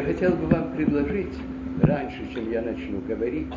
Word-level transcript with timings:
Я 0.00 0.06
хотел 0.06 0.30
бы 0.30 0.46
вам 0.46 0.70
предложить, 0.74 1.36
раньше, 1.82 2.26
чем 2.32 2.50
я 2.50 2.62
начну 2.62 3.02
говорить, 3.06 3.52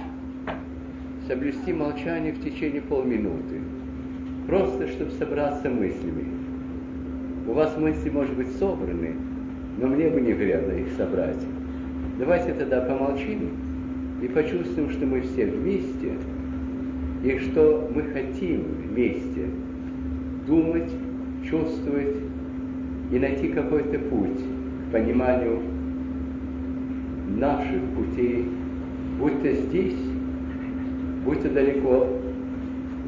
соблюсти 1.25 1.71
молчание 1.71 2.33
в 2.33 2.43
течение 2.43 2.81
полминуты. 2.81 3.61
Просто, 4.45 4.89
чтобы 4.89 5.11
собраться 5.11 5.69
мыслями. 5.69 6.25
У 7.47 7.53
вас 7.53 7.77
мысли, 7.77 8.09
может 8.09 8.35
быть, 8.35 8.51
собраны, 8.57 9.15
но 9.77 9.87
мне 9.87 10.09
бы 10.09 10.19
не 10.19 10.33
вредно 10.33 10.73
их 10.73 10.91
собрать. 10.97 11.39
Давайте 12.19 12.53
тогда 12.55 12.81
помолчим 12.81 13.51
и 14.21 14.27
почувствуем, 14.27 14.89
что 14.89 15.05
мы 15.05 15.21
все 15.21 15.45
вместе, 15.45 16.11
и 17.23 17.39
что 17.39 17.89
мы 17.95 18.01
хотим 18.11 18.63
вместе 18.89 19.45
думать, 20.45 20.91
чувствовать 21.49 22.17
и 23.13 23.17
найти 23.17 23.47
какой-то 23.47 23.97
путь 23.97 24.41
к 24.89 24.91
пониманию 24.91 25.72
наших 27.27 27.81
путей, 27.95 28.45
будь 29.19 29.41
то 29.41 29.53
здесь, 29.53 29.99
будь 31.25 31.41
то 31.41 31.49
далеко 31.49 32.07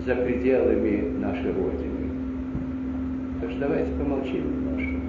за 0.06 0.16
пределами 0.16 1.18
нашей 1.20 1.52
Родины. 1.52 2.10
Так 3.42 3.52
что 3.52 3.60
давайте 3.62 3.92
помолчим 3.94 4.44
немножко. 4.44 5.06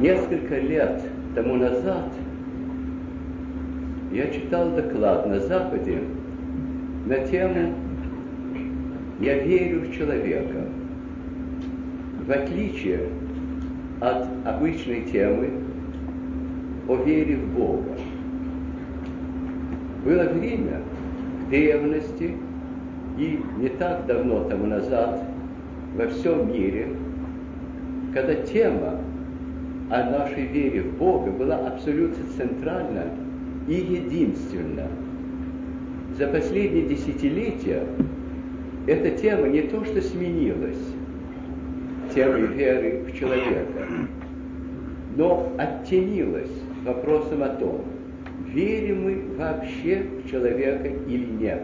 Несколько 0.00 0.58
лет 0.58 1.02
тому 1.34 1.56
назад 1.56 2.10
я 4.10 4.28
читал 4.28 4.70
доклад 4.70 5.26
на 5.26 5.38
Западе 5.40 5.98
на 7.04 7.18
тему 7.26 7.74
«Я 9.20 9.44
верю 9.44 9.82
в 9.82 9.92
человека». 9.94 10.64
В 12.26 12.30
отличие 12.30 13.08
от 14.00 14.26
обычной 14.60 15.04
темы 15.10 15.48
о 16.86 16.96
вере 16.96 17.36
в 17.36 17.54
Бога. 17.54 17.96
Было 20.04 20.24
время 20.24 20.82
в 21.46 21.50
древности 21.50 22.36
и 23.16 23.40
не 23.56 23.68
так 23.70 24.04
давно 24.06 24.44
тому 24.44 24.66
назад 24.66 25.24
во 25.96 26.06
всем 26.08 26.52
мире, 26.52 26.88
когда 28.12 28.34
тема 28.34 29.00
о 29.88 30.10
нашей 30.10 30.46
вере 30.46 30.82
в 30.82 30.98
Бога 30.98 31.30
была 31.30 31.56
абсолютно 31.56 32.22
центральна 32.36 33.04
и 33.66 33.74
единственна. 33.74 34.88
За 36.18 36.26
последние 36.26 36.86
десятилетия 36.86 37.86
эта 38.86 39.10
тема 39.10 39.48
не 39.48 39.62
то 39.62 39.82
что 39.86 40.02
сменилась 40.02 40.84
темой 42.14 42.46
веры 42.48 43.04
в 43.08 43.18
человека, 43.18 43.64
но 45.16 45.52
оттенилась 45.58 46.50
вопросом 46.84 47.42
о 47.42 47.48
том, 47.48 47.82
верим 48.46 49.04
мы 49.04 49.22
вообще 49.36 50.02
в 50.24 50.30
человека 50.30 50.88
или 51.08 51.26
нет. 51.26 51.62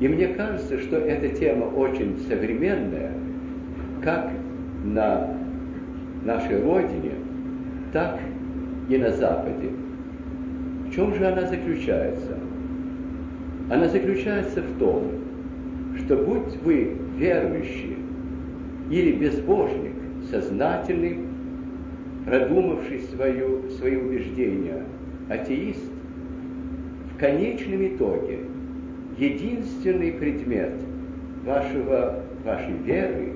И 0.00 0.06
мне 0.06 0.28
кажется, 0.28 0.78
что 0.78 0.96
эта 0.96 1.28
тема 1.28 1.64
очень 1.64 2.18
современная, 2.28 3.12
как 4.02 4.30
на 4.84 5.36
нашей 6.24 6.62
Родине, 6.62 7.14
так 7.92 8.20
и 8.88 8.96
на 8.96 9.10
Западе. 9.10 9.70
В 10.86 10.94
чем 10.94 11.14
же 11.14 11.26
она 11.26 11.46
заключается? 11.46 12.38
Она 13.70 13.88
заключается 13.88 14.62
в 14.62 14.78
том, 14.78 15.04
что 15.98 16.16
будь 16.16 16.56
вы 16.62 16.96
верующий 17.16 17.96
или 18.90 19.12
безбожник, 19.12 19.97
сознательный, 20.30 21.18
продумавший 22.24 23.00
свое, 23.00 23.70
свои 23.78 23.96
убеждения, 23.96 24.84
атеист, 25.28 25.90
в 27.14 27.18
конечном 27.18 27.86
итоге 27.86 28.40
единственный 29.18 30.12
предмет 30.12 30.74
вашего, 31.44 32.22
вашей 32.44 32.74
веры 32.84 33.32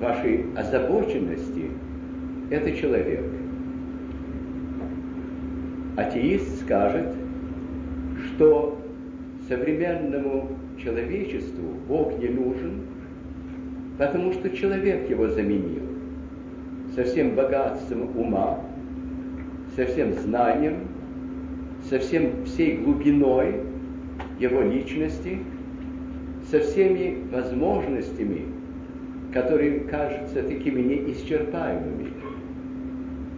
вашей 0.00 0.46
озабоченности– 0.56 1.70
это 2.50 2.72
человек. 2.72 3.24
Атеист 5.96 6.62
скажет, 6.62 7.08
что 8.26 8.80
современному 9.48 10.50
человечеству 10.82 11.74
Бог 11.88 12.16
не 12.18 12.28
нужен, 12.28 12.82
потому 13.98 14.32
что 14.32 14.50
человек 14.50 15.10
его 15.10 15.28
заменил 15.28 15.82
со 16.94 17.04
всем 17.04 17.34
богатством 17.34 18.16
ума, 18.16 18.60
со 19.76 19.84
всем 19.84 20.14
знанием, 20.14 20.88
со 21.90 21.98
всем 21.98 22.44
всей 22.44 22.78
глубиной 22.78 23.60
его 24.38 24.62
личности, 24.62 25.38
со 26.50 26.60
всеми 26.60 27.18
возможностями 27.30 28.58
которые 29.32 29.80
кажутся 29.80 30.42
такими 30.42 30.80
неисчерпаемыми. 30.80 32.12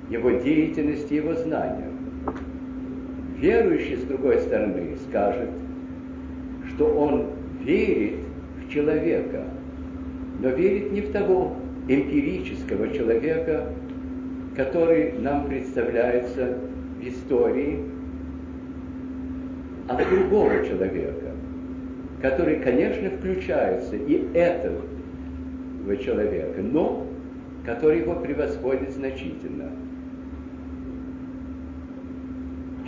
Его 0.09 0.31
деятельность, 0.31 1.11
его 1.11 1.35
знания. 1.35 1.89
Верующий, 3.39 3.97
с 3.97 4.03
другой 4.05 4.39
стороны, 4.41 4.97
скажет, 5.09 5.51
что 6.69 6.87
он 6.87 7.27
верит 7.63 8.19
в 8.59 8.73
человека, 8.73 9.45
но 10.41 10.49
верит 10.51 10.93
не 10.93 11.03
в 11.03 11.13
того 11.13 11.55
эмпирического 11.87 12.89
человека, 12.93 13.67
который 14.57 15.13
нам 15.19 15.47
представляется 15.47 16.57
в 16.99 17.07
истории, 17.07 17.81
а 19.89 19.97
в 19.97 20.11
другого 20.11 20.65
человека, 20.67 21.33
который, 22.23 22.57
конечно, 22.61 23.11
включается 23.11 23.97
и 23.97 24.29
этого 24.35 24.81
человека, 26.03 26.61
но 26.63 27.07
который 27.65 28.01
его 28.01 28.15
превосходит 28.15 28.93
значительно. 28.93 29.71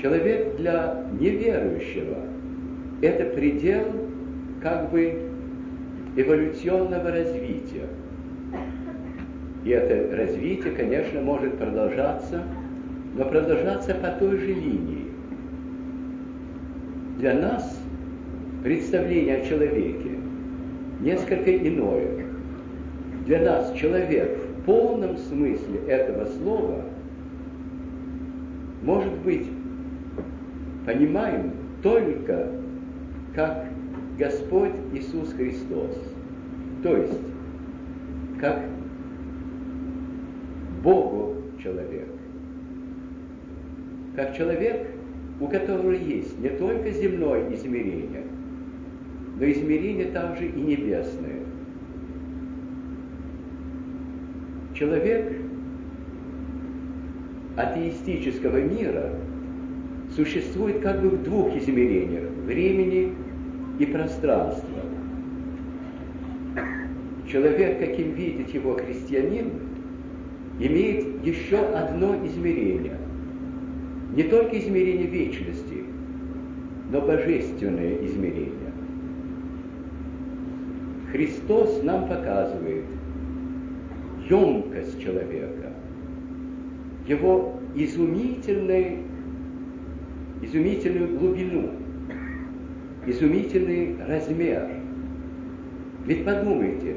Человек 0.00 0.56
для 0.56 1.04
неверующего– 1.18 2.18
это 3.02 3.24
предел 3.34 3.84
как 4.62 4.90
бы 4.90 5.31
эволюционного 6.16 7.10
развития. 7.10 7.86
И 9.64 9.70
это 9.70 10.16
развитие, 10.16 10.72
конечно, 10.72 11.20
может 11.20 11.56
продолжаться, 11.56 12.42
но 13.16 13.24
продолжаться 13.24 13.94
по 13.94 14.08
той 14.08 14.38
же 14.38 14.48
линии. 14.48 15.06
Для 17.18 17.34
нас 17.34 17.80
представление 18.62 19.38
о 19.38 19.46
человеке 19.46 20.10
несколько 21.00 21.56
иное. 21.56 22.26
Для 23.26 23.40
нас 23.40 23.72
человек 23.74 24.36
в 24.36 24.64
полном 24.64 25.16
смысле 25.16 25.80
этого 25.86 26.24
слова 26.24 26.82
может 28.82 29.12
быть 29.18 29.46
понимаем 30.84 31.52
только 31.82 32.48
как 33.34 33.66
Господь 34.22 34.70
Иисус 34.92 35.32
Христос. 35.32 35.98
То 36.84 36.96
есть, 36.96 37.18
как 38.40 38.62
Богу 40.84 41.34
человек. 41.60 42.06
Как 44.14 44.36
человек, 44.36 44.86
у 45.40 45.48
которого 45.48 45.90
есть 45.90 46.38
не 46.38 46.50
только 46.50 46.90
земное 46.92 47.52
измерение, 47.52 48.22
но 49.40 49.50
измерение 49.50 50.06
также 50.12 50.46
и 50.46 50.60
небесное. 50.60 51.40
Человек 54.72 55.32
атеистического 57.56 58.58
мира 58.58 59.10
существует 60.14 60.78
как 60.78 61.02
бы 61.02 61.08
в 61.08 61.24
двух 61.24 61.56
измерениях– 61.56 62.30
времени 62.46 63.14
и 63.82 63.86
пространства. 63.86 64.80
Человек, 67.28 67.80
каким 67.80 68.12
видит 68.12 68.54
его 68.54 68.74
христианин, 68.74 69.50
имеет 70.60 71.24
еще 71.24 71.58
одно 71.58 72.14
измерение. 72.26 72.96
Не 74.14 74.24
только 74.24 74.58
измерение 74.58 75.06
вечности, 75.06 75.84
но 76.90 77.00
божественное 77.00 78.04
измерение. 78.06 78.52
Христос 81.10 81.82
нам 81.82 82.08
показывает 82.08 82.84
емкость 84.28 85.02
человека, 85.02 85.72
его 87.06 87.58
изумительный, 87.74 88.98
изумительную 90.42 91.18
глубину, 91.18 91.70
изумительный 93.06 93.96
размер. 94.06 94.68
Ведь 96.06 96.24
подумайте, 96.24 96.96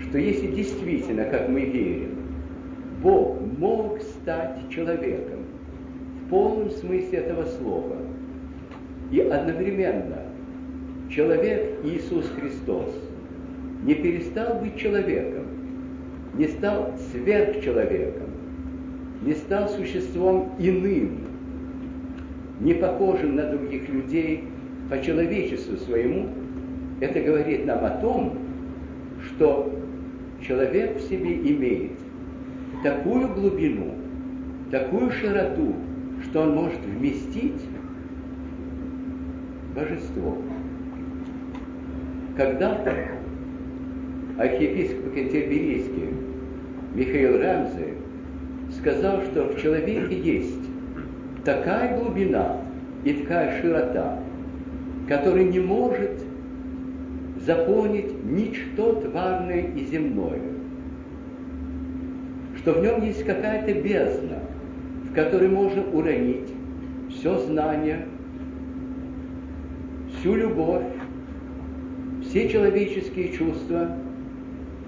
что 0.00 0.18
если 0.18 0.48
действительно, 0.48 1.24
как 1.24 1.48
мы 1.48 1.62
верим, 1.62 2.16
Бог 3.02 3.40
мог 3.58 4.00
стать 4.00 4.68
человеком 4.68 5.40
в 6.24 6.30
полном 6.30 6.70
смысле 6.70 7.18
этого 7.18 7.44
слова, 7.44 7.96
и 9.10 9.20
одновременно 9.20 10.18
человек 11.08 11.78
Иисус 11.84 12.30
Христос 12.38 12.94
не 13.82 13.94
перестал 13.94 14.60
быть 14.60 14.76
человеком, 14.76 15.44
не 16.34 16.46
стал 16.46 16.94
сверхчеловеком, 17.10 18.28
не 19.22 19.34
стал 19.34 19.68
существом 19.68 20.52
иным, 20.58 21.18
не 22.60 22.74
похожим 22.74 23.36
на 23.36 23.50
других 23.50 23.88
людей 23.88 24.44
по 24.90 25.00
человечеству 25.00 25.76
своему, 25.76 26.28
это 27.00 27.20
говорит 27.20 27.64
нам 27.64 27.84
о 27.84 27.90
том, 27.90 28.38
что 29.24 29.72
человек 30.46 30.96
в 30.96 31.00
себе 31.02 31.36
имеет 31.36 31.92
такую 32.82 33.28
глубину, 33.28 33.94
такую 34.70 35.12
широту, 35.12 35.76
что 36.24 36.42
он 36.42 36.56
может 36.56 36.80
вместить 36.80 37.62
божество. 39.74 40.36
Когда-то 42.36 42.92
архиепископ 44.38 45.14
Кентерберийский 45.14 46.14
Михаил 46.94 47.40
Рамзе 47.40 47.94
сказал, 48.72 49.22
что 49.22 49.44
в 49.44 49.60
человеке 49.60 50.18
есть 50.18 50.64
такая 51.44 51.96
глубина 51.96 52.56
и 53.04 53.12
такая 53.12 53.60
широта, 53.60 54.18
которая 55.10 55.42
не 55.42 55.58
может 55.58 56.24
заполнить 57.44 58.24
ничто 58.24 58.92
тварное 58.92 59.62
и 59.62 59.84
земное, 59.86 60.40
что 62.58 62.74
в 62.74 62.80
нем 62.80 63.02
есть 63.02 63.24
какая-то 63.24 63.74
бездна, 63.74 64.38
в 65.10 65.12
которой 65.12 65.48
можно 65.48 65.82
уронить 65.92 66.48
все 67.08 67.36
знание, 67.38 68.06
всю 70.12 70.36
любовь, 70.36 70.86
все 72.22 72.48
человеческие 72.48 73.32
чувства, 73.32 73.88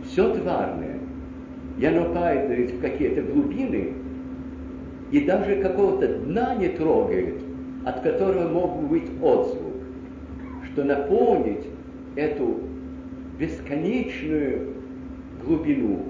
все 0.07 0.33
тварное– 0.37 1.01
и 1.79 1.87
оно 1.87 2.05
падает 2.15 2.71
в 2.71 2.81
какие-то 2.81 3.23
глубины, 3.23 3.95
и 5.11 5.21
даже 5.25 5.57
какого-то 5.57 6.07
дна 6.19 6.55
не 6.55 6.69
трогает, 6.69 7.43
от 7.85 8.01
которого 8.03 8.47
мог 8.49 8.83
бы 8.83 8.89
быть 8.89 9.11
отзвук, 9.23 9.62
что 10.73 10.85
наполнить 10.85 11.67
эту 12.17 12.61
бесконечную 13.39 14.69
глубину 15.45 16.01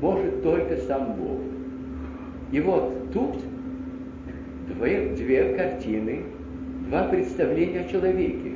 может 0.00 0.42
только 0.42 0.76
сам 0.78 1.14
Бог. 1.14 1.40
И 2.52 2.60
вот 2.60 3.12
тут 3.12 3.36
две, 4.68 5.14
две 5.14 5.54
картины, 5.54 6.22
два 6.88 7.04
представления 7.04 7.80
о 7.80 7.88
человеке. 7.88 8.52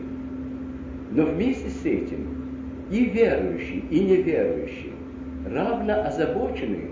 Но 1.11 1.27
вместе 1.27 1.69
с 1.69 1.85
этим 1.85 2.27
и 2.91 3.05
верующий, 3.05 3.85
и 3.91 4.01
неверующий 4.01 4.93
равно 5.51 6.05
озабочены 6.05 6.91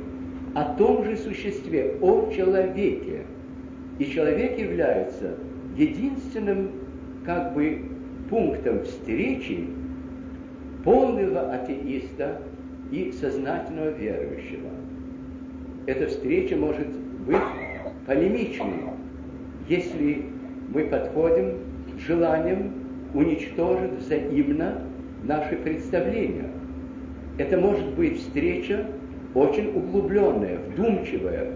о 0.55 0.75
том 0.75 1.05
же 1.05 1.17
существе, 1.17 1.97
о 2.01 2.31
человеке. 2.31 3.23
И 3.99 4.05
человек 4.07 4.59
является 4.59 5.35
единственным 5.77 6.71
как 7.25 7.55
бы 7.55 7.83
пунктом 8.31 8.85
встречи 8.85 9.67
полного 10.85 11.53
атеиста 11.53 12.41
и 12.91 13.13
сознательного 13.13 13.91
верующего. 13.91 14.71
Эта 15.87 16.07
встреча 16.07 16.57
может 16.57 16.89
быть 17.27 17.37
полемичной, 18.07 18.85
если 19.69 20.23
мы 20.73 20.85
подходим 20.85 21.59
с 21.99 22.07
желанием 22.07 22.73
уничтожить 23.13 23.93
взаимно 23.99 24.83
наши 25.25 25.57
представления– 25.57 26.49
это 27.41 27.57
может 27.57 27.95
быть 27.95 28.19
встреча 28.19 28.87
очень 29.35 29.69
углубленная, 29.69 30.59
вдумчивая, 30.59 31.47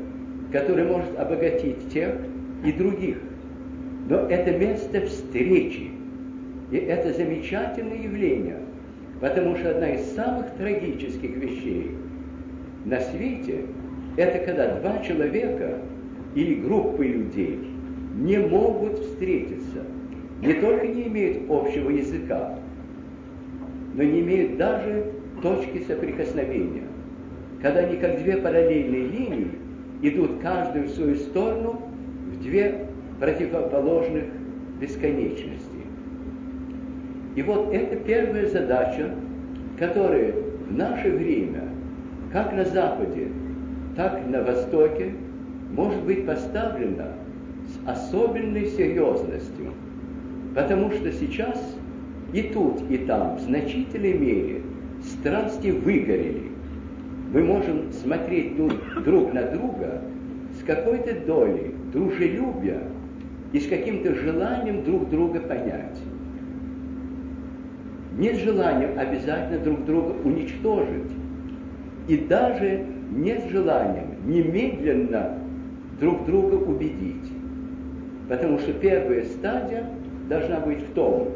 которая 0.50 0.86
может 0.86 1.18
обогатить 1.18 1.90
тех 1.92 2.14
и 2.64 2.72
других. 2.72 3.18
Но 4.08 4.20
это 4.20 4.52
место 4.52 5.02
встречи. 5.02 5.90
И 6.70 6.76
это 6.76 7.12
замечательное 7.12 8.02
явление, 8.02 8.58
потому 9.20 9.56
что 9.56 9.70
одна 9.70 9.90
из 9.90 10.12
самых 10.12 10.50
трагических 10.52 11.36
вещей 11.36 11.92
на 12.84 13.00
свете– 13.00 13.66
это 14.16 14.38
когда 14.44 14.76
два 14.76 14.98
человека 14.98 15.78
или 16.34 16.54
группы 16.54 17.06
людей 17.06 17.60
не 18.16 18.38
могут 18.38 18.98
встретиться, 18.98 19.84
не 20.40 20.54
только 20.54 20.86
не 20.86 21.08
имеют 21.08 21.50
общего 21.50 21.90
языка, 21.90 22.58
но 23.94 24.02
не 24.02 24.20
имеют 24.20 24.56
даже 24.56 25.12
точки 25.42 25.82
соприкосновения, 25.86 26.84
когда 27.60 27.80
они 27.80 27.96
как 27.96 28.22
две 28.22 28.36
параллельные 28.36 29.06
линии 29.06 29.50
идут 30.02 30.40
каждую 30.40 30.86
в 30.86 30.90
свою 30.90 31.16
сторону 31.16 31.82
в 32.32 32.42
две 32.42 32.86
противоположных 33.20 34.24
бесконечности. 34.80 35.63
И 37.34 37.42
вот 37.42 37.72
это 37.72 37.96
первая 37.96 38.46
задача, 38.46 39.10
которая 39.78 40.32
в 40.68 40.76
наше 40.76 41.10
время, 41.10 41.62
как 42.32 42.52
на 42.52 42.64
Западе, 42.64 43.28
так 43.96 44.20
и 44.24 44.30
на 44.30 44.42
Востоке, 44.42 45.12
может 45.72 46.02
быть 46.04 46.26
поставлена 46.26 47.08
с 47.66 47.88
особенной 47.88 48.66
серьезностью, 48.66 49.72
потому 50.54 50.90
что 50.92 51.10
сейчас 51.10 51.76
и 52.32 52.42
тут, 52.42 52.82
и 52.88 52.98
там 52.98 53.36
в 53.36 53.40
значительной 53.40 54.14
мере 54.14 54.62
страсти 55.02 55.68
выгорели. 55.68 56.50
Мы 57.32 57.42
можем 57.42 57.92
смотреть 57.92 58.56
друг 58.56 59.32
на 59.32 59.42
друга 59.42 60.00
с 60.60 60.64
какой-то 60.64 61.14
долей 61.26 61.74
дружелюбия 61.92 62.80
и 63.52 63.58
с 63.58 63.66
каким-то 63.66 64.14
желанием 64.14 64.84
друг 64.84 65.08
друга 65.10 65.40
понять. 65.40 65.98
Не 68.16 68.32
с 68.32 68.38
желанием 68.38 68.98
обязательно 68.98 69.58
друг 69.58 69.84
друга 69.84 70.14
уничтожить. 70.24 71.10
И 72.06 72.18
даже 72.18 72.84
не 73.10 73.38
с 73.38 73.50
желанием 73.50 74.06
немедленно 74.26 75.38
друг 76.00 76.24
друга 76.26 76.54
убедить. 76.54 77.32
Потому 78.28 78.58
что 78.58 78.72
первая 78.72 79.24
стадия 79.24 79.86
должна 80.28 80.60
быть 80.60 80.82
в 80.82 80.92
том, 80.94 81.28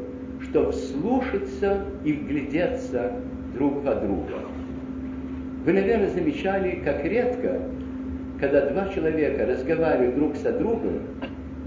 чтобы 0.42 0.72
слушаться 0.72 1.84
и 2.04 2.12
вглядеться 2.12 3.12
друг 3.54 3.82
во 3.82 3.94
друга. 3.96 4.36
Вы, 5.64 5.72
наверное, 5.72 6.10
замечали, 6.10 6.80
как 6.84 7.04
редко, 7.04 7.60
когда 8.40 8.70
два 8.70 8.88
человека 8.88 9.46
разговаривают 9.46 10.14
друг 10.14 10.36
со 10.36 10.52
другом, 10.52 11.00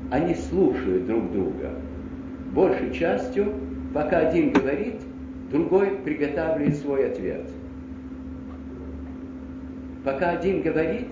они 0.10 0.36
слушают 0.36 1.06
друг 1.06 1.32
друга. 1.32 1.70
Большей 2.54 2.94
частью, 2.94 3.54
пока 3.94 4.20
один 4.20 4.52
говорит, 4.52 4.96
другой 5.52 5.92
приготавливает 6.04 6.78
свой 6.78 7.10
ответ. 7.10 7.46
Пока 10.04 10.32
один 10.32 10.62
говорит, 10.62 11.08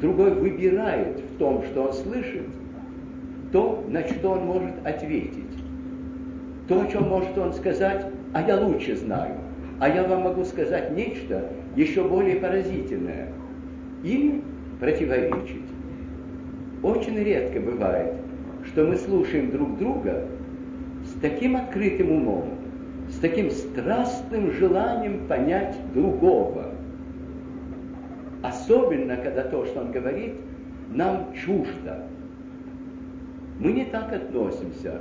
другой 0.00 0.34
выбирает 0.34 1.20
в 1.20 1.38
том, 1.38 1.62
что 1.64 1.84
он 1.84 1.92
слышит, 1.92 2.46
то, 3.52 3.84
на 3.88 4.06
что 4.06 4.30
он 4.30 4.46
может 4.46 4.74
ответить. 4.84 5.44
То, 6.68 6.82
о 6.82 6.86
чем 6.86 7.08
может 7.08 7.36
он 7.36 7.52
сказать, 7.52 8.06
а 8.32 8.42
я 8.42 8.58
лучше 8.58 8.96
знаю, 8.96 9.34
а 9.78 9.88
я 9.88 10.04
вам 10.04 10.22
могу 10.22 10.44
сказать 10.44 10.92
нечто 10.92 11.50
еще 11.76 12.04
более 12.04 12.36
поразительное. 12.36 13.28
Или 14.02 14.42
противоречить. 14.80 15.64
Очень 16.82 17.18
редко 17.18 17.60
бывает, 17.60 18.14
что 18.66 18.84
мы 18.84 18.96
слушаем 18.96 19.50
друг 19.50 19.78
друга 19.78 20.26
таким 21.24 21.56
открытым 21.56 22.10
умом, 22.10 22.50
с 23.08 23.16
таким 23.18 23.50
страстным 23.50 24.52
желанием 24.52 25.26
понять 25.26 25.74
другого. 25.94 26.72
Особенно, 28.42 29.16
когда 29.16 29.44
то, 29.44 29.64
что 29.64 29.80
он 29.80 29.90
говорит, 29.90 30.34
нам 30.90 31.32
чуждо. 31.32 32.04
Мы 33.58 33.72
не 33.72 33.86
так 33.86 34.12
относимся 34.12 35.00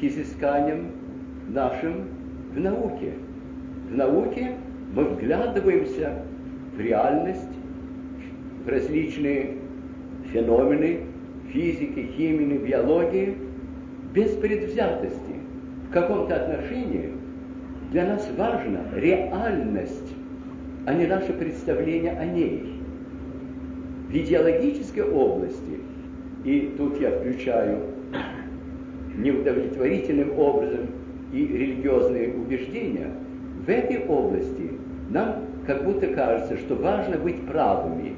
к 0.00 0.02
изысканиям 0.02 0.86
нашим 1.50 2.06
в 2.54 2.58
науке. 2.58 3.12
В 3.90 3.94
науке 3.94 4.52
мы 4.94 5.04
вглядываемся 5.04 6.14
в 6.74 6.80
реальность, 6.80 7.54
в 8.64 8.68
различные 8.70 9.58
феномены 10.32 11.00
физики, 11.52 12.08
химии, 12.16 12.56
биологии 12.56 13.36
без 14.14 14.30
предвзятости. 14.36 15.31
В 15.92 15.94
каком-то 15.94 16.34
отношении 16.34 17.12
для 17.90 18.06
нас 18.06 18.26
важна 18.38 18.80
реальность, 18.94 20.14
а 20.86 20.94
не 20.94 21.06
наше 21.06 21.34
представление 21.34 22.12
о 22.12 22.24
ней. 22.24 22.80
В 24.08 24.16
идеологической 24.16 25.04
области, 25.04 25.80
и 26.46 26.72
тут 26.78 26.98
я 26.98 27.10
включаю 27.10 27.80
неудовлетворительным 29.18 30.38
образом 30.38 30.86
и 31.30 31.46
религиозные 31.46 32.36
убеждения, 32.36 33.10
в 33.66 33.68
этой 33.68 34.06
области 34.06 34.70
нам 35.10 35.44
как 35.66 35.84
будто 35.84 36.06
кажется, 36.06 36.56
что 36.56 36.74
важно 36.74 37.18
быть 37.18 37.46
правыми, 37.46 38.16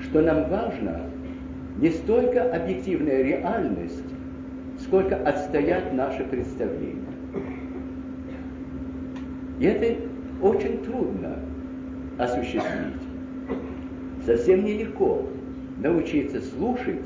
что 0.00 0.20
нам 0.20 0.48
важно 0.50 1.02
не 1.78 1.90
столько 1.90 2.42
объективная 2.52 3.22
реальность, 3.22 4.05
сколько 4.86 5.16
отстоять 5.16 5.92
наше 5.92 6.24
представление. 6.24 7.02
И 9.58 9.64
это 9.64 10.00
очень 10.40 10.78
трудно 10.84 11.38
осуществить. 12.18 13.02
Совсем 14.24 14.64
нелегко 14.64 15.26
научиться 15.78 16.40
слушать 16.40 17.04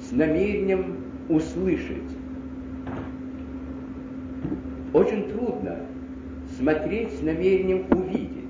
с 0.00 0.12
намерением 0.12 0.96
услышать. 1.28 2.16
Очень 4.92 5.28
трудно 5.30 5.80
смотреть 6.56 7.12
с 7.12 7.22
намерением 7.22 7.86
увидеть. 7.90 8.42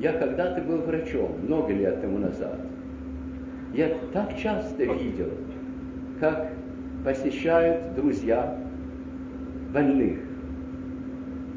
Я 0.00 0.12
когда-то 0.12 0.62
был 0.62 0.78
врачом, 0.78 1.32
много 1.46 1.72
лет 1.72 2.00
тому 2.00 2.18
назад. 2.18 2.58
Я 3.74 3.96
так 4.12 4.36
часто 4.36 4.84
видел, 4.84 5.30
как 6.20 6.52
посещают 7.02 7.94
друзья 7.94 8.56
больных. 9.72 10.18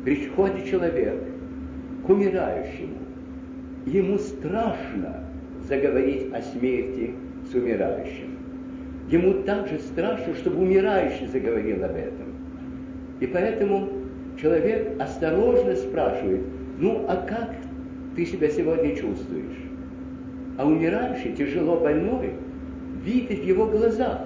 Приходит 0.05 0.69
человек 0.69 1.21
к 2.05 2.09
умирающему. 2.09 2.97
Ему 3.85 4.17
страшно 4.17 5.25
заговорить 5.67 6.33
о 6.33 6.41
смерти 6.41 7.13
с 7.51 7.53
умирающим. 7.53 8.37
Ему 9.09 9.43
также 9.43 9.79
страшно, 9.79 10.33
чтобы 10.35 10.61
умирающий 10.61 11.27
заговорил 11.27 11.83
об 11.83 11.95
этом. 11.95 12.33
И 13.19 13.27
поэтому 13.27 13.89
человек 14.41 15.01
осторожно 15.01 15.75
спрашивает, 15.75 16.41
ну 16.79 17.05
а 17.09 17.17
как 17.17 17.53
ты 18.15 18.25
себя 18.25 18.49
сегодня 18.49 18.95
чувствуешь. 18.95 19.57
А 20.57 20.65
умирающий, 20.65 21.33
тяжело 21.33 21.79
больной, 21.79 22.31
видит 23.03 23.39
в 23.39 23.43
его 23.43 23.65
глазах, 23.65 24.21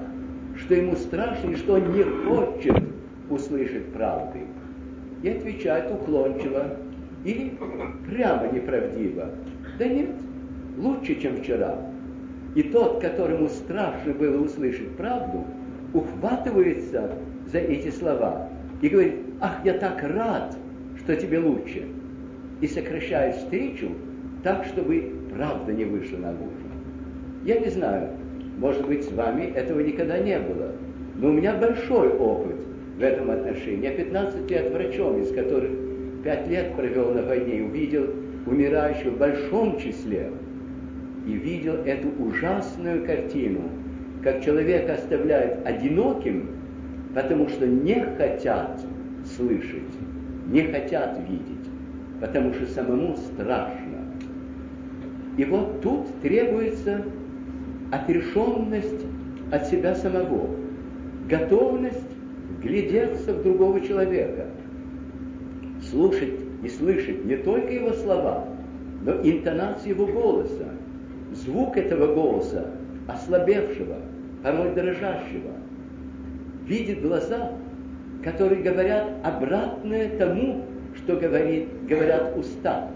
что 0.67 0.75
ему 0.75 0.97
страшно 0.97 1.51
и 1.51 1.55
что 1.55 1.75
он 1.75 1.93
не 1.93 2.03
хочет 2.03 2.77
услышать 3.29 3.85
правды. 3.93 4.41
И 5.23 5.29
отвечает 5.29 5.89
уклончиво 5.89 6.75
или 7.23 7.57
прямо 8.05 8.51
неправдиво. 8.51 9.29
Да 9.79 9.87
нет, 9.87 10.09
лучше, 10.77 11.15
чем 11.21 11.37
вчера. 11.37 11.73
И 12.53 12.63
тот, 12.63 13.01
которому 13.01 13.47
страшно 13.47 14.13
было 14.13 14.43
услышать 14.43 14.89
правду, 14.97 15.45
ухватывается 15.93 17.13
за 17.49 17.59
эти 17.59 17.89
слова 17.89 18.49
и 18.81 18.89
говорит, 18.89 19.15
ах, 19.39 19.63
я 19.63 19.73
так 19.73 20.03
рад, 20.03 20.57
что 20.99 21.15
тебе 21.15 21.39
лучше 21.39 21.85
и 22.59 22.67
сокращает 22.67 23.37
встречу 23.37 23.91
так, 24.43 24.65
чтобы 24.65 25.13
правда 25.33 25.71
не 25.71 25.85
вышла 25.85 26.17
наружу. 26.17 26.51
Я 27.45 27.59
не 27.59 27.69
знаю, 27.69 28.09
может 28.57 28.85
быть, 28.85 29.03
с 29.05 29.11
вами 29.11 29.43
этого 29.55 29.79
никогда 29.79 30.19
не 30.19 30.39
было, 30.39 30.71
но 31.15 31.29
у 31.29 31.31
меня 31.31 31.53
большой 31.53 32.09
опыт 32.09 32.57
в 32.97 33.01
этом 33.01 33.31
отношении. 33.31 33.85
Я 33.85 33.91
15 33.91 34.49
лет 34.49 34.71
врачом, 34.71 35.21
из 35.21 35.31
которых 35.31 35.71
5 36.23 36.47
лет 36.47 36.75
провел 36.75 37.13
на 37.13 37.23
войне 37.23 37.63
увидел 37.63 38.07
умирающего 38.45 39.11
в 39.11 39.17
большом 39.17 39.79
числе. 39.79 40.31
И 41.25 41.31
видел 41.31 41.75
эту 41.85 42.07
ужасную 42.23 43.05
картину, 43.05 43.61
как 44.23 44.43
человека 44.43 44.93
оставляют 44.93 45.65
одиноким, 45.65 46.49
потому 47.13 47.49
что 47.49 47.67
не 47.67 48.01
хотят 48.17 48.79
слышать, 49.25 49.81
не 50.47 50.63
хотят 50.63 51.19
видеть 51.27 51.57
потому 52.19 52.53
что 52.53 52.65
самому 52.67 53.15
страшно. 53.15 53.97
И 55.37 55.45
вот 55.45 55.81
тут 55.81 56.07
требуется 56.21 57.03
отрешенность 57.91 59.05
от 59.51 59.67
себя 59.67 59.95
самого, 59.95 60.49
готовность 61.29 62.09
глядеться 62.61 63.33
в 63.33 63.43
другого 63.43 63.81
человека, 63.81 64.47
слушать 65.89 66.33
и 66.63 66.69
слышать 66.69 67.23
не 67.25 67.37
только 67.37 67.71
его 67.73 67.91
слова, 67.93 68.45
но 69.03 69.13
интонацию 69.21 69.95
его 69.95 70.07
голоса, 70.07 70.65
звук 71.33 71.77
этого 71.77 72.13
голоса, 72.13 72.71
ослабевшего, 73.07 73.97
порой 74.43 74.73
дрожащего, 74.73 75.51
видит 76.65 77.01
глаза, 77.01 77.51
которые 78.23 78.61
говорят 78.61 79.05
обратное 79.23 80.17
тому, 80.17 80.65
что 80.95 81.15
говорит, 81.15 81.67
говорят 81.87 82.35
уста. 82.37 82.89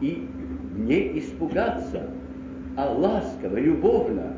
И 0.00 0.28
не 0.76 1.18
испугаться, 1.18 2.02
а 2.76 2.92
ласково, 2.92 3.56
любовно 3.56 4.32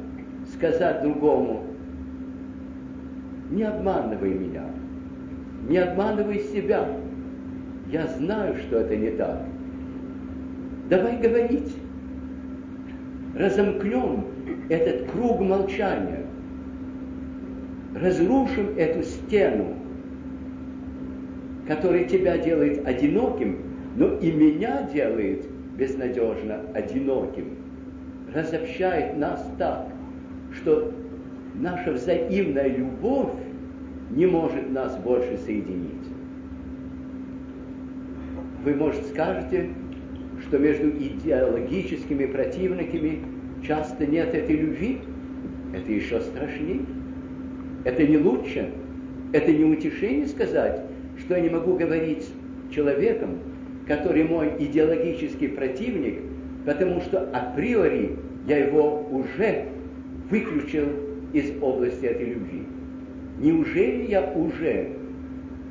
сказать 0.52 1.02
другому, 1.02 1.64
не 3.50 3.62
обманывай 3.62 4.34
меня, 4.34 4.64
не 5.68 5.78
обманывай 5.78 6.40
себя. 6.40 6.88
Я 7.90 8.06
знаю, 8.18 8.56
что 8.56 8.78
это 8.78 8.96
не 8.96 9.10
так. 9.10 9.42
Давай 10.90 11.18
говорить. 11.18 11.76
Разомкнем 13.36 14.24
этот 14.68 15.10
круг 15.10 15.40
молчания. 15.40 16.24
Разрушим 17.94 18.70
эту 18.76 19.02
стену 19.02 19.76
который 21.66 22.04
тебя 22.04 22.38
делает 22.38 22.86
одиноким, 22.86 23.58
но 23.96 24.16
и 24.18 24.30
меня 24.30 24.88
делает 24.92 25.46
безнадежно 25.76 26.60
одиноким. 26.74 27.55
Разобщает 28.36 29.16
нас 29.16 29.50
так, 29.56 29.86
что 30.52 30.92
наша 31.54 31.92
взаимная 31.92 32.68
любовь 32.68 33.32
не 34.10 34.26
может 34.26 34.70
нас 34.72 34.94
больше 34.98 35.38
соединить. 35.38 36.06
Вы, 38.62 38.74
может, 38.74 39.06
скажете, 39.06 39.70
что 40.42 40.58
между 40.58 40.90
идеологическими 40.90 42.26
противниками 42.26 43.20
часто 43.66 44.06
нет 44.06 44.34
этой 44.34 44.54
любви. 44.54 44.98
Это 45.74 45.90
еще 45.90 46.20
страшнее. 46.20 46.80
Это 47.86 48.06
не 48.06 48.18
лучше, 48.18 48.68
это 49.32 49.50
не 49.50 49.64
утешение 49.64 50.26
сказать, 50.26 50.82
что 51.18 51.36
я 51.36 51.40
не 51.40 51.48
могу 51.48 51.74
говорить 51.78 52.24
с 52.24 52.74
человеком, 52.74 53.38
который 53.88 54.24
мой 54.24 54.52
идеологический 54.58 55.48
противник, 55.48 56.18
потому 56.66 57.00
что 57.00 57.20
априори 57.30 58.18
я 58.46 58.58
его 58.58 59.06
уже 59.10 59.66
выключил 60.30 60.88
из 61.32 61.50
области 61.60 62.06
этой 62.06 62.26
любви. 62.26 62.62
Неужели 63.38 64.06
я 64.08 64.32
уже 64.32 64.92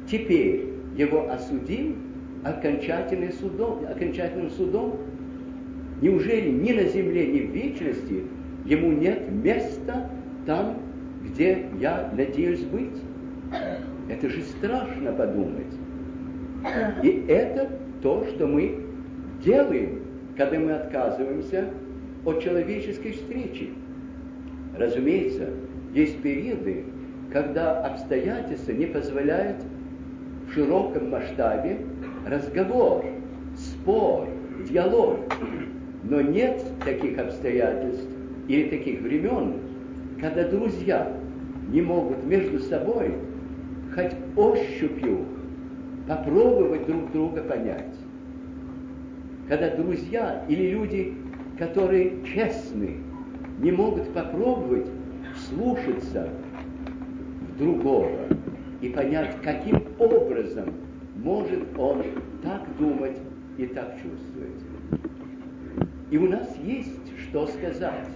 теперь 0.10 0.66
его 0.96 1.30
осудил 1.32 1.96
окончательным 2.44 3.32
судом, 3.32 3.86
окончательным 3.90 4.50
судом? 4.52 4.98
Неужели 6.02 6.50
ни 6.50 6.74
на 6.74 6.84
земле, 6.84 7.28
ни 7.28 7.40
в 7.48 7.52
вечности 7.52 8.24
ему 8.66 8.92
нет 8.92 9.32
места 9.32 10.10
там, 10.46 10.78
где 11.24 11.66
я 11.80 12.12
надеюсь 12.16 12.64
быть? 12.64 13.02
Это 14.10 14.30
же 14.30 14.42
страшно 14.44 15.12
подумать. 15.14 15.74
И 17.02 17.26
это 17.28 17.70
то, 18.02 18.26
что 18.26 18.46
мы 18.46 18.84
делаем, 19.44 20.02
когда 20.36 20.60
мы 20.60 20.72
отказываемся 20.74 21.70
от 22.26 22.44
человеческой 22.44 23.12
встречи. 23.12 23.70
Разумеется, 24.78 25.50
есть 25.94 26.22
периоды, 26.22 26.84
когда 27.32 27.80
обстоятельства 27.86 28.72
не 28.72 28.88
позволяют 28.88 29.58
в 30.48 30.54
широком 30.54 31.12
масштабе 31.12 31.78
разговор, 32.28 33.06
спор, 33.56 34.28
диалог. 34.70 35.20
Но 36.04 36.22
нет 36.22 36.62
таких 36.84 37.18
обстоятельств 37.18 38.08
или 38.48 38.70
таких 38.70 39.02
времен, 39.02 39.56
когда 40.20 40.48
друзья 40.48 41.12
не 41.72 41.82
могут 41.82 42.24
между 42.26 42.60
собой 42.60 43.16
хоть 43.94 44.12
ощупью 44.36 45.26
попробовать 46.08 46.86
друг 46.86 47.12
друга 47.12 47.42
понять. 47.42 47.96
Когда 49.48 49.76
друзья 49.76 50.44
или 50.48 50.70
люди, 50.70 51.14
которые 51.58 52.24
честны, 52.26 52.98
не 53.60 53.72
могут 53.72 54.14
попробовать 54.14 54.88
слушаться 55.36 56.30
другого 57.58 58.28
и 58.82 58.90
понять, 58.90 59.38
каким 59.42 59.82
образом 59.98 60.74
может 61.16 61.64
он 61.78 62.04
так 62.44 62.62
думать 62.78 63.18
и 63.58 63.66
так 63.68 63.96
чувствовать. 63.96 64.62
И 66.12 66.18
у 66.18 66.30
нас 66.30 66.56
есть 66.64 67.00
что 67.18 67.48
сказать. 67.48 68.10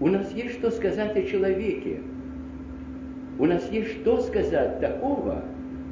У 0.00 0.08
нас 0.08 0.32
есть 0.32 0.58
что 0.58 0.70
сказать 0.70 1.16
о 1.16 1.22
человеке. 1.22 2.00
У 3.38 3.46
нас 3.46 3.70
есть 3.70 4.00
что 4.00 4.20
сказать 4.20 4.80
такого, 4.80 5.44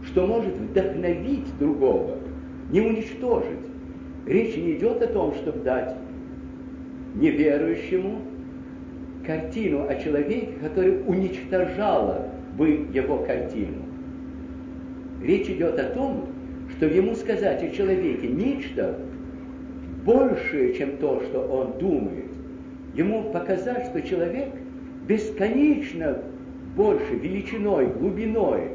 что 0.04 0.26
может 0.26 0.54
вдохновить 0.54 1.46
другого, 1.58 2.18
не 2.70 2.80
уничтожить. 2.80 3.71
Речь 4.26 4.56
не 4.56 4.74
идет 4.74 5.02
о 5.02 5.08
том, 5.08 5.34
чтобы 5.34 5.60
дать 5.60 5.96
неверующему 7.14 8.20
картину 9.26 9.88
о 9.88 9.94
человеке, 9.96 10.48
который 10.60 11.02
уничтожала 11.06 12.28
бы 12.56 12.86
его 12.92 13.18
картину. 13.18 13.82
Речь 15.22 15.48
идет 15.48 15.78
о 15.78 15.84
том, 15.84 16.26
что 16.70 16.86
ему 16.86 17.14
сказать 17.14 17.62
о 17.62 17.70
человеке 17.70 18.28
нечто 18.28 18.98
большее, 20.04 20.74
чем 20.74 20.96
то, 20.96 21.20
что 21.28 21.40
он 21.40 21.78
думает. 21.78 22.30
Ему 22.94 23.30
показать, 23.30 23.86
что 23.86 24.02
человек 24.02 24.48
бесконечно 25.06 26.18
больше 26.76 27.14
величиной, 27.14 27.86
глубиной, 27.86 28.70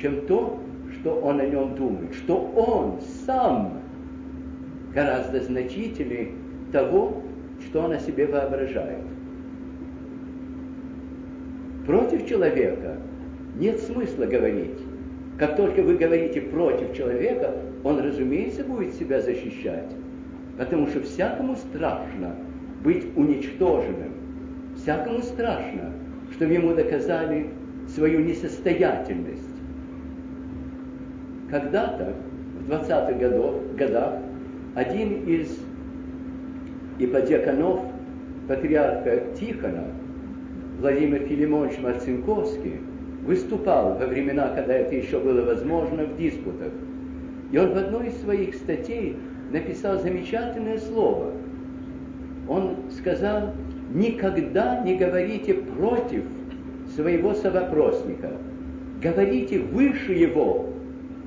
чем 0.00 0.26
то, 0.26 0.60
что 1.00 1.14
он 1.14 1.40
о 1.40 1.46
нем 1.46 1.74
думает, 1.74 2.14
что 2.14 2.36
он 2.56 3.00
сам 3.26 3.80
гораздо 4.94 5.40
значительнее 5.40 6.32
того, 6.72 7.22
что 7.66 7.82
он 7.82 7.92
о 7.92 7.98
себе 7.98 8.26
воображает. 8.26 9.02
Против 11.86 12.26
человека 12.28 12.96
нет 13.56 13.80
смысла 13.80 14.26
говорить. 14.26 14.78
Как 15.38 15.56
только 15.56 15.82
вы 15.82 15.96
говорите 15.96 16.40
против 16.40 16.94
человека, 16.94 17.54
он, 17.84 18.00
разумеется, 18.00 18.64
будет 18.64 18.94
себя 18.94 19.20
защищать. 19.20 19.90
Потому 20.58 20.88
что 20.88 21.00
всякому 21.00 21.56
страшно 21.56 22.34
быть 22.82 23.06
уничтоженным. 23.16 24.12
Всякому 24.76 25.22
страшно, 25.22 25.92
чтобы 26.32 26.54
ему 26.54 26.74
доказали 26.74 27.50
свою 27.88 28.20
несостоятельность. 28.20 29.42
Когда-то, 31.50 32.14
в 32.60 32.70
20-х 32.70 33.12
годах, 33.76 34.14
один 34.78 35.24
из 35.24 35.58
иподиаконов 37.00 37.80
патриарха 38.46 39.24
Тихона, 39.34 39.86
Владимир 40.78 41.22
Филимонович 41.22 41.80
Марцинковский, 41.80 42.74
выступал 43.24 43.98
во 43.98 44.06
времена, 44.06 44.52
когда 44.54 44.74
это 44.74 44.94
еще 44.94 45.18
было 45.18 45.44
возможно, 45.44 46.04
в 46.04 46.16
диспутах. 46.16 46.72
И 47.50 47.58
он 47.58 47.72
в 47.72 47.76
одной 47.76 48.06
из 48.06 48.20
своих 48.20 48.54
статей 48.54 49.16
написал 49.50 49.98
замечательное 49.98 50.78
слово. 50.78 51.32
Он 52.48 52.76
сказал, 52.96 53.50
никогда 53.92 54.80
не 54.84 54.94
говорите 54.94 55.54
против 55.54 56.22
своего 56.94 57.34
совопросника. 57.34 58.30
Говорите 59.02 59.58
выше 59.58 60.12
его, 60.12 60.66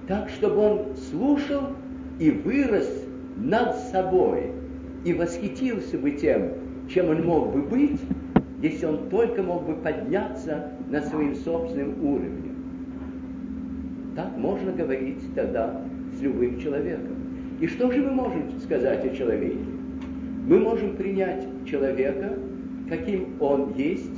так, 0.08 0.30
чтобы 0.30 0.58
он 0.58 0.96
слушал 0.96 1.72
и 2.18 2.32
вырос 2.32 3.01
над 3.42 3.76
собой 3.92 4.52
и 5.04 5.14
восхитился 5.14 5.98
бы 5.98 6.12
тем, 6.12 6.52
чем 6.88 7.10
он 7.10 7.26
мог 7.26 7.54
бы 7.54 7.62
быть, 7.62 8.00
если 8.62 8.86
он 8.86 9.10
только 9.10 9.42
мог 9.42 9.66
бы 9.66 9.74
подняться 9.74 10.72
над 10.90 11.06
своим 11.08 11.36
собственным 11.36 12.06
уровнем. 12.06 12.56
Так 14.16 14.38
можно 14.38 14.72
говорить 14.72 15.22
тогда 15.34 15.82
с 16.18 16.22
любым 16.22 16.60
человеком. 16.60 17.16
И 17.60 17.68
что 17.68 17.92
же 17.92 18.02
мы 18.02 18.12
можем 18.12 18.60
сказать 18.60 19.06
о 19.06 19.16
человеке? 19.16 19.58
Мы 20.48 20.60
можем 20.60 20.96
принять 20.96 21.48
человека, 21.66 22.38
каким 22.90 23.36
он 23.40 23.74
есть, 23.76 24.12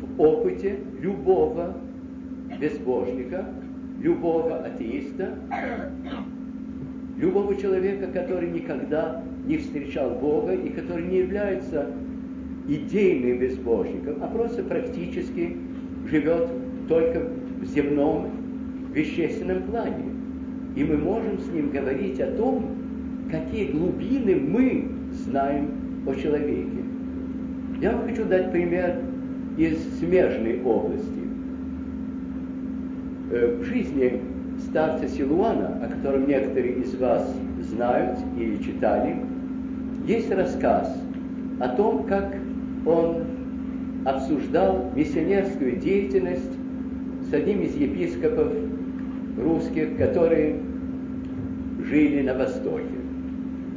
в 0.00 0.20
опыте 0.20 0.78
любого 1.00 1.74
безбожника, 2.60 3.46
любого 4.00 4.56
атеиста, 4.64 5.38
любого 7.22 7.54
человека, 7.56 8.08
который 8.08 8.50
никогда 8.50 9.22
не 9.46 9.56
встречал 9.56 10.10
Бога 10.10 10.52
и 10.52 10.68
который 10.70 11.06
не 11.06 11.18
является 11.18 11.86
идейным 12.68 13.38
безбожником, 13.38 14.16
а 14.20 14.26
просто 14.26 14.64
практически 14.64 15.56
живет 16.10 16.48
только 16.88 17.22
в 17.60 17.64
земном 17.64 18.28
вещественном 18.92 19.62
плане. 19.62 20.04
И 20.74 20.82
мы 20.82 20.96
можем 20.96 21.38
с 21.38 21.46
ним 21.48 21.70
говорить 21.70 22.20
о 22.20 22.26
том, 22.32 22.66
какие 23.30 23.70
глубины 23.70 24.36
мы 24.36 24.88
знаем 25.12 25.70
о 26.06 26.14
человеке. 26.14 26.82
Я 27.80 27.92
вам 27.92 28.08
хочу 28.08 28.24
дать 28.24 28.50
пример 28.50 28.96
из 29.56 29.98
смежной 29.98 30.60
области. 30.62 31.20
Э, 33.30 33.56
в 33.60 33.64
жизни 33.64 34.20
старца 34.72 35.06
Силуана, 35.06 35.84
о 35.84 35.86
котором 35.86 36.26
некоторые 36.26 36.76
из 36.76 36.94
вас 36.94 37.30
знают 37.60 38.18
или 38.38 38.56
читали, 38.56 39.16
есть 40.06 40.30
рассказ 40.30 40.96
о 41.60 41.68
том, 41.68 42.04
как 42.04 42.34
он 42.86 43.22
обсуждал 44.06 44.90
миссионерскую 44.96 45.76
деятельность 45.76 46.56
с 47.28 47.34
одним 47.34 47.60
из 47.60 47.76
епископов 47.76 48.50
русских, 49.36 49.98
которые 49.98 50.56
жили 51.84 52.22
на 52.22 52.34
Востоке. 52.34 52.96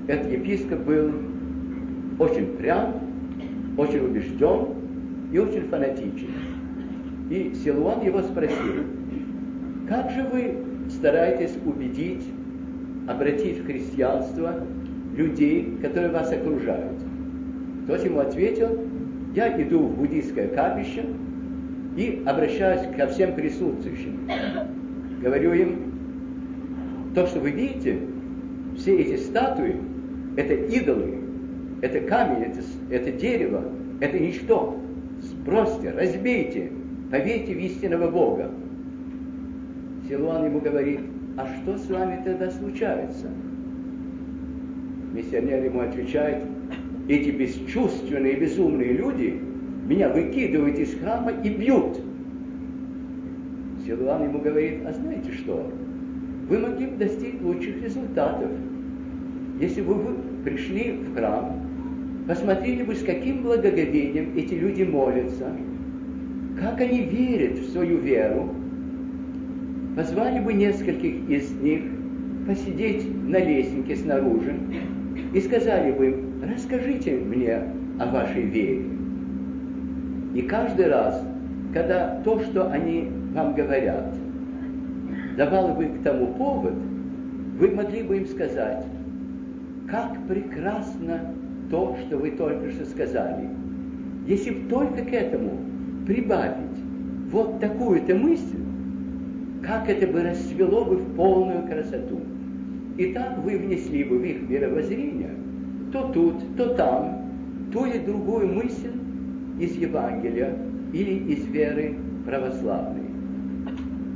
Этот 0.07 0.31
епископ 0.31 0.79
был 0.79 1.11
очень 2.19 2.55
прям, 2.55 2.93
очень 3.75 3.99
убежден 3.99 4.67
и 5.33 5.39
очень 5.39 5.67
фанатичен. 5.67 6.29
И 7.29 7.53
Силуан 7.53 8.01
его 8.01 8.21
спросил, 8.21 8.85
как 9.89 10.09
же 10.11 10.23
вы 10.31 10.64
стараетесь 11.05 11.55
убедить, 11.63 12.25
обратить 13.07 13.59
в 13.59 13.65
христианство 13.67 14.55
людей, 15.15 15.77
которые 15.79 16.11
вас 16.11 16.31
окружают? 16.31 16.97
Тот 17.85 18.03
ему 18.03 18.21
ответил, 18.21 18.75
я 19.35 19.61
иду 19.61 19.81
в 19.83 19.97
буддийское 19.99 20.47
капище 20.47 21.05
и 21.95 22.23
обращаюсь 22.25 22.87
ко 22.97 23.05
всем 23.05 23.35
присутствующим. 23.35 24.27
Говорю 25.21 25.53
им, 25.53 27.11
то, 27.13 27.27
что 27.27 27.39
вы 27.39 27.51
видите, 27.51 27.99
все 28.75 28.97
эти 28.97 29.17
статуи, 29.21 29.75
это 30.37 30.55
идолы, 30.55 31.19
это 31.83 31.99
камень, 31.99 32.45
это, 32.45 32.61
это 32.89 33.11
дерево, 33.11 33.63
это 34.01 34.17
ничто. 34.17 34.75
бросьте, 35.45 35.91
разбейте, 35.91 36.71
поверьте 37.11 37.53
в 37.53 37.59
истинного 37.59 38.09
Бога. 38.09 38.49
Силуан 40.07 40.45
ему 40.45 40.59
говорит, 40.59 40.99
а 41.37 41.47
что 41.47 41.77
с 41.77 41.89
вами 41.89 42.21
тогда 42.23 42.51
случается? 42.51 43.27
Миссионер 45.13 45.63
ему 45.63 45.79
отвечает, 45.79 46.43
эти 47.07 47.31
бесчувственные, 47.31 48.35
безумные 48.35 48.93
люди 48.93 49.41
меня 49.87 50.09
выкидывают 50.09 50.77
из 50.77 50.93
храма 50.99 51.31
и 51.43 51.49
бьют. 51.49 51.99
Силуан 53.85 54.23
ему 54.23 54.39
говорит, 54.39 54.85
а 54.85 54.93
знаете 54.93 55.31
что? 55.31 55.71
Вы 56.49 56.59
могли 56.59 56.85
бы 56.87 56.97
достичь 56.97 57.41
лучших 57.41 57.81
результатов, 57.81 58.51
если 59.59 59.81
бы 59.81 59.95
вы 59.95 60.15
пришли 60.43 60.91
в 60.91 61.15
храм, 61.15 61.59
посмотрели 62.27 62.83
бы, 62.83 62.93
с 62.95 63.03
каким 63.03 63.41
благоговением 63.41 64.33
эти 64.35 64.53
люди 64.53 64.83
молятся, 64.83 65.47
как 66.59 66.81
они 66.81 67.01
верят 67.01 67.57
в 67.57 67.71
свою 67.71 67.97
веру, 67.99 68.53
позвали 69.95 70.39
бы 70.39 70.53
нескольких 70.53 71.29
из 71.29 71.51
них 71.51 71.81
посидеть 72.45 73.07
на 73.27 73.37
лестнике 73.37 73.95
снаружи 73.95 74.53
и 75.33 75.39
сказали 75.39 75.91
бы 75.91 76.07
им, 76.07 76.43
расскажите 76.43 77.15
мне 77.15 77.61
о 77.99 78.05
вашей 78.11 78.43
вере. 78.43 78.85
И 80.35 80.41
каждый 80.41 80.87
раз, 80.87 81.23
когда 81.73 82.21
то, 82.23 82.39
что 82.41 82.69
они 82.69 83.09
вам 83.33 83.55
говорят, 83.55 84.13
давало 85.37 85.73
бы 85.73 85.85
к 85.85 86.03
тому 86.03 86.27
повод, 86.33 86.73
вы 87.57 87.71
могли 87.71 88.03
бы 88.03 88.17
им 88.17 88.25
сказать, 88.27 88.85
как 89.89 90.17
прекрасно 90.27 91.33
то, 91.71 91.97
что 92.05 92.17
вы 92.17 92.31
только 92.31 92.69
что 92.71 92.85
сказали. 92.85 93.47
Если 94.27 94.51
бы 94.51 94.69
только 94.69 95.03
к 95.03 95.13
этому 95.13 95.51
прибавить 96.05 96.79
вот 97.31 97.59
такую-то 97.59 98.15
мысль, 98.15 98.64
как 99.65 99.89
это 99.89 100.07
бы 100.07 100.23
расцвело 100.23 100.85
бы 100.85 100.97
в 100.97 101.15
полную 101.15 101.65
красоту. 101.67 102.19
И 102.97 103.13
так 103.13 103.37
вы 103.43 103.57
внесли 103.57 104.03
бы 104.03 104.19
в 104.19 104.23
их 104.23 104.47
мировоззрение 104.47 105.31
то 105.95 106.09
тут, 106.13 106.57
то 106.57 106.73
там, 106.73 107.21
ту 107.71 107.85
или 107.85 107.99
другую 107.99 108.53
мысль 108.53 108.91
из 109.59 109.77
Евангелия 109.77 110.53
или 110.91 111.33
из 111.33 111.45
веры 111.47 111.95
православной. 112.25 113.03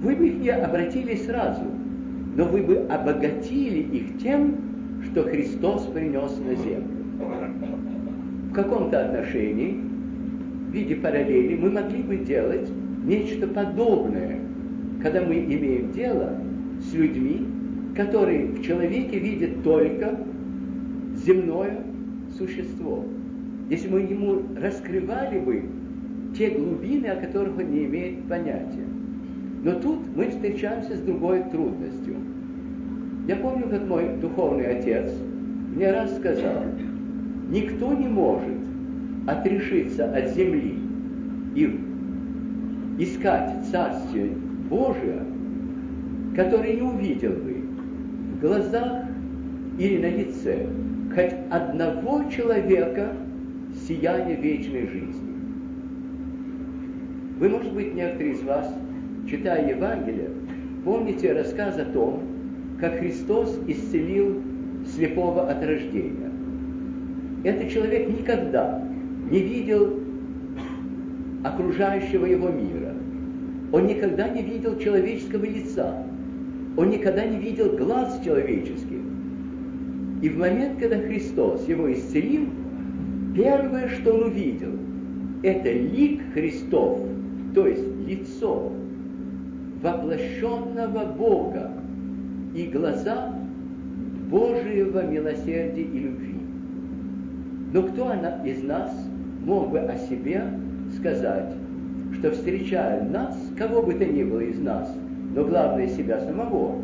Вы 0.03 0.15
бы 0.15 0.27
их 0.27 0.39
не 0.39 0.49
обратили 0.49 1.15
сразу, 1.15 1.63
но 2.35 2.43
вы 2.45 2.63
бы 2.63 2.77
обогатили 2.89 3.79
их 3.95 4.19
тем, 4.21 4.55
что 5.05 5.23
Христос 5.23 5.85
принес 5.85 6.38
на 6.39 6.55
землю. 6.55 6.99
В 8.49 8.53
каком-то 8.53 9.05
отношении, 9.05 9.79
в 10.69 10.73
виде 10.73 10.95
параллели, 10.97 11.55
мы 11.55 11.69
могли 11.69 12.03
бы 12.03 12.17
делать 12.17 12.69
нечто 13.05 13.47
подобное, 13.47 14.39
когда 15.01 15.21
мы 15.21 15.35
имеем 15.35 15.91
дело 15.91 16.35
с 16.81 16.93
людьми, 16.93 17.45
которые 17.95 18.47
в 18.47 18.62
человеке 18.62 19.19
видят 19.19 19.63
только 19.63 20.19
земное 21.15 21.83
существо. 22.38 23.05
Если 23.69 23.89
мы 23.89 24.01
ему 24.01 24.41
раскрывали 24.59 25.39
бы 25.39 25.63
те 26.38 26.49
глубины, 26.49 27.07
о 27.07 27.15
которых 27.15 27.57
он 27.57 27.71
не 27.71 27.85
имеет 27.85 28.23
понятия. 28.27 28.85
Но 29.63 29.73
тут 29.79 29.99
мы 30.15 30.29
встречаемся 30.29 30.95
с 30.95 31.01
другой 31.01 31.43
трудностью. 31.51 32.15
Я 33.27 33.35
помню, 33.35 33.67
как 33.69 33.88
мой 33.88 34.15
духовный 34.21 34.67
отец 34.67 35.12
мне 35.75 35.91
раз 35.91 36.15
сказал, 36.17 36.63
никто 37.49 37.93
не 37.93 38.07
может 38.07 38.57
отрешиться 39.27 40.12
от 40.12 40.29
земли 40.29 40.75
и 41.55 41.79
искать 42.99 43.65
Царствие 43.71 44.31
Божие, 44.69 45.23
которое 46.36 46.75
не 46.75 46.82
увидел 46.82 47.32
бы 47.32 47.62
в 48.36 48.41
глазах 48.41 49.05
или 49.77 49.97
на 49.97 50.10
лице 50.10 50.67
хоть 51.13 51.34
одного 51.49 52.29
человека 52.29 53.13
сияние 53.88 54.36
вечной 54.36 54.88
жизни. 54.88 55.29
Вы, 57.39 57.49
может 57.49 57.73
быть, 57.73 57.95
некоторые 57.95 58.34
из 58.34 58.43
вас, 58.43 58.73
читая 59.29 59.69
Евангелие, 59.75 60.29
помните 60.84 61.34
рассказ 61.34 61.77
о 61.79 61.86
том, 61.86 62.21
как 62.79 62.99
Христос 62.99 63.60
исцелил 63.67 64.41
слепого 64.86 65.49
от 65.49 65.63
рождения. 65.63 66.32
Этот 67.43 67.69
человек 67.69 68.10
никогда 68.10 68.84
не 69.32 69.39
видел 69.39 69.99
окружающего 71.43 72.25
его 72.25 72.49
мира. 72.49 72.88
Он 73.71 73.86
никогда 73.88 74.27
не 74.29 74.41
видел 74.41 74.79
человеческого 74.79 75.45
лица. 75.45 76.03
Он 76.77 76.89
никогда 76.89 77.25
не 77.25 77.38
видел 77.38 77.75
глаз 77.77 78.19
человеческих. 78.23 78.99
И 80.21 80.29
в 80.29 80.38
момент, 80.38 80.79
когда 80.79 80.97
Христос 80.99 81.67
его 81.67 81.91
исцелил, 81.91 82.47
первое, 83.36 83.89
что 83.89 84.13
он 84.13 84.23
увидел, 84.23 84.71
это 85.43 85.71
лик 85.71 86.21
Христов, 86.34 86.99
то 87.53 87.67
есть 87.67 87.86
лицо 88.08 88.71
воплощенного 89.82 91.05
Бога 91.05 91.71
и 92.55 92.65
глаза 92.65 93.34
Божьего 94.29 95.05
милосердия 95.05 95.84
и 95.84 95.99
любви. 95.99 96.39
Но 97.71 97.84
кто 97.84 98.12
из 98.43 98.63
нас 98.63 98.91
мог 99.45 99.71
бы 99.71 99.79
о 99.79 99.97
себе 99.97 100.43
сказать, 100.97 101.53
что 102.13 102.32
встречая 102.32 103.08
нас, 103.10 103.38
кого 103.58 103.82
бы 103.82 103.93
то 103.93 104.06
ни 104.06 104.24
было 104.24 104.39
из 104.39 104.60
нас, 104.60 104.93
но 105.36 105.43
главное 105.45 105.88
себя 105.88 106.19
самого, 106.19 106.82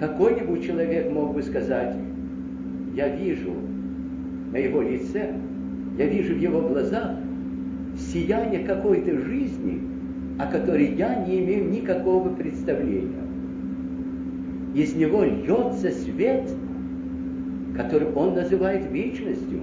какой-нибудь 0.00 0.64
человек 0.64 1.10
мог 1.12 1.34
бы 1.34 1.42
сказать, 1.42 1.94
я 2.94 3.08
вижу 3.08 3.52
на 4.52 4.56
его 4.56 4.82
лице, 4.82 5.32
я 5.96 6.06
вижу 6.06 6.34
в 6.34 6.38
его 6.38 6.60
глазах 6.62 7.12
сияние 7.96 8.64
какой-то 8.64 9.18
жизни, 9.18 9.80
о 10.38 10.46
которой 10.46 10.94
я 10.94 11.24
не 11.24 11.40
имею 11.40 11.70
никакого 11.70 12.30
представления. 12.30 13.22
Из 14.74 14.94
него 14.94 15.22
льется 15.22 15.90
свет, 15.90 16.50
который 17.76 18.10
он 18.12 18.34
называет 18.34 18.90
вечностью. 18.90 19.60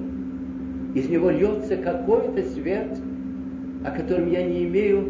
Из 0.94 1.10
него 1.10 1.32
льется 1.32 1.78
какой-то 1.78 2.44
свет, 2.44 2.98
о 3.84 3.92
котором 3.92 4.30
я 4.30 4.44
не 4.44 4.66
имею 4.66 5.04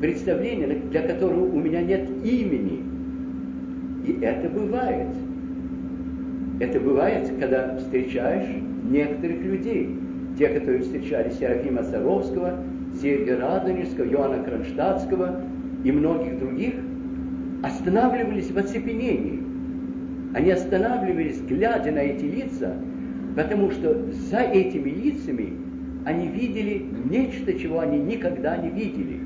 представления, 0.00 0.66
для 0.90 1.02
которого 1.02 1.44
у 1.44 1.60
меня 1.60 1.82
нет 1.82 2.08
имени. 2.24 2.82
И 4.06 4.18
это 4.22 4.48
бывает. 4.48 5.08
Это 6.60 6.80
бывает, 6.80 7.30
когда 7.38 7.76
встречаешь 7.76 8.48
некоторых 8.90 9.40
людей. 9.42 9.96
Те, 10.38 10.48
которые 10.48 10.82
встречали 10.82 11.30
Серафима 11.30 11.82
Саровского, 11.82 12.58
Сергия 13.00 13.38
Радонежского, 13.38 14.06
Иоанна 14.06 14.42
Кронштадтского 14.44 15.40
и 15.84 15.92
многих 15.92 16.38
других, 16.38 16.74
останавливались 17.62 18.50
в 18.50 18.58
оцепенении. 18.58 19.40
Они 20.34 20.50
останавливались, 20.50 21.40
глядя 21.40 21.90
на 21.92 22.00
эти 22.00 22.24
лица, 22.24 22.74
потому 23.36 23.70
что 23.70 23.96
за 24.30 24.38
этими 24.40 24.90
лицами 24.90 25.52
они 26.08 26.26
видели 26.26 26.86
нечто, 27.10 27.52
чего 27.52 27.80
они 27.80 27.98
никогда 27.98 28.56
не 28.56 28.70
видели. 28.70 29.20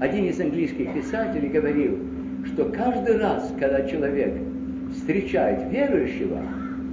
Один 0.00 0.24
из 0.24 0.40
английских 0.40 0.94
писателей 0.94 1.50
говорил, 1.50 1.98
что 2.46 2.64
каждый 2.70 3.18
раз, 3.18 3.52
когда 3.60 3.86
человек 3.86 4.32
встречает 4.90 5.70
верующего, 5.70 6.40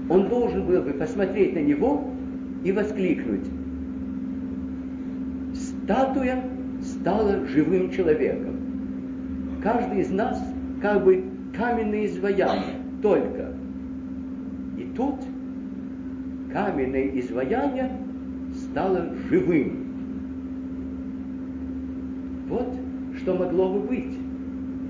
он 0.10 0.28
должен 0.28 0.66
был 0.66 0.82
бы 0.82 0.92
посмотреть 0.92 1.54
на 1.54 1.60
него 1.60 2.12
и 2.66 2.74
воскликнуть. 2.74 3.46
Статуя 5.54 6.44
стала 6.82 7.48
живым 7.48 7.92
человеком. 7.92 8.58
Каждый 9.64 10.02
из 10.02 10.10
нас 10.10 10.44
как 10.82 11.06
бы 11.06 11.24
каменное 11.56 12.06
изваяние, 12.06 12.76
только. 13.02 13.54
И 14.78 14.92
тут 14.98 15.16
каменное 16.52 17.08
изваяние 17.18 17.92
стало 18.72 19.10
живым. 19.30 19.86
Вот 22.48 22.76
что 23.18 23.36
могло 23.36 23.74
бы 23.74 23.88
быть 23.88 24.18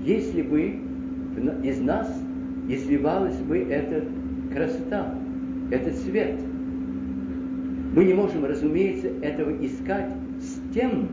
если 0.04 0.42
бы 0.42 0.76
из 1.62 1.80
нас 1.80 2.08
изливалась 2.68 3.36
бы 3.36 3.58
эта 3.58 4.04
красота, 4.52 5.14
этот 5.70 5.94
свет. 5.96 6.40
Мы 7.94 8.04
не 8.04 8.14
можем, 8.14 8.44
разумеется, 8.44 9.08
этого 9.22 9.50
искать 9.64 10.10
с 10.40 10.74
тем, 10.74 11.08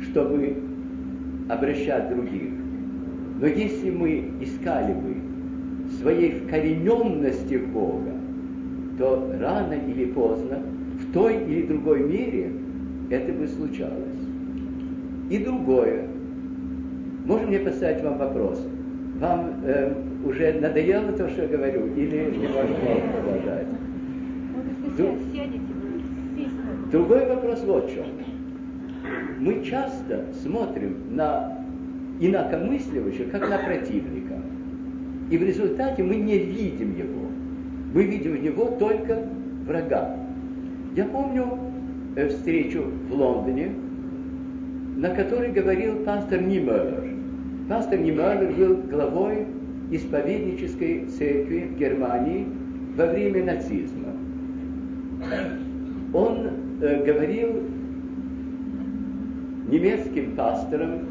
чтобы 0.00 0.56
обращать 1.48 2.08
других. 2.08 2.52
Но 3.40 3.46
если 3.46 3.90
мы 3.90 4.32
искали 4.40 4.94
бы 4.94 5.90
своей 5.98 6.32
вкорененности 6.32 7.56
в 7.56 7.72
Бога, 7.72 8.12
то 8.98 9.34
рано 9.40 9.74
или 9.74 10.06
поздно, 10.06 10.62
в 11.10 11.12
той 11.12 11.44
или 11.44 11.66
другой 11.66 12.04
мере, 12.04 12.52
это 13.10 13.32
бы 13.32 13.48
случалось. 13.48 14.14
И 15.28 15.38
другое. 15.38 16.06
Можно 17.24 17.48
мне 17.48 17.58
поставить 17.58 18.02
вам 18.02 18.18
вопрос? 18.18 18.64
Вам 19.18 19.60
э, 19.64 19.92
уже 20.24 20.52
надоело 20.60 21.12
то, 21.12 21.28
что 21.28 21.42
я 21.42 21.48
говорю, 21.48 21.86
или 21.96 22.36
не 22.36 22.46
можно 22.46 22.76
продолжать? 23.22 23.66
Другой 26.92 27.26
вопрос 27.26 27.64
вот 27.64 27.90
в 27.90 27.94
чем. 27.94 28.04
Мы 29.40 29.64
часто 29.64 30.26
смотрим 30.42 30.96
на 31.10 31.58
инакомысливающего, 32.20 33.30
как 33.30 33.48
на 33.48 33.58
противника. 33.58 34.34
И 35.30 35.38
в 35.38 35.42
результате 35.42 36.02
мы 36.02 36.16
не 36.16 36.38
видим 36.38 36.96
его. 36.96 37.26
Мы 37.94 38.04
видим 38.04 38.32
в 38.32 38.42
него 38.42 38.76
только 38.78 39.18
врага. 39.66 40.16
Я 40.96 41.04
помню 41.04 41.46
э, 42.16 42.28
встречу 42.28 42.82
в 43.08 43.14
Лондоне, 43.14 43.72
на 44.96 45.10
которой 45.10 45.52
говорил 45.52 46.04
пастор 46.04 46.42
Нимеллер. 46.42 47.14
Пастор 47.68 48.00
Нимеллер 48.00 48.52
был 48.52 48.76
главой 48.90 49.46
исповеднической 49.92 51.06
церкви 51.06 51.70
в 51.72 51.78
Германии 51.78 52.46
во 52.96 53.06
время 53.06 53.44
нацизма. 53.44 54.08
Он 56.12 56.48
э, 56.80 57.04
говорил 57.04 57.62
немецким 59.68 60.34
пасторам 60.34 61.06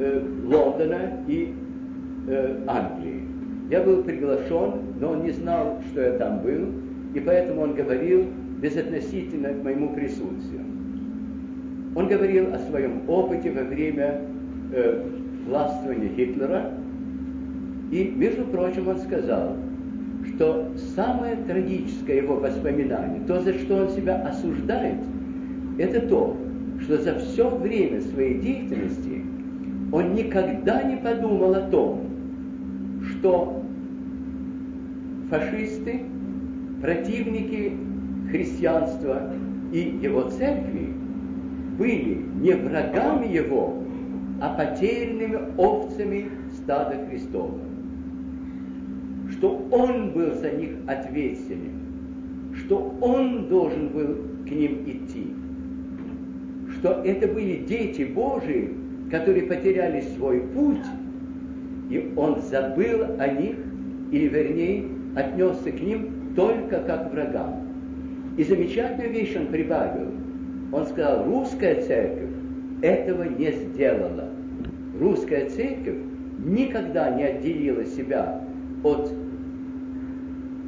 э, 0.00 0.22
Лондона 0.44 1.22
и 1.28 1.54
э, 2.26 2.56
Англии. 2.66 3.22
Я 3.70 3.82
был 3.82 4.02
приглашен, 4.02 4.72
но 4.98 5.12
он 5.12 5.22
не 5.22 5.30
знал, 5.30 5.80
что 5.92 6.00
я 6.00 6.18
там 6.18 6.40
был, 6.40 6.72
и 7.14 7.20
поэтому 7.20 7.60
он 7.62 7.74
говорил 7.74 8.24
безотносительно 8.60 9.50
к 9.50 9.62
моему 9.62 9.94
присутствию. 9.94 10.62
Он 11.94 12.08
говорил 12.08 12.54
о 12.54 12.58
своем 12.58 13.08
опыте 13.08 13.50
во 13.50 13.62
время 13.62 14.20
э, 14.72 15.04
властвования 15.46 16.08
Гитлера, 16.08 16.72
и, 17.90 18.12
между 18.14 18.44
прочим, 18.44 18.88
он 18.88 18.98
сказал, 18.98 19.56
что 20.26 20.70
самое 20.94 21.36
трагическое 21.36 22.16
его 22.16 22.36
воспоминание, 22.36 23.20
то, 23.26 23.40
за 23.40 23.54
что 23.54 23.76
он 23.76 23.88
себя 23.90 24.16
осуждает, 24.22 24.98
это 25.78 26.06
то, 26.06 26.36
что 26.80 26.98
за 26.98 27.18
все 27.18 27.48
время 27.48 28.00
своей 28.00 28.38
деятельности 28.38 29.22
он 29.90 30.14
никогда 30.14 30.82
не 30.82 30.96
подумал 30.96 31.54
о 31.54 31.62
том, 31.62 32.02
что 33.10 33.62
фашисты, 35.30 36.02
противники 36.82 37.72
христианства 38.30 39.32
и 39.72 39.98
его 40.02 40.22
церкви 40.30 40.92
были 41.78 42.22
не 42.40 42.52
врагами 42.52 43.26
его, 43.26 43.82
а 44.40 44.54
потерянными 44.54 45.38
овцами 45.56 46.30
стада 46.56 46.96
Христова. 47.08 47.58
Что 49.30 49.68
он 49.70 50.10
был 50.10 50.34
за 50.34 50.50
них 50.50 50.70
ответственен, 50.86 52.54
что 52.54 52.96
он 53.00 53.48
должен 53.48 53.88
был 53.88 54.16
к 54.46 54.50
ним 54.50 54.82
идти, 54.86 55.26
что 56.78 57.02
это 57.04 57.28
были 57.28 57.64
дети 57.64 58.02
Божии, 58.02 58.72
которые 59.10 59.46
потеряли 59.46 60.00
свой 60.16 60.40
путь, 60.40 60.86
и 61.90 62.12
он 62.16 62.40
забыл 62.42 63.04
о 63.18 63.28
них, 63.28 63.56
или 64.12 64.28
вернее, 64.28 64.84
отнесся 65.14 65.70
к 65.70 65.80
ним 65.80 66.34
только 66.34 66.80
как 66.80 67.12
врагам. 67.12 67.67
И 68.38 68.44
замечательную 68.44 69.10
вещь 69.10 69.34
он 69.36 69.48
прибавил. 69.48 70.12
Он 70.70 70.86
сказал, 70.86 71.24
русская 71.24 71.82
церковь 71.82 72.30
этого 72.82 73.24
не 73.24 73.50
сделала. 73.50 74.28
Русская 75.00 75.50
церковь 75.50 75.96
никогда 76.38 77.10
не 77.10 77.24
отделила 77.24 77.84
себя 77.84 78.40
от 78.84 79.12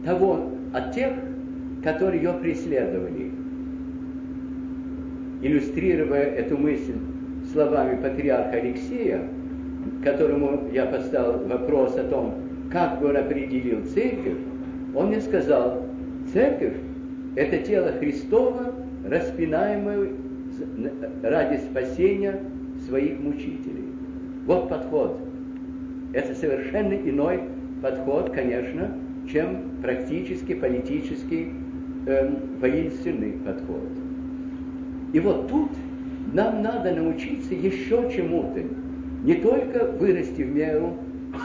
того, 0.04 0.50
от 0.72 0.92
тех, 0.92 1.12
которые 1.84 2.20
ее 2.20 2.32
преследовали. 2.32 3.30
Иллюстрируя 5.42 6.22
эту 6.22 6.58
мысль 6.58 6.96
словами 7.52 8.02
патриарха 8.02 8.56
Алексея, 8.56 9.22
которому 10.02 10.68
я 10.72 10.86
поставил 10.86 11.46
вопрос 11.46 11.96
о 11.96 12.02
том, 12.02 12.34
как 12.72 12.98
бы 12.98 13.10
он 13.10 13.16
определил 13.16 13.84
церковь, 13.84 14.38
он 14.92 15.06
мне 15.06 15.20
сказал, 15.20 15.84
церковь– 16.32 16.74
это 17.36 17.58
тело 17.58 17.92
Христова, 17.92 18.74
распинаемое 19.06 20.10
ради 21.22 21.58
спасения 21.58 22.40
своих 22.86 23.18
мучителей. 23.20 23.84
Вот 24.46 24.68
подход. 24.68 25.18
Это 26.12 26.34
совершенно 26.34 26.94
иной 26.94 27.42
подход, 27.82 28.30
конечно, 28.30 28.92
чем 29.30 29.62
практически 29.80 30.54
политический 30.54 31.52
э, 32.06 32.30
воинственный 32.60 33.32
подход. 33.32 33.88
И 35.12 35.20
вот 35.20 35.48
тут 35.48 35.70
нам 36.32 36.62
надо 36.62 36.94
научиться 36.94 37.54
еще 37.54 38.10
чему-то. 38.14 38.62
Не 39.24 39.34
только 39.34 39.84
вырасти 39.98 40.42
в 40.42 40.54
меру 40.54 40.96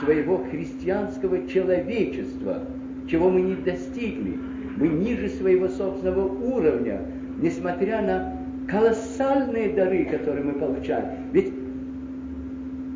своего 0.03 0.37
христианского 0.37 1.47
человечества, 1.47 2.61
чего 3.09 3.29
мы 3.29 3.41
не 3.41 3.55
достигли. 3.55 4.39
Мы 4.75 4.87
ниже 4.89 5.29
своего 5.29 5.67
собственного 5.67 6.27
уровня, 6.27 7.01
несмотря 7.41 8.01
на 8.01 8.37
колоссальные 8.67 9.73
дары, 9.73 10.05
которые 10.05 10.43
мы 10.43 10.53
получаем. 10.53 11.05
Ведь 11.31 11.53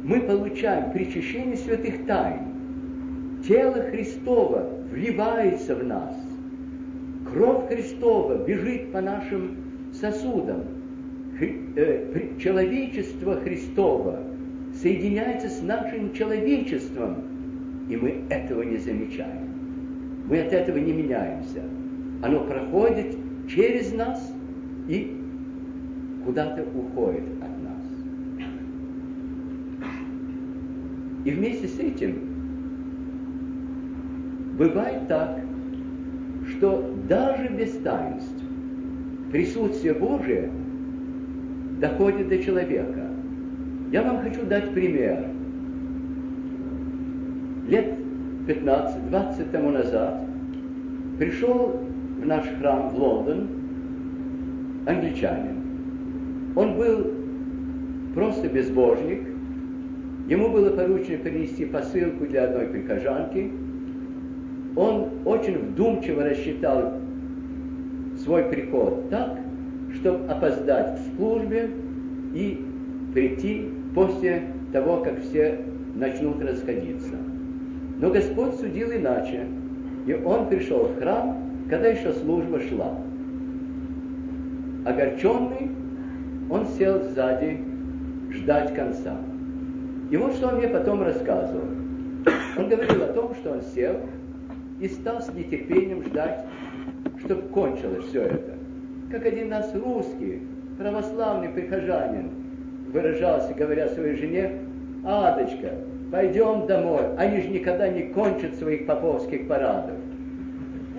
мы 0.03 0.21
получаем 0.21 0.91
причащение 0.91 1.55
святых 1.55 2.05
тайн. 2.05 2.39
Тело 3.47 3.81
Христова 3.91 4.69
вливается 4.91 5.75
в 5.75 5.83
нас. 5.83 6.15
Кровь 7.31 7.69
Христова 7.69 8.43
бежит 8.43 8.91
по 8.91 9.01
нашим 9.01 9.57
сосудам. 9.93 10.63
Э, 11.39 12.29
человечество 12.39 13.35
Христова 13.35 14.19
соединяется 14.73 15.49
с 15.49 15.61
нашим 15.61 16.13
человечеством, 16.13 17.23
и 17.89 17.95
мы 17.95 18.23
этого 18.29 18.63
не 18.63 18.77
замечаем. 18.77 19.48
Мы 20.29 20.41
от 20.41 20.53
этого 20.53 20.77
не 20.77 20.93
меняемся. 20.93 21.63
Оно 22.21 22.41
проходит 22.41 23.17
через 23.47 23.91
нас 23.93 24.31
и 24.87 25.19
куда-то 26.23 26.63
уходит 26.63 27.23
от 27.41 27.63
нас. 27.63 27.83
И 31.25 31.31
вместе 31.31 31.67
с 31.67 31.79
этим 31.79 32.19
бывает 34.57 35.07
так, 35.07 35.39
что 36.49 36.93
даже 37.07 37.49
без 37.49 37.71
таинств 37.79 38.43
присутствие 39.31 39.95
Божие 39.95 40.51
доходит 41.79 42.29
до 42.29 42.37
человека. 42.37 43.07
Я 43.91 44.03
вам 44.03 44.19
хочу 44.19 44.45
дать 44.45 44.71
пример. 44.73 45.25
Лет 47.67 47.95
15-20 48.49 49.51
тому 49.51 49.69
назад 49.69 50.21
пришел 51.19 51.79
в 52.19 52.25
наш 52.25 52.47
храм 52.59 52.89
в 52.89 52.97
Лондон 52.97 53.47
англичанин. 54.87 56.53
Он 56.55 56.75
был 56.75 57.11
просто 58.15 58.49
безбожник. 58.49 59.21
Ему 60.27 60.49
было 60.49 60.71
поручено 60.71 61.19
принести 61.19 61.65
посылку 61.65 62.25
для 62.25 62.45
одной 62.45 62.67
прихожанки. 62.67 63.51
Он 64.75 65.09
очень 65.25 65.57
вдумчиво 65.57 66.23
рассчитал 66.23 66.93
свой 68.17 68.43
приход 68.45 69.09
так, 69.11 69.39
чтобы 69.93 70.25
опоздать 70.27 70.97
к 70.97 71.15
службе 71.15 71.69
и 72.33 72.65
прийти 73.13 73.69
после 73.93 74.43
того, 74.73 74.97
как 74.97 75.21
все 75.21 75.59
начнут 75.95 76.41
расходиться. 76.41 77.08
Но 77.99 78.09
Господь 78.09 78.55
судил 78.55 78.91
иначе, 78.93 79.45
и 80.07 80.13
он 80.13 80.47
пришел 80.47 80.85
в 80.85 80.99
храм, 80.99 81.37
когда 81.69 81.89
еще 81.89 82.13
служба 82.13 82.59
шла. 82.61 82.95
Огорченный, 84.85 85.69
он 86.49 86.65
сел 86.65 87.03
сзади 87.03 87.59
ждать 88.31 88.73
конца. 88.73 89.17
И 90.09 90.17
вот 90.17 90.33
что 90.33 90.47
он 90.47 90.55
мне 90.55 90.69
потом 90.69 91.03
рассказывал. 91.03 91.67
Он 92.57 92.69
говорил 92.69 93.03
о 93.03 93.13
том, 93.13 93.35
что 93.35 93.51
он 93.51 93.61
сел 93.61 93.95
и 94.79 94.87
стал 94.87 95.21
с 95.21 95.31
нетерпением 95.33 96.03
ждать, 96.03 96.45
чтобы 97.23 97.43
кончилось 97.49 98.05
все 98.05 98.23
это. 98.23 98.53
Как 99.11 99.25
один 99.25 99.49
нас 99.49 99.73
русский, 99.75 100.41
православный 100.77 101.49
прихожанин, 101.49 102.29
выражался, 102.93 103.53
говоря 103.53 103.89
своей 103.89 104.15
жене, 104.15 104.61
«Адочка, 105.03 105.73
пойдем 106.11 106.67
домой, 106.67 107.15
они 107.17 107.41
же 107.41 107.49
никогда 107.49 107.87
не 107.87 108.03
кончат 108.03 108.55
своих 108.55 108.85
поповских 108.85 109.47
парадов». 109.47 109.95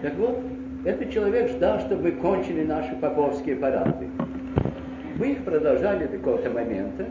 Так 0.02 0.16
вот, 0.16 0.38
этот 0.84 1.10
человек 1.10 1.50
ждал, 1.50 1.78
чтобы 1.80 2.04
мы 2.04 2.12
кончили 2.12 2.64
наши 2.64 2.94
поповские 2.96 3.56
парады. 3.56 4.06
Мы 5.16 5.32
их 5.32 5.44
продолжали 5.44 6.06
до 6.06 6.16
какого-то 6.16 6.48
момента, 6.50 7.06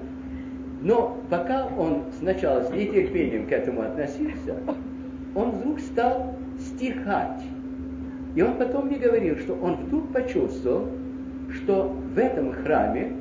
но 0.82 1.18
пока 1.30 1.68
он 1.78 2.06
сначала 2.18 2.64
с 2.64 2.72
нетерпением 2.72 3.46
к 3.48 3.52
этому 3.52 3.82
относился, 3.82 4.56
он 5.36 5.52
вдруг 5.52 5.80
стал 5.80 6.34
стихать. 6.58 7.44
И 8.36 8.42
он 8.42 8.56
потом 8.56 8.88
мне 8.88 8.98
говорил, 8.98 9.38
что 9.38 9.54
он 9.54 9.76
вдруг 9.76 10.12
почувствовал, 10.12 10.88
что 11.52 11.96
в 12.16 12.18
этом 12.18 12.54
храме 12.54 13.12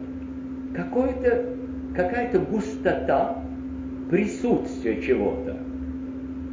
какая-то 1.95 2.39
густота 2.39 3.37
присутствия 4.11 5.01
чего-то. 5.03 5.57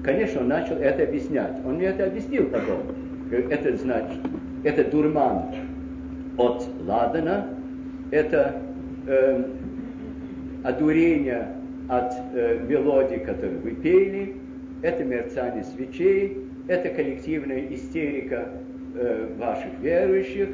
Конечно, 0.04 0.42
он 0.42 0.50
начал 0.50 0.76
это 0.76 1.04
объяснять. 1.04 1.54
Он 1.66 1.76
мне 1.76 1.88
это 1.88 2.06
объяснил 2.06 2.48
потом. 2.48 2.84
Это 3.32 3.76
значит, 3.76 4.20
это 4.64 4.84
дурман 4.84 5.46
от 6.38 6.68
ладана, 6.86 7.48
это 8.12 8.62
э, 9.08 9.44
одурение 10.64 11.48
от 11.88 12.14
э, 12.34 12.60
мелодий, 12.68 13.20
которые 13.20 13.58
вы 13.60 13.72
пели, 13.72 14.36
это 14.82 15.04
мерцание 15.04 15.64
свечей, 15.64 16.38
это 16.68 16.90
коллективная 16.90 17.66
истерика 17.74 18.50
э, 18.96 19.28
ваших 19.38 19.80
верующих. 19.82 20.50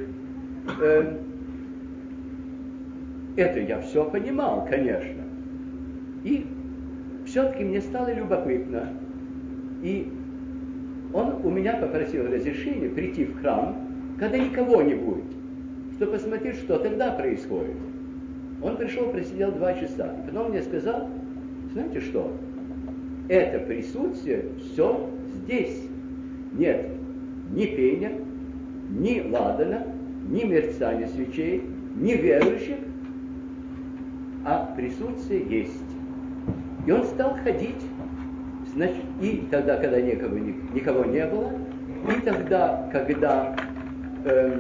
Э, 0.82 1.18
это 3.36 3.60
я 3.60 3.80
все 3.82 4.10
понимал, 4.10 4.66
конечно. 4.70 5.24
И 6.24 6.46
все-таки 7.32 7.64
мне 7.64 7.80
стало 7.80 8.14
любопытно. 8.14 8.90
И 9.82 10.12
он 11.14 11.36
у 11.44 11.50
меня 11.50 11.78
попросил 11.78 12.28
разрешения 12.28 12.90
прийти 12.90 13.26
в 13.26 13.40
храм, 13.40 13.78
когда 14.20 14.38
никого 14.38 14.82
не 14.82 14.96
будет, 14.96 15.24
чтобы 15.96 16.14
посмотреть, 16.14 16.58
что 16.58 16.78
тогда 16.78 17.12
происходит. 17.12 17.78
Он 18.62 18.76
пришел, 18.76 19.10
просидел 19.10 19.54
два 19.54 19.74
часа. 19.74 20.14
И 20.14 20.30
потом 20.30 20.52
мне 20.52 20.62
сказал, 20.62 21.10
знаете 21.72 22.02
что, 22.02 22.32
это 23.30 23.60
присутствие 23.60 24.46
все 24.60 25.10
здесь. 25.34 25.88
Нет 26.54 26.90
ни 27.54 27.66
пения, 27.66 28.14
ни 28.90 29.22
ладана, 29.30 29.86
ни 30.30 30.44
мерцания 30.44 31.08
свечей, 31.08 31.64
ни 31.96 32.14
верующих, 32.14 32.78
а 34.46 34.74
присутствие 34.76 35.46
есть. 35.50 35.91
И 36.86 36.92
он 36.92 37.04
стал 37.06 37.38
ходить, 37.44 37.84
значит, 38.74 39.04
и 39.22 39.48
тогда, 39.52 39.78
когда 39.78 40.02
никого, 40.02 40.38
никого 40.38 41.06
не 41.06 41.26
было, 41.26 41.52
и 42.10 42.22
тогда, 42.22 42.90
когда 42.92 43.56
э, 44.26 44.60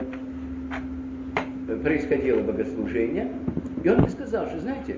происходило 1.84 2.42
богослужение, 2.42 3.30
и 3.84 3.90
он 3.90 4.00
мне 4.00 4.10
сказал, 4.10 4.48
что, 4.48 4.60
знаете, 4.60 4.98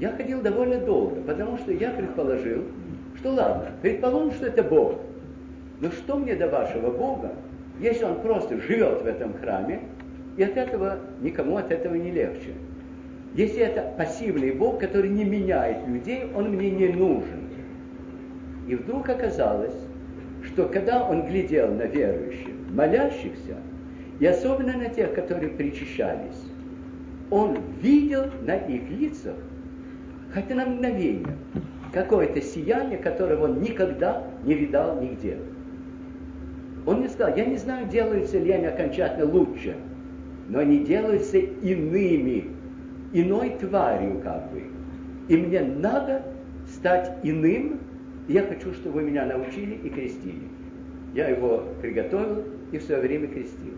я 0.00 0.10
ходил 0.12 0.40
довольно 0.40 0.78
долго, 0.78 1.20
потому 1.22 1.58
что 1.58 1.72
я 1.72 1.90
предположил, 1.90 2.62
что 3.16 3.32
ладно, 3.32 3.72
предположим, 3.82 4.32
что 4.32 4.46
это 4.46 4.62
Бог. 4.62 5.00
Но 5.80 5.90
что 5.90 6.16
мне 6.16 6.34
до 6.34 6.48
вашего 6.48 6.90
Бога, 6.90 7.32
если 7.80 8.04
он 8.04 8.20
просто 8.20 8.60
живет 8.60 9.02
в 9.02 9.06
этом 9.06 9.34
храме, 9.34 9.80
и 10.36 10.42
от 10.42 10.56
этого 10.56 10.98
никому 11.20 11.56
от 11.56 11.70
этого 11.70 11.94
не 11.94 12.10
легче. 12.10 12.54
Если 13.34 13.60
это 13.60 13.92
пассивный 13.96 14.52
Бог, 14.52 14.80
который 14.80 15.10
не 15.10 15.24
меняет 15.24 15.86
людей, 15.86 16.24
он 16.34 16.50
мне 16.50 16.70
не 16.70 16.88
нужен. 16.88 17.48
И 18.66 18.74
вдруг 18.74 19.08
оказалось, 19.08 19.74
что 20.44 20.66
когда 20.66 21.04
он 21.04 21.26
глядел 21.26 21.72
на 21.72 21.82
верующих, 21.82 22.54
молящихся, 22.70 23.56
и 24.20 24.26
особенно 24.26 24.76
на 24.76 24.88
тех, 24.88 25.14
которые 25.14 25.50
причащались, 25.50 26.50
он 27.30 27.58
видел 27.80 28.26
на 28.42 28.56
их 28.56 28.88
лицах, 28.90 29.34
хотя 30.32 30.54
на 30.54 30.66
мгновение, 30.66 31.36
какое-то 31.92 32.40
сияние, 32.40 32.98
которого 32.98 33.44
он 33.44 33.60
никогда 33.60 34.24
не 34.44 34.54
видал 34.54 35.00
нигде. 35.00 35.38
Он 36.86 37.00
мне 37.00 37.08
сказал, 37.08 37.36
я 37.36 37.44
не 37.44 37.56
знаю, 37.56 37.86
делаются 37.86 38.38
ли 38.38 38.50
они 38.50 38.66
окончательно 38.66 39.26
лучше, 39.26 39.76
но 40.48 40.60
они 40.60 40.80
делаются 40.84 41.38
иными, 41.38 42.44
иной 43.12 43.56
тварью 43.60 44.20
как 44.20 44.50
бы. 44.52 44.64
И 45.28 45.36
мне 45.36 45.60
надо 45.62 46.22
стать 46.66 47.18
иным, 47.22 47.80
я 48.28 48.42
хочу, 48.42 48.72
чтобы 48.74 49.00
вы 49.00 49.02
меня 49.02 49.24
научили 49.24 49.74
и 49.74 49.88
крестили. 49.88 50.48
Я 51.14 51.28
его 51.28 51.64
приготовил 51.80 52.44
и 52.72 52.78
в 52.78 52.82
свое 52.82 53.00
время 53.00 53.28
крестил. 53.28 53.74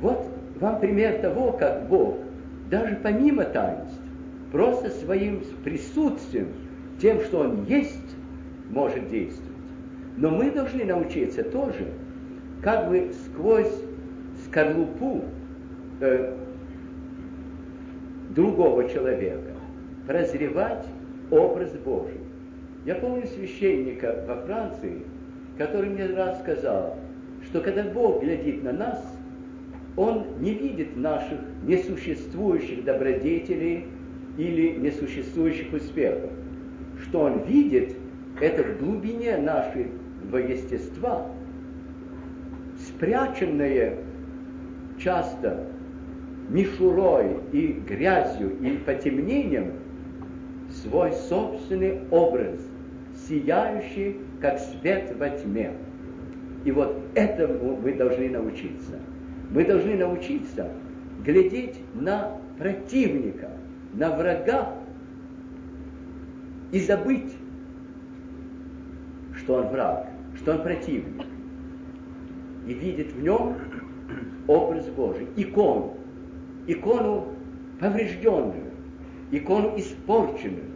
Вот 0.00 0.26
вам 0.60 0.80
пример 0.80 1.20
того, 1.20 1.52
как 1.52 1.88
Бог, 1.88 2.18
даже 2.70 2.98
помимо 3.02 3.44
таинств, 3.44 4.00
просто 4.52 4.90
своим 4.90 5.42
присутствием, 5.64 6.48
тем, 7.00 7.20
что 7.20 7.40
Он 7.40 7.64
есть, 7.64 8.16
может 8.70 9.08
действовать. 9.08 9.50
Но 10.16 10.30
мы 10.30 10.50
должны 10.50 10.84
научиться 10.84 11.42
тоже, 11.42 11.86
как 12.62 12.88
бы 12.88 13.10
сквозь 13.24 13.72
скорлупу 14.44 15.24
э, 16.00 16.36
другого 18.34 18.88
человека 18.88 19.52
прозревать 20.06 20.86
образ 21.30 21.72
Божий. 21.84 22.20
Я 22.84 22.96
помню 22.96 23.26
священника 23.26 24.24
во 24.26 24.36
Франции, 24.36 25.02
который 25.56 25.90
мне 25.90 26.06
раз 26.06 26.40
сказал, 26.40 26.96
что 27.44 27.60
когда 27.60 27.84
Бог 27.84 28.22
глядит 28.22 28.62
на 28.62 28.72
нас, 28.72 29.16
Он 29.96 30.24
не 30.40 30.54
видит 30.54 30.96
наших 30.96 31.38
несуществующих 31.64 32.84
добродетелей 32.84 33.86
или 34.36 34.76
несуществующих 34.76 35.72
успехов. 35.72 36.30
Что 37.02 37.20
Он 37.22 37.44
видит, 37.44 37.94
это 38.40 38.62
в 38.62 38.78
глубине 38.78 39.36
нашего 39.36 40.38
естества, 40.38 41.30
спряченное 42.78 43.98
часто 44.98 45.66
мишурой 46.52 47.38
и 47.52 47.72
грязью 47.88 48.58
и 48.60 48.76
потемнением 48.76 49.72
свой 50.70 51.12
собственный 51.12 52.00
образ, 52.10 52.60
сияющий, 53.26 54.18
как 54.40 54.58
свет 54.58 55.14
во 55.18 55.30
тьме. 55.30 55.72
И 56.64 56.70
вот 56.70 56.96
этому 57.14 57.76
мы 57.76 57.94
должны 57.94 58.28
научиться. 58.28 58.98
Мы 59.50 59.64
должны 59.64 59.96
научиться 59.96 60.70
глядеть 61.24 61.80
на 61.94 62.38
противника, 62.58 63.50
на 63.94 64.14
врага 64.14 64.74
и 66.70 66.80
забыть, 66.80 67.34
что 69.36 69.54
он 69.54 69.68
враг, 69.68 70.08
что 70.36 70.52
он 70.52 70.62
противник. 70.62 71.26
И 72.66 72.74
видеть 72.74 73.12
в 73.12 73.22
нем 73.22 73.56
образ 74.46 74.86
Божий, 74.88 75.26
икону, 75.36 75.96
икону 76.66 77.28
поврежденную, 77.80 78.72
икону 79.30 79.76
испорченную, 79.76 80.70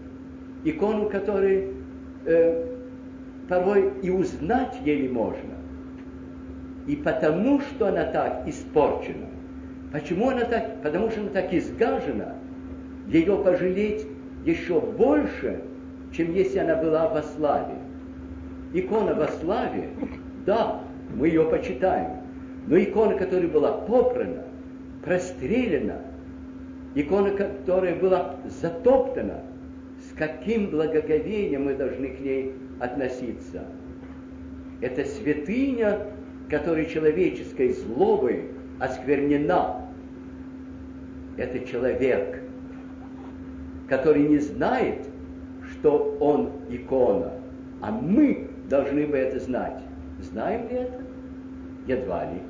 икону, 0.64 1.09
которой 1.09 1.72
э, 2.25 2.77
порой 3.48 3.92
и 4.02 4.11
узнать 4.11 4.77
еле 4.85 5.08
можно. 5.08 5.54
И 6.87 6.96
потому, 6.96 7.61
что 7.61 7.88
она 7.88 8.04
так 8.04 8.46
испорчена. 8.46 9.27
Почему 9.92 10.31
она 10.31 10.44
так? 10.44 10.83
Потому 10.83 11.11
что 11.11 11.21
она 11.21 11.31
так 11.31 11.52
изгажена. 11.52 12.35
Ее 13.08 13.37
пожалеть 13.37 14.06
еще 14.44 14.81
больше, 14.81 15.63
чем 16.13 16.33
если 16.33 16.58
она 16.58 16.77
была 16.77 17.08
во 17.08 17.23
славе. 17.23 17.75
Икона 18.73 19.15
во 19.15 19.29
славе, 19.29 19.90
да, 20.44 20.81
мы 21.15 21.29
ее 21.29 21.44
почитаем. 21.44 22.21
Но 22.67 22.77
икона, 22.79 23.15
которая 23.15 23.48
была 23.48 23.73
попрана, 23.73 24.46
прострелена, 25.07 26.00
икона, 26.96 27.31
которая 27.31 27.94
была 27.94 28.35
затоптана, 28.44 29.40
с 30.00 30.13
каким 30.19 30.71
благоговением 30.71 31.67
мы 31.67 31.75
должны 31.75 32.09
к 32.09 32.21
ней 32.21 32.52
относиться. 32.81 33.65
Это 34.81 35.04
святыня, 35.04 36.09
которая 36.50 36.87
человеческой 36.87 37.73
злобой 37.73 38.50
осквернена. 38.81 39.87
Это 41.37 41.61
человек, 41.61 42.42
который 43.88 44.27
не 44.27 44.38
знает, 44.38 45.07
что 45.71 46.17
он 46.21 46.50
икона, 46.69 47.33
а 47.81 47.92
мы 47.92 48.48
должны 48.69 49.07
бы 49.07 49.17
это 49.17 49.38
знать. 49.38 49.81
Знаем 50.21 50.69
ли 50.69 50.77
это? 50.77 51.00
Едва 51.87 52.25
ли. 52.25 52.40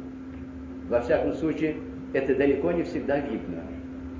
Во 0.88 1.00
всяком 1.00 1.34
случае, 1.34 1.76
это 2.16 2.34
далеко 2.34 2.72
не 2.72 2.82
всегда 2.82 3.18
видно 3.20 3.62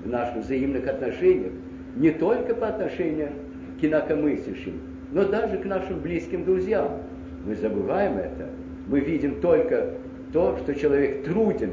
в 0.05 0.09
наших 0.09 0.45
взаимных 0.45 0.87
отношениях, 0.87 1.53
не 1.97 2.11
только 2.11 2.55
по 2.55 2.69
отношению 2.69 3.31
к 3.81 3.85
инакомыслящим, 3.85 4.79
но 5.13 5.25
даже 5.25 5.57
к 5.57 5.65
нашим 5.65 6.01
близким 6.01 6.45
друзьям. 6.45 7.01
Мы 7.47 7.55
забываем 7.55 8.19
это. 8.19 8.49
Мы 8.87 9.01
видим 9.01 9.41
только 9.41 9.95
то, 10.33 10.59
что 10.59 10.75
человек 10.75 11.25
труден, 11.25 11.71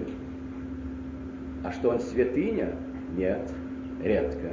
а 1.63 1.73
что 1.73 1.89
он 1.89 1.99
святыня, 1.99 2.69
Нет, 3.17 3.51
редко. 4.01 4.47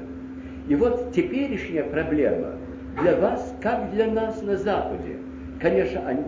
И 0.68 0.74
вот 0.74 1.12
теперешняя 1.12 1.84
проблема 1.84 2.54
для 3.00 3.16
вас, 3.16 3.54
как 3.60 3.92
для 3.92 4.06
нас 4.08 4.42
на 4.42 4.56
Западе. 4.56 5.16
Конечно, 5.60 6.02
они, 6.06 6.24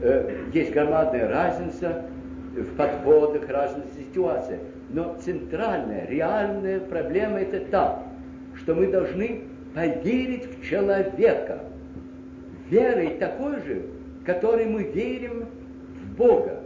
э, 0.00 0.46
есть 0.52 0.72
громадная 0.72 1.28
разница 1.28 2.06
в 2.54 2.76
подходах, 2.76 3.48
разница 3.48 3.88
ситуации. 4.00 4.58
Но 4.90 5.16
центральная, 5.20 6.06
реальная 6.06 6.80
проблема 6.80 7.40
это 7.40 7.60
та, 7.60 8.02
что 8.56 8.74
мы 8.74 8.86
должны 8.86 9.42
поверить 9.74 10.46
в 10.58 10.64
человека. 10.64 11.60
Верой 12.70 13.10
такой 13.18 13.60
же, 13.62 13.86
которой 14.24 14.66
мы 14.66 14.84
верим 14.84 15.46
в 16.02 16.16
Бога. 16.16 16.62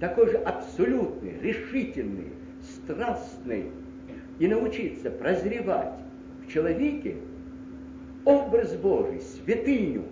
Такой 0.00 0.30
же 0.30 0.36
абсолютный, 0.38 1.34
решительный, 1.40 2.32
страстный. 2.62 3.66
И 4.38 4.48
научиться 4.48 5.10
прозревать 5.10 5.94
в 6.44 6.52
человеке 6.52 7.16
образ 8.24 8.74
Божий, 8.74 9.20
святыню, 9.20 10.02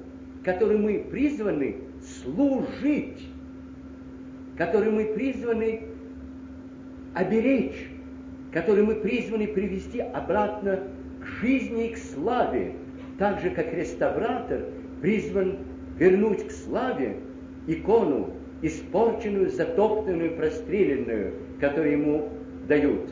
которой 0.44 0.78
мы 0.78 1.04
призваны 1.10 1.76
служить, 2.22 3.26
который 4.56 4.90
мы 4.90 5.06
призваны 5.06 5.82
оберечь, 7.14 7.88
который 8.52 8.84
мы 8.84 8.96
призваны 8.96 9.46
привести 9.46 10.00
обратно 10.00 10.80
к 11.20 11.26
жизни 11.42 11.88
и 11.88 11.92
к 11.94 11.98
славе, 11.98 12.72
так 13.18 13.40
же, 13.40 13.50
как 13.50 13.72
реставратор 13.72 14.62
призван 15.00 15.58
вернуть 15.98 16.46
к 16.46 16.50
славе 16.50 17.16
икону, 17.66 18.30
испорченную, 18.62 19.50
затоптанную, 19.50 20.36
простреленную, 20.36 21.34
которую 21.60 21.92
ему 21.92 22.28
дают. 22.68 23.10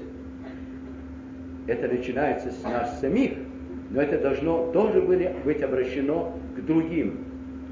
Это 1.67 1.89
начинается 1.89 2.51
с 2.51 2.63
нас 2.65 3.01
самих, 3.01 3.33
но 3.91 4.01
это 4.01 4.19
должно 4.19 4.73
тоже 4.73 5.03
быть 5.03 5.63
обращено 5.63 6.33
к 6.57 6.61
другим, 6.65 7.19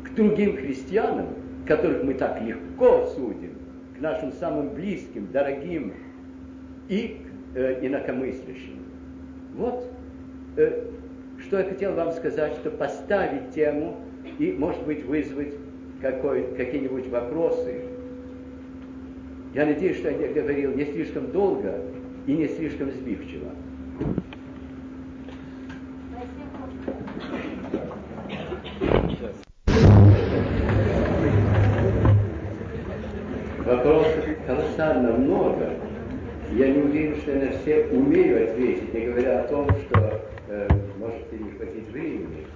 к 0.04 0.14
другим 0.14 0.56
христианам, 0.56 1.28
которых 1.66 2.02
мы 2.04 2.14
так 2.14 2.40
легко 2.42 3.06
судим, 3.06 3.52
к 3.96 4.00
нашим 4.00 4.32
самым 4.32 4.70
близким, 4.70 5.28
дорогим 5.32 5.92
и 6.88 7.20
э, 7.54 7.86
инакомыслящим. 7.86 8.82
Вот 9.54 9.84
э, 10.56 10.84
что 11.46 11.58
я 11.58 11.64
хотел 11.64 11.94
вам 11.94 12.12
сказать, 12.12 12.54
что 12.54 12.70
поставить 12.70 13.50
тему 13.54 13.96
и, 14.38 14.52
может 14.52 14.84
быть, 14.84 15.04
вызвать 15.04 15.54
какие-нибудь 16.00 17.08
вопросы. 17.08 17.82
Я 19.54 19.66
надеюсь, 19.66 19.96
что 19.96 20.10
я 20.10 20.28
говорил 20.32 20.74
не 20.74 20.84
слишком 20.84 21.30
долго 21.32 21.80
и 22.26 22.32
не 22.32 22.48
слишком 22.48 22.90
сбивчиво. 22.90 23.50
Вопросов 33.64 34.24
колоссально 34.46 35.12
много. 35.12 35.77
Я 36.58 36.70
не 36.70 36.82
уверен, 36.82 37.16
что 37.18 37.30
я 37.30 37.44
на 37.44 37.52
все 37.52 37.84
умею 37.92 38.50
ответить, 38.50 38.92
не 38.92 39.06
говоря 39.06 39.42
о 39.42 39.46
том, 39.46 39.68
что 39.70 40.20
э, 40.48 40.68
может 40.98 41.32
и 41.32 41.36
не 41.36 41.52
хватить 41.52 41.88
времени. 41.92 42.46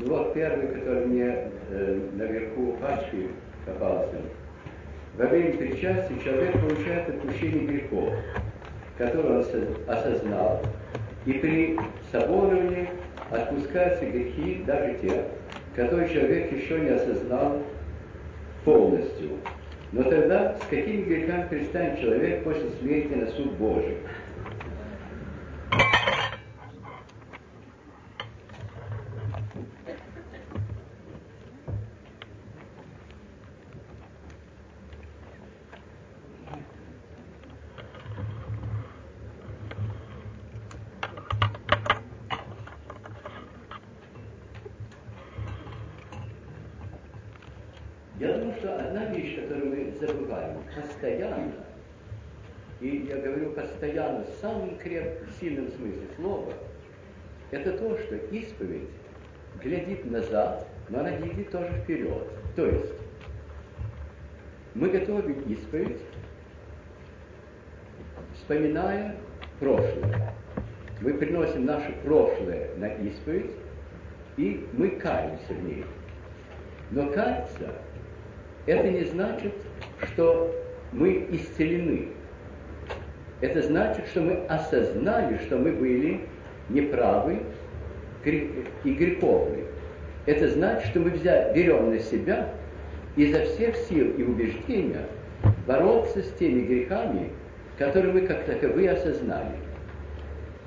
Ну 0.00 0.08
вот 0.08 0.34
первый, 0.34 0.66
который 0.66 1.06
мне 1.06 1.44
э, 1.70 2.00
наверху 2.14 2.76
пачки 2.80 3.28
попался. 3.64 4.16
Во 5.16 5.26
время 5.26 5.56
причастия 5.58 6.18
человек 6.24 6.54
получает 6.54 7.08
отпущение 7.08 7.66
грехов, 7.66 8.14
которые 8.98 9.38
он 9.38 9.44
осознал, 9.86 10.62
и 11.24 11.32
при 11.34 11.78
соборивании 12.10 12.88
отпускаются 13.30 14.06
грехи, 14.06 14.64
даже 14.66 14.98
те, 15.00 15.22
которые 15.76 16.08
человек 16.08 16.50
еще 16.50 16.80
не 16.80 16.88
осознал 16.88 17.62
полностью. 18.64 19.38
Но 19.96 20.02
тогда 20.02 20.54
с 20.58 20.66
какими 20.68 21.04
грехами 21.04 21.48
предстанет 21.48 21.98
человек 21.98 22.44
после 22.44 22.68
смерти 22.82 23.14
на 23.14 23.28
суд 23.28 23.52
Божий? 23.52 23.96
Постоянно, 50.74 51.52
и 52.80 53.06
я 53.08 53.16
говорю 53.16 53.50
постоянно 53.52 54.24
в 54.24 54.40
самом 54.40 54.76
крепком, 54.76 55.28
сильном 55.40 55.68
смысле 55.68 56.06
слова, 56.16 56.52
это 57.50 57.72
то, 57.78 57.96
что 57.98 58.16
исповедь 58.16 58.88
глядит 59.62 60.04
назад, 60.10 60.66
но 60.88 61.00
она 61.00 61.16
глядит 61.16 61.50
тоже 61.50 61.72
вперед. 61.82 62.28
То 62.54 62.66
есть 62.66 62.92
мы 64.74 64.90
готовим 64.90 65.40
исповедь, 65.42 66.02
вспоминая 68.34 69.16
прошлое. 69.58 70.34
Мы 71.00 71.14
приносим 71.14 71.66
наше 71.66 71.92
прошлое 72.04 72.74
на 72.76 72.86
исповедь, 72.86 73.52
и 74.36 74.66
мы 74.72 74.90
каемся 74.90 75.52
в 75.52 75.64
ней. 75.64 75.84
Но 76.90 77.10
каяться– 77.10 77.72
это 78.66 78.88
не 78.88 79.04
значит, 79.04 79.54
что 80.02 80.54
мы 80.92 81.26
исцелены. 81.30 82.08
Это 83.40 83.62
значит, 83.62 84.06
что 84.08 84.22
мы 84.22 84.34
осознали, 84.48 85.38
что 85.46 85.58
мы 85.58 85.72
были 85.72 86.20
неправы 86.68 87.40
и 88.24 88.92
греховны. 88.92 89.64
Это 90.26 90.48
значит, 90.48 90.88
что 90.88 91.00
мы 91.00 91.10
взяли, 91.10 91.54
берем 91.54 91.90
на 91.90 91.98
себя 92.00 92.48
изо 93.14 93.44
всех 93.44 93.76
сил 93.76 94.10
и 94.16 94.22
убеждения 94.22 95.06
бороться 95.66 96.22
с 96.22 96.32
теми 96.32 96.62
грехами, 96.62 97.30
которые 97.78 98.12
мы 98.12 98.20
как 98.22 98.44
таковые 98.44 98.90
осознали. 98.92 99.56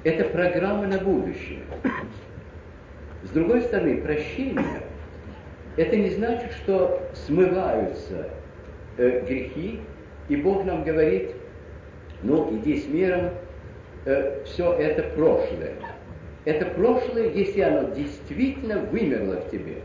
Это 0.04 0.26
программа 0.30 0.88
на 0.88 1.00
будущее. 1.00 1.60
С 3.24 3.30
другой 3.32 3.62
стороны, 3.64 4.02
прощение– 4.02 4.84
это 5.78 5.96
не 5.98 6.10
значит, 6.12 6.54
что 6.54 7.02
смываются 7.14 8.30
э, 9.00 9.26
грехи 9.26 9.80
и 10.28 10.36
Бог 10.36 10.64
нам 10.66 10.84
говорит, 10.84 11.32
ну, 12.22 12.56
иди 12.56 12.78
с 12.78 12.88
миром, 12.88 13.32
э, 14.06 14.44
все 14.46 14.74
это 14.74 15.04
прошлое. 15.16 15.74
Это 16.46 16.66
прошлое, 16.68 17.30
если 17.32 17.62
оно 17.62 17.94
действительно 17.94 18.80
вымерло 18.80 19.42
в 19.42 19.50
тебе. 19.50 19.78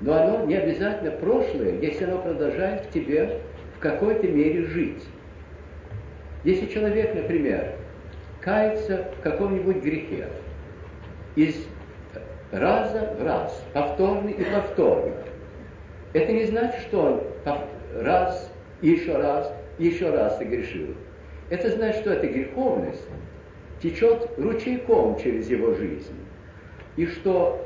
Но 0.00 0.14
оно 0.14 0.44
не 0.44 0.54
обязательно 0.54 1.10
прошлое, 1.10 1.80
если 1.80 2.04
оно 2.04 2.18
продолжает 2.18 2.86
в 2.86 2.90
тебе 2.92 3.40
в 3.76 3.80
какой-то 3.80 4.28
мере 4.28 4.64
жить. 4.64 5.02
Если 6.44 6.66
человек, 6.66 7.14
например, 7.14 7.72
кается 8.40 9.06
в 9.18 9.22
каком-нибудь 9.22 9.78
грехе, 9.78 10.28
из 11.34 11.56
раза 12.52 13.14
в 13.18 13.24
раз, 13.24 13.62
повторный 13.72 14.32
и 14.32 14.44
повторный, 14.44 15.14
это 16.12 16.32
не 16.32 16.44
значит, 16.44 16.80
что 16.82 17.02
он 17.02 17.22
раз 18.02 18.50
еще 18.82 19.16
раз, 19.16 19.52
еще 19.78 20.10
раз 20.10 20.38
согрешил. 20.38 20.94
Это 21.50 21.70
значит, 21.70 22.00
что 22.02 22.12
эта 22.12 22.26
греховность 22.26 23.04
течет 23.82 24.30
ручейком 24.36 25.18
через 25.18 25.48
его 25.48 25.74
жизнь. 25.74 26.14
И 26.96 27.06
что 27.06 27.64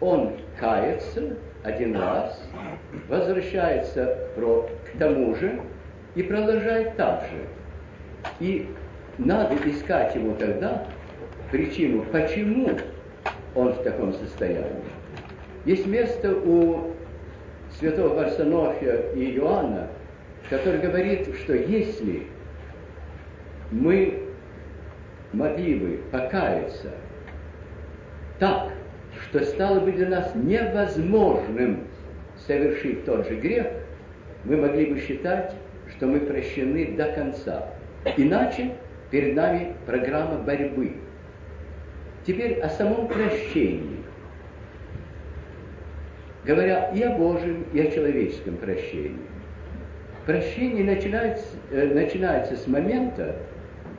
он 0.00 0.36
кается 0.58 1.36
один 1.64 1.96
раз, 1.96 2.42
возвращается 3.08 4.28
к 4.36 4.98
тому 4.98 5.34
же 5.36 5.60
и 6.14 6.22
продолжает 6.22 6.96
так 6.96 7.22
же. 7.22 7.46
И 8.40 8.68
надо 9.18 9.56
искать 9.68 10.14
ему 10.14 10.34
тогда 10.36 10.86
причину, 11.50 12.04
почему 12.10 12.70
он 13.54 13.72
в 13.72 13.82
таком 13.82 14.12
состоянии. 14.12 14.82
Есть 15.64 15.86
место 15.86 16.34
у 16.34 16.92
святого 17.82 18.14
Варсонофия 18.14 19.12
и 19.14 19.36
Иоанна, 19.36 19.88
который 20.48 20.80
говорит, 20.80 21.34
что 21.42 21.54
если 21.54 22.22
мы 23.72 24.22
могли 25.32 25.74
бы 25.74 26.00
покаяться 26.12 26.90
так, 28.38 28.70
что 29.20 29.44
стало 29.44 29.80
бы 29.80 29.90
для 29.92 30.08
нас 30.08 30.32
невозможным 30.34 31.88
совершить 32.46 33.04
тот 33.04 33.28
же 33.28 33.34
грех, 33.34 33.66
мы 34.44 34.56
могли 34.56 34.86
бы 34.86 35.00
считать, 35.00 35.54
что 35.90 36.06
мы 36.06 36.20
прощены 36.20 36.96
до 36.96 37.12
конца. 37.12 37.68
Иначе 38.16 38.72
Перед 39.12 39.36
нами 39.36 39.74
программа 39.84 40.38
борьбы. 40.38 40.94
Теперь 42.26 42.58
о 42.60 42.70
самом 42.70 43.08
прощении. 43.08 44.01
Говоря 46.44 46.90
и 46.90 47.02
о 47.02 47.16
Божьем, 47.16 47.64
и 47.72 47.80
о 47.80 47.90
человеческом 47.90 48.56
прощении. 48.56 49.16
Прощение 50.26 50.84
начинается, 50.84 51.46
э, 51.70 51.86
начинается 51.86 52.56
с 52.56 52.66
момента, 52.66 53.36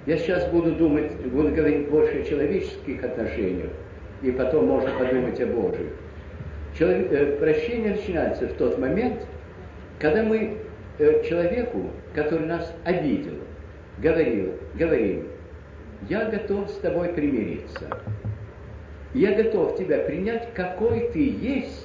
я 0.05 0.17
сейчас 0.17 0.47
буду 0.49 0.73
думать, 0.73 1.13
буду 1.27 1.49
говорить 1.49 1.89
больше 1.89 2.21
о 2.21 2.25
человеческих 2.25 3.03
отношениях, 3.03 3.69
и 4.21 4.31
потом 4.31 4.67
можно 4.67 4.89
подумать 4.97 5.39
о 5.39 5.45
Божьих. 5.47 5.87
Человек, 6.77 7.11
э, 7.11 7.37
прощение 7.37 7.91
начинается 7.91 8.47
в 8.47 8.53
тот 8.53 8.77
момент, 8.77 9.25
когда 9.99 10.23
мы 10.23 10.57
э, 10.99 11.23
человеку, 11.29 11.91
который 12.13 12.45
нас 12.45 12.73
обидел, 12.83 13.35
говорил, 13.99 14.53
говорим, 14.75 15.27
я 16.09 16.25
готов 16.25 16.69
с 16.69 16.73
тобой 16.79 17.09
примириться. 17.09 17.87
Я 19.13 19.33
готов 19.35 19.77
тебя 19.77 19.99
принять, 19.99 20.53
какой 20.53 21.09
ты 21.13 21.19
есть, 21.19 21.82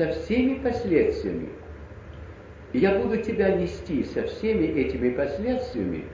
со 0.00 0.08
всеми 0.12 0.54
последствиями. 0.54 1.50
Я 2.72 2.98
буду 2.98 3.18
тебя 3.18 3.50
нести 3.50 4.02
со 4.02 4.22
всеми 4.22 4.64
этими 4.64 5.10
последствиями, 5.10 6.04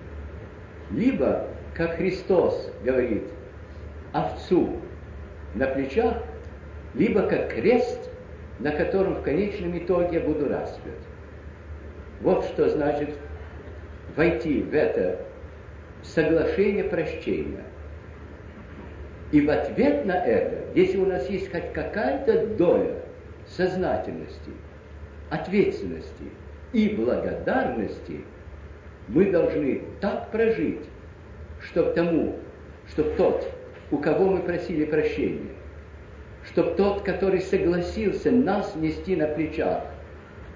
либо, 0.91 1.47
как 1.72 1.95
Христос 1.95 2.72
говорит, 2.82 3.22
овцу 4.12 4.80
на 5.55 5.68
плечах, 5.68 6.20
либо 6.95 7.28
как 7.28 7.55
крест, 7.55 8.11
на 8.59 8.72
котором 8.72 9.14
в 9.14 9.22
конечном 9.22 9.78
итоге 9.78 10.18
буду 10.18 10.49
распят. 10.49 10.99
Вот 12.22 12.45
что 12.47 12.68
значит 12.68 13.11
войти 14.16 14.62
в 14.62 14.74
это 14.74 15.20
соглашение 16.03 16.82
прощения. 16.82 17.62
И 19.30 19.41
в 19.43 19.49
ответ 19.49 20.05
на 20.07 20.26
это, 20.26 20.64
если 20.74 20.97
у 20.97 21.07
нас 21.07 21.30
есть 21.30 21.53
хоть 21.53 21.72
какая-то 21.72 22.49
доля 22.57 23.05
сознательности, 23.57 24.50
ответственности 25.30 26.24
и 26.72 26.90
благодарности, 26.90 28.20
мы 29.09 29.30
должны 29.30 29.82
так 30.00 30.30
прожить, 30.30 30.82
чтобы 31.61 31.92
тому, 31.92 32.36
чтобы 32.88 33.11
тот, 33.16 33.48
у 33.90 33.98
кого 33.98 34.30
мы 34.30 34.40
просили 34.40 34.84
прощения, 34.84 35.52
чтобы 36.44 36.74
тот, 36.74 37.02
который 37.02 37.40
согласился 37.40 38.30
нас 38.30 38.74
нести 38.76 39.16
на 39.16 39.28
плечах, 39.28 39.84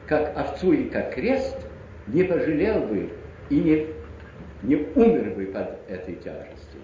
как 0.07 0.37
овцу 0.37 0.73
и 0.73 0.89
как 0.89 1.15
крест, 1.15 1.57
не 2.09 2.25
пожалел 2.25 2.81
бы 2.81 3.11
и 3.51 3.57
не, 3.57 3.87
не 4.63 4.77
умер 4.95 5.35
бы 5.35 5.47
под 5.47 5.79
этой 5.89 6.17
тяжестью. 6.17 6.81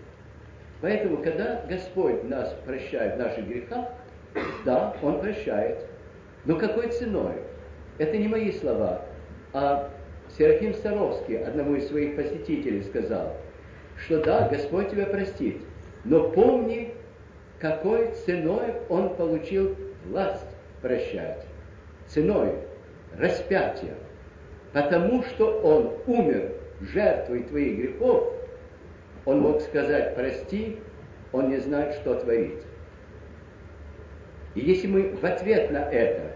Поэтому, 0.80 1.18
когда 1.18 1.64
Господь 1.68 2.22
нас 2.24 2.54
прощает 2.64 3.16
в 3.16 3.18
наших 3.18 3.48
грехах, 3.48 3.86
да, 4.64 4.94
Он 5.02 5.20
прощает. 5.20 5.86
Но 6.47 6.57
какой 6.57 6.88
ценой? 6.90 7.34
Это 7.99 8.16
не 8.16 8.28
мои 8.28 8.53
слова, 8.53 9.03
а 9.53 9.90
Серафим 10.38 10.74
Саровский, 10.74 11.42
одному 11.42 11.74
из 11.74 11.88
своих 11.88 12.14
посетителей, 12.14 12.82
сказал, 12.82 13.34
что 13.97 14.22
да, 14.22 14.49
Господь 14.49 14.90
тебя 14.90 15.07
простит, 15.07 15.61
но 16.05 16.30
помни, 16.30 16.94
какой 17.59 18.12
ценой 18.12 18.74
Он 18.88 19.16
получил 19.16 19.74
власть 20.05 20.47
прощать. 20.82 21.44
Ценой 22.07 22.55
распятия. 23.18 23.94
Потому 24.72 25.24
что 25.24 25.61
Он 25.62 25.94
умер 26.07 26.53
жертвой 26.80 27.42
твоих 27.44 27.78
грехов, 27.78 28.32
Он 29.24 29.40
мог 29.40 29.62
сказать, 29.62 30.14
прости, 30.14 30.78
Он 31.32 31.49
не 31.49 31.57
знает, 31.59 31.94
что 31.94 32.14
творит. 32.14 32.62
И 34.55 34.61
если 34.61 34.86
мы 34.86 35.16
в 35.16 35.24
ответ 35.24 35.70
на 35.70 35.90
это 35.90 36.36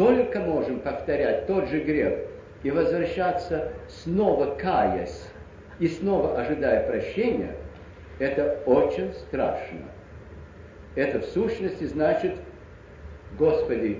только 0.00 0.40
можем 0.40 0.80
повторять 0.80 1.46
тот 1.46 1.68
же 1.68 1.80
грех 1.80 2.20
и 2.62 2.70
возвращаться 2.70 3.70
снова 3.86 4.54
каясь 4.54 5.26
и 5.78 5.88
снова 5.88 6.40
ожидая 6.40 6.88
прощения, 6.88 7.54
это 8.18 8.62
очень 8.64 9.12
страшно. 9.12 9.80
Это 10.94 11.20
в 11.20 11.24
сущности 11.26 11.84
значит, 11.84 12.34
Господи, 13.38 13.98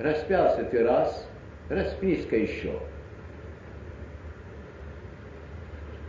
распялся 0.00 0.64
ты 0.64 0.82
раз, 0.82 1.28
распнись-ка 1.68 2.36
еще. 2.36 2.80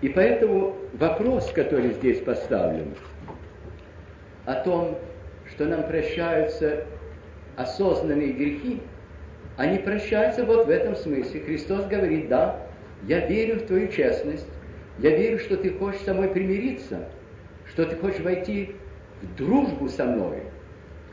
И 0.02 0.10
поэтому 0.10 0.78
вопрос, 0.94 1.52
который 1.52 1.92
здесь 1.92 2.22
поставлен, 2.22 2.96
о 4.46 4.56
том, 4.56 4.98
что 5.48 5.66
нам 5.66 5.84
прощаются 5.84 6.86
осознанные 7.56 8.34
грехи, 8.34 8.82
они 9.58 9.80
прощаются 9.80 10.44
вот 10.44 10.66
в 10.66 10.70
этом 10.70 10.96
смысле. 10.96 11.42
Христос 11.42 11.86
говорит, 11.86 12.28
да, 12.28 12.62
я 13.04 13.26
верю 13.26 13.60
в 13.60 13.68
твою 13.68 13.88
честность, 13.88 14.48
я 15.00 15.12
верю, 15.12 15.40
что 15.40 15.58
ты 15.58 15.72
хочешь 15.72 16.02
со 16.02 16.14
мной 16.14 16.30
примириться, 16.30 17.08
что 17.70 17.86
ты 17.86 17.96
хочешь 17.96 18.22
войти 18.22 18.76
в 19.22 19.36
дружбу 19.36 19.88
со 19.88 20.06
мной, 20.06 20.44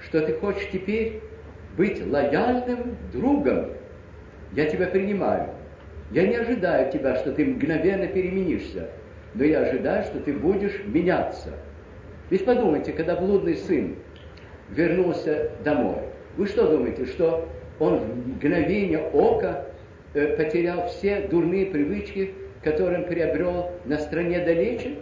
что 0.01 0.21
ты 0.21 0.35
хочешь 0.35 0.69
теперь 0.73 1.21
быть 1.77 2.05
лояльным 2.05 2.97
другом. 3.13 3.69
Я 4.53 4.67
тебя 4.67 4.87
принимаю. 4.87 5.51
Я 6.11 6.27
не 6.27 6.37
ожидаю 6.37 6.93
тебя, 6.93 7.17
что 7.17 7.33
ты 7.33 7.45
мгновенно 7.45 8.07
переменишься, 8.07 8.91
но 9.35 9.45
я 9.45 9.61
ожидаю, 9.61 10.05
что 10.05 10.21
ты 10.21 10.33
будешь 10.35 10.83
меняться. 10.85 11.51
Ведь 12.29 12.45
подумайте, 12.45 12.93
когда 12.93 13.17
блудный 13.17 13.57
сын 13.57 13.97
вернулся 14.69 15.53
домой, 15.65 16.01
вы 16.37 16.47
что 16.47 16.67
думаете, 16.67 17.07
что 17.07 17.49
он 17.83 17.99
в 17.99 18.29
мгновение 18.29 19.01
ока 19.13 19.67
э, 20.15 20.37
потерял 20.37 20.87
все 20.87 21.27
дурные 21.27 21.67
привычки, 21.67 22.33
которые 22.63 23.01
он 23.01 23.07
приобрел 23.07 23.73
на 23.87 23.99
стране 23.99 24.39
далече? 24.39 24.99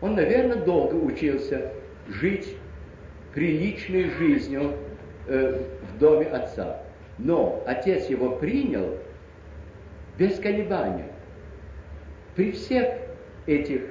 Он, 0.00 0.16
наверное, 0.16 0.56
долго 0.56 0.96
учился 0.96 1.70
жить 2.08 2.56
приличной 3.34 4.10
жизнью 4.18 4.72
э, 5.28 5.62
в 5.94 5.98
доме 6.00 6.26
отца. 6.26 6.82
Но 7.18 7.62
отец 7.66 8.06
его 8.06 8.30
принял 8.30 8.96
без 10.18 10.40
колебания. 10.40 11.06
При 12.34 12.50
всех 12.50 12.88
этих 13.46 13.82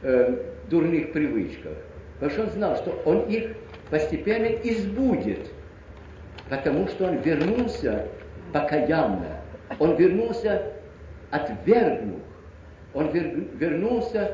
э, 0.00 0.38
дурных 0.70 1.12
привычках. 1.12 1.74
Потому 2.14 2.30
что 2.32 2.42
он 2.44 2.50
знал, 2.52 2.76
что 2.76 3.02
он 3.04 3.28
их 3.28 3.54
постепенно 3.90 4.46
избудет. 4.46 5.50
Потому 6.48 6.88
что 6.88 7.06
он 7.06 7.18
вернулся 7.18 8.06
покаянно. 8.52 9.40
Он 9.78 9.96
вернулся 9.96 10.72
отвергнув. 11.30 12.20
Он 12.94 13.10
вернулся 13.10 14.32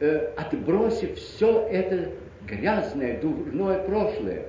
э, 0.00 0.32
отбросив 0.36 1.16
все 1.16 1.66
это 1.68 2.10
грязное, 2.46 3.20
дурное 3.20 3.80
прошлое, 3.80 4.44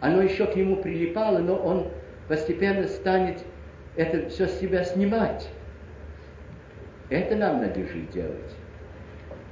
оно 0.00 0.22
еще 0.22 0.46
к 0.46 0.56
нему 0.56 0.76
прилипало, 0.76 1.38
но 1.38 1.56
он 1.56 1.88
постепенно 2.28 2.86
станет 2.88 3.38
это 3.96 4.28
все 4.28 4.46
с 4.46 4.58
себя 4.58 4.84
снимать. 4.84 5.48
Это 7.08 7.36
нам 7.36 7.60
надлежит 7.60 8.10
делать. 8.10 8.54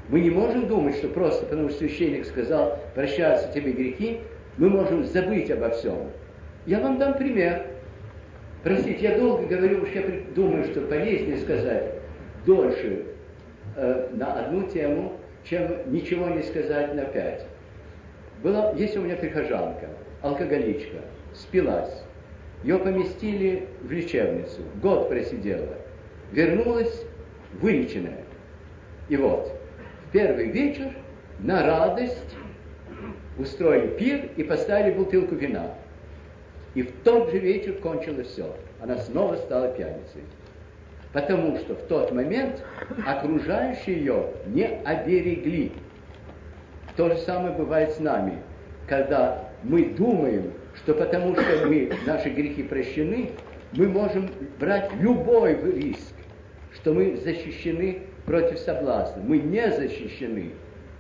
Мы 0.09 0.21
не 0.21 0.31
можем 0.31 0.69
думать, 0.69 0.97
что 0.97 1.09
просто 1.09 1.45
потому 1.47 1.69
что 1.69 1.79
священник 1.79 2.25
сказал, 2.25 2.79
прощаются 2.95 3.53
тебе 3.53 3.73
грехи, 3.73 4.21
мы 4.57 4.71
можем 4.71 5.05
забыть 5.05 5.51
обо 5.51 5.71
всем. 5.71 6.11
Я 6.67 6.81
вам 6.81 6.99
дам 6.99 7.15
пример. 7.15 7.67
Простите, 8.63 8.99
я 9.01 9.19
долго 9.19 9.47
говорю, 9.47 9.83
уж 9.83 9.91
я 9.91 10.03
думаю, 10.35 10.65
что 10.65 10.81
полезнее 10.83 11.39
сказать 11.39 11.95
дольше 12.45 13.05
э, 13.77 14.09
на 14.13 14.41
одну 14.41 14.65
тему, 14.69 15.19
чем 15.45 15.93
ничего 15.93 16.29
не 16.29 16.43
сказать 16.43 16.95
на 16.95 17.05
пять. 17.05 17.47
Была, 18.43 18.73
есть 18.73 18.97
у 18.97 19.01
меня 19.01 19.17
прихожанка, 19.17 19.89
алкоголичка, 20.23 20.99
спилась. 21.35 22.03
Ее 22.65 22.79
поместили 22.79 23.69
в 23.83 23.91
лечебницу, 23.91 24.63
год 24.83 25.09
просидела. 25.09 25.77
Вернулась 26.33 27.05
вылеченная. 27.61 28.25
И 29.09 29.17
вот, 29.17 29.53
в 30.09 30.13
первый 30.13 30.51
вечер 30.51 30.91
на 31.39 31.65
радость 31.65 32.37
устроили 33.39 33.97
пир 33.97 34.31
и 34.37 34.43
поставили 34.43 34.93
бутылку 34.95 35.37
вина. 35.37 35.75
И 36.79 36.83
в 36.83 36.93
тот 37.03 37.33
же 37.33 37.39
вечер 37.39 37.73
кончилось 37.83 38.29
все. 38.29 38.55
Она 38.81 38.99
снова 38.99 39.35
стала 39.35 39.67
пьяницей. 39.67 40.23
Потому 41.13 41.57
что 41.59 41.75
в 41.75 41.83
тот 41.89 42.13
момент 42.13 42.65
окружающие 43.05 43.97
ее 43.97 44.27
не 44.47 44.65
оберегли. 44.85 45.73
То 46.97 47.09
же 47.09 47.17
самое 47.17 47.53
бывает 47.53 47.91
с 47.91 47.99
нами, 47.99 48.35
когда 48.87 49.49
мы 49.65 49.87
думаем, 49.87 50.53
что 50.77 50.95
потому 50.95 51.35
что 51.35 51.67
мы, 51.67 51.91
наши 52.07 52.29
грехи 52.29 52.63
прощены, 52.63 53.31
мы 53.73 53.89
можем 53.89 54.31
брать 54.61 54.89
любой 55.01 55.61
риск, 55.73 56.15
что 56.75 56.95
мы 56.95 57.17
защищены 57.17 58.03
против 58.25 58.57
соблазна. 58.57 59.21
Мы 59.27 59.39
не 59.39 59.69
защищены. 59.69 60.53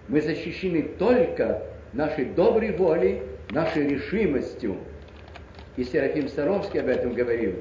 Мы 0.08 0.22
защищены 0.22 0.82
только 0.98 1.62
нашей 1.92 2.24
доброй 2.24 2.72
волей, 2.72 3.22
нашей 3.50 3.86
решимостью. 3.88 4.78
И 5.78 5.84
Серафим 5.84 6.28
Саровский 6.28 6.80
об 6.80 6.88
этом 6.88 7.14
говорил, 7.14 7.54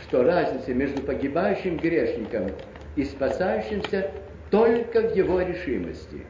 что 0.00 0.22
разница 0.22 0.72
между 0.72 1.02
погибающим 1.02 1.78
грешником 1.78 2.52
и 2.94 3.02
спасающимся 3.02 4.12
только 4.52 5.00
в 5.00 5.16
его 5.16 5.40
решимости. 5.40 6.22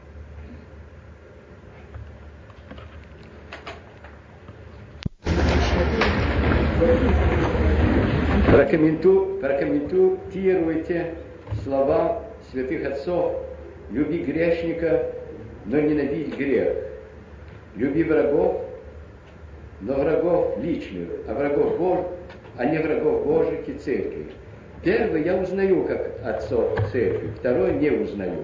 Прокомменту, 8.49 9.37
прокомментируйте 9.39 11.13
слова 11.63 12.23
святых 12.49 12.83
отцов 12.83 13.45
«Люби 13.91 14.23
грешника, 14.23 15.13
но 15.67 15.79
ненавидь 15.79 16.35
грех». 16.35 16.77
«Люби 17.75 18.03
врагов, 18.03 18.66
но 19.81 19.93
врагов 19.93 20.57
личных, 20.61 21.09
а 21.27 21.33
врагов 21.33 21.77
Божьих, 21.77 22.05
а 22.57 22.65
не 22.65 22.77
врагов 22.79 23.25
Божьих 23.25 23.67
и 23.67 23.73
церкви». 23.73 24.27
Первый 24.83 25.23
я 25.23 25.35
узнаю 25.35 25.85
как 25.85 26.13
отцов 26.23 26.79
церкви, 26.91 27.31
второй 27.39 27.73
не 27.73 27.89
узнаю. 27.89 28.43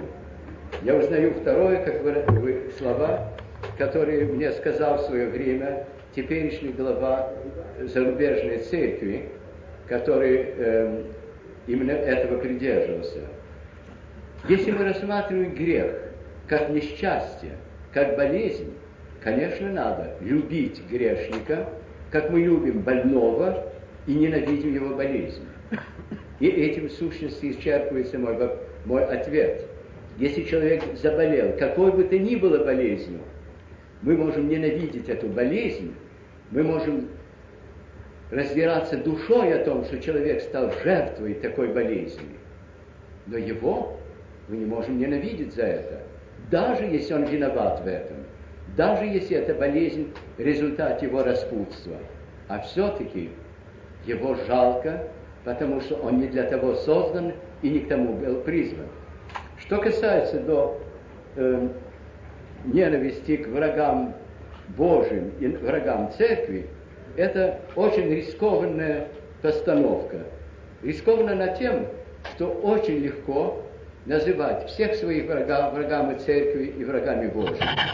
Я 0.82 0.96
узнаю 0.96 1.34
второе, 1.34 1.84
как 1.86 2.02
вы, 2.02 2.12
вы, 2.40 2.72
слова, 2.78 3.30
которые 3.78 4.26
мне 4.26 4.52
сказал 4.52 4.98
в 4.98 5.02
свое 5.02 5.28
время 5.28 5.86
теперешний 6.16 6.72
глава 6.72 7.32
зарубежной 7.80 8.58
церкви, 8.60 9.30
который 9.88 10.54
э, 10.58 11.04
именно 11.68 11.92
этого 11.92 12.40
придерживался. 12.40 13.20
Если 14.50 14.72
мы 14.72 14.86
рассматриваем 14.86 15.54
грех 15.54 15.92
как 16.48 16.70
несчастье, 16.70 17.52
как 17.94 18.18
болезнь, 18.18 18.73
конечно, 19.24 19.72
надо 19.72 20.16
любить 20.22 20.82
грешника, 20.90 21.70
как 22.12 22.30
мы 22.30 22.42
любим 22.42 22.82
больного 22.82 23.72
и 24.06 24.14
ненавидим 24.14 24.74
его 24.74 24.96
болезнь. 24.96 25.46
И 26.40 26.48
этим 26.48 26.90
в 26.90 26.92
сущности 26.92 27.52
исчерпывается 27.52 28.20
мой, 28.20 28.38
мой 28.86 29.06
ответ. 29.06 29.66
Если 30.18 30.44
человек 30.44 30.84
заболел, 30.96 31.58
какой 31.58 31.92
бы 31.92 32.04
то 32.04 32.20
ни 32.20 32.36
было 32.36 32.64
болезнью, 32.64 33.22
мы 34.02 34.18
можем 34.18 34.48
ненавидеть 34.50 35.10
эту 35.10 35.28
болезнь, 35.28 35.96
мы 36.52 36.64
можем 36.64 37.08
разбираться 38.30 38.98
душой 38.98 39.54
о 39.54 39.64
том, 39.64 39.86
что 39.86 40.00
человек 40.00 40.42
стал 40.42 40.72
жертвой 40.84 41.36
такой 41.36 41.70
болезни. 41.70 42.38
Но 43.26 43.38
его 43.38 43.98
мы 44.50 44.58
не 44.58 44.66
можем 44.66 44.98
ненавидеть 44.98 45.54
за 45.54 45.64
это, 45.64 46.02
даже 46.52 46.84
если 46.84 47.14
он 47.14 47.24
виноват 47.24 47.82
в 47.84 47.88
этом, 47.88 48.18
даже 48.76 49.06
если 49.06 49.38
это 49.38 49.54
болезнь 49.54 50.14
результат 50.38 51.02
его 51.02 51.24
распутства. 51.24 51.98
А 52.48 52.60
все-таки 52.60 53.30
его 54.06 54.36
жалко, 54.48 55.08
потому 55.44 55.80
что 55.82 55.96
он 55.96 56.20
не 56.20 56.28
для 56.28 56.44
того 56.44 56.76
создан 56.76 57.34
и 57.62 57.70
не 57.70 57.80
к 57.80 57.88
тому 57.88 58.14
был 58.14 58.42
призван. 58.42 58.88
Что 59.58 59.78
касается 59.80 60.40
до 60.40 60.80
э, 61.36 61.70
ненависти 62.66 63.38
к 63.38 63.48
врагам 63.48 64.16
Божьим 64.70 65.32
и 65.40 65.48
врагам 65.48 66.12
церкви, 66.18 66.68
это 67.16 67.60
очень 67.76 68.10
рискованная 68.10 69.08
постановка. 69.42 70.18
Рискованно 70.82 71.36
на 71.36 71.50
тем, 71.56 71.88
что 72.36 72.48
очень 72.48 72.98
легко 72.98 73.62
называть 74.06 74.68
всех 74.68 74.96
своих 74.96 75.28
врагов 75.28 75.74
врагами 75.74 76.18
церкви 76.18 76.74
и 76.78 76.84
врагами 76.84 77.28
Божьими. 77.28 77.94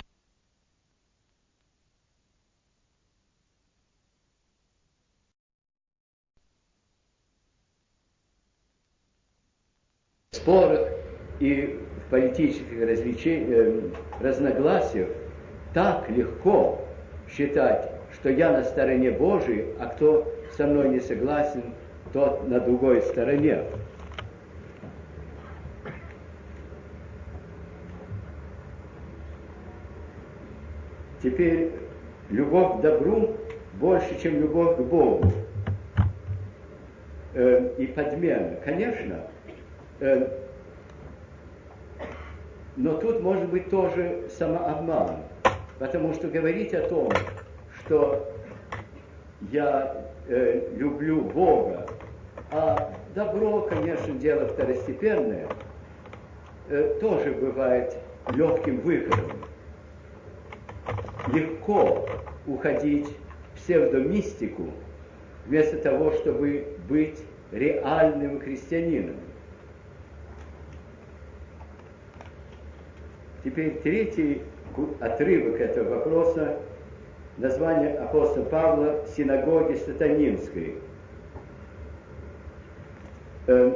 Спорах 10.50 10.88
и 11.40 11.80
в 12.06 12.10
политических 12.10 13.28
э, 13.28 13.82
разногласиях 14.20 15.10
так 15.74 16.10
легко 16.10 16.82
считать 17.30 17.92
что 18.12 18.32
я 18.32 18.52
на 18.52 18.64
стороне 18.64 19.12
Божией, 19.12 19.76
а 19.80 19.86
кто 19.86 20.28
со 20.58 20.66
мной 20.66 20.90
не 20.90 21.00
согласен, 21.00 21.62
тот 22.12 22.50
на 22.50 22.60
другой 22.60 23.04
стороне. 23.04 23.66
Теперь 31.22 31.72
любовь 32.32 32.80
к 32.80 32.82
добру 32.82 33.38
больше, 33.76 34.20
чем 34.20 34.42
любовь 34.42 34.78
к 34.78 34.80
Богу. 34.80 35.32
Э, 37.36 37.76
и 37.78 37.86
подмена, 37.86 38.56
конечно. 38.66 39.28
Э, 40.00 40.28
но 42.76 42.96
тут 42.96 43.22
может 43.22 43.50
быть 43.50 43.70
тоже 43.70 44.30
самообман. 44.30 45.18
Потому 45.80 46.14
что 46.14 46.28
говорить 46.28 46.74
о 46.74 46.88
том, 46.88 47.10
что 47.80 48.34
я 49.52 50.06
э, 50.28 50.70
люблю 50.76 51.22
Бога, 51.22 51.88
а 52.52 52.94
добро, 53.16 53.62
конечно, 53.62 54.14
дело 54.16 54.48
второстепенное, 54.48 55.48
э, 56.70 56.98
тоже 57.00 57.32
бывает 57.32 57.98
легким 58.34 58.82
выходом. 58.82 59.32
Легко 61.34 62.08
уходить 62.48 63.08
в 63.54 63.58
псевдомистику, 63.58 64.72
вместо 65.46 65.78
того, 65.78 66.12
чтобы 66.12 66.78
быть 66.88 67.24
реальным 67.52 68.40
христианином. 68.40 69.16
Теперь 73.50 73.80
третий 73.80 74.44
отрывок 75.00 75.60
этого 75.60 75.96
вопроса 75.96 76.60
название 77.38 77.98
апостола 77.98 78.46
Павла 78.46 79.06
синагоги 79.08 79.74
сатанинской. 79.74 80.76
Эм, 83.48 83.74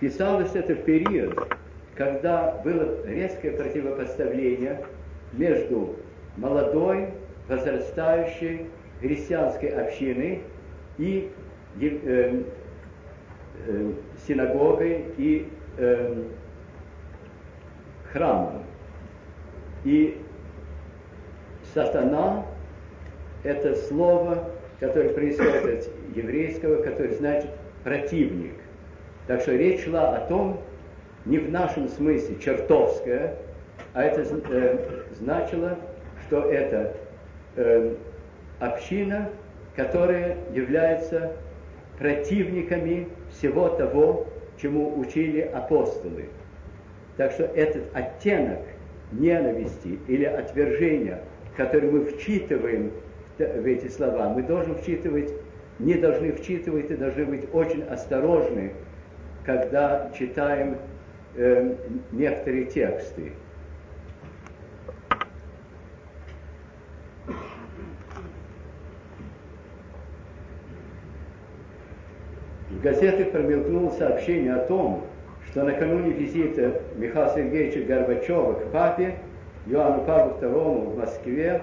писалось 0.00 0.54
это 0.54 0.74
в 0.74 0.84
период, 0.84 1.38
когда 1.96 2.52
было 2.64 3.04
резкое 3.04 3.50
противопоставление 3.50 4.86
между 5.34 5.96
молодой, 6.38 7.10
возрастающей 7.46 8.70
христианской 9.02 9.68
общиной 9.68 10.44
и 10.96 11.30
э, 11.78 12.42
э, 13.66 13.92
синагогой 14.26 15.04
и 15.18 15.52
э, 15.76 16.24
храмом. 18.12 18.64
И 19.84 20.20
сатана– 21.74 22.46
это 23.42 23.74
слово, 23.74 24.50
которое 24.80 25.10
происходит 25.10 25.86
от 25.86 26.16
еврейского, 26.16 26.82
которое 26.82 27.14
значит 27.14 27.50
противник. 27.84 28.54
Так 29.26 29.40
что 29.40 29.52
речь 29.54 29.84
шла 29.84 30.16
о 30.16 30.26
том, 30.26 30.60
не 31.24 31.38
в 31.38 31.50
нашем 31.50 31.88
смысле 31.88 32.36
чертовское, 32.40 33.36
а 33.94 34.02
это 34.02 34.22
э, 34.22 35.04
значило, 35.12 35.78
что 36.26 36.50
это 36.50 36.96
э, 37.56 37.94
община, 38.58 39.30
которая 39.76 40.36
является 40.52 41.32
противниками 41.98 43.08
всего 43.30 43.68
того, 43.68 44.26
чему 44.62 44.98
учили 44.98 45.40
апостолы. 45.40 46.26
Так 47.16 47.32
что 47.32 47.44
этот 47.44 47.84
оттенок 47.94 48.60
ненависти 49.10 49.98
или 50.08 50.24
отвержения, 50.24 51.20
которые 51.56 51.90
мы 51.90 52.04
вчитываем 52.06 52.92
в 53.38 53.66
эти 53.66 53.88
слова, 53.88 54.30
мы 54.30 54.42
должны 54.42 54.74
вчитывать, 54.76 55.32
не 55.78 55.94
должны 55.94 56.32
вчитывать 56.32 56.90
и 56.90 56.94
должны 56.94 57.26
быть 57.26 57.44
очень 57.52 57.82
осторожны, 57.82 58.72
когда 59.44 60.10
читаем 60.16 60.78
э, 61.34 61.74
некоторые 62.12 62.66
тексты. 62.66 63.32
В 72.82 72.84
газетах 72.84 73.30
промелькнуло 73.30 73.90
сообщение 73.90 74.56
о 74.56 74.66
том, 74.66 75.04
что 75.48 75.62
накануне 75.62 76.10
визита 76.10 76.80
Михаила 76.96 77.32
Сергеевича 77.32 77.84
Горбачева 77.84 78.54
к 78.54 78.72
папе 78.72 79.18
Иоанну 79.66 80.04
Павлу 80.04 80.36
II 80.40 80.90
в 80.90 80.98
Москве 80.98 81.62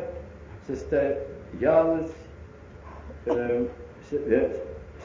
состоялось, 0.66 2.10
э, 3.26 3.66
э 4.14 4.50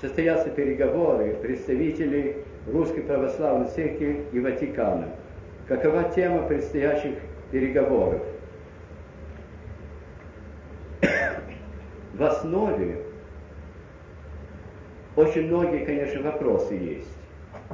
состоятся 0.00 0.50
переговоры 0.50 1.34
представителей 1.42 2.36
Русской 2.72 3.00
Православной 3.00 3.66
Церкви 3.70 4.24
и 4.30 4.38
Ватикана. 4.38 5.08
Какова 5.66 6.04
тема 6.04 6.46
предстоящих 6.46 7.14
переговоров? 7.50 8.22
В 12.14 12.22
основе 12.22 12.98
очень 15.16 15.46
многие, 15.46 15.84
конечно, 15.84 16.22
вопросы 16.22 16.74
есть, 16.74 17.16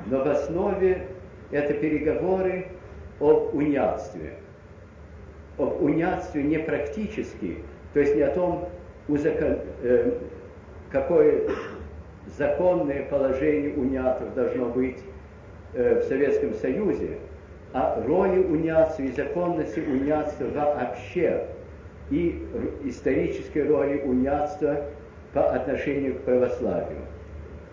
но 0.07 0.24
в 0.24 0.28
основе 0.28 1.07
это 1.51 1.74
переговоры 1.74 2.66
об 3.18 3.55
униатстве. 3.55 4.34
Об 5.59 5.82
униатстве 5.82 6.43
не 6.43 6.59
практически, 6.59 7.59
то 7.93 8.01
есть 8.01 8.14
не 8.14 8.22
о 8.22 8.34
том, 8.34 8.68
э, 9.09 10.12
какое 10.91 11.43
законное 12.38 13.05
положение 13.07 13.74
униатов 13.74 14.34
должно 14.34 14.66
быть 14.66 14.99
э, 15.74 16.01
в 16.01 16.05
Советском 16.05 16.55
Союзе, 16.55 17.18
а 17.72 18.03
роли 18.07 18.41
униации 18.41 19.07
и 19.07 19.12
законности 19.12 19.80
униатства 19.80 20.47
вообще 20.47 21.47
и 22.11 22.47
исторической 22.84 23.66
роли 23.66 24.01
униатства 24.01 24.84
по 25.32 25.53
отношению 25.53 26.16
к 26.16 26.22
православию. 26.22 26.99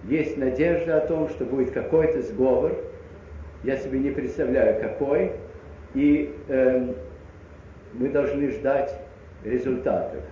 Есть 0.03 0.37
надежда 0.37 0.97
о 0.97 1.07
том, 1.07 1.29
что 1.29 1.45
будет 1.45 1.71
какой-то 1.71 2.21
сговор, 2.21 2.77
я 3.63 3.77
себе 3.77 3.99
не 3.99 4.11
представляю 4.11 4.81
какой, 4.81 5.33
и 5.93 6.33
э, 6.47 6.93
мы 7.93 8.09
должны 8.09 8.51
ждать 8.51 8.99
результатов. 9.43 10.23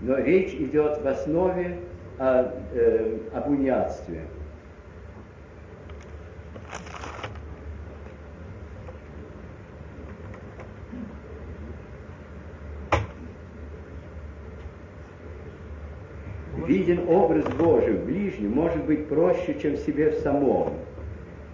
Но 0.00 0.18
речь 0.18 0.54
идет 0.54 1.00
в 1.02 1.06
основе 1.06 1.76
о, 2.18 2.50
э, 2.74 3.18
об 3.34 3.50
униатстве. 3.50 4.22
Виден 16.82 17.08
образ 17.08 17.44
Божий 17.54 17.94
в 17.94 18.06
ближнем 18.06 18.50
может 18.50 18.84
быть 18.86 19.06
проще, 19.06 19.56
чем 19.62 19.74
в 19.74 19.76
себе 19.76 20.10
в 20.10 20.14
самом. 20.18 20.72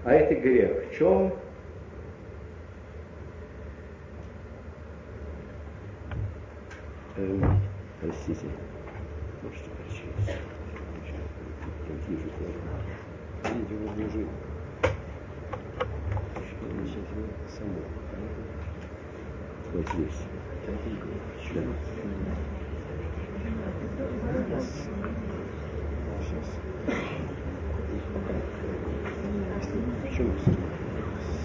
А 0.03 0.15
это 0.15 0.35
грех. 0.35 0.89
В 0.89 0.97
чем? 0.97 1.35
Эм, 7.19 7.61
простите. 8.01 8.47
Можете 9.43 9.69
прочесть. 9.69 10.39
Вижу 12.09 12.31
тоже. 12.39 13.55
Видите, 13.55 13.75
вот 13.85 13.97
лежит. 13.99 14.29
Само. 17.51 17.75
Вот 19.75 19.89
здесь. 19.91 20.23
Да. 21.55 21.61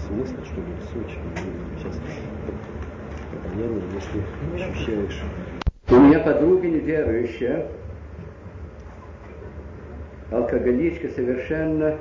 Смысл, 0.06 0.34
что 0.44 0.60
ли, 0.60 0.72
Сочи? 0.92 1.18
Сейчас 1.78 2.00
понятно, 3.42 3.82
если 3.92 4.22
ощущаешь. 4.54 5.22
У 5.88 5.94
меня 5.96 6.20
подруга 6.20 6.68
неверующая, 6.68 7.66
алкоголичка 10.30 11.08
совершенно 11.08 11.96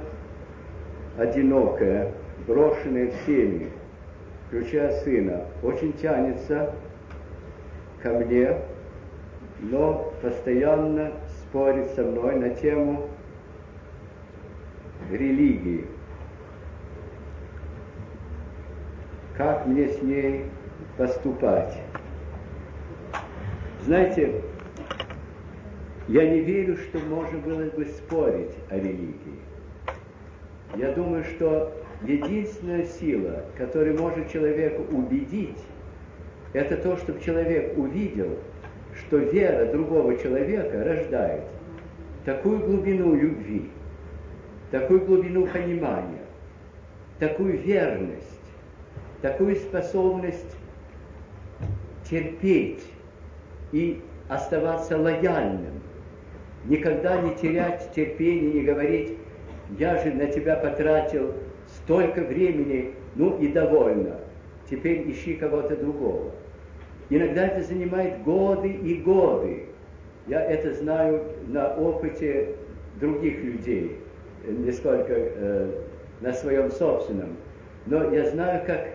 одинокая, 1.18 2.12
брошенная 2.48 3.08
в 3.08 3.26
семьи, 3.26 3.70
включая 4.48 4.92
сына, 5.02 5.46
очень 5.64 5.94
тянется 5.94 6.76
ко 8.04 8.10
мне, 8.10 8.56
но 9.64 10.14
постоянно 10.22 11.14
спорит 11.42 11.88
со 11.92 12.04
мной 12.04 12.36
на 12.36 12.50
тему 12.50 13.10
религии. 15.10 15.86
Как 19.38 19.66
мне 19.66 19.88
с 19.88 20.02
ней 20.02 20.46
поступать? 20.98 21.78
Знаете, 23.82 24.42
я 26.08 26.30
не 26.30 26.42
верю, 26.42 26.78
что 26.78 27.00
можно 27.00 27.40
было 27.40 27.64
бы 27.70 27.86
спорить 27.86 28.54
о 28.70 28.76
религии. 28.76 29.40
Я 30.76 30.92
думаю, 30.92 31.24
что 31.24 31.74
единственная 32.04 32.84
сила, 32.84 33.46
которая 33.58 33.98
может 33.98 34.30
человека 34.30 34.82
убедить, 34.92 35.64
это 36.52 36.78
то, 36.78 36.98
чтобы 36.98 37.22
человек 37.22 37.78
увидел, 37.78 38.38
что 39.14 39.20
вера 39.20 39.72
другого 39.72 40.18
человека 40.18 40.84
рождает 40.84 41.44
такую 42.26 42.62
глубину 42.62 43.14
любви, 43.14 43.70
такую 44.72 45.02
глубину 45.06 45.46
понимания, 45.46 46.26
такую 47.20 47.60
верность, 47.60 48.42
такую 49.22 49.56
способность 49.58 50.58
терпеть 52.10 52.84
и 53.72 54.02
оставаться 54.30 54.98
лояльным, 54.98 55.80
никогда 56.66 57.22
не 57.22 57.36
терять 57.36 57.92
терпение, 57.94 58.52
не 58.52 58.62
говорить, 58.62 59.16
я 59.78 60.04
же 60.04 60.12
на 60.12 60.26
тебя 60.26 60.56
потратил 60.56 61.36
столько 61.68 62.22
времени, 62.22 62.96
ну 63.14 63.38
и 63.38 63.48
довольно, 63.50 64.22
теперь 64.68 65.08
ищи 65.08 65.36
кого-то 65.36 65.78
другого. 65.78 66.32
Иногда 67.16 67.46
это 67.46 67.62
занимает 67.62 68.24
годы 68.24 68.70
и 68.70 68.96
годы. 68.96 69.66
Я 70.26 70.42
это 70.42 70.74
знаю 70.74 71.24
на 71.46 71.76
опыте 71.76 72.56
других 73.00 73.38
людей, 73.44 74.00
не 74.48 74.72
столько 74.72 75.14
э, 75.16 75.82
на 76.22 76.34
своем 76.34 76.72
собственном. 76.72 77.38
Но 77.86 78.12
я 78.12 78.28
знаю, 78.32 78.66
как 78.66 78.88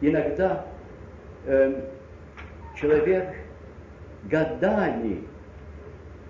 иногда 0.00 0.66
э, 1.46 1.82
человек 2.76 3.34
годами 4.30 5.24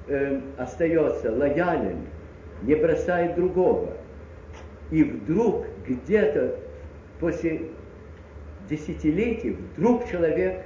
э, 0.09 0.40
остается 0.57 1.30
лоялен, 1.30 2.07
не 2.62 2.74
бросает 2.74 3.34
другого. 3.34 3.92
И 4.90 5.05
вдруг 5.05 5.66
где-то 5.86 6.57
после 7.20 7.68
десятилетий 8.66 9.59
вдруг 9.76 10.09
человек 10.09 10.64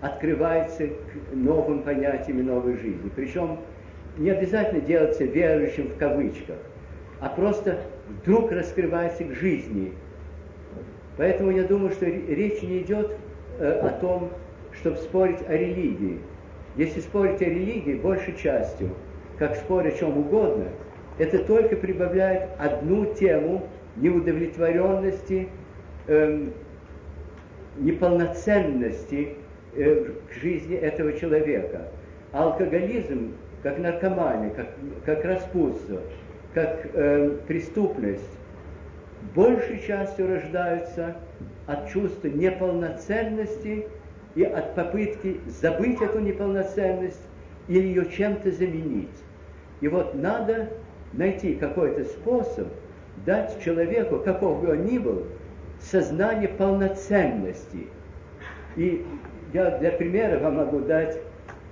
открывается 0.00 0.86
к 0.86 1.34
новым 1.34 1.82
понятиям 1.82 2.40
и 2.40 2.42
новой 2.42 2.76
жизни. 2.76 3.10
Причем 3.14 3.58
не 4.16 4.30
обязательно 4.30 4.80
делаться 4.80 5.24
верующим 5.24 5.88
в 5.88 5.96
кавычках, 5.96 6.56
а 7.20 7.28
просто 7.28 7.80
вдруг 8.08 8.50
раскрывается 8.52 9.24
к 9.24 9.34
жизни. 9.34 9.92
Поэтому 11.16 11.50
я 11.50 11.64
думаю, 11.64 11.90
что 11.92 12.06
речь 12.06 12.62
не 12.62 12.78
идет 12.78 13.16
э, 13.58 13.80
о 13.80 13.90
том, 13.90 14.30
чтобы 14.72 14.96
спорить 14.96 15.46
о 15.46 15.56
религии. 15.56 16.20
Если 16.76 17.00
спорить 17.00 17.42
о 17.42 17.44
религии 17.44 17.94
большей 17.94 18.34
частью, 18.36 18.90
как 19.38 19.56
спор 19.56 19.86
о 19.86 19.90
чем 19.90 20.16
угодно, 20.16 20.68
это 21.18 21.44
только 21.44 21.76
прибавляет 21.76 22.50
одну 22.58 23.12
тему 23.14 23.66
неудовлетворенности, 23.96 25.48
эм, 26.06 26.54
неполноценности 27.76 29.34
к 29.74 30.32
жизни 30.42 30.76
этого 30.76 31.12
человека. 31.12 31.88
Алкоголизм, 32.32 33.34
как 33.62 33.78
наркомания, 33.78 34.50
как, 34.50 34.68
как 35.04 35.24
распутство, 35.24 36.00
как 36.54 36.86
э, 36.92 37.38
преступность, 37.46 38.38
большей 39.34 39.80
частью 39.86 40.28
рождаются 40.28 41.16
от 41.66 41.88
чувства 41.90 42.28
неполноценности 42.28 43.86
и 44.34 44.42
от 44.42 44.74
попытки 44.74 45.40
забыть 45.46 46.00
эту 46.00 46.20
неполноценность 46.20 47.20
или 47.68 47.86
ее 47.86 48.06
чем-то 48.10 48.50
заменить. 48.50 49.08
И 49.80 49.88
вот 49.88 50.14
надо 50.14 50.70
найти 51.12 51.54
какой-то 51.54 52.04
способ 52.04 52.68
дать 53.24 53.62
человеку, 53.62 54.18
каков 54.18 54.62
бы 54.62 54.72
он 54.72 54.84
ни 54.84 54.98
был, 54.98 55.26
сознание 55.80 56.48
полноценности. 56.48 57.86
И 58.76 59.04
я 59.52 59.78
для 59.78 59.92
примера 59.92 60.38
вам 60.38 60.56
могу 60.56 60.80
дать 60.80 61.18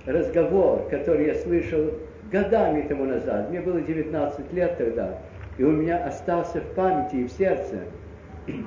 разговор, 0.05 0.87
который 0.89 1.27
я 1.27 1.35
слышал 1.35 1.91
годами 2.31 2.81
тому 2.87 3.05
назад. 3.05 3.49
Мне 3.49 3.61
было 3.61 3.81
19 3.81 4.53
лет 4.53 4.77
тогда, 4.77 5.19
и 5.57 5.63
у 5.63 5.71
меня 5.71 6.05
остался 6.05 6.61
в 6.61 6.73
памяти 6.75 7.15
и 7.15 7.23
в 7.25 7.31
сердце 7.31 7.79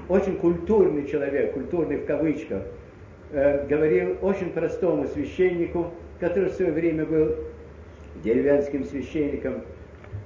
очень 0.08 0.36
культурный 0.36 1.06
человек, 1.06 1.54
культурный 1.54 1.96
в 1.96 2.06
кавычках, 2.06 2.62
э, 3.32 3.66
говорил 3.66 4.16
очень 4.22 4.50
простому 4.50 5.06
священнику, 5.06 5.90
который 6.20 6.50
в 6.50 6.52
свое 6.52 6.72
время 6.72 7.04
был 7.04 7.34
деревенским 8.22 8.84
священником, 8.84 9.62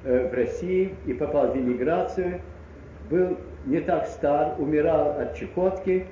э, 0.05 0.29
в 0.29 0.35
России 0.35 0.95
и 1.07 1.13
попал 1.15 1.53
в 1.53 1.57
эмиграцию, 1.57 2.41
был 3.11 3.39
не 3.65 3.81
так 3.81 4.07
стар, 4.07 4.57
умирал 4.59 5.19
от 5.19 5.35
чехотки, 5.37 6.07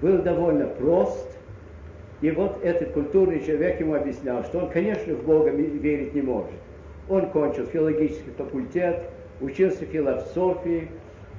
был 0.00 0.18
довольно 0.18 0.66
прост, 0.66 1.31
и 2.22 2.30
вот 2.30 2.64
этот 2.64 2.92
культурный 2.92 3.44
человек 3.44 3.80
ему 3.80 3.94
объяснял, 3.94 4.44
что 4.44 4.60
он, 4.60 4.70
конечно, 4.70 5.12
в 5.14 5.24
Бога 5.24 5.50
верить 5.50 6.14
не 6.14 6.22
может. 6.22 6.54
Он 7.08 7.28
кончил 7.30 7.66
филологический 7.66 8.30
факультет, 8.38 9.02
учился 9.40 9.84
философии, 9.84 10.88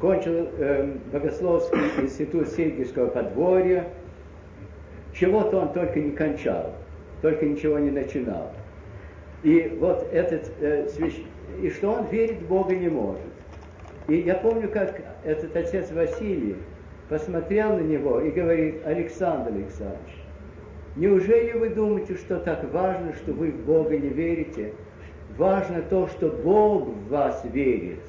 кончил 0.02 0.50
э, 0.58 0.94
Богословский 1.14 1.80
институт 2.02 2.50
Сельгийского 2.50 3.08
подворья. 3.08 3.88
Чего-то 5.14 5.62
он 5.62 5.72
только 5.72 6.02
не 6.02 6.12
кончал, 6.12 6.74
только 7.22 7.46
ничего 7.46 7.80
не 7.80 7.90
начинал. 7.90 8.52
И 9.44 9.78
вот 9.80 10.06
этот 10.12 10.52
э, 10.60 10.90
свящ... 10.90 11.16
и 11.62 11.70
что 11.70 11.92
он 11.92 12.08
верить 12.08 12.42
в 12.42 12.48
Бога 12.50 12.76
не 12.76 12.90
может. 12.90 13.22
И 14.10 14.18
я 14.18 14.36
помню, 14.36 14.68
как 14.68 15.02
этот 15.24 15.56
отец 15.56 15.92
Василий 15.92 16.58
посмотрел 17.08 17.78
на 17.78 17.82
него 17.82 18.20
и 18.20 18.32
говорит, 18.32 18.86
Александр 18.86 19.54
Александрович, 19.54 20.23
неужели 20.96 21.52
вы 21.58 21.70
думаете, 21.70 22.16
что 22.16 22.40
так 22.40 22.72
важно, 22.72 23.14
что 23.14 23.34
вы 23.34 23.52
в 23.52 23.66
Бога 23.66 23.98
не 23.98 24.10
верите? 24.10 24.74
Важно 25.38 25.82
то, 25.82 26.08
что 26.08 26.30
Бог 26.30 26.88
в 26.88 27.10
вас 27.10 27.44
верит. 27.52 28.00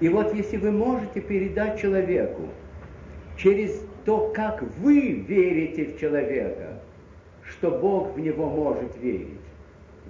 И 0.00 0.08
вот 0.08 0.34
если 0.34 0.56
вы 0.56 0.70
можете 0.70 1.20
передать 1.20 1.80
человеку 1.80 2.42
через 3.36 3.82
то, 4.04 4.32
как 4.34 4.62
вы 4.78 5.24
верите 5.26 5.86
в 5.86 5.98
человека, 5.98 6.80
что 7.42 7.70
Бог 7.70 8.14
в 8.14 8.20
него 8.20 8.48
может 8.50 8.96
верить, 9.00 9.40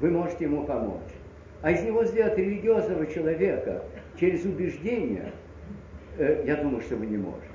вы 0.01 0.11
можете 0.11 0.45
ему 0.45 0.65
помочь. 0.65 1.01
А 1.63 1.71
из 1.71 1.83
него 1.83 2.05
сделать 2.05 2.37
религиозного 2.37 3.07
человека 3.07 3.83
через 4.19 4.45
убеждение, 4.45 5.33
э, 6.19 6.45
я 6.47 6.57
думаю, 6.57 6.81
что 6.83 6.97
вы 6.97 7.07
не 7.07 7.17
можете. 7.17 7.54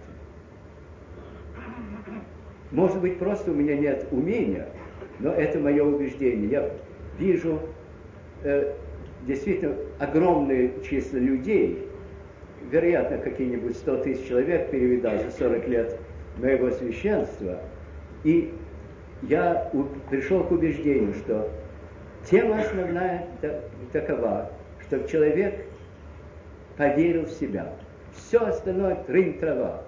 Может 2.72 3.01
быть, 3.01 3.17
просто 3.17 3.51
у 3.51 3.53
меня 3.53 3.76
нет 3.76 4.07
умения, 4.11 4.67
но 5.20 5.32
это 5.32 5.59
мое 5.59 5.84
убеждение. 5.84 6.49
Я 6.49 6.72
вижу 7.17 7.59
э, 8.43 8.74
действительно 9.26 9.76
огромное 9.97 10.72
число 10.84 11.20
людей, 11.20 11.88
вероятно, 12.72 13.17
какие-нибудь 13.17 13.76
100 13.76 13.97
тысяч 14.03 14.28
человек 14.28 14.70
перевидал 14.70 15.17
за 15.17 15.32
40 15.32 15.67
лет 15.67 15.99
моего 16.38 16.70
священства. 16.70 17.59
И 18.24 18.53
я 19.24 19.72
пришел 20.09 20.43
к 20.43 20.51
убеждению, 20.51 21.13
что 21.15 21.49
тема 22.30 22.59
основная 22.59 23.28
такова, 23.91 24.51
что 24.88 25.07
человек 25.07 25.65
поверил 26.78 27.26
в 27.26 27.32
себя. 27.32 27.74
Все 28.13 28.39
остальное 28.39 28.95
трын 29.07 29.39
трава. 29.39 29.84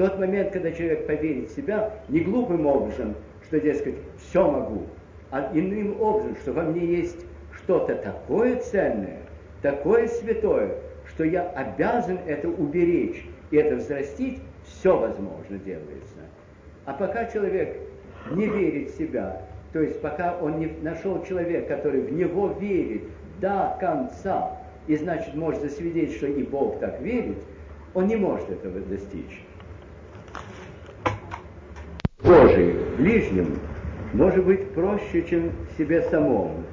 Тот 0.00 0.18
момент, 0.18 0.50
когда 0.52 0.72
человек 0.72 1.06
поверит 1.06 1.50
в 1.50 1.54
себя, 1.54 1.92
не 2.08 2.20
глупым 2.20 2.64
образом, 2.64 3.14
что, 3.44 3.60
дескать, 3.60 3.96
все 4.16 4.50
могу, 4.50 4.86
а 5.30 5.50
иным 5.52 6.00
образом, 6.00 6.36
что 6.36 6.54
во 6.54 6.62
мне 6.62 6.86
есть 6.86 7.26
что-то 7.52 7.96
такое 7.96 8.56
ценное, 8.60 9.18
такое 9.60 10.08
святое, 10.08 10.76
что 11.06 11.24
я 11.24 11.42
обязан 11.50 12.18
это 12.26 12.48
уберечь 12.48 13.26
и 13.50 13.58
это 13.58 13.76
взрастить, 13.76 14.38
все 14.64 14.98
возможно 14.98 15.58
делается. 15.58 16.16
А 16.86 16.94
пока 16.94 17.26
человек 17.26 17.76
не 18.30 18.46
верит 18.46 18.92
в 18.92 18.96
себя, 18.96 19.42
то 19.74 19.82
есть 19.82 20.00
пока 20.00 20.38
он 20.40 20.60
не 20.60 20.68
нашел 20.80 21.22
человека, 21.26 21.76
который 21.76 22.00
в 22.00 22.10
него 22.10 22.56
верит 22.58 23.02
до 23.38 23.76
конца, 23.78 24.56
и 24.86 24.96
значит 24.96 25.34
может 25.34 25.60
засвидеть, 25.60 26.16
что 26.16 26.26
и 26.26 26.42
Бог 26.42 26.78
так 26.78 27.02
верит, 27.02 27.36
он 27.92 28.06
не 28.06 28.16
может 28.16 28.48
этого 28.48 28.80
достичь. 28.80 29.44
Божий 32.22 32.74
ближним 32.96 33.58
может 34.12 34.44
быть 34.44 34.70
проще, 34.72 35.22
чем 35.22 35.52
себе 35.78 36.02
самому, 36.02 36.64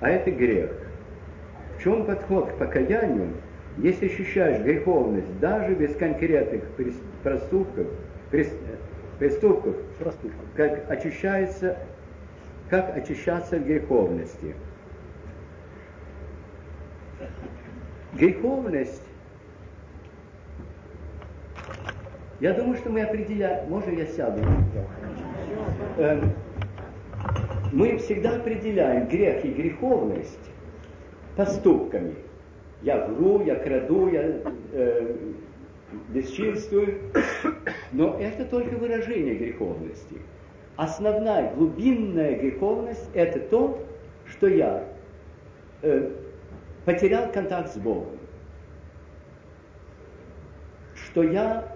а 0.00 0.10
это 0.10 0.30
грех. 0.30 0.70
В 1.78 1.82
чем 1.82 2.04
подход 2.04 2.50
к 2.50 2.54
покаянию, 2.56 3.28
если 3.78 4.06
ощущаешь 4.06 4.62
греховность 4.62 5.38
даже 5.40 5.74
без 5.74 5.94
конкретных 5.96 6.62
проступков, 7.22 7.86
преступков, 9.18 9.76
как 10.56 10.90
очищается, 10.90 11.76
как 12.68 12.96
очищаться 12.96 13.56
от 13.56 13.62
греховности– 13.62 14.54
Греховность, 18.14 19.01
я 22.42 22.52
думаю, 22.54 22.76
что 22.76 22.90
мы 22.90 23.02
определяем, 23.02 23.70
можно 23.70 23.90
я 23.90 24.04
сяду? 24.04 24.42
Эм, 25.96 26.32
мы 27.72 27.98
всегда 27.98 28.34
определяем 28.34 29.06
грех 29.06 29.44
и 29.44 29.52
греховность 29.52 30.50
поступками. 31.36 32.16
Я 32.82 33.06
вру, 33.06 33.44
я 33.44 33.54
краду, 33.54 34.08
я 34.08 34.40
э, 34.72 35.16
бесчинствую. 36.08 37.12
Но 37.92 38.18
это 38.18 38.44
только 38.44 38.74
выражение 38.74 39.36
греховности. 39.36 40.16
Основная 40.74 41.54
глубинная 41.54 42.36
греховность– 42.40 43.08
это 43.14 43.38
то, 43.38 43.86
что 44.26 44.48
я 44.48 44.88
э, 45.82 46.10
потерял 46.84 47.30
контакт 47.30 47.72
с 47.72 47.76
Богом, 47.76 48.18
что 50.96 51.22
я 51.22 51.71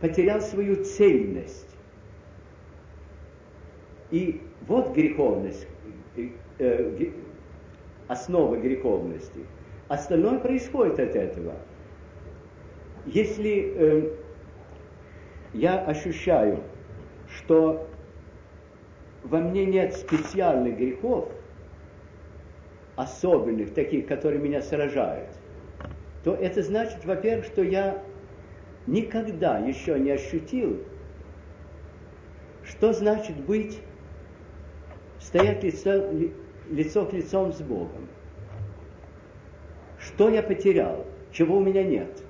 потерял 0.00 0.40
свою 0.40 0.84
цельность. 0.84 1.76
И 4.10 4.40
вот 4.66 4.94
греховность, 4.94 5.66
э, 6.16 6.28
э, 6.58 7.10
основа 8.08 8.56
греховности. 8.56 9.40
Остальное 9.88 10.38
происходит 10.38 10.98
от 10.98 11.14
этого. 11.14 11.54
Если 13.06 13.72
э, 13.76 14.16
я 15.52 15.80
ощущаю, 15.80 16.62
что 17.36 17.88
во 19.22 19.38
мне 19.38 19.64
нет 19.66 19.94
специальных 19.94 20.76
грехов, 20.76 21.28
особенных, 22.96 23.74
таких, 23.74 24.06
которые 24.06 24.40
меня 24.40 24.60
сражают, 24.60 25.28
то 26.24 26.34
это 26.34 26.62
значит, 26.62 27.04
во-первых, 27.04 27.46
что 27.46 27.62
я 27.62 28.02
никогда 28.90 29.58
еще 29.58 29.98
не 29.98 30.10
ощутил, 30.10 30.80
что 32.64 32.92
значит 32.92 33.36
быть, 33.36 33.80
стоять 35.20 35.62
лицо, 35.62 36.10
лицо 36.70 37.06
к 37.06 37.12
лицом 37.12 37.52
с 37.52 37.60
Богом. 37.60 38.08
Что 39.98 40.28
я 40.28 40.42
потерял, 40.42 41.06
чего 41.30 41.58
у 41.58 41.60
меня 41.60 41.84
нет. 41.84 42.22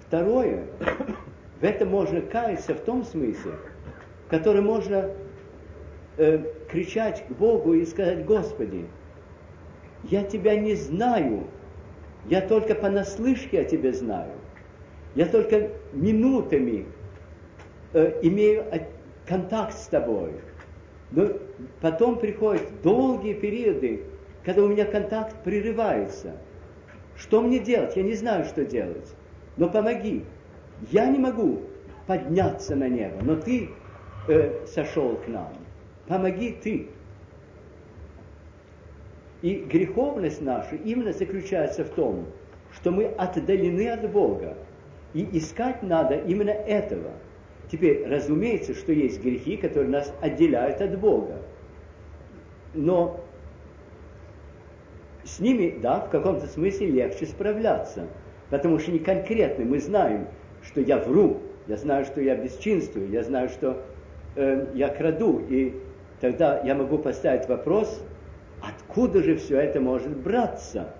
Второе, 0.00 0.66
в 1.60 1.64
этом 1.64 1.88
можно 1.88 2.20
каяться 2.22 2.74
в 2.74 2.80
том 2.80 3.04
смысле, 3.04 3.52
который 4.28 4.62
можно 4.62 5.10
э, 6.16 6.52
кричать 6.68 7.26
к 7.26 7.32
Богу 7.32 7.74
и 7.74 7.84
сказать, 7.84 8.24
Господи, 8.24 8.86
я 10.04 10.24
Тебя 10.24 10.56
не 10.56 10.74
знаю, 10.74 11.46
я 12.28 12.40
только 12.40 12.74
понаслышке 12.74 13.60
о 13.60 13.64
Тебе 13.64 13.92
знаю, 13.92 14.32
я 15.14 15.26
только 15.26 15.70
минутами 15.92 16.86
э, 17.92 18.18
имею 18.22 18.64
контакт 19.26 19.76
с 19.76 19.86
Тобой. 19.86 20.32
Но 21.10 21.28
потом 21.80 22.18
приходят 22.18 22.62
долгие 22.82 23.34
периоды, 23.34 24.02
когда 24.44 24.62
у 24.62 24.68
меня 24.68 24.84
контакт 24.84 25.36
прерывается. 25.44 26.32
Что 27.16 27.40
мне 27.40 27.60
делать? 27.60 27.96
Я 27.96 28.02
не 28.02 28.14
знаю, 28.14 28.44
что 28.44 28.64
делать. 28.64 29.14
Но 29.56 29.68
помоги. 29.68 30.24
Я 30.90 31.06
не 31.06 31.18
могу 31.18 31.62
подняться 32.08 32.74
на 32.74 32.88
небо, 32.88 33.18
но 33.22 33.36
Ты 33.36 33.70
э, 34.28 34.66
сошел 34.66 35.14
к 35.16 35.28
нам 35.28 35.54
помоги 36.06 36.56
ты. 36.62 36.88
И 39.44 39.56
греховность 39.56 40.40
наша 40.40 40.74
именно 40.76 41.12
заключается 41.12 41.84
в 41.84 41.90
том, 41.90 42.24
что 42.72 42.90
мы 42.90 43.04
отдалены 43.04 43.90
от 43.90 44.10
Бога. 44.10 44.56
И 45.12 45.28
искать 45.36 45.82
надо 45.82 46.14
именно 46.14 46.48
этого. 46.48 47.10
Теперь, 47.70 48.08
разумеется, 48.08 48.72
что 48.72 48.92
есть 48.92 49.22
грехи, 49.22 49.58
которые 49.58 49.90
нас 49.90 50.14
отделяют 50.22 50.80
от 50.80 50.98
Бога. 50.98 51.42
Но 52.72 53.20
с 55.24 55.40
ними, 55.40 55.78
да, 55.78 56.00
в 56.00 56.08
каком-то 56.08 56.46
смысле 56.46 56.86
легче 56.86 57.26
справляться. 57.26 58.06
Потому 58.48 58.78
что 58.78 58.92
не 58.92 58.98
конкретно 58.98 59.66
мы 59.66 59.78
знаем, 59.78 60.26
что 60.62 60.80
я 60.80 60.96
вру, 60.96 61.42
я 61.66 61.76
знаю, 61.76 62.06
что 62.06 62.22
я 62.22 62.34
бесчинствую, 62.34 63.10
я 63.10 63.22
знаю, 63.22 63.50
что 63.50 63.82
э, 64.36 64.68
я 64.72 64.88
краду. 64.88 65.42
И 65.50 65.74
Тогда 66.24 66.62
я 66.64 66.74
могу 66.74 66.96
поставить 66.96 67.48
вопрос, 67.50 68.02
откуда 68.94 69.24
же 69.24 69.34
все 69.34 69.58
это 69.58 69.80
может 69.80 70.16
браться? 70.16 70.94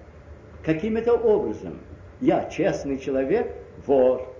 Каким 0.64 0.96
это 0.96 1.14
образом? 1.14 1.78
Я 2.20 2.50
честный 2.50 2.98
человек, 2.98 3.54
вор. 3.86 4.34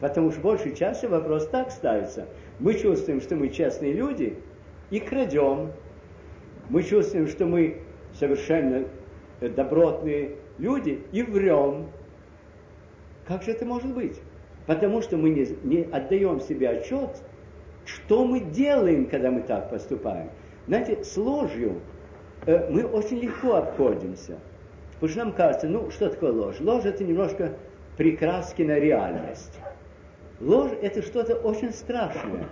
Потому 0.00 0.30
что 0.30 0.40
большей 0.40 0.76
части 0.76 1.06
вопрос 1.06 1.48
так 1.48 1.72
ставится. 1.72 2.26
Мы 2.60 2.74
чувствуем, 2.74 3.20
что 3.20 3.34
мы 3.34 3.48
честные 3.48 3.92
люди 3.92 4.38
и 4.90 5.00
крадем. 5.00 5.72
Мы 6.68 6.84
чувствуем, 6.84 7.26
что 7.26 7.46
мы 7.46 7.78
совершенно 8.14 8.84
добротные 9.40 10.36
люди 10.58 11.02
и 11.10 11.22
врем. 11.22 11.88
Как 13.26 13.42
же 13.42 13.50
это 13.50 13.64
может 13.64 13.92
быть? 13.92 14.20
Потому 14.66 15.02
что 15.02 15.16
мы 15.16 15.30
не, 15.30 15.48
не 15.64 15.82
отдаем 15.82 16.40
себе 16.40 16.68
отчет, 16.68 17.10
что 17.84 18.24
мы 18.24 18.38
делаем, 18.38 19.06
когда 19.06 19.32
мы 19.32 19.42
так 19.42 19.68
поступаем. 19.68 20.30
Знаете, 20.68 21.02
с 21.02 21.16
ложью 21.16 21.72
э, 21.72 21.99
мы 22.46 22.84
очень 22.84 23.18
легко 23.20 23.56
обходимся. 23.56 24.38
Потому 24.94 25.10
что 25.10 25.18
нам 25.24 25.32
кажется, 25.32 25.68
ну, 25.68 25.90
что 25.90 26.10
такое 26.10 26.32
ложь? 26.32 26.60
Ложь 26.60 26.84
это 26.84 27.04
немножко 27.04 27.54
прикраски 27.96 28.62
на 28.62 28.78
реальность. 28.78 29.58
Ложь 30.40 30.72
это 30.82 31.02
что-то 31.02 31.34
очень 31.36 31.72
страшное. 31.72 32.46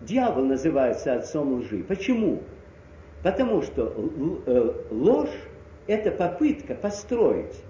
Дьявол 0.00 0.44
называется 0.44 1.14
отцом 1.14 1.60
лжи. 1.60 1.84
Почему? 1.84 2.42
Потому 3.22 3.62
что 3.62 3.92
э, 4.46 4.72
ложь 4.90 5.34
это 5.86 6.10
попытка 6.10 6.74
построить 6.74 7.62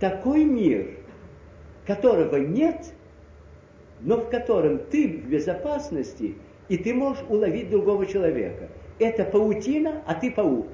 такой 0.00 0.44
мир, 0.44 0.98
которого 1.86 2.36
нет, 2.36 2.92
но 4.00 4.18
в 4.18 4.28
котором 4.28 4.78
ты 4.78 5.08
в 5.08 5.28
безопасности, 5.28 6.36
и 6.68 6.76
ты 6.76 6.92
можешь 6.92 7.24
уловить 7.28 7.70
другого 7.70 8.06
человека. 8.06 8.68
Это 8.98 9.24
паутина, 9.24 10.02
а 10.06 10.14
ты 10.14 10.30
паук. 10.30 10.68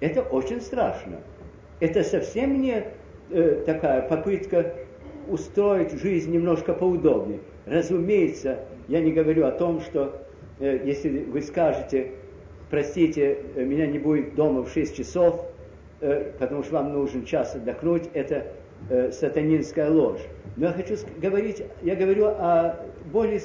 Это 0.00 0.22
очень 0.22 0.60
страшно. 0.60 1.20
Это 1.80 2.02
совсем 2.02 2.60
не 2.60 2.84
э, 3.30 3.62
такая 3.66 4.02
попытка 4.02 4.74
устроить 5.28 5.92
жизнь 5.92 6.32
немножко 6.32 6.72
поудобнее. 6.72 7.40
Разумеется, 7.66 8.60
я 8.88 9.00
не 9.00 9.12
говорю 9.12 9.46
о 9.46 9.52
том, 9.52 9.80
что 9.80 10.22
э, 10.60 10.80
если 10.84 11.24
вы 11.24 11.42
скажете, 11.42 12.12
простите, 12.70 13.38
э, 13.54 13.64
меня 13.64 13.86
не 13.86 13.98
будет 13.98 14.34
дома 14.34 14.62
в 14.62 14.70
6 14.70 14.96
часов, 14.96 15.46
э, 16.00 16.32
потому 16.38 16.62
что 16.62 16.74
вам 16.74 16.92
нужен 16.92 17.24
час 17.24 17.54
отдохнуть, 17.54 18.08
это 18.14 18.46
э, 18.90 19.10
сатанинская 19.10 19.90
ложь. 19.90 20.20
Но 20.56 20.66
я 20.66 20.72
хочу 20.72 20.96
говорить, 21.18 21.62
я 21.82 21.96
говорю 21.96 22.26
о 22.26 22.80
более 23.12 23.40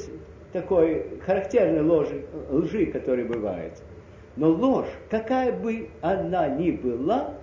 такой 0.51 1.19
характерной 1.25 1.81
ложи, 1.81 2.25
лжи, 2.49 2.85
которая 2.87 3.25
бывает. 3.25 3.81
Но 4.35 4.49
ложь, 4.49 4.89
какая 5.09 5.51
бы 5.51 5.89
она 6.01 6.47
ни 6.47 6.71
была, 6.71 7.35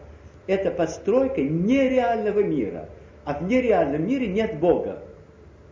это 0.46 0.70
постройка 0.70 1.42
нереального 1.42 2.40
мира. 2.40 2.88
А 3.24 3.34
в 3.34 3.42
нереальном 3.42 4.06
мире 4.06 4.26
нет 4.28 4.58
Бога. 4.58 5.02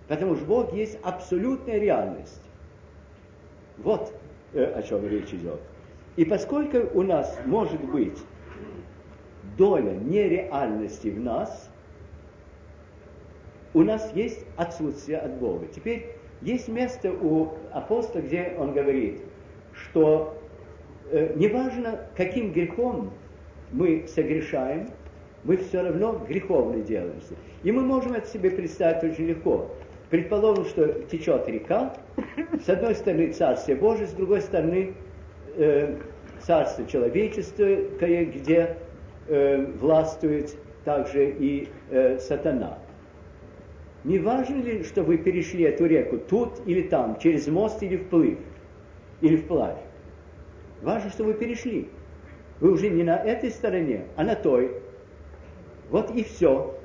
Потому 0.08 0.36
что 0.36 0.44
Бог 0.44 0.72
есть 0.74 0.98
абсолютная 1.02 1.78
реальность. 1.78 2.42
Вот 3.78 4.12
э, 4.52 4.64
о 4.64 4.82
чем 4.82 5.06
речь 5.08 5.32
идет. 5.32 5.60
И 6.16 6.24
поскольку 6.24 6.78
у 6.98 7.02
нас 7.02 7.38
может 7.44 7.82
быть 7.84 8.18
доля 9.56 9.92
нереальности 9.92 11.08
в 11.08 11.20
нас, 11.20 11.70
у 13.74 13.82
нас 13.82 14.12
есть 14.14 14.44
отсутствие 14.56 15.18
от 15.18 15.34
Бога. 15.34 15.66
Теперь 15.66 16.15
есть 16.42 16.68
место 16.68 17.12
у 17.12 17.54
апостола, 17.72 18.22
где 18.22 18.54
он 18.58 18.72
говорит, 18.72 19.20
что 19.72 20.36
э, 21.10 21.32
неважно, 21.34 22.00
каким 22.16 22.52
грехом 22.52 23.12
мы 23.72 24.06
согрешаем, 24.08 24.88
мы 25.44 25.56
все 25.56 25.82
равно 25.82 26.24
греховно 26.28 26.82
делаемся. 26.82 27.34
И 27.62 27.72
мы 27.72 27.82
можем 27.82 28.14
это 28.14 28.28
себе 28.28 28.50
представить 28.50 29.12
очень 29.12 29.26
легко. 29.26 29.70
Предположим, 30.10 30.64
что 30.66 30.88
течет 31.04 31.48
река, 31.48 31.94
с 32.64 32.68
одной 32.68 32.94
стороны 32.94 33.32
Царствие 33.32 33.76
Божие, 33.76 34.06
с 34.06 34.12
другой 34.12 34.40
стороны 34.40 34.94
э, 35.56 35.96
Царство 36.40 36.86
человеческое, 36.86 38.24
где 38.26 38.76
э, 39.28 39.66
властвует 39.80 40.56
также 40.84 41.30
и 41.30 41.68
э, 41.90 42.18
сатана. 42.18 42.78
Не 44.06 44.20
важно 44.20 44.62
ли, 44.62 44.84
что 44.84 45.02
вы 45.02 45.18
перешли 45.18 45.64
эту 45.64 45.84
реку 45.84 46.18
тут 46.18 46.60
или 46.64 46.82
там, 46.82 47.18
через 47.18 47.48
мост 47.48 47.82
или 47.82 47.96
вплыв, 47.96 48.38
или 49.20 49.36
вплавь? 49.36 49.80
Важно, 50.80 51.10
что 51.10 51.24
вы 51.24 51.34
перешли. 51.34 51.88
Вы 52.60 52.70
уже 52.70 52.88
не 52.88 53.02
на 53.02 53.16
этой 53.16 53.50
стороне, 53.50 54.04
а 54.14 54.22
на 54.22 54.36
той. 54.36 54.80
Вот 55.90 56.14
и 56.14 56.22
все. 56.22 56.78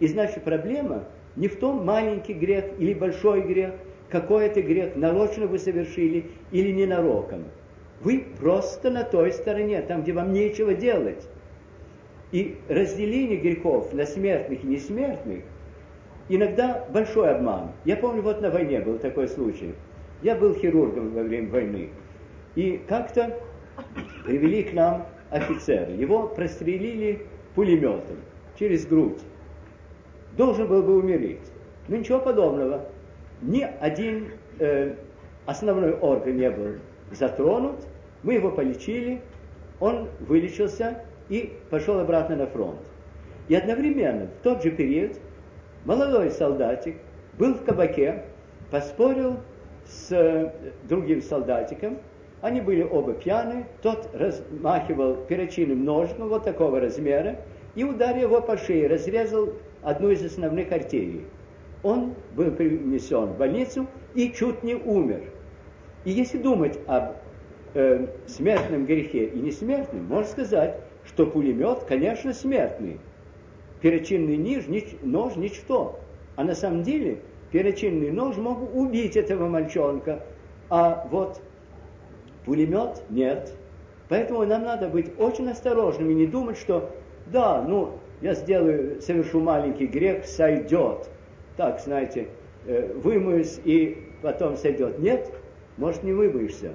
И 0.00 0.06
значит, 0.06 0.44
проблема 0.44 1.04
не 1.34 1.48
в 1.48 1.58
том, 1.58 1.82
маленький 1.82 2.34
грех 2.34 2.66
или 2.78 2.92
большой 2.92 3.40
грех, 3.40 3.72
какой 4.10 4.44
это 4.44 4.60
грех, 4.60 4.96
нарочно 4.96 5.46
вы 5.46 5.58
совершили 5.58 6.26
или 6.52 6.72
ненароком. 6.72 7.44
Вы 8.02 8.26
просто 8.38 8.90
на 8.90 9.02
той 9.02 9.32
стороне, 9.32 9.80
там, 9.80 10.02
где 10.02 10.12
вам 10.12 10.34
нечего 10.34 10.74
делать. 10.74 11.26
И 12.32 12.58
разделение 12.68 13.38
грехов 13.38 13.94
на 13.94 14.04
смертных 14.04 14.62
и 14.62 14.66
несмертных 14.66 15.42
иногда 16.28 16.84
большой 16.92 17.30
обман. 17.30 17.72
Я 17.84 17.96
помню, 17.96 18.22
вот 18.22 18.40
на 18.40 18.50
войне 18.50 18.80
был 18.80 18.98
такой 18.98 19.28
случай. 19.28 19.74
Я 20.22 20.34
был 20.34 20.54
хирургом 20.54 21.10
во 21.10 21.22
время 21.22 21.50
войны. 21.50 21.90
И 22.54 22.80
как-то 22.88 23.38
привели 24.24 24.62
к 24.64 24.72
нам 24.72 25.06
офицера. 25.30 25.90
Его 25.90 26.28
прострелили 26.28 27.26
пулеметом 27.54 28.16
через 28.58 28.86
грудь. 28.86 29.20
Должен 30.36 30.66
был 30.66 30.82
бы 30.82 30.98
умереть. 30.98 31.52
Но 31.88 31.96
ничего 31.96 32.18
подобного. 32.18 32.86
Ни 33.42 33.62
один 33.62 34.28
э, 34.58 34.94
основной 35.44 35.92
орган 35.94 36.36
не 36.36 36.50
был 36.50 36.76
затронут. 37.12 37.86
Мы 38.22 38.34
его 38.34 38.50
полечили. 38.50 39.20
Он 39.80 40.08
вылечился 40.20 41.02
и 41.28 41.52
пошел 41.70 42.00
обратно 42.00 42.36
на 42.36 42.46
фронт. 42.46 42.80
И 43.48 43.54
одновременно, 43.54 44.26
в 44.26 44.42
тот 44.42 44.62
же 44.62 44.70
период, 44.70 45.20
молодой 45.86 46.30
солдатик 46.30 46.96
был 47.38 47.54
в 47.54 47.64
кабаке, 47.64 48.24
поспорил 48.70 49.36
с 49.86 50.10
э, 50.10 50.52
другим 50.88 51.22
солдатиком, 51.22 51.98
они 52.42 52.60
были 52.60 52.82
оба 52.82 53.14
пьяны, 53.14 53.66
тот 53.82 54.10
размахивал 54.12 55.14
перочинным 55.14 55.84
ножом 55.84 56.28
вот 56.28 56.44
такого 56.44 56.80
размера 56.80 57.36
и 57.74 57.84
ударил 57.84 58.22
его 58.22 58.42
по 58.42 58.56
шее, 58.56 58.88
разрезал 58.88 59.52
одну 59.82 60.10
из 60.10 60.24
основных 60.24 60.70
артерий. 60.72 61.24
Он 61.82 62.14
был 62.34 62.50
принесен 62.50 63.26
в 63.26 63.38
больницу 63.38 63.86
и 64.14 64.32
чуть 64.32 64.62
не 64.64 64.74
умер. 64.74 65.22
И 66.04 66.10
если 66.10 66.38
думать 66.38 66.78
об 66.86 67.16
э, 67.74 68.06
смертном 68.26 68.86
грехе 68.86 69.26
и 69.26 69.38
несмертном, 69.38 70.04
можно 70.04 70.28
сказать, 70.28 70.80
что 71.04 71.26
пулемет, 71.26 71.84
конечно, 71.84 72.32
смертный 72.32 72.98
перочинный 73.86 74.36
нож, 74.36 74.66
нич, 74.66 74.96
нож 75.04 75.36
ничто. 75.36 76.00
А 76.34 76.42
на 76.42 76.56
самом 76.56 76.82
деле 76.82 77.18
перочинный 77.52 78.10
нож 78.10 78.36
мог 78.36 78.74
убить 78.74 79.16
этого 79.16 79.46
мальчонка, 79.46 80.24
а 80.68 81.06
вот 81.08 81.40
пулемет 82.44 83.00
нет. 83.10 83.54
Поэтому 84.08 84.44
нам 84.44 84.64
надо 84.64 84.88
быть 84.88 85.12
очень 85.20 85.48
осторожными, 85.48 86.14
не 86.14 86.26
думать, 86.26 86.58
что 86.58 86.90
да, 87.26 87.62
ну, 87.62 87.92
я 88.22 88.34
сделаю, 88.34 89.00
совершу 89.00 89.38
маленький 89.38 89.86
грех, 89.86 90.26
сойдет. 90.26 91.08
Так, 91.56 91.78
знаете, 91.78 92.26
э, 92.66 92.92
вымоюсь 92.92 93.60
и 93.64 93.98
потом 94.20 94.56
сойдет. 94.56 94.98
Нет, 94.98 95.32
может 95.76 96.02
не 96.02 96.12
вымоешься. 96.12 96.72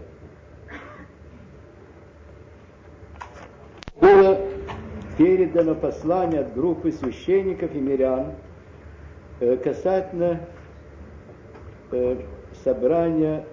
Передано 5.17 5.75
послание 5.75 6.41
от 6.41 6.53
группы 6.53 6.91
священников 6.91 7.73
и 7.75 7.79
мирян 7.79 8.33
э, 9.39 9.57
касательно 9.57 10.41
э, 11.91 12.17
собрания 12.63 13.45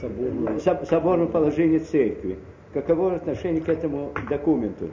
соборного, 0.00 0.58
соборного 0.84 1.28
положения 1.28 1.78
церкви. 1.78 2.38
Каково 2.72 3.14
отношение 3.14 3.62
к 3.62 3.68
этому 3.68 4.12
документу? 4.28 4.90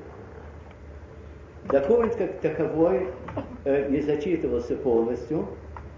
Документ 1.69 2.15
как 2.15 2.39
таковой 2.39 3.09
э, 3.65 3.89
не 3.89 4.01
зачитывался 4.01 4.75
полностью, 4.75 5.47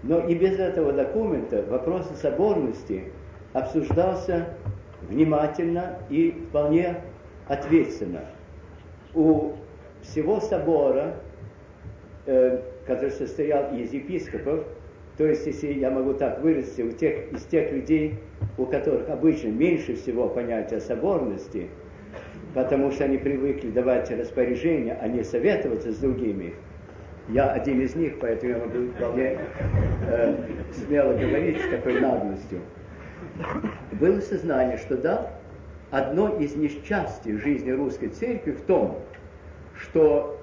но 0.02 0.20
и 0.20 0.34
без 0.34 0.58
этого 0.58 0.92
документа 0.92 1.64
вопрос 1.68 2.08
соборности 2.20 3.12
обсуждался 3.52 4.48
внимательно 5.08 5.98
и 6.08 6.46
вполне 6.48 7.00
ответственно 7.48 8.26
у 9.16 9.54
всего 10.02 10.40
собора, 10.40 11.16
э, 12.26 12.60
который 12.86 13.10
состоял 13.10 13.74
из 13.74 13.92
епископов, 13.92 14.64
То 15.16 15.26
есть, 15.26 15.46
если 15.46 15.72
я 15.72 15.90
могу 15.90 16.12
так 16.12 16.42
выразиться, 16.42 16.84
у 16.84 16.90
тех, 16.90 17.32
из 17.32 17.44
тех 17.44 17.72
людей, 17.72 18.18
у 18.58 18.66
которых 18.66 19.08
обычно 19.08 19.48
меньше 19.48 19.96
всего 19.96 20.28
понятия 20.28 20.78
соборности, 20.78 21.68
потому 22.54 22.90
что 22.92 23.04
они 23.04 23.16
привыкли 23.16 23.70
давать 23.70 24.10
распоряжения, 24.10 24.98
а 25.00 25.08
не 25.08 25.24
советоваться 25.24 25.90
с 25.90 25.96
другими, 25.96 26.52
я 27.30 27.50
один 27.50 27.80
из 27.80 27.96
них, 27.96 28.18
поэтому 28.20 28.52
я 28.52 28.58
могу 28.58 28.92
вполне 28.92 29.38
э, 30.06 30.34
смело 30.72 31.14
говорить 31.14 31.62
с 31.62 31.70
такой 31.70 31.98
наглостью. 31.98 32.60
Было 33.92 34.20
сознание, 34.20 34.76
что 34.76 34.98
да, 34.98 35.30
одно 35.90 36.36
из 36.38 36.56
несчастий 36.56 37.36
жизни 37.38 37.70
русской 37.70 38.08
церкви 38.08 38.52
в 38.52 38.60
том, 38.62 39.00
что 39.80 40.40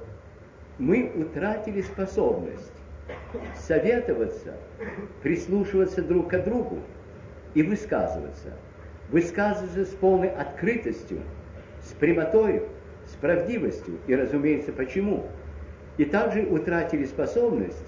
мы 0.79 1.11
утратили 1.15 1.81
способность 1.81 2.71
советоваться, 3.55 4.53
прислушиваться 5.21 6.01
друг 6.01 6.29
к 6.29 6.39
другу 6.43 6.79
и 7.53 7.63
высказываться. 7.63 8.53
Высказываться 9.09 9.86
с 9.86 9.95
полной 9.95 10.29
открытостью, 10.29 11.19
с 11.81 11.91
прямотой, 11.93 12.63
с 13.05 13.15
правдивостью. 13.15 13.97
И, 14.07 14.15
разумеется, 14.15 14.71
почему? 14.71 15.25
И 15.97 16.05
также 16.05 16.43
утратили 16.43 17.05
способность 17.05 17.86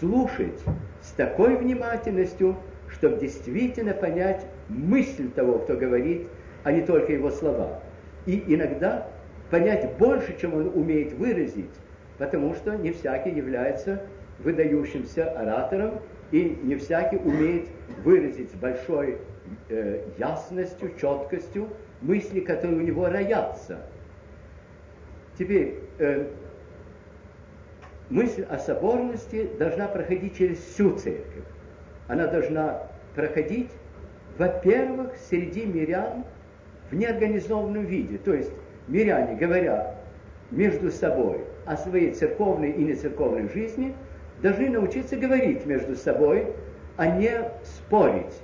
слушать 0.00 0.58
с 1.02 1.10
такой 1.10 1.56
внимательностью, 1.56 2.56
чтобы 2.88 3.18
действительно 3.18 3.92
понять 3.92 4.46
мысль 4.68 5.30
того, 5.30 5.58
кто 5.58 5.76
говорит, 5.76 6.28
а 6.64 6.72
не 6.72 6.82
только 6.82 7.12
его 7.12 7.30
слова. 7.30 7.80
И 8.24 8.42
иногда 8.48 9.08
понять 9.50 9.96
больше, 9.98 10.36
чем 10.40 10.54
он 10.54 10.68
умеет 10.74 11.12
выразить, 11.14 11.70
потому 12.18 12.54
что 12.54 12.74
не 12.76 12.92
всякий 12.92 13.30
является 13.30 14.02
выдающимся 14.38 15.30
оратором, 15.30 16.00
и 16.32 16.58
не 16.62 16.76
всякий 16.76 17.16
умеет 17.16 17.68
выразить 18.02 18.50
с 18.50 18.54
большой 18.54 19.18
э, 19.68 20.02
ясностью, 20.18 20.92
четкостью 21.00 21.68
мысли, 22.00 22.40
которые 22.40 22.78
у 22.78 22.80
него 22.80 23.08
роятся. 23.08 23.78
Теперь, 25.38 25.78
э, 25.98 26.26
мысль 28.10 28.44
о 28.48 28.58
соборности 28.58 29.48
должна 29.58 29.86
проходить 29.88 30.36
через 30.36 30.58
всю 30.58 30.96
церковь. 30.96 31.44
Она 32.08 32.26
должна 32.26 32.82
проходить, 33.14 33.70
во-первых, 34.38 35.16
среди 35.28 35.64
мирян 35.64 36.24
в 36.90 36.94
неорганизованном 36.94 37.84
виде. 37.84 38.18
То 38.18 38.34
есть 38.34 38.52
миряне, 38.88 39.36
говоря 39.36 39.94
между 40.50 40.90
собой 40.90 41.40
о 41.64 41.76
своей 41.76 42.12
церковной 42.12 42.70
и 42.70 42.84
нецерковной 42.84 43.48
жизни, 43.48 43.94
должны 44.42 44.70
научиться 44.70 45.16
говорить 45.16 45.66
между 45.66 45.96
собой, 45.96 46.46
а 46.96 47.06
не 47.06 47.50
спорить. 47.64 48.40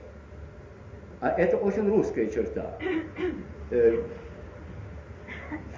А 1.20 1.30
это 1.30 1.56
очень 1.56 1.88
русская 1.88 2.26
черта. 2.26 2.78
Э, 3.70 4.02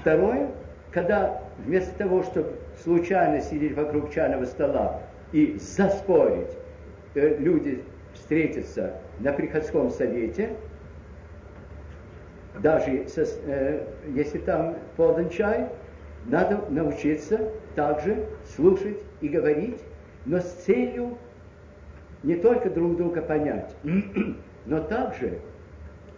второе, 0.00 0.50
когда 0.90 1.42
вместо 1.58 1.96
того, 1.98 2.22
чтобы 2.22 2.54
случайно 2.82 3.40
сидеть 3.40 3.76
вокруг 3.76 4.12
чайного 4.12 4.44
стола 4.46 5.02
и 5.32 5.56
заспорить, 5.58 6.56
э, 7.14 7.36
люди 7.38 7.84
встретятся 8.14 8.94
на 9.20 9.32
приходском 9.32 9.90
совете, 9.90 10.50
даже 12.60 13.08
со, 13.08 13.22
э, 13.22 13.86
если 14.14 14.38
там 14.38 14.76
подан 14.96 15.28
чай, 15.28 15.68
надо 16.26 16.64
научиться 16.70 17.50
также 17.74 18.26
слушать 18.56 18.98
и 19.20 19.28
говорить, 19.28 19.80
но 20.24 20.40
с 20.40 20.50
целью 20.64 21.18
не 22.22 22.36
только 22.36 22.70
друг 22.70 22.96
друга 22.96 23.20
понять, 23.22 23.74
но 24.66 24.80
также 24.80 25.38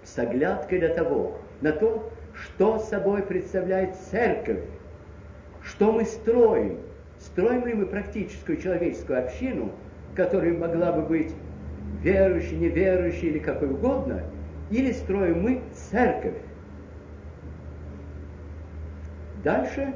с 0.05 0.18
оглядкой 0.18 0.80
на 0.80 0.89
того, 0.91 1.39
на 1.61 1.72
то, 1.72 2.11
что 2.34 2.78
собой 2.78 3.22
представляет 3.22 3.97
церковь, 3.97 4.61
что 5.62 5.91
мы 5.91 6.05
строим. 6.05 6.78
Строим 7.18 7.66
ли 7.66 7.74
мы 7.74 7.87
практическую 7.87 8.61
человеческую 8.61 9.24
общину, 9.24 9.72
которая 10.14 10.53
могла 10.53 10.93
бы 10.93 11.03
быть 11.03 11.34
верующей, 12.03 12.57
неверующей 12.57 13.28
или 13.28 13.39
какой 13.39 13.70
угодно, 13.70 14.22
или 14.70 14.93
строим 14.93 15.43
мы 15.43 15.62
церковь. 15.91 16.34
Дальше 19.45 19.95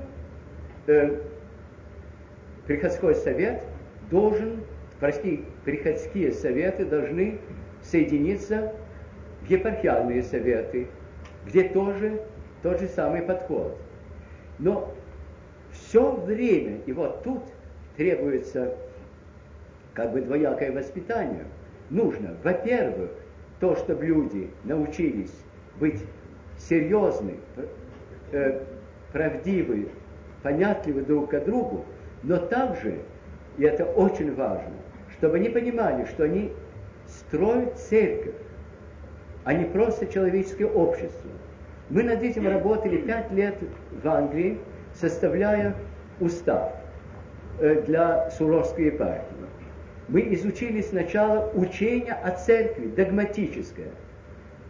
э, 0.86 1.20
приходской 2.66 3.14
совет 3.14 3.64
должен, 4.10 4.62
прости, 5.00 5.44
приходские 5.64 6.32
советы 6.32 6.84
должны 6.84 7.38
соединиться 7.82 8.72
в 9.42 9.50
епархиальные 9.50 10.22
советы, 10.22 10.88
где 11.46 11.68
тоже 11.68 12.20
тот 12.62 12.80
же 12.80 12.88
самый 12.88 13.22
подход. 13.22 13.76
Но 14.58 14.94
все 15.72 16.14
время, 16.14 16.78
и 16.86 16.92
вот 16.92 17.22
тут 17.22 17.42
требуется 17.96 18.76
как 19.94 20.12
бы 20.12 20.20
двоякое 20.20 20.72
воспитание. 20.72 21.44
Нужно, 21.88 22.36
во-первых, 22.44 23.10
то, 23.58 23.74
чтобы 23.76 24.06
люди 24.06 24.50
научились 24.64 25.34
быть 25.80 26.04
серьезны, 26.58 27.34
э, 28.32 28.60
правдивы, 29.12 29.88
понятливы 30.42 31.02
друг 31.02 31.30
к 31.30 31.40
другу, 31.40 31.84
но 32.22 32.36
также, 32.36 32.98
и 33.58 33.64
это 33.64 33.84
очень 33.84 34.34
важно, 34.34 34.72
чтобы 35.16 35.36
они 35.36 35.48
понимали, 35.48 36.04
что 36.04 36.24
они 36.24 36.52
строят 37.06 37.78
церковь, 37.78 38.34
а 39.44 39.54
не 39.54 39.64
просто 39.64 40.06
человеческое 40.06 40.66
общество. 40.66 41.30
Мы 41.88 42.04
над 42.04 42.22
этим 42.22 42.46
работали 42.46 42.98
пять 42.98 43.32
лет 43.32 43.56
в 43.90 44.06
Англии, 44.06 44.58
составляя 44.94 45.74
устав 46.20 46.72
э, 47.58 47.82
для 47.82 48.30
Суровской 48.30 48.86
епархии. 48.86 49.24
Мы 50.08 50.34
изучили 50.34 50.82
сначала 50.82 51.50
учение 51.54 52.14
о 52.14 52.32
церкви, 52.32 52.88
догматическое, 52.88 53.88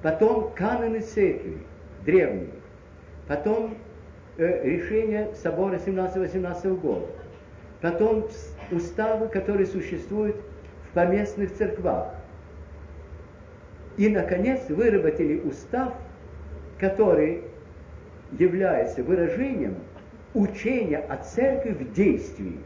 потом 0.02 0.52
каноны 0.54 1.00
церкви, 1.00 1.58
древние, 2.04 2.50
потом 3.28 3.76
э, 4.36 4.64
решение 4.64 5.34
собора 5.34 5.76
17-18 5.76 6.80
года, 6.80 7.06
потом 7.80 8.26
уставы, 8.70 9.28
которые 9.28 9.66
существуют 9.66 10.36
в 10.90 10.94
поместных 10.94 11.54
церквах. 11.54 12.14
И, 13.96 14.08
наконец, 14.08 14.68
выработали 14.68 15.40
устав, 15.40 15.92
который 16.78 17.44
является 18.38 19.02
выражением 19.02 19.76
учения 20.34 20.98
о 20.98 21.16
церкви 21.16 21.72
в 21.72 21.92
действии. 21.92 22.58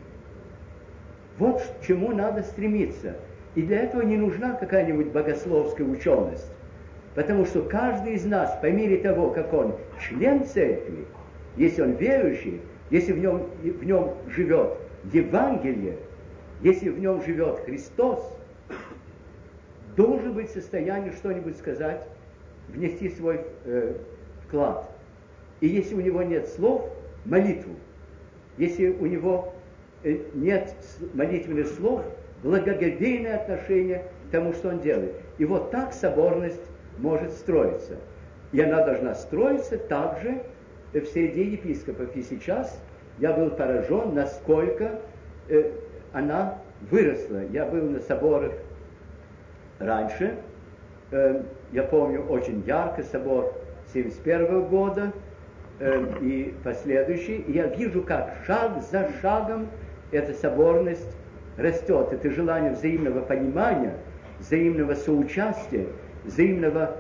Вот 1.38 1.62
к 1.62 1.86
чему 1.86 2.12
надо 2.12 2.42
стремиться. 2.42 3.16
И 3.54 3.62
для 3.62 3.80
этого 3.80 4.02
не 4.02 4.16
нужна 4.16 4.52
какая-нибудь 4.52 5.08
богословская 5.08 5.86
ученость. 5.86 6.53
Потому 7.14 7.46
что 7.46 7.62
каждый 7.62 8.14
из 8.14 8.24
нас, 8.24 8.58
по 8.60 8.66
мере 8.66 8.98
того, 8.98 9.30
как 9.30 9.52
он 9.52 9.76
член 10.00 10.44
церкви, 10.44 11.06
если 11.56 11.82
он 11.82 11.92
верующий, 11.92 12.60
если 12.90 13.12
в 13.12 13.18
нем, 13.18 13.48
в 13.62 13.84
нем 13.84 14.14
живет 14.28 14.78
Евангелие, 15.12 15.98
если 16.60 16.88
в 16.88 16.98
нем 16.98 17.22
живет 17.22 17.60
Христос, 17.60 18.36
должен 19.96 20.32
быть 20.32 20.50
в 20.50 20.54
состоянии 20.54 21.10
что-нибудь 21.10 21.56
сказать, 21.56 22.04
внести 22.68 23.08
свой 23.10 23.42
э, 23.64 23.94
вклад. 24.46 24.90
И 25.60 25.68
если 25.68 25.94
у 25.94 26.00
него 26.00 26.22
нет 26.22 26.48
слов, 26.48 26.90
молитву. 27.24 27.74
Если 28.58 28.88
у 28.88 29.06
него 29.06 29.54
э, 30.02 30.18
нет 30.34 30.74
молитвенных 31.14 31.68
слов, 31.68 32.04
благоговейное 32.42 33.36
отношение 33.36 34.04
к 34.28 34.32
тому, 34.32 34.52
что 34.52 34.70
он 34.70 34.80
делает. 34.80 35.14
И 35.38 35.44
вот 35.44 35.70
так 35.70 35.92
соборность 35.92 36.60
может 36.98 37.32
строиться. 37.32 37.96
И 38.52 38.60
она 38.60 38.84
должна 38.84 39.14
строиться 39.14 39.78
также 39.78 40.42
в 40.92 41.04
среде 41.06 41.44
епископов. 41.44 42.14
И 42.16 42.22
сейчас 42.22 42.80
я 43.18 43.32
был 43.32 43.50
поражен, 43.50 44.14
насколько 44.14 45.00
э, 45.48 45.72
она 46.12 46.58
выросла. 46.90 47.44
Я 47.50 47.66
был 47.66 47.82
на 47.90 48.00
соборах 48.00 48.52
раньше. 49.78 50.36
Э, 51.10 51.42
я 51.72 51.82
помню 51.82 52.22
очень 52.22 52.62
ярко 52.66 53.02
собор 53.02 53.52
71 53.92 54.66
года, 54.66 55.12
э, 55.80 56.04
и 56.20 56.54
последующий, 56.62 57.44
я 57.48 57.66
вижу, 57.66 58.02
как 58.02 58.34
шаг 58.46 58.82
за 58.82 59.08
шагом 59.20 59.68
эта 60.10 60.32
соборность 60.34 61.16
растет. 61.56 62.12
Это 62.12 62.30
желание 62.30 62.72
взаимного 62.72 63.20
понимания, 63.20 63.94
взаимного 64.38 64.94
соучастия, 64.94 65.86
взаимного 66.24 66.96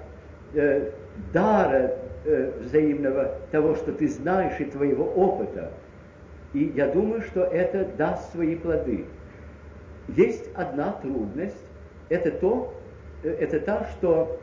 э, 0.54 0.90
дара, 1.32 1.96
э, 2.24 2.52
взаимного 2.60 3.36
того, 3.50 3.74
что 3.74 3.92
ты 3.92 4.08
знаешь 4.08 4.60
и 4.60 4.64
твоего 4.64 5.04
опыта. 5.04 5.72
И 6.52 6.72
я 6.76 6.88
думаю, 6.88 7.22
что 7.22 7.42
это 7.42 7.84
даст 7.96 8.32
свои 8.32 8.54
плоды. 8.54 9.06
есть 10.08 10.48
одна 10.54 10.92
трудность, 10.92 11.66
это 12.08 12.30
то, 12.30 12.74
э, 13.22 13.30
это 13.30 13.60
та, 13.60 13.86
что 13.92 14.38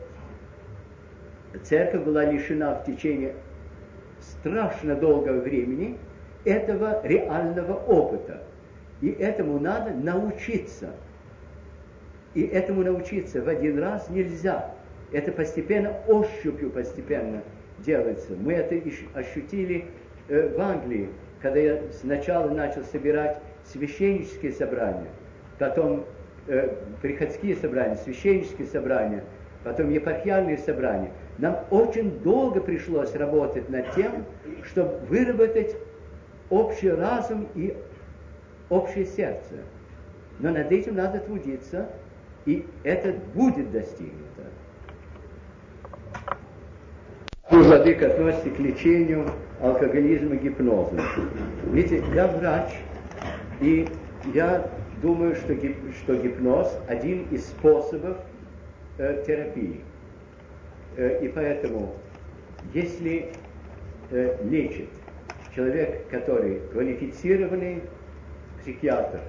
церковь 1.62 2.04
была 2.04 2.24
лишена 2.24 2.74
в 2.74 2.84
течение 2.84 3.34
страшно 4.20 4.94
долгого 4.94 5.40
времени 5.40 5.98
этого 6.44 7.04
реального 7.06 7.74
опыта. 7.74 8.42
И 9.00 9.08
этому 9.08 9.58
надо 9.58 9.90
научиться. 9.92 10.90
И 12.34 12.42
этому 12.42 12.82
научиться 12.82 13.42
в 13.42 13.48
один 13.48 13.78
раз 13.78 14.08
нельзя. 14.08 14.74
Это 15.12 15.32
постепенно, 15.32 15.94
ощупью 16.08 16.70
постепенно 16.70 17.42
делается. 17.78 18.32
Мы 18.38 18.54
это 18.54 18.80
ощутили 19.14 19.84
э, 20.28 20.56
в 20.56 20.60
Англии, 20.60 21.08
когда 21.40 21.58
я 21.58 21.82
сначала 21.92 22.48
начал 22.50 22.84
собирать 22.84 23.38
священнические 23.64 24.52
собрания, 24.52 25.08
потом 25.58 26.04
э, 26.46 26.74
приходские 27.02 27.56
собрания, 27.56 27.96
священнические 27.96 28.66
собрания, 28.66 29.24
потом 29.64 29.90
епархиальные 29.90 30.58
собрания. 30.58 31.10
Нам 31.38 31.58
очень 31.70 32.18
долго 32.20 32.60
пришлось 32.60 33.14
работать 33.14 33.68
над 33.68 33.90
тем, 33.94 34.24
чтобы 34.64 34.98
выработать 35.06 35.76
общий 36.50 36.90
разум 36.90 37.48
и 37.54 37.76
общее 38.70 39.04
сердце. 39.04 39.54
Но 40.38 40.50
над 40.50 40.72
этим 40.72 40.96
надо 40.96 41.18
трудиться, 41.20 41.88
и 42.46 42.66
это 42.82 43.14
будет 43.34 43.70
достигнуто. 43.70 44.42
Владыка 47.50 48.06
относится 48.06 48.50
к 48.50 48.58
лечению 48.58 49.30
алкоголизма 49.60 50.36
гипноза. 50.36 51.00
Видите, 51.66 52.02
я 52.14 52.26
врач, 52.26 52.72
и 53.60 53.86
я 54.32 54.70
думаю, 55.02 55.34
что, 55.36 55.54
гип, 55.54 55.76
что 56.02 56.16
гипноз 56.16 56.78
один 56.88 57.26
из 57.30 57.46
способов 57.46 58.16
э, 58.98 59.22
терапии. 59.26 59.80
Э, 60.96 61.22
и 61.22 61.28
поэтому, 61.28 61.94
если 62.72 63.32
э, 64.10 64.36
лечит 64.44 64.88
человек, 65.54 66.08
который 66.08 66.60
квалифицированный 66.72 67.82
психиатр, 68.60 69.20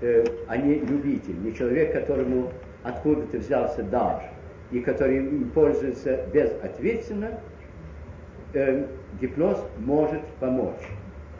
э, 0.00 0.24
а 0.48 0.56
не 0.56 0.80
любитель, 0.80 1.36
не 1.42 1.54
человек, 1.54 1.92
которому 1.92 2.52
откуда-то 2.82 3.38
взялся 3.38 3.82
дар, 3.82 4.22
и 4.70 4.80
который 4.80 5.18
им 5.18 5.50
пользуется 5.50 6.24
безответственно, 6.32 7.40
э, 8.54 8.86
гипноз 9.20 9.58
может 9.78 10.22
помочь. 10.40 10.82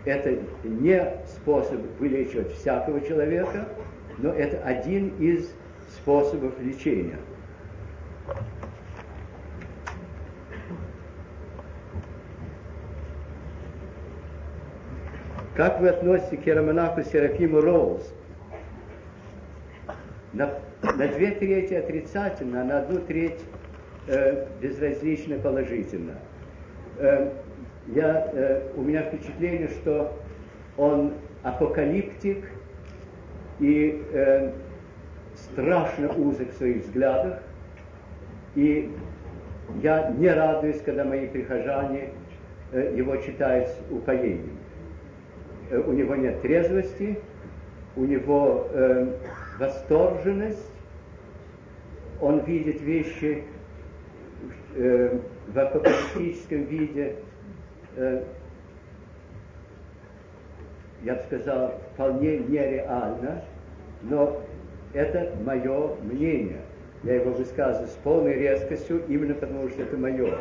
Это 0.05 0.39
не 0.65 1.03
способ 1.27 1.81
вылечивать 1.99 2.53
всякого 2.55 3.01
человека, 3.01 3.67
но 4.19 4.31
это 4.33 4.59
один 4.63 5.09
из 5.19 5.53
способов 5.89 6.53
лечения. 6.61 7.19
Как 15.55 15.81
вы 15.81 15.89
относитесь 15.89 16.39
к 16.43 16.49
иеромонаху 16.49 17.03
Серафиму 17.03 17.61
Роуз? 17.61 18.15
На, 20.33 20.51
на 20.83 21.09
две 21.09 21.33
трети 21.33 21.75
отрицательно, 21.75 22.63
а 22.63 22.65
на 22.65 22.79
одну 22.79 23.01
треть 23.01 23.41
э, 24.07 24.47
безразлично 24.61 25.39
положительно. 25.39 26.15
Э, 26.99 27.31
я, 27.89 28.31
э, 28.33 28.69
у 28.77 28.83
меня 28.83 29.03
впечатление, 29.03 29.69
что 29.69 30.17
он 30.77 31.15
апокалиптик 31.43 32.45
и 33.59 34.03
э, 34.13 34.53
страшно 35.35 36.13
узок 36.13 36.51
в 36.51 36.57
своих 36.57 36.85
взглядах. 36.85 37.41
И 38.55 38.91
я 39.83 40.11
не 40.11 40.29
радуюсь, 40.29 40.81
когда 40.83 41.05
мои 41.05 41.27
прихожане 41.27 42.11
э, 42.73 42.95
его 42.97 43.17
читают 43.17 43.69
с 43.69 43.77
упоением. 43.91 44.59
Э, 45.71 45.79
у 45.79 45.93
него 45.93 46.17
нет 46.17 46.43
трезвости, 46.43 47.19
у 47.97 48.05
него 48.05 48.69
э, 48.73 49.13
восторженность, 49.61 50.73
он 52.21 52.41
видит 52.41 52.81
вещи 52.81 53.45
э, 54.75 55.19
в 55.49 55.59
апокалиптическом 55.59 56.65
виде, 56.65 57.17
э, 57.97 58.25
я 61.03 61.15
бы 61.15 61.23
сказал, 61.23 61.81
вполне 61.93 62.39
нереально, 62.39 63.45
но 64.03 64.41
это 64.93 65.35
мое 65.45 65.95
мнение. 66.03 66.63
Я 67.03 67.15
его 67.15 67.31
высказываю 67.33 67.89
с 67.89 67.99
полной 68.03 68.35
резкостью, 68.35 69.03
именно 69.09 69.35
потому 69.35 69.69
что 69.69 69.83
это 69.83 69.97
мое. 69.97 70.39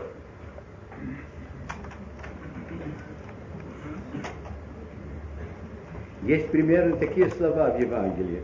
Есть 6.23 6.49
примерно 6.49 6.97
такие 6.97 7.29
слова 7.29 7.71
в 7.71 7.79
Евангелии. 7.79 8.41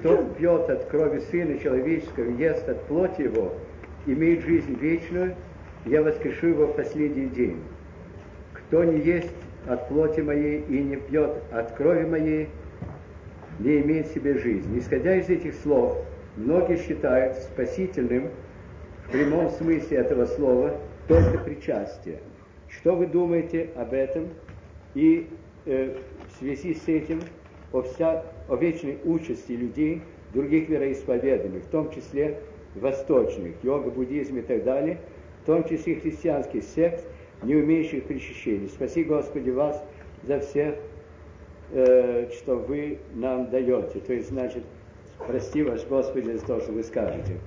Кто 0.00 0.24
пьет 0.38 0.68
от 0.68 0.84
крови 0.86 1.20
Сына 1.30 1.58
Человеческого, 1.58 2.30
ест 2.30 2.68
от 2.68 2.82
плоти 2.86 3.22
Его, 3.22 3.52
имеет 4.06 4.44
жизнь 4.44 4.74
вечную, 4.74 5.36
я 5.86 6.02
воскрешу 6.02 6.48
его 6.48 6.66
в 6.66 6.76
последний 6.76 7.26
день. 7.26 7.60
Кто 8.52 8.84
не 8.84 9.00
есть 9.00 9.30
от 9.66 9.88
плоти 9.88 10.20
моей 10.20 10.64
и 10.68 10.82
не 10.82 10.96
пьет 10.96 11.42
от 11.52 11.72
крови 11.72 12.04
моей, 12.04 12.48
не 13.58 13.80
имеет 13.80 14.08
в 14.08 14.14
себе 14.14 14.38
жизни. 14.38 14.78
Исходя 14.78 15.14
из 15.16 15.28
этих 15.28 15.54
слов, 15.54 15.96
многие 16.36 16.78
считают 16.78 17.36
спасительным 17.36 18.30
в 19.06 19.12
прямом 19.12 19.50
смысле 19.50 19.98
этого 19.98 20.26
слова 20.26 20.76
только 21.06 21.38
причастие. 21.38 22.18
Что 22.68 22.94
вы 22.94 23.06
думаете 23.06 23.70
об 23.76 23.92
этом? 23.92 24.28
И 24.94 25.28
э, 25.66 25.96
связи 26.42 26.74
с 26.74 26.88
этим 26.88 27.20
о, 27.72 27.82
вся, 27.82 28.24
о 28.48 28.56
вечной 28.56 28.98
участи 29.04 29.52
людей 29.52 30.02
других 30.34 30.68
вероисповеданий, 30.68 31.60
в 31.60 31.66
том 31.68 31.90
числе 31.92 32.40
восточных, 32.74 33.54
йога, 33.62 33.90
буддизм 33.90 34.38
и 34.38 34.42
так 34.42 34.64
далее, 34.64 34.98
в 35.42 35.46
том 35.46 35.64
числе 35.64 35.96
христианских 35.96 36.64
сект, 36.64 37.06
не 37.42 37.54
умеющих 37.54 38.04
причащения. 38.04 38.68
Спаси, 38.68 39.04
Господи, 39.04 39.50
вас 39.50 39.84
за 40.24 40.40
всех, 40.40 40.74
э, 41.72 42.28
что 42.32 42.56
вы 42.56 42.98
нам 43.14 43.50
даете. 43.50 44.00
То 44.00 44.12
есть, 44.12 44.30
значит, 44.30 44.64
прости 45.18 45.62
вас, 45.62 45.84
Господи, 45.84 46.32
за 46.32 46.44
то, 46.44 46.60
что 46.60 46.72
вы 46.72 46.82
скажете. 46.82 47.38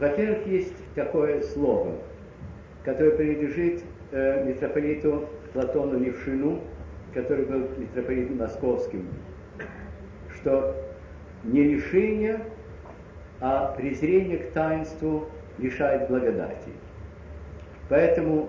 Во-первых, 0.00 0.46
есть 0.46 0.72
такое 0.94 1.42
слово, 1.42 1.92
которое 2.84 3.10
принадлежит 3.10 3.84
э, 4.12 4.46
митрополиту 4.46 5.28
Платону 5.52 5.98
Левшину, 5.98 6.60
который 7.12 7.44
был 7.44 7.68
митрополитом 7.76 8.38
московским, 8.38 9.06
что 10.34 10.74
не 11.44 11.64
лишение, 11.64 12.40
а 13.40 13.74
презрение 13.76 14.38
к 14.38 14.52
таинству 14.52 15.28
лишает 15.58 16.08
благодати. 16.08 16.70
Поэтому 17.90 18.48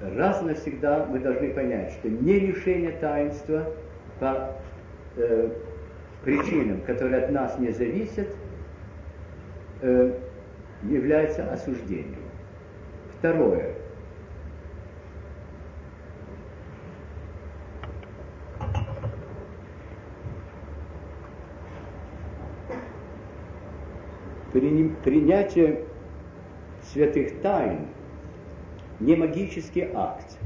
раз 0.00 0.40
навсегда 0.42 1.04
мы 1.10 1.18
должны 1.18 1.52
понять, 1.52 1.90
что 1.94 2.08
не 2.08 2.38
лишение 2.38 2.92
таинства 2.92 3.64
по 4.20 4.52
э, 5.16 5.50
причинам, 6.22 6.80
которые 6.82 7.24
от 7.24 7.32
нас 7.32 7.58
не 7.58 7.72
зависят, 7.72 8.28
э, 9.82 10.12
является 10.82 11.50
осуждением. 11.52 12.22
Второе. 13.18 13.74
Принятие 24.52 25.84
святых 26.82 27.40
тайн 27.42 27.86
не 28.98 29.14
магический 29.14 29.88
акт. 29.94 30.38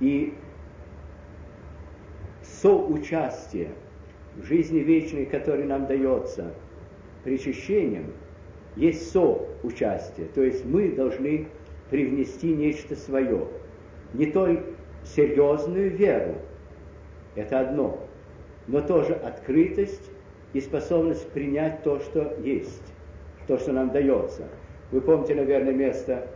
И 0.00 0.34
соучастие 2.42 3.70
в 4.36 4.44
жизни 4.44 4.80
вечной, 4.80 5.26
которая 5.26 5.66
нам 5.66 5.86
дается 5.86 6.52
причащением– 7.22 8.12
есть 8.76 9.10
соучастие. 9.12 10.26
То 10.34 10.42
есть 10.42 10.64
мы 10.64 10.92
должны 10.92 11.48
привнести 11.90 12.52
нечто 12.52 12.96
свое. 12.96 13.46
Не 14.12 14.26
только 14.26 14.64
серьезную 15.04 15.90
веру, 15.90 16.36
это 17.34 17.60
одно, 17.60 17.98
но 18.66 18.80
тоже 18.80 19.14
открытость 19.14 20.10
и 20.52 20.60
способность 20.60 21.28
принять 21.30 21.82
то, 21.82 21.98
что 21.98 22.36
есть, 22.42 22.92
то, 23.46 23.58
что 23.58 23.72
нам 23.72 23.90
дается. 23.90 24.44
Вы 24.92 25.00
помните, 25.00 25.34
наверное, 25.34 25.72
место 25.72 26.28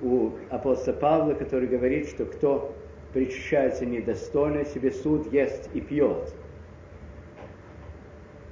у 0.00 0.30
апостола 0.50 0.94
Павла, 0.94 1.34
который 1.34 1.68
говорит, 1.68 2.08
что 2.08 2.24
кто 2.24 2.74
причащается 3.12 3.84
недостойно, 3.84 4.64
себе 4.64 4.90
суд 4.90 5.32
ест 5.32 5.68
и 5.74 5.80
пьет. 5.80 6.34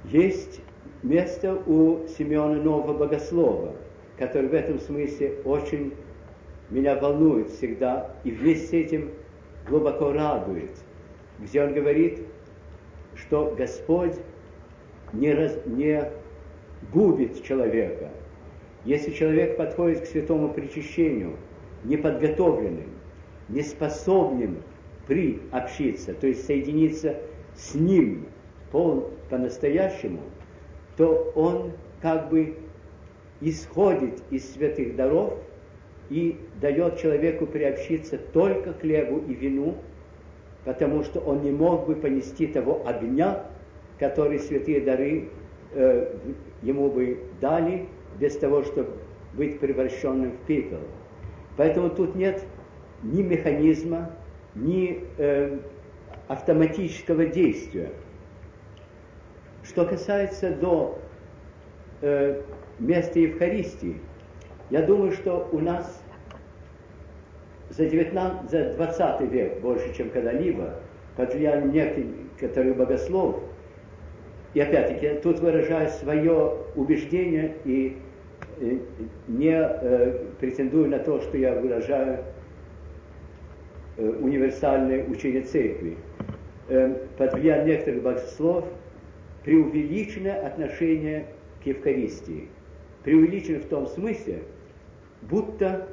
Есть 0.05 0.61
место 1.03 1.55
у 1.65 2.07
Семена 2.07 2.55
Нового 2.55 2.93
Богослова, 2.93 3.75
который 4.17 4.49
в 4.49 4.53
этом 4.53 4.79
смысле 4.79 5.35
очень 5.45 5.93
меня 6.69 6.95
волнует 6.95 7.49
всегда 7.49 8.11
и 8.23 8.31
вместе 8.31 8.67
с 8.67 8.73
этим 8.73 9.11
глубоко 9.67 10.11
радует, 10.11 10.71
где 11.39 11.63
он 11.63 11.73
говорит, 11.73 12.19
что 13.15 13.53
Господь 13.57 14.15
не, 15.13 15.33
раз, 15.33 15.57
не 15.65 16.11
губит 16.91 17.43
человека. 17.43 18.09
Если 18.85 19.11
человек 19.11 19.57
подходит 19.57 20.01
к 20.01 20.05
святому 20.05 20.49
причащению 20.49 21.37
неподготовленным, 21.83 22.89
неспособным 23.49 24.57
приобщиться, 25.07 26.13
то 26.13 26.27
есть 26.27 26.45
соединиться 26.45 27.15
с 27.55 27.75
ним 27.75 28.27
по-настоящему, 28.71 30.19
то 30.97 31.31
он 31.35 31.71
как 32.01 32.29
бы 32.29 32.57
исходит 33.39 34.21
из 34.31 34.51
святых 34.53 34.95
даров 34.95 35.35
и 36.09 36.39
дает 36.59 36.97
человеку 36.99 37.45
приобщиться 37.45 38.17
только 38.17 38.73
к 38.73 38.81
хлебу 38.81 39.19
и 39.27 39.33
вину, 39.33 39.75
потому 40.65 41.03
что 41.03 41.19
он 41.19 41.43
не 41.43 41.51
мог 41.51 41.85
бы 41.85 41.95
понести 41.95 42.47
того 42.47 42.81
огня, 42.85 43.43
который 43.99 44.39
святые 44.39 44.81
дары 44.81 45.29
э, 45.73 46.15
ему 46.61 46.89
бы 46.89 47.19
дали, 47.39 47.87
без 48.19 48.35
того, 48.37 48.63
чтобы 48.63 48.89
быть 49.33 49.59
превращенным 49.59 50.31
в 50.31 50.47
пепел. 50.47 50.79
Поэтому 51.55 51.89
тут 51.89 52.15
нет 52.15 52.43
ни 53.03 53.21
механизма, 53.21 54.11
ни 54.55 55.03
э, 55.17 55.59
автоматического 56.27 57.25
действия. 57.25 57.91
Что 59.67 59.85
касается 59.85 60.51
до 60.51 60.97
э, 62.01 62.41
места 62.79 63.19
Евхаристии, 63.19 63.97
я 64.69 64.81
думаю, 64.81 65.11
что 65.11 65.49
у 65.51 65.59
нас 65.59 66.01
за, 67.69 67.85
19, 67.85 68.49
за 68.49 68.73
20 68.75 69.21
век, 69.29 69.59
больше, 69.59 69.93
чем 69.93 70.09
когда-либо, 70.09 70.75
под 71.17 71.33
влиянием 71.33 71.71
некоторых 71.71 72.77
богослов, 72.77 73.41
и 74.53 74.61
опять-таки 74.61 75.19
тут 75.21 75.39
выражаю 75.39 75.89
свое 75.89 76.57
убеждение 76.75 77.55
и 77.65 77.97
э, 78.61 78.77
не 79.27 79.53
э, 79.53 80.25
претендую 80.39 80.89
на 80.89 80.99
то, 80.99 81.19
что 81.19 81.37
я 81.37 81.53
выражаю 81.53 82.23
э, 83.97 84.07
универсальное 84.07 85.05
учение 85.05 85.41
церкви. 85.41 85.97
Э, 86.69 86.95
под 87.17 87.33
влиянием 87.33 87.67
некоторых 87.67 88.01
богослов 88.01 88.65
преувеличенное 89.47 90.45
отношение 90.45 91.25
к 91.63 91.65
Евхаристии. 91.65 92.49
Преувеличено 93.05 93.59
в 93.59 93.67
том 93.67 93.87
смысле, 93.87 94.43
будто 95.21 95.87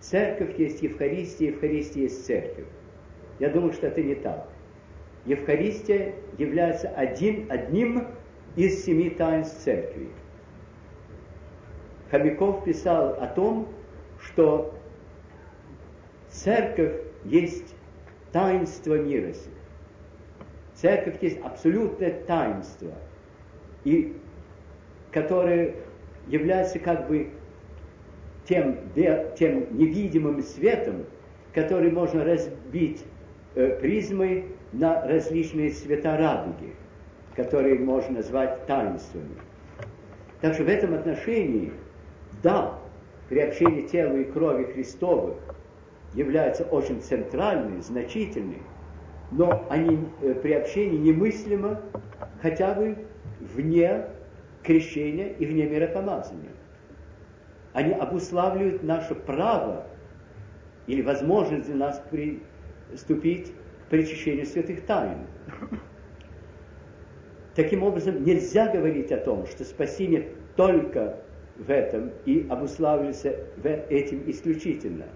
церковь 0.00 0.58
есть 0.58 0.82
Евхаристия, 0.82 1.52
Евхаристия 1.52 2.02
есть 2.02 2.26
церковь. 2.26 2.64
Я 3.38 3.50
думаю, 3.50 3.72
что 3.74 3.86
это 3.86 4.02
не 4.02 4.16
так. 4.16 4.48
Евхаристия 5.24 6.14
является 6.36 6.88
один, 6.88 7.46
одним 7.48 8.08
из 8.56 8.84
семи 8.84 9.10
таинств 9.10 9.62
церкви. 9.62 10.08
Хомяков 12.10 12.64
писал 12.64 13.10
о 13.20 13.28
том, 13.28 13.68
что 14.20 14.74
церковь 16.28 17.02
есть 17.24 17.76
таинство 18.32 18.98
мира. 18.98 19.32
Церковь 20.86 21.16
есть 21.20 21.40
абсолютное 21.42 22.12
таинство, 22.28 22.92
и 23.82 24.14
которое 25.10 25.74
является 26.28 26.78
как 26.78 27.08
бы 27.08 27.30
тем, 28.48 28.78
тем 29.36 29.76
невидимым 29.76 30.40
светом, 30.44 31.06
который 31.52 31.90
можно 31.90 32.24
разбить 32.24 33.02
э, 33.56 33.80
призмой 33.80 34.44
на 34.72 35.04
различные 35.04 35.70
цвета 35.70 36.16
радуги, 36.16 36.72
которые 37.34 37.80
можно 37.80 38.18
назвать 38.18 38.64
таинствами. 38.66 39.34
Так 40.40 40.54
что 40.54 40.62
в 40.62 40.68
этом 40.68 40.94
отношении, 40.94 41.72
да, 42.44 42.78
приобщение 43.28 43.88
тела 43.88 44.18
и 44.18 44.22
крови 44.22 44.62
Христовых 44.72 45.36
является 46.14 46.62
очень 46.62 47.00
центральным, 47.00 47.82
значительным, 47.82 48.62
но 49.30 49.66
они, 49.70 49.98
э, 50.22 50.34
приобщение 50.34 50.98
немыслимо 50.98 51.80
хотя 52.40 52.74
бы 52.74 52.96
вне 53.40 54.06
крещения 54.62 55.28
и 55.28 55.46
вне 55.46 55.66
миропомазания. 55.66 56.50
Они 57.72 57.92
обуславливают 57.92 58.82
наше 58.82 59.14
право 59.14 59.86
или 60.86 61.02
возможность 61.02 61.66
для 61.66 61.76
нас 61.76 62.02
приступить 62.10 63.52
к 63.86 63.90
причащению 63.90 64.46
святых 64.46 64.86
тайн. 64.86 65.18
Таким 67.54 67.82
образом, 67.82 68.22
нельзя 68.22 68.68
говорить 68.68 69.10
о 69.12 69.16
том, 69.16 69.46
что 69.46 69.64
спасение 69.64 70.28
только 70.56 71.18
в 71.56 71.70
этом 71.70 72.12
и 72.26 72.46
обуславливается 72.48 73.34
этим 73.88 74.22
исключительно. 74.26 75.06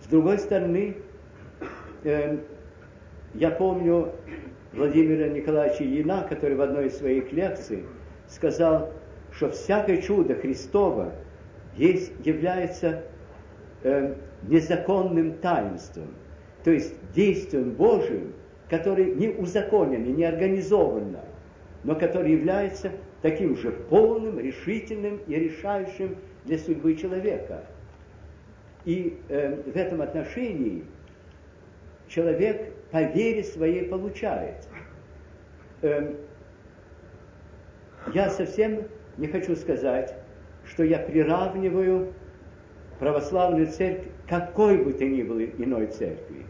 С 0.00 0.06
другой 0.06 0.38
стороны, 0.38 0.96
э, 2.04 2.38
я 3.38 3.50
помню 3.50 4.12
Владимира 4.72 5.28
Николаевича 5.28 5.84
Ильина, 5.84 6.26
который 6.28 6.56
в 6.56 6.60
одной 6.60 6.86
из 6.86 6.96
своих 6.96 7.32
лекций 7.32 7.84
сказал, 8.28 8.92
что 9.32 9.50
всякое 9.50 10.00
чудо 10.00 10.34
Христово 10.34 11.12
есть, 11.76 12.12
является 12.24 13.02
э, 13.82 14.14
незаконным 14.42 15.34
таинством, 15.34 16.08
то 16.64 16.70
есть 16.70 16.94
действием 17.14 17.72
Божьим, 17.72 18.32
который 18.70 19.14
не 19.14 19.28
узаконен 19.28 20.04
и 20.04 20.12
не 20.12 20.24
организован, 20.24 21.18
но 21.84 21.94
который 21.94 22.32
является 22.32 22.90
таким 23.22 23.56
же 23.56 23.70
полным, 23.70 24.38
решительным 24.38 25.20
и 25.26 25.34
решающим 25.34 26.16
для 26.44 26.58
судьбы 26.58 26.96
человека. 26.96 27.64
И 28.84 29.18
э, 29.28 29.54
в 29.54 29.76
этом 29.76 30.00
отношении 30.00 30.84
человек 32.08 32.72
по 32.90 33.02
вере 33.02 33.42
своей 33.42 33.86
получает. 33.86 34.68
Эм, 35.82 36.16
я 38.12 38.30
совсем 38.30 38.84
не 39.16 39.26
хочу 39.26 39.56
сказать, 39.56 40.14
что 40.64 40.84
я 40.84 40.98
приравниваю 40.98 42.12
православную 42.98 43.66
церковь 43.66 44.08
какой 44.28 44.78
бы 44.78 44.92
то 44.92 45.04
ни 45.04 45.22
было 45.22 45.44
иной 45.44 45.86
церкви. 45.86 46.46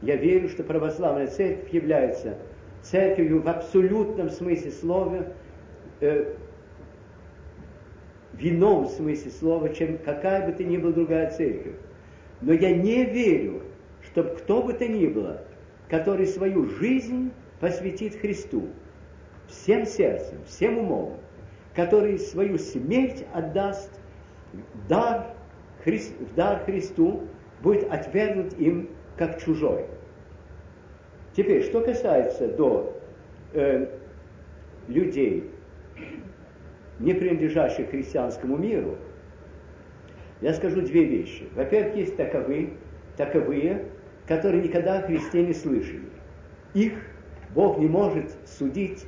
Я 0.00 0.16
верю, 0.16 0.48
что 0.48 0.64
православная 0.64 1.28
церковь 1.28 1.72
является 1.72 2.36
церковью 2.82 3.42
в 3.42 3.48
абсолютном 3.48 4.30
смысле 4.30 4.70
слова, 4.72 5.26
э, 6.00 6.34
в 8.32 8.40
ином 8.40 8.86
смысле 8.86 9.30
слова, 9.30 9.68
чем 9.68 9.98
какая 9.98 10.46
бы 10.46 10.52
то 10.52 10.64
ни 10.64 10.76
была 10.76 10.92
другая 10.92 11.30
церковь. 11.30 11.76
Но 12.40 12.52
я 12.52 12.74
не 12.74 13.04
верю, 13.04 13.62
чтобы 14.02 14.30
кто 14.30 14.62
бы 14.62 14.72
то 14.72 14.88
ни 14.88 15.06
было 15.06 15.42
который 15.92 16.24
свою 16.26 16.64
жизнь 16.64 17.32
посвятит 17.60 18.16
Христу, 18.16 18.70
всем 19.46 19.84
сердцем, 19.84 20.38
всем 20.46 20.78
умом, 20.78 21.18
который 21.74 22.18
свою 22.18 22.56
смерть 22.56 23.26
отдаст 23.34 23.90
в 24.54 24.88
дар, 24.88 25.34
Христ, 25.84 26.18
в 26.18 26.34
дар 26.34 26.64
Христу, 26.64 27.24
будет 27.62 27.92
отвергнут 27.92 28.58
им 28.58 28.88
как 29.18 29.38
чужой. 29.38 29.84
Теперь, 31.36 31.62
что 31.62 31.82
касается 31.82 32.48
до 32.48 32.98
э, 33.52 33.86
людей, 34.88 35.50
не 37.00 37.12
принадлежащих 37.12 37.90
христианскому 37.90 38.56
миру, 38.56 38.96
я 40.40 40.54
скажу 40.54 40.80
две 40.80 41.04
вещи. 41.04 41.50
Во-первых, 41.54 41.96
есть 41.96 42.16
таковые, 42.16 42.70
таковые, 43.18 43.91
которые 44.26 44.62
никогда 44.62 44.98
о 44.98 45.02
Христе 45.02 45.42
не 45.42 45.52
слышали. 45.52 46.02
Их 46.74 46.94
Бог 47.54 47.78
не 47.78 47.86
может 47.86 48.34
судить 48.46 49.04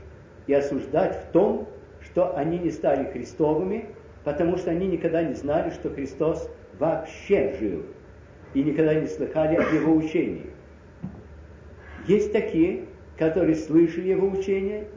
и 0.47 0.55
осуждать 0.55 1.25
в 1.25 1.33
том, 1.33 1.69
что 2.03 2.37
они 2.37 2.59
не 2.59 2.71
стали 2.71 3.11
Христовыми, 3.11 3.87
потому 4.25 4.57
что 4.57 4.71
они 4.71 4.87
никогда 4.87 5.23
не 5.23 5.35
знали, 5.35 5.71
что 5.71 5.91
Христос 5.91 6.51
вообще 6.79 7.57
жил 7.59 7.83
и 8.53 8.63
никогда 8.63 8.95
не 8.95 9.07
слыхали 9.07 9.57
о 9.57 9.63
Его 9.71 9.95
учении. 9.95 10.51
Есть 12.07 12.33
такие, 12.33 12.85
которые 13.19 13.55
слышали 13.55 14.09
Его 14.09 14.29
учение, 14.29 14.89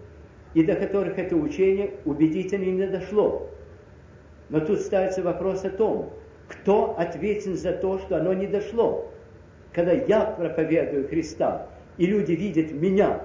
и 0.53 0.63
до 0.63 0.75
которых 0.75 1.19
это 1.19 1.35
учение 1.35 1.91
убедительно 2.05 2.63
не 2.63 2.87
дошло. 2.87 3.49
Но 4.49 4.59
тут 4.59 4.79
ставится 4.79 5.21
вопрос 5.21 5.63
о 5.65 5.69
том, 5.69 6.13
кто 6.47 6.95
ответен 6.97 7.55
за 7.55 7.73
то, 7.73 7.99
что 7.99 8.17
оно 8.17 8.33
не 8.33 8.47
дошло. 8.47 9.11
Когда 9.77 9.91
я 9.91 10.21
проповедую 10.21 11.07
Христа, 11.07 11.67
и 11.99 12.07
люди 12.07 12.31
видят 12.31 12.71
меня, 12.71 13.21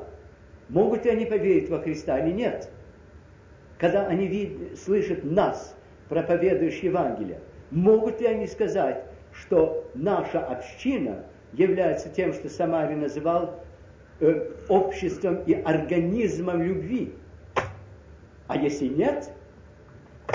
могут 0.68 1.06
ли 1.06 1.10
они 1.10 1.24
поверить 1.24 1.70
во 1.70 1.78
Христа 1.78 2.18
или 2.18 2.30
нет? 2.30 2.68
Когда 3.78 4.06
они 4.06 4.26
вид, 4.26 4.78
слышат 4.78 5.24
нас, 5.24 5.74
проповедующих 6.10 6.84
Евангелие, 6.84 7.40
могут 7.70 8.20
ли 8.20 8.26
они 8.26 8.46
сказать, 8.46 9.02
что 9.32 9.90
наша 9.94 10.40
община 10.44 11.24
является 11.54 12.10
тем, 12.10 12.34
что 12.34 12.50
Самарий 12.50 12.96
называл 12.96 13.64
э, 14.20 14.50
обществом 14.68 15.42
и 15.46 15.54
организмом 15.54 16.62
любви? 16.62 17.14
А 18.48 18.58
если 18.58 18.88
нет, 18.88 19.32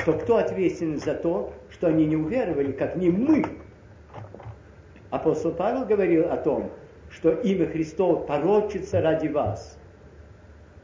то 0.03 0.13
кто 0.13 0.37
ответственен 0.37 0.97
за 0.97 1.13
то, 1.13 1.53
что 1.69 1.85
они 1.85 2.07
не 2.07 2.15
уверовали, 2.15 2.71
как 2.71 2.95
не 2.95 3.11
мы? 3.11 3.43
Апостол 5.09 5.53
Павел 5.53 5.85
говорил 5.85 6.29
о 6.29 6.37
том, 6.37 6.71
что 7.09 7.31
имя 7.31 7.67
Христово 7.67 8.25
порочится 8.25 9.01
ради 9.01 9.27
вас. 9.27 9.77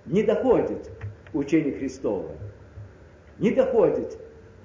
Не 0.05 0.23
доходит 0.23 0.89
учение 1.33 1.73
Христова. 1.73 2.31
Не 3.39 3.51
доходит 3.51 4.17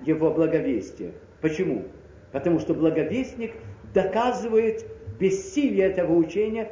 его 0.04 0.30
благовестие. 0.30 1.12
Почему? 1.40 1.84
Потому 2.32 2.60
что 2.60 2.74
благовестник 2.74 3.52
доказывает 3.94 4.86
бессилие 5.18 5.86
этого 5.86 6.14
учения 6.14 6.70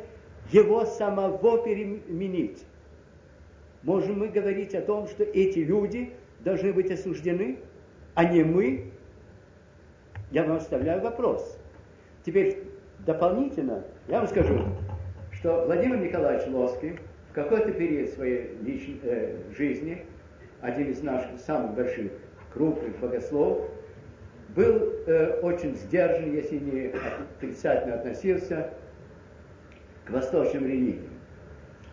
его 0.53 0.85
самого 0.85 1.63
переменить. 1.65 2.65
Можем 3.83 4.21
мы 4.21 4.29
говорить 4.29 4.75
о 4.75 4.83
том, 4.83 5.09
что 5.09 5.25
эти 5.25 5.61
люди 5.61 6.13
должны 6.41 6.73
быть 6.73 6.91
осуждены, 6.91 7.59
а 8.15 8.25
не 8.25 8.45
мы? 8.45 8.93
Я 10.31 10.45
вам 10.45 10.57
оставляю 10.57 11.03
вопрос. 11.03 11.59
Теперь 12.25 12.65
дополнительно 13.07 13.85
я 14.09 14.19
вам 14.19 14.27
скажу, 14.27 14.65
что 15.33 15.65
Владимир 15.65 15.99
Николаевич 15.99 16.47
Лоский 16.49 16.99
в 17.31 17.35
какой-то 17.35 17.73
период 17.73 18.11
своей 18.11 18.57
личной, 18.63 19.01
э, 19.05 19.37
жизни, 19.57 20.05
один 20.61 20.91
из 20.91 21.03
наших 21.03 21.39
самых 21.39 21.75
больших 21.75 22.11
крупных 22.53 22.99
богословов, 22.99 23.71
был 24.55 24.93
э, 25.07 25.41
очень 25.43 25.77
сдержан, 25.77 26.33
если 26.33 26.59
не 26.59 26.93
отрицательно 27.37 27.95
относился 27.95 28.71
к 30.05 30.11
восточным 30.11 30.67
религиям. 30.67 31.13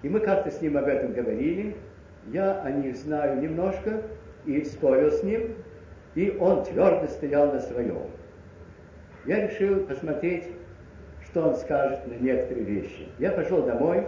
И 0.01 0.09
мы 0.09 0.19
как-то 0.19 0.49
с 0.49 0.61
ним 0.61 0.77
об 0.77 0.85
этом 0.85 1.13
говорили, 1.13 1.75
я 2.31 2.61
о 2.61 2.71
них 2.71 2.95
знаю 2.95 3.41
немножко 3.41 4.01
и 4.45 4.63
спорил 4.63 5.11
с 5.11 5.23
ним, 5.23 5.55
и 6.15 6.35
он 6.39 6.63
твердо 6.63 7.07
стоял 7.07 7.51
на 7.51 7.59
своем. 7.59 8.07
Я 9.25 9.47
решил 9.47 9.85
посмотреть, 9.85 10.45
что 11.33 11.47
он 11.47 11.55
скажет 11.55 12.05
на 12.05 12.13
некоторые 12.23 12.63
вещи. 12.63 13.07
Я 13.17 13.31
пошел 13.31 13.63
домой, 13.63 14.05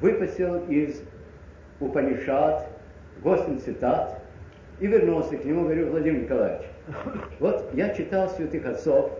выпустил 0.00 0.64
из 0.68 1.02
Упанишат 1.80 2.68
8 3.22 3.58
цитат 3.58 4.20
и 4.78 4.86
вернулся 4.86 5.36
к 5.36 5.44
нему, 5.44 5.62
говорю, 5.62 5.90
Владимир 5.90 6.22
Николаевич, 6.22 6.66
вот 7.40 7.68
я 7.74 7.92
читал 7.92 8.28
святых 8.28 8.64
отцов 8.64 9.10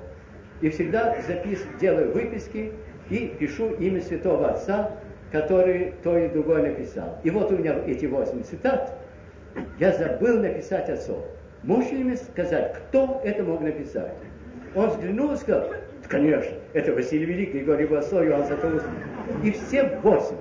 и 0.61 0.71
всегда 0.71 1.17
запис, 1.27 1.67
делаю 1.81 2.13
выписки 2.13 2.73
и 3.11 3.35
пишу 3.41 3.73
имя 3.75 4.01
святого 4.01 4.51
отца, 4.51 4.93
который 5.33 5.95
то 6.05 6.17
и 6.17 6.29
другое 6.29 6.63
написал. 6.63 7.19
И 7.25 7.31
вот 7.31 7.51
у 7.51 7.59
меня 7.59 7.77
эти 7.89 8.07
восемь 8.07 8.45
цитат, 8.45 8.97
я 9.81 9.91
забыл 9.93 10.39
написать 10.39 10.89
отцов. 10.89 11.25
Можете 11.65 11.97
ли 11.97 12.05
мне 12.05 12.17
сказать, 12.17 12.75
кто 12.75 13.21
это 13.25 13.43
мог 13.43 13.63
написать? 13.63 14.13
Он 14.77 14.91
взглянул 14.91 15.33
и 15.33 15.37
сказал, 15.37 15.71
конечно, 16.09 16.62
это 16.73 16.93
Василий 16.93 17.27
Великий, 17.27 17.59
Григорий 17.59 17.87
Богослов, 17.87 18.25
Иоанн 18.25 18.45
Златоуст. 18.47 18.87
И 19.45 19.51
все 19.51 19.99
восемь. 20.03 20.37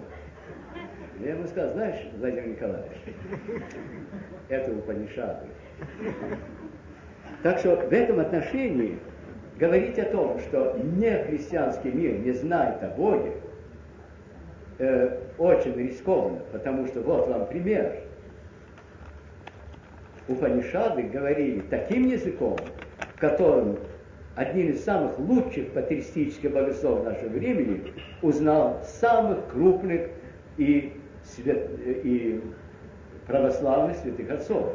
Я 1.20 1.32
ему 1.32 1.48
сказал, 1.48 1.74
знаешь, 1.74 2.08
Владимир 2.18 2.48
Николаевич, 2.48 2.98
это 4.49 4.72
Упанишады. 4.72 5.48
Так 7.44 7.60
что 7.60 7.76
в 7.76 7.94
этом 7.94 8.20
отношении 8.20 8.98
говорить 9.60 9.99
о 9.99 10.06
том, 10.06 10.40
что 10.40 10.78
не 10.78 11.24
христианский 11.26 11.91
мир 11.91 12.18
не 12.20 12.32
знает 12.32 12.82
о 12.82 12.88
Боге, 12.88 13.34
э, 14.80 15.20
очень 15.38 15.76
рискованно, 15.76 16.40
потому 16.52 16.88
что 16.88 17.02
вот 17.02 17.28
вам 17.28 17.45
пример. 17.48 17.99
Упанишады 20.28 21.03
говорили 21.03 21.62
таким 21.70 22.08
языком, 22.08 22.58
в 23.16 23.20
один 24.36 24.70
из 24.70 24.84
самых 24.84 25.20
лучших 25.20 25.72
патристических 25.72 26.52
богословов 26.52 27.06
нашего 27.06 27.30
времени 27.30 27.94
узнал 28.22 28.82
самых 28.84 29.48
крупных 29.52 30.10
и, 30.58 30.94
свят... 31.24 31.70
и 31.86 32.41
православных 33.28 33.98
святых 33.98 34.30
отцов. 34.32 34.74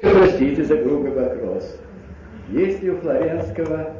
Простите 0.00 0.64
за 0.64 0.76
грубый 0.76 1.10
вопрос. 1.10 1.80
Есть 2.48 2.82
ли 2.82 2.90
у 2.90 2.96
Флоренского 2.98 3.92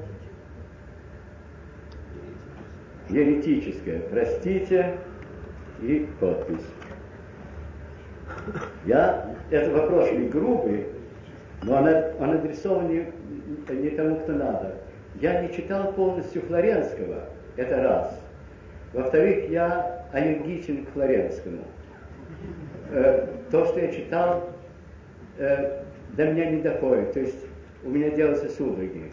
еретическое 3.11 4.01
«простите» 4.11 4.99
и 5.83 6.09
подпись? 6.21 6.65
Я, 8.87 9.35
это 9.51 9.71
вопрос 9.71 10.11
не 10.13 10.29
грубый, 10.29 10.87
но 11.63 11.77
он, 11.77 11.89
он 12.21 12.35
адресован 12.37 12.89
не, 12.89 13.07
не 13.75 13.91
тому, 13.91 14.17
кто 14.17 14.33
надо. 14.33 14.75
Я 15.21 15.43
не 15.43 15.53
читал 15.53 15.93
полностью 15.93 16.43
Флоренского, 16.43 17.25
это 17.57 17.83
раз. 17.83 18.21
Во-вторых, 18.93 19.51
я 19.51 20.07
аллергичен 20.13 20.87
к 20.87 20.91
Флоренскому. 20.91 21.63
Э, 22.91 23.27
то, 23.51 23.67
что 23.67 23.81
я 23.81 23.93
читал, 23.93 24.49
э, 25.39 25.83
до 26.17 26.33
меня 26.33 26.51
не 26.51 26.63
доходит. 26.63 27.13
То 27.13 27.21
есть 27.21 27.45
у 27.85 27.91
меня 27.91 28.11
делаются 28.11 28.49
судороги 28.49 29.13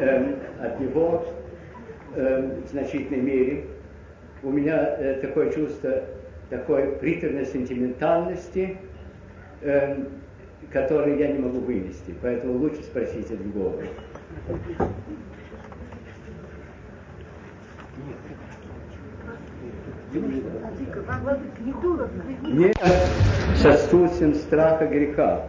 э, 0.00 0.34
от 0.60 0.80
него 0.80 1.24
э, 2.14 2.60
в 2.64 2.70
значительной 2.70 3.20
мере. 3.20 3.64
У 4.42 4.50
меня 4.50 4.96
э, 4.98 5.14
такое 5.20 5.50
чувство 5.50 6.02
такой 6.50 6.92
приторной 6.96 7.46
сентиментальности, 7.46 8.78
э, 9.60 10.04
которую 10.72 11.18
я 11.18 11.32
не 11.32 11.38
могу 11.38 11.60
вынести. 11.60 12.14
Поэтому 12.22 12.54
лучше 12.54 12.82
спросите 12.82 13.36
другого. 13.36 13.82
Не 22.42 22.72
сосудством 23.56 24.34
страха 24.34 24.86
греха. 24.86 25.46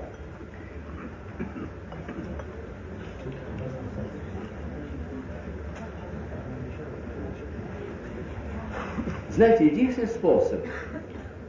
Знаете, 9.30 9.68
единственный 9.68 10.08
способ 10.08 10.60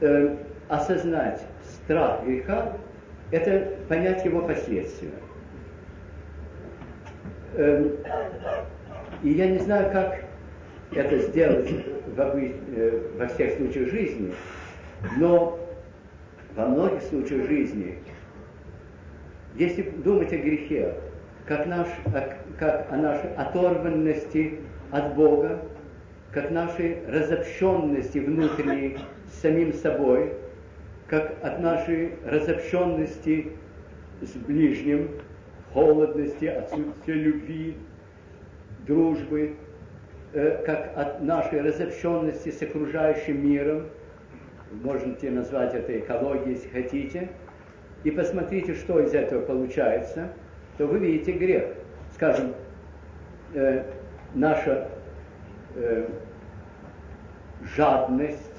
э, 0.00 0.36
осознать 0.68 1.42
страх 1.62 2.24
греха– 2.24 2.76
это 3.30 3.76
понять 3.88 4.24
его 4.24 4.42
последствия. 4.42 5.10
Э, 7.54 7.90
и 9.22 9.30
я 9.30 9.50
не 9.50 9.58
знаю, 9.58 9.90
как 9.92 10.24
это 10.92 11.18
сделать 11.18 11.70
э, 12.16 13.00
во 13.18 13.26
всех 13.28 13.56
случаях 13.56 13.90
жизни, 13.90 14.34
но 15.16 15.58
во 16.56 16.66
многих 16.66 17.02
случаях 17.02 17.46
жизни, 17.48 17.98
если 19.56 19.82
думать 19.82 20.32
о 20.32 20.36
грехе, 20.36 20.94
как, 21.46 21.66
наш, 21.66 21.88
как 22.58 22.86
о 22.90 22.96
нашей 22.96 23.34
оторванности 23.34 24.60
от 24.90 25.14
Бога, 25.14 25.60
как 26.32 26.50
нашей 26.50 26.98
разобщенности 27.08 28.18
внутренней 28.18 28.98
самим 29.40 29.72
собой, 29.72 30.34
как 31.08 31.34
от 31.42 31.60
нашей 31.60 32.12
разобщенности 32.24 33.52
с 34.20 34.32
ближним, 34.36 35.10
холодности, 35.72 36.46
отсутствия 36.46 37.14
любви, 37.14 37.76
дружбы, 38.86 39.56
э, 40.32 40.62
как 40.64 40.92
от 40.96 41.22
нашей 41.22 41.62
разобщенности 41.62 42.50
с 42.50 42.62
окружающим 42.62 43.46
миром, 43.48 43.86
можете 44.82 45.30
назвать 45.30 45.74
это 45.74 45.98
экологией, 45.98 46.54
если 46.54 46.68
хотите, 46.68 47.28
и 48.04 48.10
посмотрите, 48.10 48.74
что 48.74 49.00
из 49.00 49.14
этого 49.14 49.44
получается, 49.44 50.32
то 50.78 50.86
вы 50.86 50.98
видите 50.98 51.32
грех. 51.32 51.64
Скажем, 52.14 52.54
э, 53.54 53.84
наша 54.34 54.88
э, 55.74 56.08
жадность, 57.76 58.49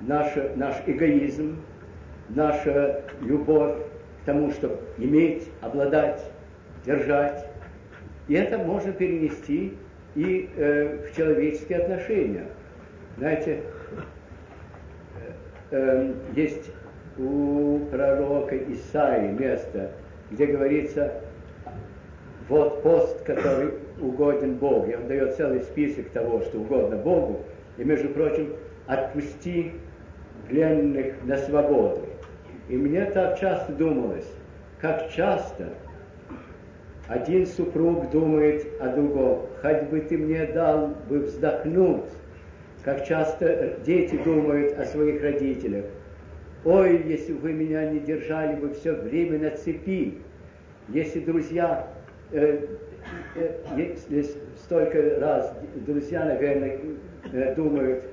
наш, 0.00 0.32
наш 0.56 0.76
эгоизм, 0.86 1.62
наша 2.28 3.02
любовь 3.20 3.76
к 4.22 4.26
тому, 4.26 4.50
чтобы 4.52 4.78
иметь, 4.98 5.48
обладать, 5.60 6.22
держать. 6.84 7.46
И 8.28 8.34
это 8.34 8.58
можно 8.58 8.92
перенести 8.92 9.76
и 10.14 10.50
э, 10.56 11.06
в 11.06 11.16
человеческие 11.16 11.78
отношения. 11.78 12.46
Знаете, 13.18 13.62
э, 15.70 15.72
э, 15.72 16.14
есть 16.34 16.70
у 17.18 17.80
пророка 17.90 18.56
Исаи 18.56 19.32
место, 19.32 19.90
где 20.30 20.46
говорится, 20.46 21.22
вот 22.48 22.82
пост, 22.82 23.22
который 23.24 23.74
угоден 24.00 24.56
Богу. 24.56 24.90
И 24.90 24.94
он 24.94 25.06
дает 25.06 25.36
целый 25.36 25.60
список 25.60 26.08
того, 26.10 26.40
что 26.42 26.58
угодно 26.58 26.96
Богу. 26.96 27.44
И, 27.78 27.84
между 27.84 28.08
прочим, 28.08 28.54
отпусти 28.86 29.72
пленных 30.50 31.14
на 31.24 31.36
свободу. 31.38 32.06
И 32.68 32.76
мне 32.76 33.04
так 33.06 33.38
часто 33.38 33.72
думалось, 33.72 34.30
как 34.80 35.10
часто 35.10 35.68
один 37.08 37.46
супруг 37.46 38.10
думает 38.10 38.66
о 38.80 38.88
другом, 38.88 39.46
хоть 39.62 39.82
бы 39.84 40.00
ты 40.00 40.16
мне 40.16 40.46
дал 40.46 40.88
бы 41.08 41.20
вздохнуть, 41.20 42.10
как 42.84 43.06
часто 43.06 43.76
дети 43.84 44.16
думают 44.24 44.78
о 44.78 44.84
своих 44.84 45.22
родителях. 45.22 45.86
Ой, 46.64 47.02
если 47.06 47.32
бы 47.32 47.40
вы 47.40 47.52
меня 47.52 47.90
не 47.90 48.00
держали 48.00 48.54
бы 48.54 48.74
все 48.74 48.92
время 48.92 49.38
на 49.38 49.50
цепи, 49.56 50.18
если 50.88 51.20
друзья, 51.20 51.88
э, 52.32 52.66
э, 53.34 53.54
если 53.76 54.26
столько 54.56 55.18
раз 55.18 55.54
друзья, 55.86 56.24
наверное, 56.24 56.78
э, 57.32 57.54
думают, 57.54 58.04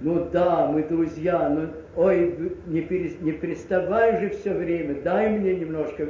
ну 0.00 0.28
да, 0.30 0.66
мы 0.66 0.82
друзья, 0.82 1.48
но 1.48 1.70
ой, 1.96 2.52
не, 2.66 2.82
перес, 2.82 3.18
не 3.20 3.32
переставай 3.32 4.20
же 4.20 4.30
все 4.30 4.52
время, 4.52 5.00
дай 5.02 5.30
мне 5.30 5.54
немножко 5.54 6.06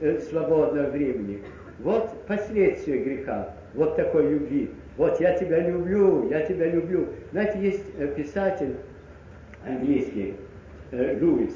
э, 0.00 0.18
свободного 0.18 0.90
времени. 0.90 1.40
Вот 1.78 2.26
последствия 2.26 2.98
греха, 2.98 3.54
вот 3.74 3.96
такой 3.96 4.28
любви. 4.28 4.70
Вот 4.98 5.18
я 5.20 5.32
тебя 5.38 5.60
люблю, 5.60 6.28
я 6.28 6.42
тебя 6.42 6.66
люблю. 6.68 7.08
Знаете, 7.32 7.58
есть 7.58 7.84
э, 7.98 8.08
писатель 8.08 8.74
английский, 9.66 10.34
э, 10.90 11.18
Луис, 11.18 11.54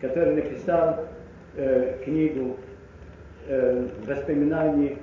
который 0.00 0.34
написал 0.34 1.06
э, 1.54 1.98
книгу 2.04 2.56
э, 3.46 3.88
воспоминаний 4.06 4.98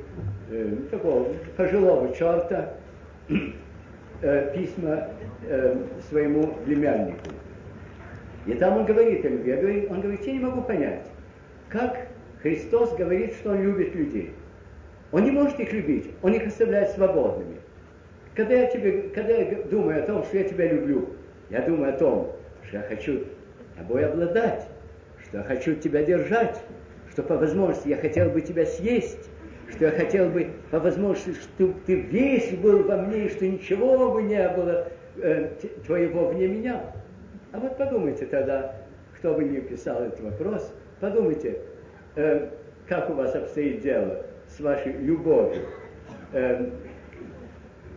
э, 0.52 0.76
такого 0.92 1.30
пожилого 1.56 2.14
черта, 2.14 2.74
э, 4.22 4.54
письма 4.56 5.10
э, 5.48 5.76
своему 6.10 6.56
племяннику. 6.66 7.30
И 8.46 8.54
там 8.54 8.78
он 8.78 8.86
говорит 8.86 9.26
о 9.26 9.30
любви. 9.30 9.88
Он 9.90 10.02
говорит, 10.02 10.26
я 10.26 10.34
не 10.34 10.40
могу 10.40 10.62
понять, 10.62 11.06
как 11.70 12.08
Христос 12.42 12.96
говорит, 12.96 13.34
что 13.34 13.52
Он 13.52 13.62
любит 13.62 13.94
людей. 13.96 14.34
Он 15.12 15.24
не 15.24 15.32
может 15.32 15.60
их 15.60 15.74
любить, 15.74 16.12
Он 16.22 16.34
их 16.34 16.48
оставляет 16.48 16.92
свободными. 16.92 17.58
Когда 18.36 18.56
я, 18.56 18.68
тебе, 18.68 19.10
когда 19.10 19.34
я 19.34 19.64
думаю 19.64 20.02
о 20.02 20.06
том, 20.06 20.24
что 20.24 20.38
я 20.38 20.44
тебя 20.46 20.72
люблю, 20.72 21.10
я 21.50 21.62
думаю 21.62 21.94
о 21.94 21.98
том, 21.98 22.32
что 22.68 22.78
я 22.78 22.84
хочу 22.84 23.26
тобой 23.76 24.06
обладать, 24.06 24.68
что 25.26 25.38
я 25.40 25.44
хочу 25.44 25.76
тебя 25.76 26.04
держать, 26.04 26.62
что 27.12 27.24
по 27.24 27.38
возможности 27.38 27.90
я 27.90 27.98
хотел 27.98 28.30
бы 28.30 28.42
тебя 28.42 28.66
съесть, 28.66 29.29
что 29.80 29.86
я 29.86 29.92
хотел 29.92 30.28
бы 30.28 30.52
по 30.72 30.80
возможности, 30.80 31.42
чтобы 31.56 31.74
ты 31.86 31.96
весь 31.96 32.52
был 32.58 32.84
во 32.84 32.98
мне, 32.98 33.28
и 33.28 33.30
что 33.30 33.48
ничего 33.48 34.12
бы 34.12 34.24
не 34.24 34.50
было 34.50 34.90
э, 35.16 35.52
твоего 35.86 36.28
вне 36.28 36.50
меня. 36.50 36.84
А 37.54 37.60
вот 37.60 37.78
подумайте 37.78 38.26
тогда, 38.26 38.76
кто 39.18 39.34
бы 39.34 39.46
ни 39.46 39.62
писал 39.62 40.04
этот 40.04 40.20
вопрос, 40.20 40.74
подумайте, 41.00 41.62
э, 42.18 42.50
как 42.90 43.10
у 43.10 43.14
вас 43.14 43.34
обстоит 43.34 43.82
дело 43.82 44.26
с 44.50 44.60
вашей 44.60 44.92
любовью 44.98 45.64
э, 46.34 46.72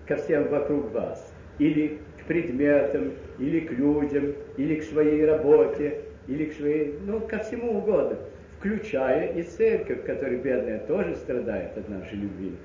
ко 0.06 0.14
всем 0.14 0.46
вокруг 0.50 0.92
вас, 0.92 1.34
или 1.58 1.98
к 2.22 2.26
предметам, 2.28 3.14
или 3.40 3.58
к 3.58 3.72
людям, 3.72 4.34
или 4.56 4.76
к 4.76 4.84
своей 4.84 5.26
работе, 5.26 6.02
или 6.28 6.44
к 6.44 6.52
своей, 6.52 6.96
ну, 7.04 7.18
ко 7.18 7.40
всему 7.40 7.78
угодно, 7.78 8.18
включая 8.62 9.32
и 9.32 9.42
церковь, 9.42 10.06
которая 10.06 10.38
бедная 10.38 10.78
тоже 10.86 11.16
страдает 11.16 11.76
от 11.76 11.88
нашей 11.88 12.18
любви. 12.18 12.56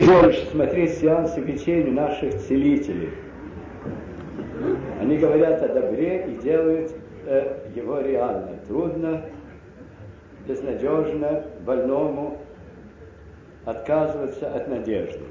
Можешь 0.00 0.48
смотреть 0.48 0.94
сеансы 0.94 1.40
вечерней 1.40 1.92
наших 1.92 2.34
целителей– 2.38 3.10
они 5.00 5.18
говорят 5.18 5.62
о 5.62 5.68
добре 5.68 6.26
и 6.28 6.42
делают 6.42 6.92
э, 7.26 7.58
его 7.74 8.00
реально. 8.00 8.58
Трудно, 8.66 9.22
безнадежно 10.48 11.44
больному 11.64 12.38
отказываться 13.64 14.48
от 14.48 14.68
надежды. 14.68 15.24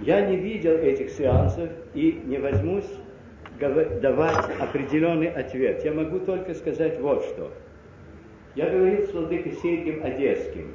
Я 0.00 0.26
не 0.26 0.36
видел 0.36 0.72
этих 0.72 1.10
сеансов 1.10 1.70
и 1.94 2.20
не 2.24 2.38
возьмусь 2.38 2.90
давать 3.58 4.44
определенный 4.60 5.28
ответ. 5.28 5.84
Я 5.84 5.92
могу 5.92 6.18
только 6.20 6.52
сказать 6.54 7.00
вот 7.00 7.24
что. 7.24 7.50
Я 8.56 8.70
говорил 8.70 9.06
с 9.06 9.12
владыкой 9.12 9.52
Сергием 9.62 10.04
Одесским, 10.04 10.72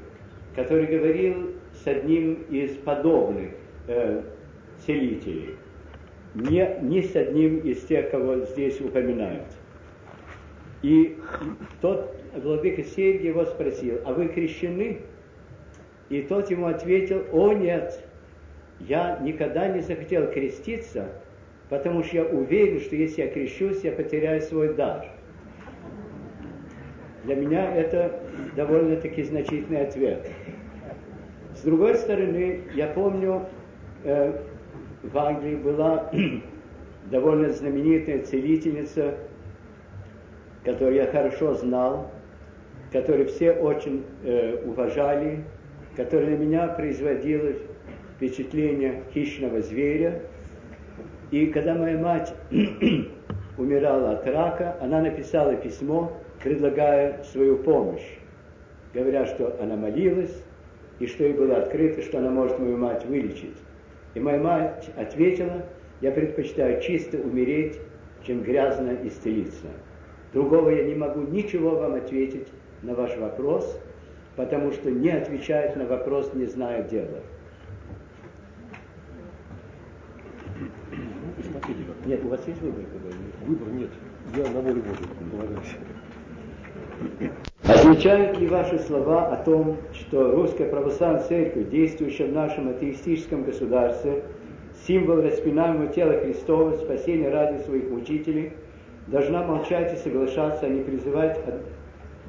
который 0.55 0.85
говорил 0.85 1.51
с 1.73 1.87
одним 1.87 2.43
из 2.49 2.77
подобных 2.77 3.51
э, 3.87 4.21
целителей 4.85 5.55
не, 6.35 6.77
ни 6.81 7.01
с 7.01 7.15
одним 7.15 7.59
из 7.59 7.83
тех, 7.83 8.09
кого 8.09 8.39
здесь 8.45 8.79
упоминают. 8.79 9.47
И 10.81 11.17
тот 11.81 12.15
владыка 12.35 12.83
Сергий 12.83 13.27
его 13.27 13.45
спросил, 13.45 13.99
а 14.05 14.13
вы 14.13 14.27
крещены? 14.27 14.99
И 16.09 16.21
тот 16.21 16.49
ему 16.49 16.67
ответил, 16.67 17.23
о 17.31 17.53
нет, 17.53 18.03
я 18.79 19.19
никогда 19.21 19.67
не 19.67 19.81
захотел 19.81 20.31
креститься, 20.31 21.09
потому 21.69 22.03
что 22.03 22.17
я 22.17 22.25
уверен, 22.25 22.79
что 22.79 22.95
если 22.95 23.23
я 23.23 23.27
крещусь, 23.29 23.83
я 23.83 23.91
потеряю 23.91 24.41
свой 24.41 24.73
дар. 24.73 25.07
Для 27.23 27.35
меня 27.35 27.75
это 27.75 28.19
довольно-таки 28.55 29.23
значительный 29.23 29.81
ответ. 29.81 30.27
С 31.55 31.61
другой 31.61 31.95
стороны, 31.95 32.61
я 32.73 32.87
помню, 32.87 33.45
э, 34.03 34.39
в 35.03 35.17
Англии 35.17 35.55
была 35.55 36.11
довольно 37.11 37.49
знаменитая 37.49 38.23
целительница, 38.23 39.15
которую 40.63 40.95
я 40.95 41.07
хорошо 41.07 41.53
знал, 41.53 42.09
которую 42.91 43.27
все 43.27 43.51
очень 43.51 44.03
э, 44.23 44.63
уважали, 44.65 45.43
которая 45.95 46.31
на 46.31 46.35
меня 46.37 46.67
производила 46.69 47.51
впечатление 48.15 49.03
хищного 49.13 49.61
зверя. 49.61 50.21
И 51.29 51.47
когда 51.47 51.75
моя 51.75 51.99
мать 51.99 52.33
умирала 53.57 54.13
от 54.13 54.27
рака, 54.27 54.75
она 54.81 55.01
написала 55.01 55.55
письмо, 55.55 56.11
предлагая 56.43 57.23
свою 57.23 57.57
помощь, 57.57 58.17
говоря, 58.93 59.25
что 59.25 59.57
она 59.61 59.75
молилась, 59.75 60.43
и 60.99 61.07
что 61.07 61.23
ей 61.23 61.33
было 61.33 61.57
открыто, 61.57 62.01
что 62.01 62.19
она 62.19 62.29
может 62.29 62.59
мою 62.59 62.77
мать 62.77 63.05
вылечить. 63.05 63.57
И 64.13 64.19
моя 64.19 64.39
мать 64.39 64.89
ответила, 64.97 65.63
я 66.01 66.11
предпочитаю 66.11 66.81
чисто 66.81 67.17
умереть, 67.17 67.79
чем 68.25 68.43
грязно 68.43 68.95
исцелиться. 69.03 69.67
Другого 70.33 70.69
я 70.69 70.83
не 70.83 70.95
могу 70.95 71.21
ничего 71.21 71.71
вам 71.71 71.95
ответить 71.95 72.47
на 72.83 72.93
ваш 72.93 73.17
вопрос, 73.17 73.79
потому 74.35 74.71
что 74.71 74.91
не 74.91 75.09
отвечает 75.09 75.75
на 75.75 75.85
вопрос, 75.85 76.33
не 76.33 76.45
зная 76.45 76.83
дела. 76.83 77.19
Нет, 82.05 82.23
у 82.25 82.29
вас 82.29 82.47
есть 82.47 82.61
выбор? 82.61 82.83
Выбор 83.45 83.67
нет. 83.69 83.89
Я 84.35 84.49
на 84.51 84.61
волю 84.61 84.83
Божию 84.83 85.07
полагаюсь. 85.31 85.75
Означают 87.63 88.37
ли 88.39 88.47
ваши 88.47 88.79
слова 88.79 89.27
о 89.27 89.37
том, 89.43 89.77
что 89.93 90.31
Русская 90.31 90.65
Православная 90.65 91.21
Церковь, 91.21 91.69
действующая 91.69 92.25
в 92.25 92.33
нашем 92.33 92.69
атеистическом 92.69 93.43
государстве, 93.43 94.23
символ 94.87 95.21
распинаемого 95.21 95.87
тела 95.87 96.19
Христова, 96.19 96.75
спасения 96.75 97.29
ради 97.29 97.61
своих 97.63 97.89
мучителей, 97.89 98.53
должна 99.07 99.43
молчать 99.43 99.93
и 99.93 99.97
соглашаться, 99.97 100.65
а 100.65 100.69
не 100.69 100.81
призывать 100.81 101.39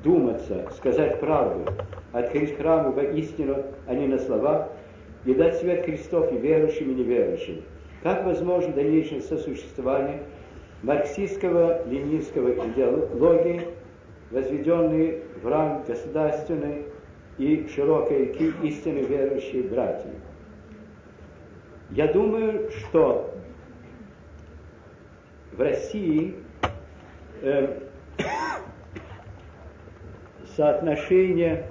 думаться, 0.03 0.65
сказать 0.77 1.21
правду, 1.21 1.71
открыть 2.13 2.57
храму 2.57 2.93
во 2.93 3.03
истину, 3.03 3.65
а 3.87 3.95
не 3.95 4.07
на 4.07 4.19
слова, 4.19 4.69
и 5.25 5.35
дать 5.35 5.57
свет 5.57 5.85
Христов 5.85 6.33
и 6.33 6.37
верующим, 6.37 6.91
и 6.91 6.95
неверующим. 6.95 7.63
Как 8.03 8.25
возможно 8.25 8.73
дальнейшее 8.73 9.21
сосуществование 9.21 10.23
марксистского 10.83 11.87
ленинского 11.87 12.51
идеологии 12.51 13.63
возведенные 14.33 15.23
в 15.43 15.47
ранг 15.47 15.87
государственной 15.87 16.87
и 17.39 17.69
широкой 17.69 18.27
истины 18.63 19.01
верующие 19.01 19.63
братья. 19.63 20.11
Я 21.91 22.11
думаю, 22.11 22.71
что 22.71 23.35
в 25.53 25.61
России 25.61 26.35
э, 27.43 27.79
соотношение 30.57 31.67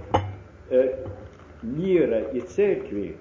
э, 0.69 1.03
мира 1.63 2.19
и 2.19 2.41
церкви, 2.41 3.17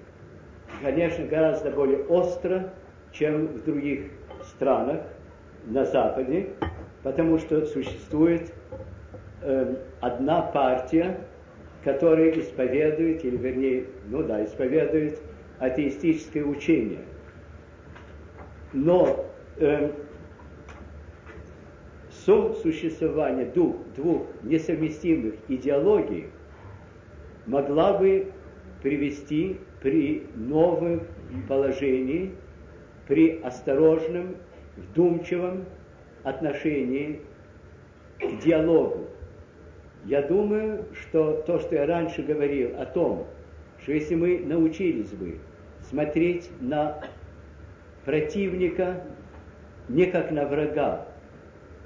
конечно, 0.83 1.25
гораздо 1.25 1.71
более 1.71 2.03
остро, 2.03 2.71
чем 3.11 3.47
в 3.47 3.63
других 3.63 4.11
странах 4.43 5.01
на 5.65 5.85
Западе, 5.85 6.49
потому 7.01 7.39
что 7.39 7.65
существует 7.65 8.53
э, 9.41 9.75
одна 9.99 10.41
партия, 10.41 11.17
которая 11.83 12.31
исповедует, 12.39 13.25
или 13.25 13.37
вернее, 13.37 13.85
ну 14.07 14.23
да, 14.23 14.43
исповедует 14.43 15.19
атеистическое 15.59 16.43
учение. 16.43 17.05
Но 18.73 19.25
э, 19.57 19.91
сосуществование 22.09 23.45
двух, 23.45 23.75
двух 23.95 24.27
несовместимых 24.43 25.35
идеологий 25.47 26.27
могла 27.45 27.97
бы 27.97 28.31
привести 28.81 29.57
при 29.81 30.27
новом 30.35 31.03
положении, 31.47 32.35
при 33.07 33.39
осторожном, 33.41 34.35
вдумчивом 34.77 35.65
отношении 36.23 37.21
к 38.19 38.43
диалогу. 38.43 39.07
Я 40.05 40.23
думаю, 40.23 40.85
что 40.93 41.43
то, 41.45 41.59
что 41.59 41.75
я 41.75 41.85
раньше 41.85 42.23
говорил 42.23 42.71
о 42.79 42.85
том, 42.85 43.27
что 43.81 43.91
если 43.91 44.15
мы 44.15 44.39
научились 44.39 45.11
бы 45.11 45.37
смотреть 45.81 46.49
на 46.59 47.03
противника 48.05 49.03
не 49.89 50.05
как 50.05 50.31
на 50.31 50.45
врага, 50.45 51.05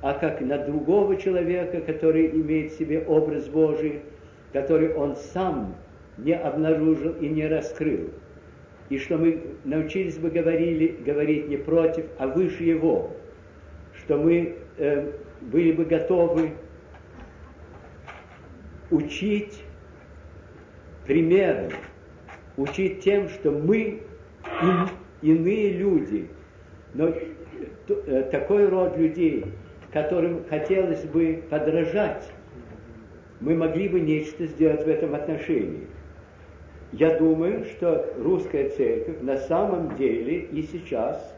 а 0.01 0.13
как 0.13 0.39
на 0.41 0.57
другого 0.57 1.17
человека, 1.17 1.81
который 1.81 2.29
имеет 2.29 2.71
в 2.71 2.77
себе 2.77 3.03
образ 3.05 3.47
Божий, 3.47 4.01
который 4.53 4.93
он 4.93 5.15
сам 5.15 5.75
не 6.17 6.33
обнаружил 6.33 7.13
и 7.19 7.27
не 7.27 7.47
раскрыл. 7.47 8.11
И 8.89 8.97
что 8.97 9.17
мы 9.17 9.41
научились 9.63 10.17
бы 10.17 10.29
говорили, 10.29 10.95
говорить 11.05 11.49
не 11.49 11.57
против, 11.57 12.05
а 12.17 12.27
выше 12.27 12.63
его. 12.63 13.11
Что 13.93 14.17
мы 14.17 14.55
э, 14.77 15.11
были 15.41 15.71
бы 15.71 15.85
готовы 15.85 16.51
учить 18.95 19.63
примером, 21.05 21.71
учить 22.57 23.01
тем, 23.01 23.29
что 23.29 23.51
мы 23.51 24.01
иные 25.21 25.73
люди, 25.73 26.29
но 26.93 27.09
э, 27.09 28.23
такой 28.31 28.67
род 28.67 28.97
людей, 28.97 29.45
которым 29.91 30.45
хотелось 30.49 31.03
бы 31.03 31.43
подражать, 31.49 32.29
мы 33.41 33.55
могли 33.55 33.89
бы 33.89 33.99
нечто 33.99 34.45
сделать 34.45 34.85
в 34.85 34.89
этом 34.89 35.13
отношении. 35.13 35.87
Я 36.91 37.17
думаю, 37.17 37.65
что 37.65 38.13
русская 38.17 38.69
церковь 38.69 39.17
на 39.21 39.37
самом 39.37 39.95
деле 39.97 40.39
и 40.39 40.61
сейчас 40.61 41.35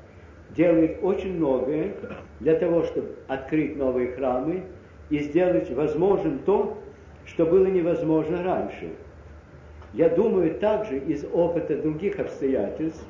делает 0.55 0.99
очень 1.01 1.37
многое 1.37 1.93
для 2.39 2.55
того, 2.55 2.83
чтобы 2.83 3.15
открыть 3.27 3.75
новые 3.75 4.11
храмы 4.11 4.63
и 5.09 5.19
сделать 5.19 5.71
возможным 5.71 6.39
то, 6.39 6.77
что 7.27 7.45
было 7.45 7.67
невозможно 7.67 8.41
раньше. 8.41 8.89
Я 9.93 10.09
думаю 10.09 10.55
также 10.55 10.97
из 10.97 11.25
опыта 11.31 11.77
других 11.77 12.19
обстоятельств, 12.19 13.05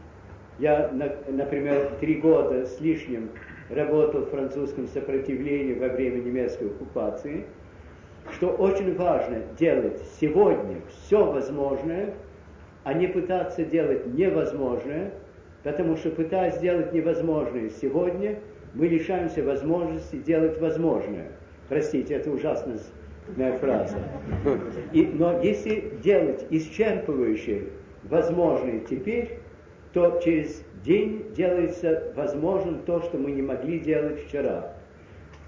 я, 0.59 0.91
например, 1.27 1.91
три 1.99 2.15
года 2.15 2.65
с 2.65 2.81
лишним 2.81 3.29
работал 3.69 4.21
в 4.21 4.29
французском 4.29 4.87
сопротивлении 4.87 5.73
во 5.73 5.89
время 5.89 6.17
немецкой 6.17 6.69
оккупации, 6.69 7.45
что 8.33 8.49
очень 8.49 8.95
важно 8.95 9.41
делать 9.59 10.01
сегодня 10.19 10.77
все 10.89 11.23
возможное, 11.23 12.13
а 12.83 12.93
не 12.93 13.07
пытаться 13.07 13.63
делать 13.63 14.07
невозможное, 14.07 15.11
потому 15.63 15.95
что 15.95 16.09
пытаясь 16.09 16.55
сделать 16.55 16.91
невозможное 16.91 17.69
сегодня, 17.69 18.39
мы 18.73 18.87
лишаемся 18.87 19.43
возможности 19.43 20.15
делать 20.15 20.59
возможное. 20.59 21.27
Простите, 21.69 22.15
это 22.15 22.31
ужасная 22.31 22.79
фраза. 23.59 23.97
И, 24.93 25.05
но 25.05 25.41
если 25.41 25.91
делать 26.03 26.45
исчерпывающее 26.49 27.69
возможное 28.03 28.79
теперь, 28.79 29.39
то 29.93 30.19
через 30.23 30.63
день 30.83 31.25
делается 31.35 32.13
возможным 32.15 32.79
то, 32.83 33.01
что 33.01 33.17
мы 33.17 33.31
не 33.31 33.41
могли 33.41 33.79
делать 33.79 34.23
вчера. 34.25 34.73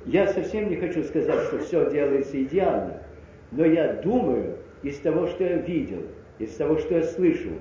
Я 0.06 0.28
совсем 0.28 0.70
не 0.70 0.78
хочу 0.78 1.04
сказать, 1.04 1.40
что 1.48 1.60
все 1.60 1.90
делается 1.92 2.42
идеально, 2.42 3.04
но 3.52 3.66
я 3.66 3.94
думаю 3.94 4.58
из 4.82 4.98
того, 5.00 5.28
что 5.28 5.44
я 5.44 5.58
видел, 5.58 6.04
из 6.40 6.56
того, 6.56 6.78
что 6.78 6.96
я 6.96 7.04
слышал, 7.04 7.52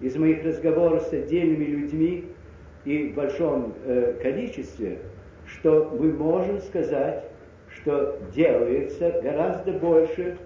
из 0.00 0.16
моих 0.16 0.44
разговоров 0.44 1.02
с 1.02 1.12
отдельными 1.12 1.64
людьми 1.64 2.24
и 2.84 3.08
в 3.08 3.14
большом 3.14 3.74
э, 3.84 4.14
количестве, 4.22 4.98
что 5.46 5.94
мы 5.98 6.12
можем 6.12 6.60
сказать, 6.60 7.29
что 7.80 8.18
делается 8.34 9.20
гораздо 9.22 9.72
больше, 9.72 10.38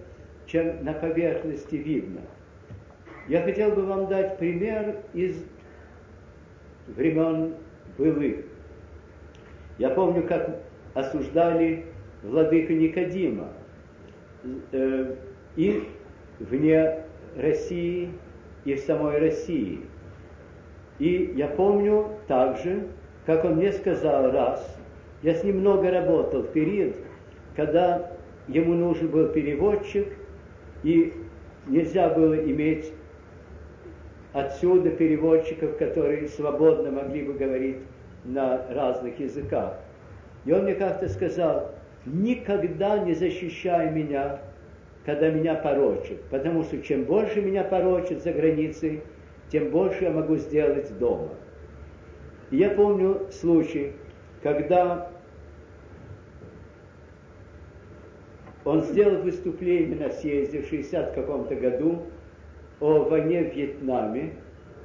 чем 0.47 0.85
на 0.85 0.93
поверхности 0.93 1.77
видно. 1.77 2.21
Я 3.29 3.43
хотел 3.43 3.71
бы 3.71 3.83
вам 3.83 4.09
дать 4.09 4.39
пример 4.39 4.97
из 5.15 5.45
времен 6.87 7.55
былых. 7.97 8.45
Я 9.79 9.91
помню, 9.91 10.27
как 10.27 10.61
осуждали 10.95 11.87
владыка 12.23 12.73
Никодима 12.73 13.49
э, 14.73 15.17
и 15.57 15.89
вне 16.39 17.05
России, 17.37 18.11
и 18.65 18.75
в 18.75 18.81
самой 18.81 19.19
России. 19.19 19.81
И 20.99 21.33
я 21.37 21.49
помню 21.49 22.11
также, 22.29 22.89
как 23.27 23.45
он 23.45 23.57
мне 23.57 23.73
сказал 23.73 24.31
раз, 24.31 24.79
я 25.23 25.35
с 25.35 25.43
ним 25.43 25.61
много 25.61 25.91
работал 25.91 26.43
в 26.43 26.53
период, 26.53 26.95
когда 27.57 28.11
ему 28.49 28.75
нужен 28.75 29.09
был 29.09 29.29
переводчик, 29.29 30.09
и 30.83 31.13
нельзя 31.67 32.11
было 32.11 32.35
иметь 32.35 32.93
отсюда 34.33 34.91
переводчиков, 34.91 35.77
которые 35.79 36.29
свободно 36.29 36.91
могли 36.91 37.23
бы 37.23 37.35
говорить 37.35 37.79
на 38.25 38.67
разных 38.71 39.19
языках. 39.19 39.79
И 40.45 40.53
он 40.53 40.65
мне 40.65 40.75
как-то 40.75 41.09
сказал, 41.09 41.71
никогда 42.05 42.99
не 42.99 43.15
защищай 43.15 43.91
меня, 43.91 44.41
когда 45.07 45.31
меня 45.31 45.55
порочат, 45.55 46.23
потому 46.31 46.65
что 46.65 46.83
чем 46.83 47.05
больше 47.05 47.41
меня 47.41 47.63
порочат 47.63 48.23
за 48.23 48.33
границей, 48.33 49.03
тем 49.51 49.71
больше 49.71 50.05
я 50.05 50.11
могу 50.11 50.37
сделать 50.37 50.99
дома. 50.99 51.31
И 52.51 52.57
я 52.57 52.71
помню 52.71 53.27
случай, 53.31 53.93
когда 54.43 55.11
он 58.65 58.83
сделал 58.83 59.23
выступление 59.23 59.97
на 59.97 60.11
съезде 60.11 60.63
в 60.63 60.69
60 60.69 61.13
каком-то 61.13 61.55
году 61.55 62.03
о 62.81 63.05
войне 63.05 63.45
в 63.45 63.55
Вьетнаме, 63.55 64.33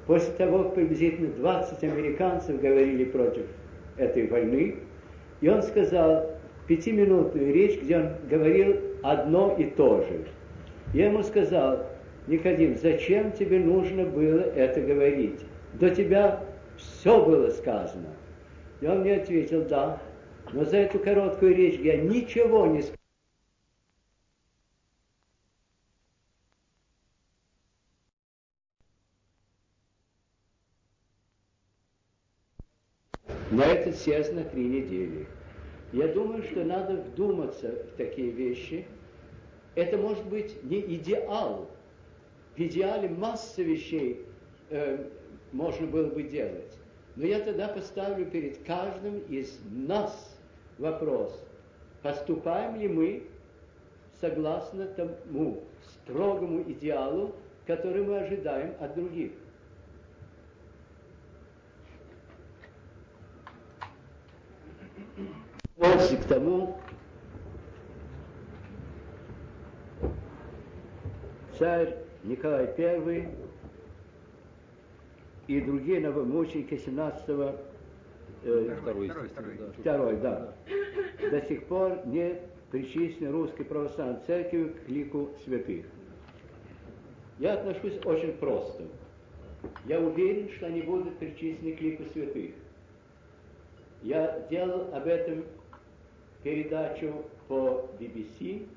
после 0.05 0.33
того, 0.33 0.63
как 0.63 0.75
приблизительно 0.75 1.29
20 1.29 1.83
американцев 1.83 2.59
говорили 2.59 3.05
против 3.05 3.45
этой 3.97 4.27
войны, 4.27 4.75
и 5.41 5.49
он 5.49 5.61
сказал 5.63 6.31
пятиминутную 6.67 7.53
речь, 7.53 7.81
где 7.81 7.97
он 7.97 8.09
говорил 8.29 8.75
одно 9.01 9.55
и 9.57 9.65
то 9.65 10.01
же. 10.01 10.25
Я 10.93 11.07
ему 11.07 11.23
сказал, 11.23 11.85
Никодим, 12.27 12.75
зачем 12.75 13.31
тебе 13.31 13.59
нужно 13.59 14.05
было 14.05 14.41
это 14.41 14.81
говорить? 14.81 15.39
До 15.73 15.89
тебя 15.89 16.43
все 16.77 17.23
было 17.23 17.49
сказано. 17.49 18.09
И 18.81 18.87
он 18.87 18.99
мне 18.99 19.15
ответил, 19.15 19.63
да, 19.63 19.99
но 20.53 20.63
за 20.63 20.77
эту 20.77 20.99
короткую 20.99 21.55
речь 21.55 21.79
я 21.79 21.97
ничего 21.97 22.67
не 22.67 22.81
сказал. 22.81 22.98
На 33.59 33.65
этот 33.65 33.97
съезд 33.97 34.31
на 34.31 34.45
три 34.45 34.63
недели. 34.63 35.27
Я 35.91 36.07
думаю, 36.07 36.43
что 36.43 36.63
надо 36.63 36.93
вдуматься 36.93 37.83
в 37.91 37.97
такие 37.97 38.31
вещи. 38.31 38.85
Это 39.75 39.97
может 39.97 40.25
быть 40.27 40.63
не 40.63 40.79
идеал. 40.95 41.69
В 42.55 42.59
идеале 42.61 43.09
масса 43.09 43.61
вещей 43.61 44.25
э, 44.69 45.05
можно 45.51 45.87
было 45.87 46.07
бы 46.07 46.23
делать. 46.23 46.71
Но 47.17 47.25
я 47.25 47.41
тогда 47.41 47.67
поставлю 47.67 48.27
перед 48.27 48.63
каждым 48.63 49.19
из 49.27 49.59
нас 49.69 50.37
вопрос, 50.77 51.45
поступаем 52.01 52.79
ли 52.79 52.87
мы 52.87 53.23
согласно 54.21 54.85
тому 54.85 55.63
строгому 55.83 56.61
идеалу, 56.61 57.35
который 57.67 58.03
мы 58.03 58.19
ожидаем 58.19 58.73
от 58.79 58.95
других. 58.95 59.31
После 66.09 66.23
к 66.23 66.27
тому, 66.27 66.75
царь 71.59 71.97
Николай 72.23 72.73
I 72.79 73.29
и 75.45 75.61
другие 75.61 75.99
новомученики 75.99 76.77
17 76.77 77.23
э, 77.27 78.75
второй, 78.81 79.09
второй, 79.09 79.57
да. 79.57 79.71
второй, 79.77 80.17
да, 80.17 80.53
до 81.29 81.41
сих 81.43 81.65
пор 81.65 81.99
не 82.07 82.39
причислены 82.71 83.31
Русской 83.31 83.65
Православной 83.65 84.19
Церкви 84.25 84.69
к 84.69 84.89
лику 84.89 85.29
святых. 85.43 85.85
Я 87.37 87.53
отношусь 87.53 88.03
очень 88.03 88.33
просто. 88.33 88.85
Я 89.85 89.99
уверен, 89.99 90.49
что 90.55 90.65
они 90.65 90.81
будут 90.81 91.19
причислены 91.19 91.75
к 91.75 91.81
лику 91.81 92.03
святых. 92.13 92.55
Я 94.01 94.47
делал 94.49 94.91
об 94.95 95.05
этом 95.05 95.43
передачу 96.43 97.25
по 97.47 97.89
BBC, 97.99 98.67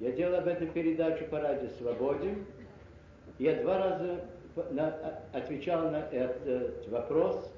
я 0.00 0.12
делал 0.12 0.36
об 0.36 0.46
этом 0.46 0.68
передачу 0.68 1.24
по 1.26 1.40
Радио 1.40 1.68
Свободе. 1.70 2.36
Я 3.38 3.62
два 3.62 3.78
раза 3.78 4.24
на, 4.70 4.94
отвечал 5.32 5.90
на 5.90 6.08
этот 6.10 6.88
вопрос 6.88 7.52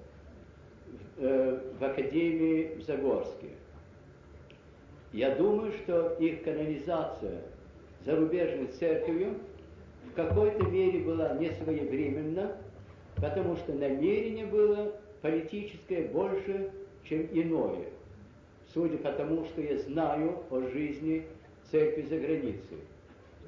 в, 1.17 1.25
э, 1.25 1.61
в 1.79 1.85
Академии 1.85 2.77
в 2.77 2.83
Загорске. 2.83 3.49
Я 5.13 5.35
думаю, 5.35 5.73
что 5.73 6.15
их 6.15 6.43
канонизация 6.45 7.43
зарубежной 8.05 8.69
церковью 8.69 9.35
в 10.11 10.15
какой-то 10.15 10.65
мере 10.67 11.01
была 11.01 11.35
не 11.35 11.51
своевременна, 11.51 12.57
потому 13.17 13.57
что 13.57 13.73
намерение 13.73 14.47
было 14.47 14.93
политическое 15.21 16.09
больше, 16.09 16.71
чем 17.05 17.27
иное. 17.33 17.87
Судя 18.73 18.99
по 18.99 19.11
тому, 19.13 19.45
что 19.47 19.63
я 19.63 19.79
знаю 19.79 20.39
о 20.51 20.61
жизни 20.69 21.27
церкви 21.71 22.03
за 22.03 22.19
границей. 22.19 22.79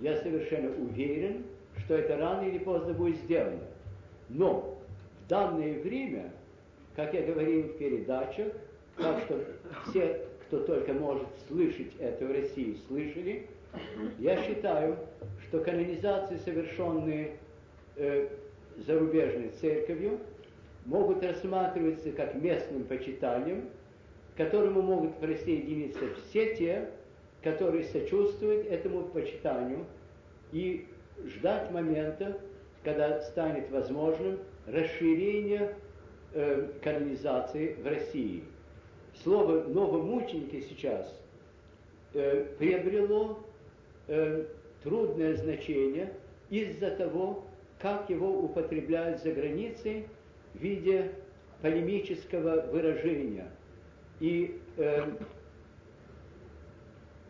Я 0.01 0.17
совершенно 0.17 0.71
уверен, 0.83 1.45
что 1.85 1.95
это 1.95 2.17
рано 2.17 2.49
или 2.49 2.59
поздно 2.59 2.93
будет 2.93 3.17
сделано. 3.19 3.61
Но 4.29 4.79
в 5.25 5.29
данное 5.29 5.81
время, 5.81 6.33
как 6.97 7.15
я 7.15 7.23
говорил 7.23 7.65
в 7.65 7.79
передачах, 7.79 8.49
так 8.97 9.23
что 9.25 9.45
все, 9.87 10.27
кто 10.47 10.61
только 10.61 10.93
может 10.93 11.29
слышать 11.49 11.93
это 11.99 12.27
в 12.27 12.33
России, 12.33 12.77
слышали, 12.89 13.47
я 14.19 14.43
считаю, 14.43 14.99
что 15.49 15.61
канонизации, 15.61 16.37
совершенные 16.39 17.37
э, 17.97 18.29
зарубежной 18.77 19.51
церковью, 19.61 20.19
могут 20.85 21.23
рассматриваться 21.23 22.11
как 22.13 22.35
местным 22.35 22.85
почитанием, 22.85 23.71
которому 24.37 24.83
могут 24.83 25.19
присоединиться 25.19 26.01
все 26.15 26.55
те, 26.55 26.91
которые 27.43 27.85
сочувствуют 27.85 28.67
этому 28.67 29.05
почитанию 29.05 29.85
и 30.53 30.87
ждать 31.25 31.71
момента, 31.71 32.39
когда 32.85 33.21
станет 33.21 33.71
возможным 33.71 34.39
расширение 34.67 35.75
э, 36.33 36.69
канонизации 36.83 37.75
в 37.75 37.87
России. 37.87 38.45
Слово 39.23 39.65
«новомученики» 39.65 40.61
сейчас 40.69 41.15
э, 42.15 42.47
приобрело 42.59 43.41
э, 44.09 44.47
трудное 44.83 45.37
значение 45.37 46.13
из-за 46.51 46.91
того, 46.91 47.45
как 47.81 48.09
его 48.09 48.31
употребляют 48.31 49.23
за 49.23 49.33
границей 49.33 50.07
в 50.55 50.59
виде 50.59 51.13
полемического 51.61 52.67
выражения. 52.73 53.51
И 54.23 54.61
э, 54.77 55.05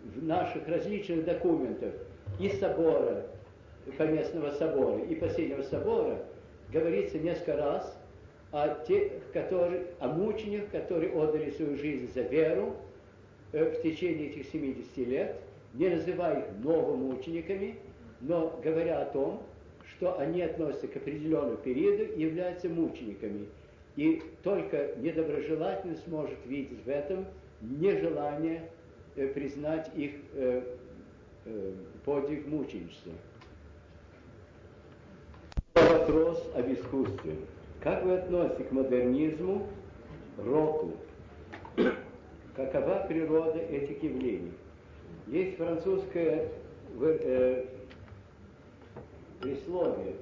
в 0.05 0.23
наших 0.23 0.69
различных 0.69 1.25
документах 1.25 1.95
и 2.39 2.51
собора, 2.51 3.25
поместного 3.97 4.51
собора, 4.51 5.03
и 5.03 5.15
последнего 5.15 5.63
собора 5.63 6.23
говорится 6.71 7.19
несколько 7.19 7.57
раз 7.57 7.99
о 8.51 8.85
тех, 8.85 9.11
которые, 9.33 9.87
о 10.01 10.09
мучениях, 10.09 10.69
которые 10.71 11.15
отдали 11.15 11.49
свою 11.53 11.79
жизнь 11.79 12.13
за 12.13 12.21
веру 12.21 12.77
э, 13.53 13.71
в 13.71 13.81
течение 13.81 14.29
этих 14.29 14.51
70 14.51 14.95
лет, 14.99 15.37
не 15.73 15.89
называя 15.89 16.41
их 16.41 16.45
новомучениками, 16.63 17.77
но 18.21 18.61
говоря 18.63 19.01
о 19.01 19.07
том, 19.07 19.43
что 19.89 20.19
они 20.19 20.43
относятся 20.43 20.89
к 20.89 20.97
определенному 20.97 21.57
периоду 21.57 22.05
и 22.05 22.21
являются 22.21 22.69
мучениками. 22.69 23.47
И 23.97 24.23
только 24.43 24.93
недоброжелательность 24.97 26.07
может 26.09 26.39
видеть 26.47 26.85
в 26.85 26.89
этом 26.89 27.27
нежелание 27.61 28.71
Э, 29.15 29.27
признать 29.29 29.91
их 29.95 30.13
э, 30.33 30.63
э, 31.45 31.73
подвиг 32.03 32.47
мученичества. 32.47 33.13
Вопрос 35.75 36.51
об 36.55 36.73
искусстве. 36.73 37.37
Как 37.83 38.05
вы 38.05 38.15
относитесь 38.15 38.69
к 38.69 38.73
модернизму, 38.73 39.69
року? 40.39 40.93
Какова 42.57 43.05
природа 43.07 43.59
этих 43.59 44.03
явлений? 44.03 44.53
Есть 45.27 45.59
французское 45.59 46.49
присловие, 49.41 50.15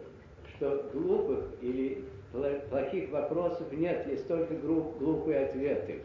что 0.56 0.90
глупых 0.92 1.44
или 1.60 2.04
плохих 2.32 3.10
вопросов 3.10 3.72
нет, 3.72 4.06
есть 4.06 4.26
только 4.28 4.54
глупые 4.54 5.46
ответы. 5.46 6.02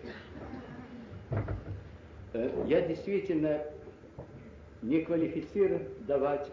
Э, 2.34 2.64
я 2.68 2.82
действительно 2.82 3.62
не 4.82 5.02
квалифицирован 5.02 5.84
давать 6.02 6.52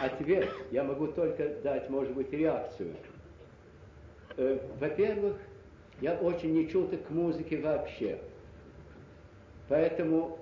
ответ, 0.00 0.48
я 0.70 0.84
могу 0.84 1.08
только 1.08 1.48
дать, 1.62 1.90
может 1.90 2.14
быть, 2.14 2.32
реакцию. 2.32 2.94
Э, 4.36 4.58
во-первых, 4.78 5.36
я 6.00 6.14
очень 6.14 6.52
не 6.52 6.68
чуток 6.68 7.06
к 7.06 7.10
музыке 7.10 7.60
вообще. 7.60 8.18
Поэтому 9.68 10.38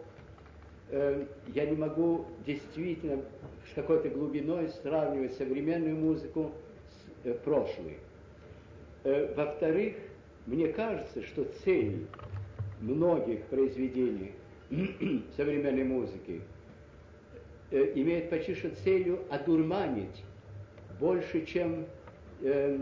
э, 0.90 1.27
я 1.48 1.66
не 1.66 1.77
могу 1.77 2.27
действительно 2.44 3.23
с 3.70 3.74
какой-то 3.74 4.09
глубиной 4.09 4.69
сравнивать 4.69 5.35
современную 5.35 5.97
музыку 5.97 6.52
с 7.24 7.32
прошлой. 7.39 7.98
Э, 9.04 9.34
во-вторых, 9.34 9.94
мне 10.46 10.68
кажется, 10.68 11.22
что 11.22 11.44
цель 11.64 12.06
многих 12.80 13.42
произведений 13.44 14.32
современной 15.36 15.84
музыки 15.84 16.42
э, 17.70 17.92
имеет 17.96 18.30
почти 18.30 18.54
что 18.54 18.70
целью 18.70 19.20
одурманить 19.30 20.24
больше, 21.00 21.44
чем 21.46 21.86
э, 22.42 22.78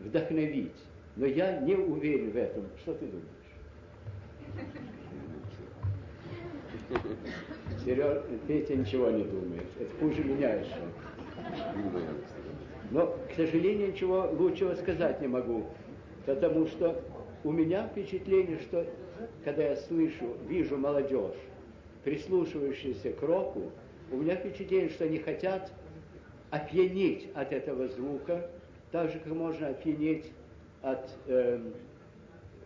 вдохновить. 0.00 0.76
Но 1.14 1.26
я 1.26 1.60
не 1.60 1.74
уверен 1.74 2.30
в 2.30 2.36
этом. 2.36 2.64
Что 2.82 2.94
ты 2.94 3.06
думаешь? 3.06 3.26
Сереж, 7.84 8.22
Петя 8.46 8.74
ничего 8.76 9.10
не 9.10 9.24
думает. 9.24 9.66
Это 9.78 9.94
хуже 9.98 10.24
меня 10.24 10.54
еще. 10.54 10.74
Но, 12.90 13.16
к 13.30 13.34
сожалению, 13.36 13.88
ничего 13.88 14.28
лучшего 14.32 14.74
сказать 14.74 15.20
не 15.20 15.26
могу. 15.26 15.66
Потому 16.24 16.66
что 16.66 17.02
у 17.44 17.52
меня 17.52 17.88
впечатление, 17.88 18.58
что 18.58 18.86
когда 19.44 19.64
я 19.64 19.76
слышу, 19.76 20.36
вижу 20.48 20.76
молодежь, 20.76 21.36
прислушивающуюся 22.04 23.12
к 23.12 23.22
року, 23.22 23.70
у 24.10 24.16
меня 24.16 24.36
впечатление, 24.36 24.90
что 24.90 25.04
они 25.04 25.18
хотят 25.18 25.72
опьянеть 26.50 27.28
от 27.34 27.52
этого 27.52 27.88
звука, 27.88 28.48
так 28.92 29.10
же, 29.10 29.18
как 29.18 29.32
можно 29.32 29.68
опьянеть 29.68 30.32
от 30.82 31.10
э, 31.26 31.60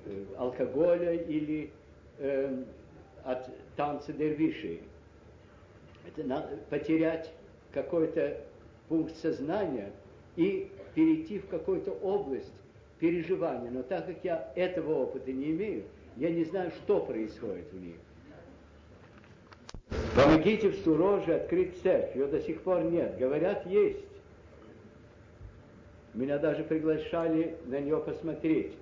э, 0.05 0.24
алкоголя 0.36 1.14
или 1.14 1.70
э, 2.18 2.64
от 3.24 3.51
танца 3.76 4.12
дервишей. 4.12 4.82
Это 6.06 6.26
надо 6.26 6.59
потерять 6.68 7.32
какой-то 7.72 8.42
пункт 8.88 9.16
сознания 9.16 9.92
и 10.36 10.70
перейти 10.94 11.39
в 11.39 11.48
какую-то 11.48 11.93
область 11.93 12.52
переживания. 12.98 13.70
Но 13.70 13.82
так 13.82 14.07
как 14.07 14.16
я 14.23 14.52
этого 14.57 15.02
опыта 15.02 15.32
не 15.32 15.51
имею, 15.51 15.85
я 16.16 16.31
не 16.31 16.44
знаю, 16.44 16.70
что 16.70 17.01
происходит 17.01 17.73
в 17.73 17.81
них. 17.81 17.97
Помогите 20.15 20.70
в 20.70 20.77
Суроже 20.85 21.35
открыть 21.36 21.81
церковь. 21.81 22.16
Ее 22.16 22.27
до 22.27 22.40
сих 22.40 22.62
пор 22.62 22.82
нет. 22.82 23.19
Говорят, 23.19 23.66
есть. 23.66 24.05
Меня 26.15 26.39
даже 26.39 26.65
приглашали 26.65 27.57
на 27.66 27.81
нее 27.81 27.98
посмотреть. 27.98 28.74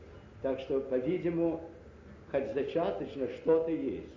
Так 0.43 0.59
что, 0.61 0.81
по-видимому, 0.81 1.61
хоть 2.31 2.53
зачаточно 2.55 3.29
что-то 3.29 3.70
есть. 3.70 4.15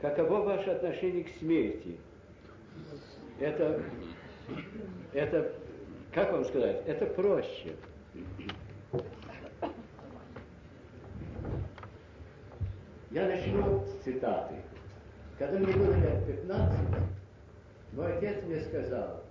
Каково 0.00 0.40
ваше 0.42 0.70
отношение 0.70 1.24
к 1.24 1.28
смерти? 1.38 1.98
Это, 3.38 3.82
это, 5.12 5.52
как 6.12 6.32
вам 6.32 6.44
сказать, 6.44 6.82
это 6.86 7.06
проще. 7.06 7.74
Я 13.10 13.26
начну 13.26 13.84
с 13.86 14.04
цитаты. 14.04 14.54
Когда 15.38 15.58
мне 15.58 15.72
было 15.72 15.94
лет 15.94 16.26
15, 16.26 16.78
мой 17.92 18.16
отец 18.16 18.44
мне 18.44 18.60
сказал, 18.60 19.24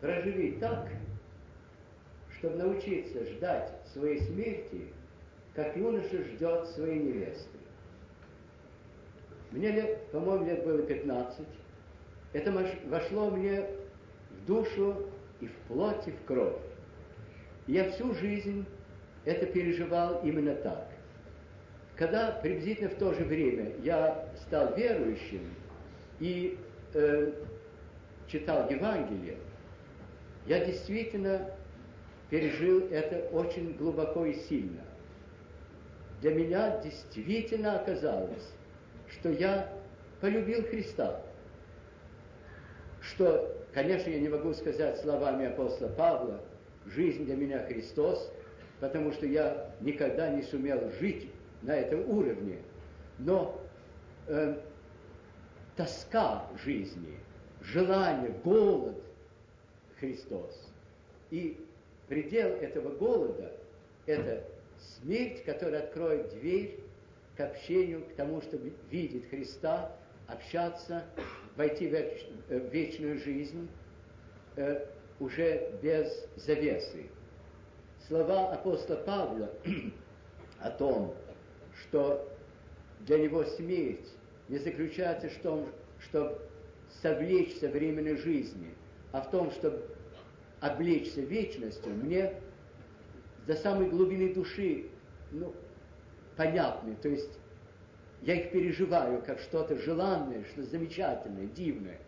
проживи 0.00 0.58
так, 0.60 0.88
чтобы 2.38 2.56
научиться 2.56 3.24
ждать 3.24 3.72
своей 3.92 4.20
смерти, 4.20 4.92
как 5.54 5.76
юноша 5.76 6.22
ждет 6.24 6.68
своей 6.68 7.00
невесты. 7.00 7.58
Мне 9.50 9.72
лет, 9.72 10.06
по-моему, 10.12 10.44
лет 10.44 10.64
было 10.64 10.82
15. 10.82 11.46
Это 12.32 12.52
вошло 12.86 13.30
мне 13.30 13.66
в 14.30 14.46
душу 14.46 15.06
и 15.40 15.46
в 15.46 15.54
плоть, 15.68 16.06
и 16.06 16.10
в 16.10 16.24
кровь. 16.24 16.56
Я 17.66 17.90
всю 17.90 18.14
жизнь 18.14 18.66
это 19.24 19.46
переживал 19.46 20.20
именно 20.24 20.54
так. 20.54 20.88
Когда 21.96 22.30
приблизительно 22.30 22.90
в 22.90 22.94
то 22.94 23.12
же 23.12 23.24
время 23.24 23.72
я 23.82 24.28
стал 24.46 24.74
верующим 24.74 25.42
и 26.20 26.58
э, 26.94 27.32
читал 28.28 28.70
Евангелие, 28.70 29.36
я 30.46 30.64
действительно 30.64 31.50
пережил 32.30 32.88
это 32.90 33.28
очень 33.32 33.74
глубоко 33.74 34.26
и 34.26 34.34
сильно. 34.34 34.82
Для 36.20 36.34
меня 36.34 36.80
действительно 36.80 37.80
оказалось, 37.80 38.52
что 39.10 39.30
я 39.30 39.72
полюбил 40.20 40.62
Христа. 40.64 41.20
Что, 43.14 43.56
конечно, 43.72 44.10
я 44.10 44.20
не 44.20 44.28
могу 44.28 44.52
сказать 44.52 45.00
словами 45.00 45.46
апостола 45.46 45.88
Павла, 45.88 46.40
жизнь 46.86 47.24
для 47.24 47.36
меня 47.36 47.64
Христос, 47.66 48.30
потому 48.80 49.12
что 49.12 49.26
я 49.26 49.70
никогда 49.80 50.28
не 50.30 50.42
сумел 50.42 50.90
жить 51.00 51.30
на 51.62 51.74
этом 51.74 52.08
уровне. 52.08 52.58
Но 53.18 53.58
э, 54.26 54.60
тоска 55.76 56.46
жизни, 56.62 57.18
желание, 57.62 58.32
голод 58.44 59.02
Христос. 59.98 60.70
И 61.30 61.58
предел 62.08 62.48
этого 62.48 62.90
голода– 62.90 63.52
это 64.06 64.44
смерть, 64.78 65.44
которая 65.44 65.82
откроет 65.82 66.28
дверь 66.40 66.78
к 67.36 67.40
общению, 67.40 68.04
к 68.04 68.14
тому, 68.14 68.42
чтобы 68.42 68.72
видеть 68.90 69.28
Христа, 69.30 69.92
общаться, 70.26 71.04
войти 71.58 71.88
в 71.88 71.94
э, 71.94 72.68
вечную 72.70 73.18
жизнь 73.18 73.68
э, 74.56 74.86
уже 75.18 75.72
без 75.82 76.26
завесы. 76.36 77.06
Слова 78.06 78.52
апостола 78.52 78.98
Павла 78.98 79.50
о 80.60 80.70
том, 80.70 81.14
что 81.82 82.26
для 83.00 83.18
него 83.18 83.44
смерть 83.44 84.08
не 84.48 84.58
заключается 84.58 85.28
в 85.28 85.36
том, 85.42 85.66
чтобы 85.98 86.38
совлечься 87.02 87.68
временной 87.68 88.16
жизни, 88.16 88.72
а 89.10 89.20
в 89.20 89.30
том, 89.30 89.50
чтобы 89.50 89.84
облечься 90.60 91.22
вечностью, 91.22 91.92
мне 91.92 92.34
до 93.48 93.56
самой 93.56 93.88
глубины 93.88 94.32
души 94.32 94.86
ну, 95.32 95.52
понятны. 96.36 96.94
То 97.02 97.08
есть 97.08 97.36
я 98.22 98.34
их 98.34 98.50
переживаю 98.50 99.22
как 99.22 99.40
что-то 99.40 99.76
желанное, 99.78 100.44
что 100.52 100.62
замечательное, 100.62 101.46
дивное. 101.46 101.98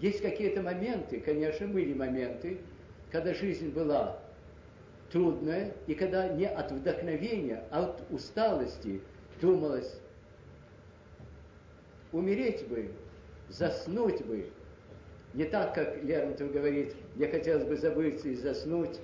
Есть 0.00 0.20
какие-то 0.20 0.62
моменты, 0.62 1.20
конечно, 1.20 1.66
были 1.66 1.94
моменты, 1.94 2.58
когда 3.10 3.32
жизнь 3.32 3.70
была 3.70 4.18
трудная, 5.10 5.72
и 5.86 5.94
когда 5.94 6.28
не 6.28 6.46
от 6.46 6.70
вдохновения, 6.70 7.64
а 7.70 7.84
от 7.84 8.02
усталости 8.10 9.00
думалось, 9.40 10.00
умереть 12.12 12.66
бы, 12.68 12.90
заснуть 13.48 14.24
бы. 14.24 14.50
Не 15.34 15.44
так, 15.44 15.74
как 15.74 16.02
Лермонтов 16.02 16.52
говорит, 16.52 16.94
мне 17.14 17.28
хотелось 17.28 17.64
бы 17.64 17.76
забыться 17.76 18.28
и 18.28 18.34
заснуть, 18.34 19.00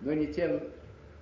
но 0.00 0.12
не 0.12 0.26
тем 0.26 0.62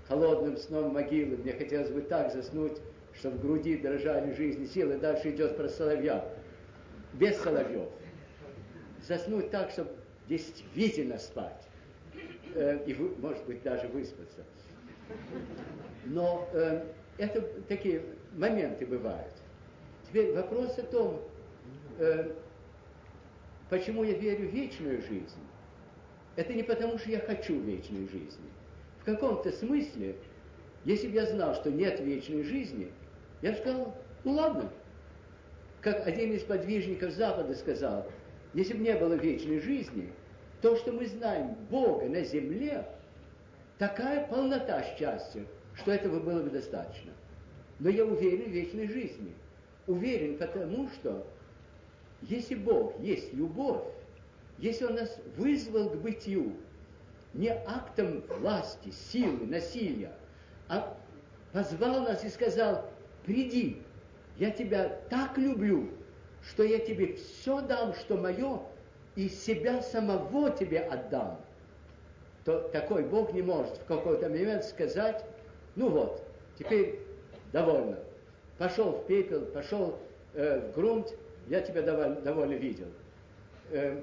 холодным 0.08 0.56
сном 0.56 0.92
могилы, 0.92 1.36
мне 1.36 1.52
хотелось 1.52 1.90
бы 1.90 2.02
так 2.02 2.32
заснуть, 2.32 2.78
чтобы 3.20 3.36
в 3.36 3.42
груди 3.42 3.76
дрожали 3.76 4.32
жизни 4.32 4.64
силы. 4.64 4.96
Дальше 4.96 5.30
идет 5.30 5.56
про 5.56 5.68
соловья, 5.68 6.26
без 7.12 7.36
соловьев. 7.36 7.88
Заснуть 9.06 9.50
так, 9.50 9.70
чтобы 9.70 9.90
действительно 10.26 11.18
спать. 11.18 11.68
Э, 12.54 12.82
и, 12.86 12.94
может 12.94 13.44
быть, 13.44 13.62
даже 13.62 13.88
выспаться. 13.88 14.40
Но 16.06 16.48
э, 16.54 16.82
это 17.18 17.42
такие 17.68 18.02
моменты 18.32 18.86
бывают. 18.86 19.34
Теперь 20.08 20.32
вопрос 20.32 20.78
о 20.78 20.82
том, 20.82 21.22
э, 21.98 22.32
почему 23.68 24.02
я 24.02 24.14
верю 24.14 24.48
в 24.48 24.52
вечную 24.52 25.02
жизнь. 25.02 25.44
Это 26.36 26.54
не 26.54 26.62
потому, 26.62 26.96
что 26.98 27.10
я 27.10 27.20
хочу 27.20 27.60
вечной 27.60 28.08
жизни. 28.08 28.48
В 29.00 29.04
каком-то 29.04 29.52
смысле, 29.52 30.16
если 30.84 31.08
бы 31.08 31.14
я 31.14 31.26
знал, 31.26 31.54
что 31.54 31.70
нет 31.70 32.00
вечной 32.00 32.44
жизни, 32.44 32.90
я 33.42 33.54
сказал, 33.54 33.94
ну 34.24 34.32
ладно. 34.32 34.70
Как 35.80 36.06
один 36.06 36.32
из 36.32 36.42
подвижников 36.42 37.12
Запада 37.12 37.54
сказал, 37.54 38.06
если 38.52 38.74
бы 38.74 38.82
не 38.82 38.94
было 38.94 39.14
вечной 39.14 39.60
жизни, 39.60 40.12
то, 40.60 40.76
что 40.76 40.92
мы 40.92 41.06
знаем 41.06 41.54
Бога 41.70 42.06
на 42.06 42.22
земле, 42.22 42.86
такая 43.78 44.26
полнота 44.26 44.82
счастья, 44.82 45.44
что 45.74 45.92
этого 45.92 46.20
было 46.20 46.42
бы 46.42 46.50
достаточно. 46.50 47.12
Но 47.78 47.88
я 47.88 48.04
уверен 48.04 48.50
в 48.50 48.54
вечной 48.54 48.88
жизни. 48.88 49.32
Уверен 49.86 50.36
потому, 50.36 50.88
что 50.90 51.26
если 52.22 52.54
Бог 52.54 53.00
есть 53.00 53.32
любовь, 53.32 53.82
если 54.58 54.84
Он 54.84 54.96
нас 54.96 55.18
вызвал 55.36 55.88
к 55.88 55.96
бытию, 55.96 56.56
не 57.32 57.48
актом 57.48 58.22
власти, 58.28 58.90
силы, 58.90 59.46
насилия, 59.46 60.12
а 60.68 60.94
позвал 61.52 62.02
нас 62.02 62.22
и 62.24 62.28
сказал, 62.28 62.89
приди, 63.30 63.76
я 64.38 64.50
тебя 64.50 65.00
так 65.08 65.38
люблю, 65.38 65.88
что 66.42 66.64
я 66.64 66.80
тебе 66.80 67.14
все 67.14 67.60
дам, 67.60 67.94
что 67.94 68.16
мое, 68.16 68.60
и 69.14 69.28
себя 69.28 69.82
самого 69.82 70.50
тебе 70.50 70.80
отдам, 70.80 71.40
то 72.44 72.60
такой 72.70 73.04
Бог 73.04 73.32
не 73.32 73.42
может 73.42 73.76
в 73.78 73.84
какой-то 73.84 74.28
момент 74.28 74.64
сказать, 74.64 75.24
ну 75.76 75.90
вот, 75.90 76.24
теперь 76.58 76.98
довольно. 77.52 77.98
Пошел 78.58 78.92
в 78.92 79.06
пепел, 79.06 79.42
пошел 79.46 79.98
э, 80.34 80.60
в 80.60 80.74
грунт, 80.74 81.14
я 81.48 81.60
тебя 81.60 81.82
довольно, 81.82 82.16
довольно 82.16 82.54
видел. 82.54 82.88
Э, 83.70 84.00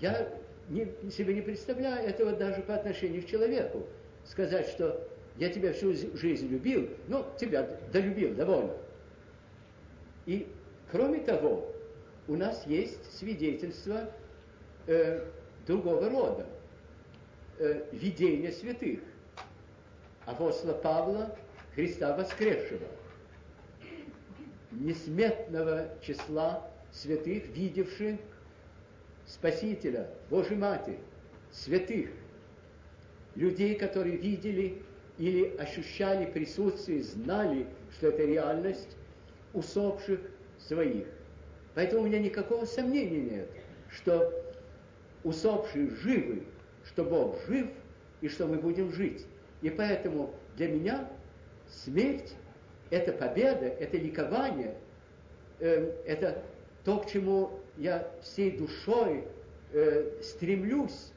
я 0.00 0.28
не, 0.70 0.86
себе 1.10 1.34
не 1.34 1.42
представляю 1.42 2.08
этого 2.08 2.32
даже 2.32 2.62
по 2.62 2.74
отношению 2.74 3.22
к 3.22 3.26
человеку. 3.26 3.86
Сказать, 4.24 4.68
что 4.68 5.06
я 5.36 5.48
тебя 5.48 5.72
всю 5.72 5.94
жизнь 5.94 6.48
любил, 6.48 6.88
ну, 7.08 7.24
тебя 7.38 7.68
долюбил, 7.92 8.34
довольно. 8.34 8.74
И 10.26 10.46
кроме 10.90 11.20
того, 11.20 11.72
у 12.28 12.36
нас 12.36 12.66
есть 12.66 13.12
свидетельство 13.18 14.10
э, 14.86 15.24
другого 15.66 16.08
рода. 16.08 16.46
Э, 17.58 17.84
видение 17.92 18.52
святых. 18.52 19.00
Апостола 20.24 20.74
Павла, 20.74 21.36
Христа 21.74 22.16
воскресшего. 22.16 22.86
Несметного 24.70 25.88
числа 26.02 26.70
святых, 26.92 27.48
видевших 27.48 28.20
Спасителя, 29.26 30.08
Божьей 30.30 30.56
Матерь, 30.56 30.98
святых, 31.50 32.10
людей, 33.34 33.74
которые 33.74 34.16
видели 34.16 34.82
или 35.18 35.56
ощущали 35.56 36.26
присутствие, 36.26 37.02
знали, 37.02 37.66
что 37.92 38.08
это 38.08 38.24
реальность 38.24 38.96
усопших 39.52 40.20
своих. 40.58 41.06
Поэтому 41.74 42.02
у 42.02 42.06
меня 42.06 42.18
никакого 42.18 42.64
сомнения 42.64 43.20
нет, 43.20 43.48
что 43.90 44.32
усопшие 45.24 45.90
живы, 45.90 46.44
что 46.84 47.04
Бог 47.04 47.38
жив 47.46 47.68
и 48.20 48.28
что 48.28 48.46
мы 48.46 48.56
будем 48.56 48.92
жить. 48.92 49.26
И 49.60 49.70
поэтому 49.70 50.34
для 50.56 50.68
меня 50.68 51.08
смерть– 51.68 52.34
это 52.90 53.12
победа, 53.12 53.66
это 53.66 53.96
ликование, 53.96 54.76
э, 55.60 55.92
это 56.06 56.42
то, 56.84 56.98
к 56.98 57.08
чему 57.08 57.60
я 57.76 58.08
всей 58.22 58.56
душой 58.56 59.24
э, 59.72 60.10
стремлюсь. 60.22 61.12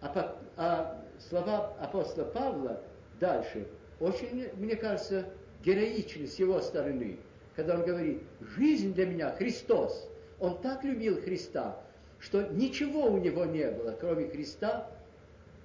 А, 0.00 0.38
а 0.56 1.04
слова 1.18 1.74
апостола 1.80 2.24
Павла 2.26 2.82
дальше 3.24 3.66
очень, 4.00 4.50
мне 4.56 4.76
кажется, 4.76 5.26
героичны 5.64 6.26
с 6.26 6.38
его 6.38 6.60
стороны, 6.60 7.18
когда 7.56 7.76
он 7.76 7.84
говорит, 7.86 8.22
жизнь 8.56 8.92
для 8.92 9.06
меня 9.06 9.30
Христос. 9.30 10.10
Он 10.40 10.60
так 10.60 10.84
любил 10.84 11.22
Христа, 11.22 11.80
что 12.18 12.42
ничего 12.48 13.06
у 13.06 13.18
него 13.18 13.46
не 13.46 13.70
было, 13.70 13.96
кроме 13.98 14.28
Христа, 14.28 14.90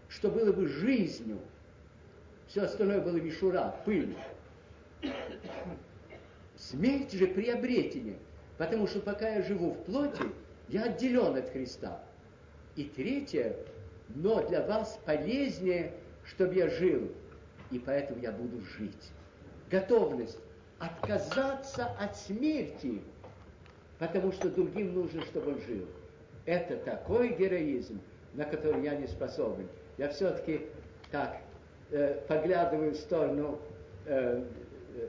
что 0.08 0.30
было 0.30 0.54
бы 0.54 0.68
жизнью. 0.68 1.40
Все 2.48 2.62
остальное 2.62 3.02
было 3.02 3.18
мишура, 3.18 3.76
пыль. 3.84 4.16
Смерть 6.56 7.12
же 7.12 7.28
приобретение. 7.28 8.18
Потому 8.58 8.88
что 8.88 9.02
пока 9.02 9.28
я 9.28 9.42
живу 9.42 9.72
в 9.72 9.84
плоти, 9.84 10.24
я 10.70 10.84
отделен 10.84 11.36
от 11.36 11.50
Христа. 11.50 12.02
И 12.78 12.86
третье, 12.86 13.56
но 14.16 14.48
для 14.48 14.66
вас 14.66 15.00
полезнее, 15.06 15.94
чтобы 16.26 16.56
я 16.56 16.70
жил, 16.70 17.12
и 17.72 17.80
поэтому 17.80 18.22
я 18.22 18.32
буду 18.32 18.62
жить. 18.62 19.12
Готовность 19.70 20.40
отказаться 20.80 21.88
от 22.00 22.16
смерти, 22.16 23.02
потому 24.00 24.32
что 24.32 24.50
другим 24.50 24.94
нужно, 24.94 25.22
чтобы 25.24 25.54
он 25.54 25.62
жил. 25.62 25.86
Это 26.46 26.78
такой 26.78 27.36
героизм, 27.36 28.02
на 28.34 28.46
который 28.46 28.84
я 28.84 28.96
не 28.96 29.08
способен. 29.08 29.68
Я 29.98 30.10
все-таки 30.10 30.68
так 31.12 31.38
э, 31.92 32.22
поглядываю 32.28 32.94
в 32.94 32.96
сторону 32.96 33.60
э, 34.06 34.44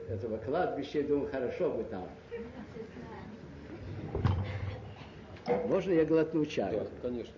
этого 0.09 0.37
кладбища 0.37 0.99
и 0.99 1.03
думаю, 1.03 1.31
хорошо 1.31 1.71
бы 1.71 1.83
там. 1.85 2.07
Можно 5.67 5.93
я 5.93 6.05
глотну 6.05 6.45
чаю? 6.45 6.81
Да, 6.81 6.87
конечно. 7.01 7.33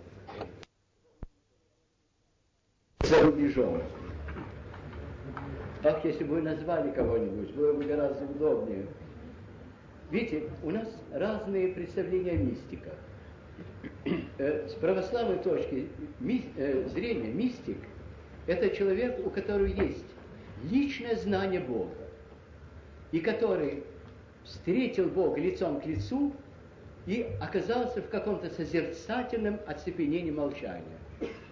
За 3.02 3.22
рубежом. 3.22 3.82
Ах, 5.86 6.06
если 6.06 6.24
бы 6.24 6.36
вы 6.36 6.42
назвали 6.42 6.92
кого-нибудь, 6.92 7.54
было 7.56 7.74
бы 7.74 7.84
гораздо 7.84 8.24
удобнее. 8.24 8.86
Видите, 10.12 10.50
у 10.64 10.72
нас 10.72 10.88
разные 11.12 11.70
представления 11.70 12.32
о 12.32 12.38
мистиках. 12.38 12.94
Э, 14.38 14.68
с 14.70 14.74
православной 14.76 15.40
точки 15.40 15.90
э, 16.56 16.88
зрения 16.88 17.32
мистик– 17.32 17.78
это 18.48 18.70
человек, 18.70 19.20
у 19.26 19.30
которого 19.30 19.66
есть 19.66 20.06
личное 20.70 21.18
знание 21.18 21.60
Бога, 21.60 21.96
и 23.12 23.20
который 23.20 23.84
встретил 24.46 25.10
Бога 25.10 25.42
лицом 25.42 25.82
к 25.82 25.86
лицу 25.86 26.34
и 27.06 27.28
оказался 27.42 28.02
в 28.02 28.08
каком-то 28.08 28.50
созерцательном 28.50 29.60
оцепенении 29.68 30.32
молчания. 30.32 30.98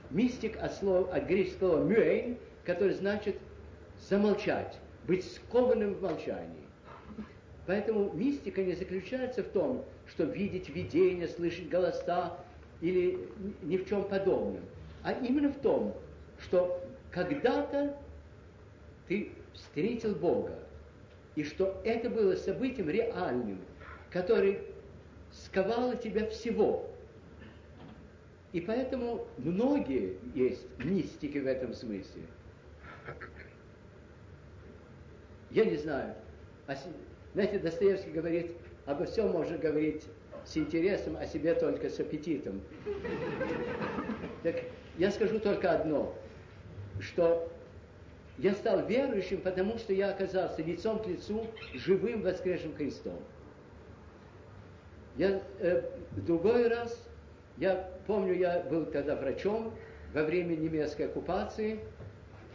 Мистик 0.09 0.57
от, 0.61 0.73
слова, 0.73 1.13
от 1.13 1.25
греческого 1.25 1.83
«мюэйн», 1.83 2.37
который 2.63 2.93
значит 2.93 3.35
замолчать, 4.09 4.77
быть 5.07 5.25
скованным 5.31 5.93
в 5.93 6.01
молчании. 6.01 6.65
Поэтому 7.67 8.11
мистика 8.13 8.63
не 8.63 8.73
заключается 8.73 9.43
в 9.43 9.49
том, 9.49 9.85
что 10.07 10.23
видеть 10.23 10.69
видения, 10.69 11.27
слышать 11.27 11.69
голоса 11.69 12.37
или 12.81 13.27
ни 13.61 13.77
в 13.77 13.87
чем 13.87 14.03
подобном, 14.03 14.63
а 15.03 15.13
именно 15.13 15.49
в 15.49 15.59
том, 15.59 15.95
что 16.39 16.83
когда-то 17.11 17.95
ты 19.07 19.31
встретил 19.53 20.15
Бога, 20.15 20.57
и 21.35 21.43
что 21.43 21.79
это 21.85 22.09
было 22.09 22.35
событием 22.35 22.89
реальным, 22.89 23.59
который 24.09 24.59
сковало 25.31 25.95
тебя 25.95 26.27
всего. 26.29 26.89
И 28.51 28.59
поэтому 28.59 29.27
многие 29.37 30.17
есть 30.35 30.65
мистики 30.79 31.37
в 31.37 31.47
этом 31.47 31.73
смысле. 31.73 32.23
Я 35.51 35.65
не 35.65 35.75
знаю. 35.75 36.15
А, 36.67 36.75
знаете, 37.33 37.59
Достоевский 37.59 38.11
говорит, 38.11 38.51
обо 38.85 39.05
всем 39.05 39.31
можно 39.31 39.57
говорить 39.57 40.03
с 40.45 40.57
интересом, 40.57 41.17
о 41.17 41.25
себе 41.25 41.53
только 41.53 41.89
с 41.89 41.99
аппетитом. 41.99 42.61
Так 44.43 44.55
я 44.97 45.11
скажу 45.11 45.39
только 45.39 45.71
одно, 45.71 46.15
что 46.99 47.51
я 48.37 48.53
стал 48.53 48.85
верующим, 48.85 49.41
потому 49.41 49.77
что 49.77 49.93
я 49.93 50.11
оказался 50.11 50.61
лицом 50.63 50.99
к 50.99 51.07
лицу 51.07 51.45
живым 51.73 52.21
воскресшим 52.21 52.73
Христом. 52.75 53.19
Я 55.17 55.41
э, 55.59 55.83
другой 56.15 56.69
раз, 56.69 56.97
я 57.57 57.91
помню, 58.07 58.33
я 58.33 58.61
был 58.61 58.85
тогда 58.85 59.15
врачом 59.17 59.73
во 60.13 60.23
время 60.23 60.55
немецкой 60.55 61.03
оккупации, 61.03 61.81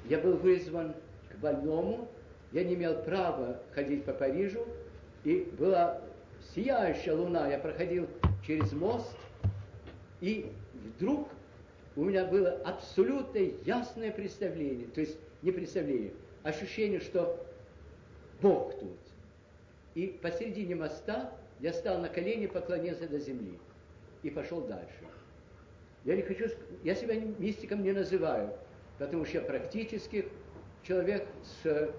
я 0.09 0.19
был 0.19 0.37
вызван 0.39 0.95
к 1.31 1.37
больному, 1.37 2.09
я 2.53 2.65
не 2.65 2.75
имел 2.75 3.03
права 3.03 3.61
ходить 3.75 4.05
по 4.05 4.13
Парижу, 4.13 4.67
и 5.25 5.49
была 5.59 6.01
сияющая 6.55 7.15
луна, 7.15 7.49
я 7.49 7.59
проходил 7.59 8.09
через 8.47 8.73
мост, 8.73 9.17
и 10.21 10.53
вдруг 10.97 11.29
у 11.97 12.05
меня 12.05 12.25
было 12.25 12.51
абсолютно 12.65 13.39
ясное 13.65 14.13
представление, 14.13 14.87
то 14.87 15.01
есть 15.01 15.19
не 15.43 15.51
представление, 15.51 16.13
ощущение, 16.43 17.01
что 17.01 17.45
Бог 18.41 18.79
тут. 18.79 18.99
И 19.95 20.19
посередине 20.23 20.75
моста 20.75 21.33
я 21.61 21.73
стал 21.73 21.99
на 21.99 22.09
колени, 22.09 22.47
поклонился 22.47 23.09
до 23.09 23.19
земли 23.19 23.59
и 24.23 24.31
пошел 24.31 24.61
дальше. 24.61 25.07
Я 26.05 26.17
не 26.17 26.23
хочу, 26.23 26.47
я 26.85 26.95
себя 26.95 27.17
мистиком 27.39 27.83
не 27.83 27.93
называю, 27.93 28.53
потому 28.99 29.25
что 29.25 29.39
я 29.39 29.45
практически 29.45 30.29
человек 30.85 31.27
с 31.43 31.91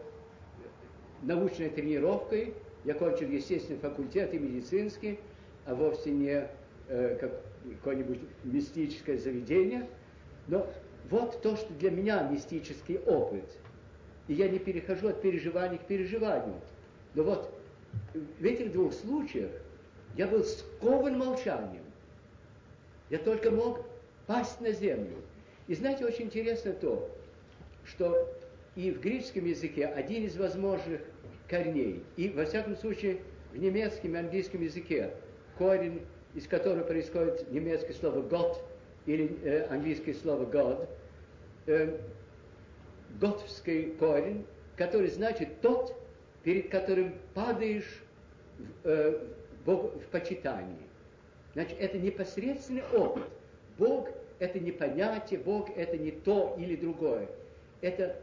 научной 1.22 1.70
тренировкой, 1.70 2.54
я 2.84 2.94
кончил 2.94 3.30
естественный 3.30 3.80
факультет 3.80 4.34
и 4.34 4.40
медицинский, 4.40 5.20
а 5.66 5.76
вовсе 5.76 6.12
не 6.12 6.48
э, 6.88 7.18
как 7.20 7.42
какое-нибудь 7.76 8.20
мистическое 8.44 9.18
заведение. 9.18 9.88
Но 10.48 10.68
вот 11.10 11.42
то, 11.42 11.56
что 11.56 11.74
для 11.74 11.92
меня 11.92 12.28
мистический 12.30 13.00
опыт. 13.00 13.46
И 14.28 14.34
я 14.34 14.50
не 14.50 14.60
перехожу 14.60 15.10
от 15.10 15.22
переживания 15.22 15.78
к 15.78 15.86
переживанию. 15.86 16.60
Но 17.14 17.24
вот 17.24 17.54
в 18.14 18.44
этих 18.44 18.72
двух 18.72 18.94
случаях 18.94 19.52
я 20.16 20.28
был 20.28 20.44
скован 20.44 21.18
молчанием. 21.18 21.84
Я 23.10 23.20
только 23.20 23.52
мог 23.52 23.86
пасть 24.26 24.60
на 24.60 24.72
землю. 24.72 25.16
И 25.68 25.76
знаете, 25.76 26.06
очень 26.06 26.26
интересно 26.26 26.74
то, 26.74 27.10
что 27.86 28.37
и 28.78 28.92
в 28.92 29.02
греческом 29.02 29.46
языке 29.46 29.88
один 29.88 30.24
из 30.24 30.38
возможных 30.38 31.02
корней, 31.50 32.04
и 32.16 32.30
во 32.30 32.46
всяком 32.46 32.76
случае 32.76 33.18
в 33.52 33.58
немецком 33.58 34.14
и 34.14 34.20
английском 34.20 34.62
языке 34.62 35.14
корень, 35.58 36.04
из 36.36 36.48
которого 36.48 36.84
происходит 36.84 37.52
немецкое 37.52 37.94
слово 37.94 38.22
«год» 38.22 38.64
или 39.08 39.36
э, 39.44 39.66
английское 39.72 40.14
слово 40.14 40.46
«god», 40.46 40.88
э, 41.66 41.98
готовский 43.20 43.94
корень, 43.94 44.46
который 44.76 45.08
значит 45.08 45.60
«тот», 45.62 46.00
перед 46.44 46.70
которым 46.70 47.16
падаешь 47.34 48.04
в, 48.60 48.88
э, 48.88 49.20
Бог, 49.66 49.96
в 49.96 50.06
почитании. 50.12 50.78
Значит, 51.54 51.78
это 51.80 51.98
непосредственный 51.98 52.84
опыт. 52.94 53.24
Бог– 53.80 54.10
это 54.40 54.60
не 54.60 54.72
понятие, 54.72 55.40
Бог– 55.40 55.72
это 55.76 55.98
не 55.98 56.12
то 56.12 56.56
или 56.60 56.76
другое. 56.76 57.28
Это 57.82 58.16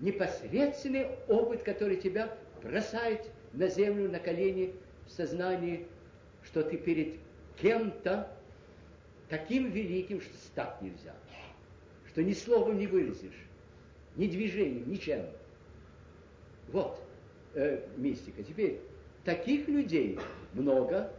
непосредственный 0.00 1.08
опыт, 1.28 1.62
который 1.62 1.96
тебя 1.96 2.36
бросает 2.62 3.30
на 3.52 3.68
землю, 3.68 4.10
на 4.10 4.18
колени, 4.18 4.74
в 5.06 5.10
сознании, 5.10 5.86
что 6.42 6.62
ты 6.62 6.76
перед 6.76 7.14
кем-то 7.56 8.30
таким 9.28 9.70
великим, 9.70 10.20
что 10.20 10.36
стать 10.36 10.82
нельзя, 10.82 11.14
что 12.08 12.22
ни 12.22 12.32
словом 12.32 12.78
не 12.78 12.86
выразишь, 12.86 13.46
ни 14.16 14.26
движением, 14.26 14.88
ничем. 14.90 15.26
Вот 16.68 17.00
э, 17.54 17.86
мистика. 17.96 18.42
Теперь 18.42 18.80
таких 19.24 19.68
людей 19.68 20.18
много. 20.52 21.12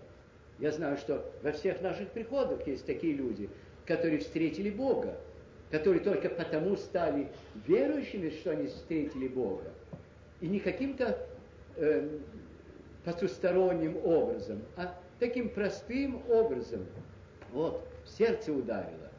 Я 0.60 0.72
знаю, 0.72 0.98
что 0.98 1.32
во 1.44 1.52
всех 1.52 1.82
наших 1.82 2.10
приходах 2.10 2.66
есть 2.68 2.86
такие 2.86 3.14
люди, 3.14 3.48
которые 3.86 4.20
встретили 4.20 4.72
Бога 4.72 5.18
которые 5.72 6.02
только 6.02 6.30
потому 6.30 6.76
стали 6.78 7.28
верующими, 7.66 8.30
что 8.30 8.52
они 8.52 8.68
встретили 8.68 9.28
Бога, 9.28 9.72
и 10.40 10.48
не 10.48 10.60
каким-то 10.60 11.18
э, 11.76 12.08
потусторонним 13.04 13.98
образом, 14.04 14.62
а 14.76 14.98
таким 15.20 15.50
простым 15.50 16.22
образом. 16.30 16.86
Вот, 17.52 17.88
в 18.06 18.10
сердце 18.10 18.52
ударило. 18.52 19.10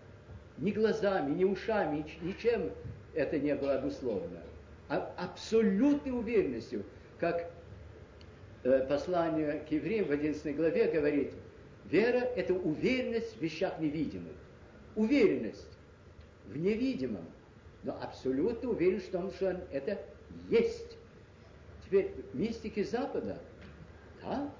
Ни 0.58 0.72
глазами, 0.72 1.34
ни 1.34 1.44
ушами, 1.44 2.04
ничем 2.22 2.70
это 3.14 3.38
не 3.38 3.54
было 3.54 3.76
обусловлено. 3.76 4.40
А 4.88 5.12
абсолютной 5.16 6.12
уверенностью, 6.12 6.84
как 7.18 7.50
э, 8.64 8.86
послание 8.88 9.60
к 9.68 9.72
евреям 9.72 10.06
в 10.06 10.12
11 10.12 10.56
главе 10.56 10.90
говорит, 10.90 11.32
вера– 11.90 12.18
это 12.36 12.54
уверенность 12.54 13.36
в 13.36 13.40
вещах 13.40 13.78
невидимых. 13.78 14.32
Уверенность 14.96 15.77
в 16.48 16.56
невидимом, 16.56 17.24
но 17.82 17.96
абсолютно 18.02 18.70
уверен 18.70 19.00
в 19.00 19.08
том, 19.08 19.30
что 19.32 19.50
он 19.50 19.60
это 19.70 19.98
есть. 20.48 20.96
Теперь 21.84 22.12
мистики 22.32 22.82
Запада, 22.82 23.38
да, 24.22 24.50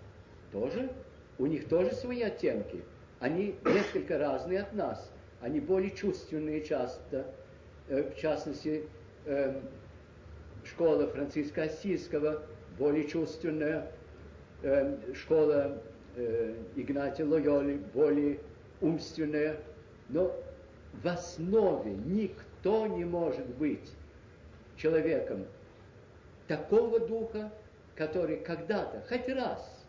тоже, 0.52 0.90
у 1.38 1.46
них 1.46 1.68
тоже 1.68 1.92
свои 1.92 2.22
оттенки. 2.22 2.82
Они 3.20 3.56
несколько 3.64 4.18
разные 4.18 4.60
от 4.60 4.72
нас. 4.74 5.10
Они 5.40 5.60
более 5.60 5.90
чувственные 5.90 6.64
часто, 6.64 7.26
э, 7.88 8.10
в 8.10 8.16
частности, 8.16 8.84
э, 9.24 9.60
школа 10.64 11.06
Франциска 11.06 11.64
Осийского 11.64 12.42
более 12.78 13.06
чувственная, 13.06 13.90
э, 14.62 14.96
школа 15.14 15.82
э, 16.16 16.54
Игнатия 16.76 17.24
Лойоли 17.24 17.80
более 17.92 18.40
умственная, 18.80 19.56
но 20.08 20.34
в 21.02 21.06
основе 21.06 21.92
никто 21.92 22.86
не 22.86 23.04
может 23.04 23.46
быть 23.56 23.92
человеком 24.76 25.46
такого 26.46 27.00
духа, 27.00 27.52
который 27.94 28.38
когда-то, 28.38 29.04
хоть 29.08 29.28
раз, 29.28 29.84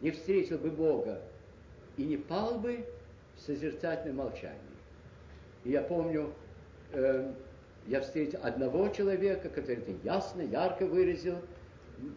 не 0.00 0.10
встретил 0.10 0.58
бы 0.58 0.70
Бога 0.70 1.20
и 1.96 2.04
не 2.04 2.16
пал 2.16 2.58
бы 2.58 2.86
в 3.36 3.40
созерцательном 3.40 4.16
молчании. 4.18 4.56
И 5.64 5.70
я 5.70 5.82
помню, 5.82 6.32
э, 6.92 7.32
я 7.86 8.00
встретил 8.00 8.40
одного 8.42 8.88
человека, 8.88 9.48
который 9.48 9.76
это 9.76 9.92
ясно, 10.04 10.42
ярко 10.42 10.86
выразил, 10.86 11.36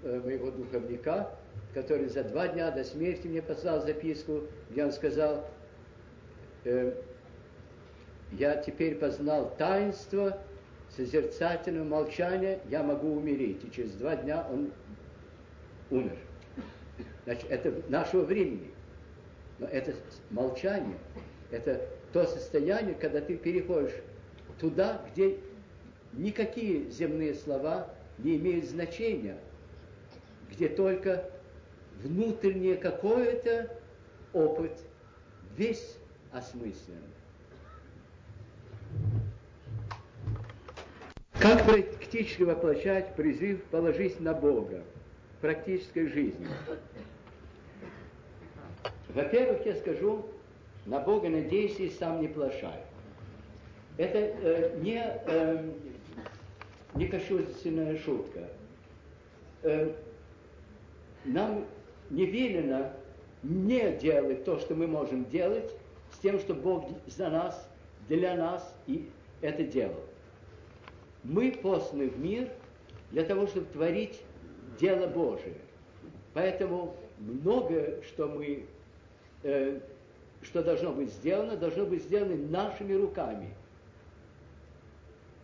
э, 0.04 0.22
моего 0.24 0.52
духовника, 0.52 1.32
который 1.74 2.08
за 2.08 2.24
два 2.24 2.48
дня 2.48 2.72
до 2.72 2.84
смерти 2.84 3.28
мне 3.28 3.42
послал 3.42 3.82
записку, 3.82 4.44
где 4.70 4.86
он 4.86 4.92
сказал, 4.92 5.46
э, 6.64 6.94
я 8.38 8.56
теперь 8.58 8.96
познал 8.96 9.54
таинство 9.58 10.38
созерцательного 10.90 11.86
молчания, 11.86 12.60
я 12.70 12.84
могу 12.84 13.16
умереть. 13.16 13.64
И 13.64 13.72
через 13.72 13.92
два 13.94 14.16
дня 14.16 14.48
он 14.52 14.72
умер. 15.90 16.18
Значит, 17.26 17.50
это 17.50 17.74
нашего 17.90 18.24
времени. 18.24 18.72
Но 19.60 19.68
это 19.68 19.94
молчание, 20.30 20.98
это 21.52 21.88
то 22.12 22.26
состояние, 22.26 22.96
когда 22.96 23.22
ты 23.22 23.38
переходишь 23.38 23.94
туда, 24.60 25.02
где 25.12 25.38
никакие 26.14 26.90
земные 26.90 27.34
слова 27.34 27.94
не 28.18 28.38
имеют 28.38 28.66
значения, 28.66 29.38
где 30.52 30.70
только 30.70 31.30
внутреннее 32.02 32.76
какое-то 32.76 33.70
опыт, 34.34 34.72
весь 35.56 35.98
осмыслен. 36.32 37.02
Как 41.44 41.66
практически 41.66 42.44
воплощать 42.44 43.16
призыв 43.16 43.62
«положись 43.66 44.18
на 44.22 44.34
Бога» 44.34 44.82
в 45.38 45.42
практической 45.42 46.08
жизни? 46.08 46.48
Во-первых, 49.10 49.66
я 49.66 49.76
скажу, 49.76 50.26
на 50.86 51.02
Бога 51.02 51.28
надейся 51.28 51.84
и 51.84 51.90
сам 51.90 52.22
не 52.22 52.30
плашай. 52.30 52.80
Это 53.98 54.20
э, 54.20 54.80
не, 54.80 55.04
э, 55.04 55.70
не 56.96 57.08
кощунственная 57.10 57.98
шутка. 57.98 58.48
Э, 59.64 59.92
нам 61.26 61.66
не 62.10 62.26
велено 62.26 62.90
не 63.44 63.92
делать 63.98 64.46
то, 64.46 64.60
что 64.60 64.76
мы 64.76 64.88
можем 64.88 65.26
делать, 65.26 65.76
с 66.14 66.20
тем, 66.20 66.40
что 66.40 66.54
Бог 66.54 66.90
за 67.06 67.30
нас, 67.30 67.70
для 68.08 68.34
нас 68.34 68.74
и 68.88 69.10
это 69.42 69.64
делал. 69.64 70.06
Мы 71.24 71.52
посланы 71.52 72.10
в 72.10 72.20
мир 72.20 72.50
для 73.12 73.24
того, 73.24 73.48
чтобы 73.48 73.68
творить 73.68 74.22
дело 74.80 75.08
Божие. 75.08 75.56
Поэтому 76.34 76.96
многое, 77.20 78.02
что 78.02 78.28
мы, 78.28 78.66
э, 79.44 79.80
что 80.42 80.64
должно 80.64 80.92
быть 80.92 81.12
сделано, 81.12 81.56
должно 81.56 81.86
быть 81.86 82.04
сделано 82.04 82.36
нашими 82.36 82.94
руками. 82.94 83.54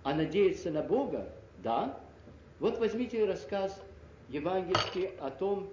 А 0.04 0.14
надеяться 0.14 0.72
на 0.72 0.82
Бога, 0.82 1.32
да. 1.64 2.00
Вот 2.60 2.80
возьмите 2.80 3.26
рассказ 3.26 3.82
евангельский 4.30 5.12
о 5.20 5.30
том, 5.30 5.70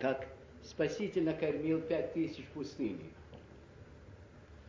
как 0.00 0.26
Спаситель 0.62 1.24
накормил 1.24 1.80
пять 1.80 2.12
тысяч 2.12 2.44
в 2.44 2.48
пустыне. 2.48 3.10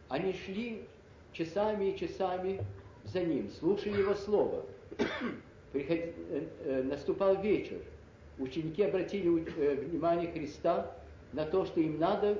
Они 0.09 0.34
шли 0.34 0.84
часами 1.34 1.91
и 1.91 1.97
часами 1.97 2.61
за 3.11 3.21
ним, 3.21 3.49
слушали 3.49 3.99
его 3.99 4.15
слово. 4.15 4.65
Приход... 5.71 5.97
Э, 5.97 6.47
э, 6.65 6.84
наступал 6.84 7.41
вечер. 7.41 7.77
Ученики 8.39 8.84
обратили 8.84 9.45
э, 9.57 9.75
внимание 9.75 10.31
Христа 10.31 10.91
на 11.34 11.45
то, 11.45 11.65
что 11.65 11.79
им 11.79 11.99
надо 11.99 12.39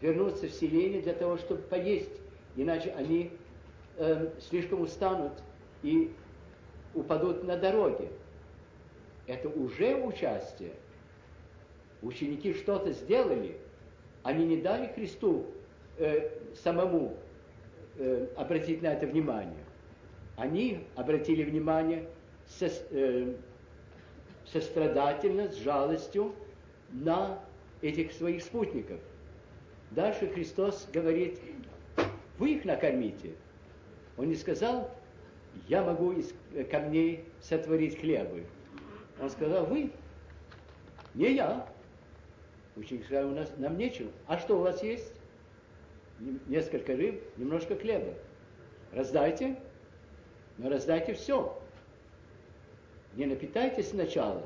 вернуться 0.00 0.46
в 0.46 0.50
селение 0.50 1.00
для 1.00 1.14
того, 1.14 1.36
чтобы 1.36 1.62
поесть, 1.62 2.20
иначе 2.56 2.92
они 2.92 3.30
э, 3.96 4.30
слишком 4.40 4.82
устанут 4.82 5.32
и 5.82 6.12
упадут 6.94 7.44
на 7.44 7.56
дороге. 7.56 8.08
Это 9.26 9.48
уже 9.48 9.96
участие. 9.96 10.72
Ученики 12.02 12.52
что-то 12.52 12.92
сделали, 12.92 13.56
они 14.22 14.44
не 14.44 14.58
дали 14.58 14.88
Христу 14.88 15.46
э, 15.96 16.30
самому 16.54 17.16
э, 17.96 18.26
обратить 18.36 18.82
на 18.82 18.88
это 18.88 19.06
внимание. 19.06 19.63
Они 20.36 20.84
обратили 20.96 21.44
внимание 21.44 22.08
со, 22.46 22.66
э, 22.90 23.34
сострадательно, 24.46 25.48
с 25.48 25.56
жалостью 25.56 26.34
на 26.90 27.38
этих 27.82 28.12
своих 28.12 28.42
спутников. 28.42 29.00
Дальше 29.90 30.26
Христос 30.28 30.88
говорит, 30.92 31.38
вы 32.38 32.54
их 32.54 32.64
накормите. 32.64 33.34
Он 34.16 34.28
не 34.28 34.34
сказал, 34.34 34.90
я 35.68 35.84
могу 35.84 36.12
из 36.12 36.34
камней 36.70 37.24
сотворить 37.40 37.98
хлебы. 37.98 38.44
Он 39.20 39.30
сказал, 39.30 39.66
вы, 39.66 39.92
не 41.14 41.34
я. 41.34 41.68
Ученик 42.76 43.04
сказал, 43.04 43.30
у 43.30 43.34
нас, 43.34 43.52
нам 43.56 43.78
нечего. 43.78 44.10
А 44.26 44.38
что 44.38 44.56
у 44.58 44.62
вас 44.62 44.82
есть? 44.82 45.12
Несколько 46.48 46.96
рыб, 46.96 47.22
немножко 47.36 47.76
хлеба. 47.76 48.14
Раздайте, 48.92 49.56
но 50.58 50.68
раздайте 50.68 51.14
все. 51.14 51.58
Не 53.14 53.26
напитайтесь 53.26 53.90
сначала, 53.90 54.42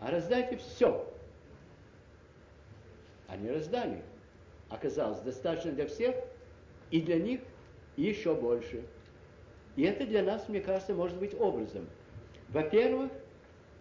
а 0.00 0.10
раздайте 0.10 0.56
все. 0.56 1.08
Они 3.28 3.50
раздали. 3.50 4.02
Оказалось, 4.68 5.20
достаточно 5.20 5.72
для 5.72 5.86
всех, 5.86 6.16
и 6.90 7.00
для 7.00 7.18
них 7.18 7.40
еще 7.96 8.34
больше. 8.34 8.84
И 9.76 9.82
это 9.82 10.06
для 10.06 10.22
нас, 10.22 10.48
мне 10.48 10.60
кажется, 10.60 10.94
может 10.94 11.18
быть 11.18 11.34
образом. 11.38 11.86
Во-первых, 12.48 13.10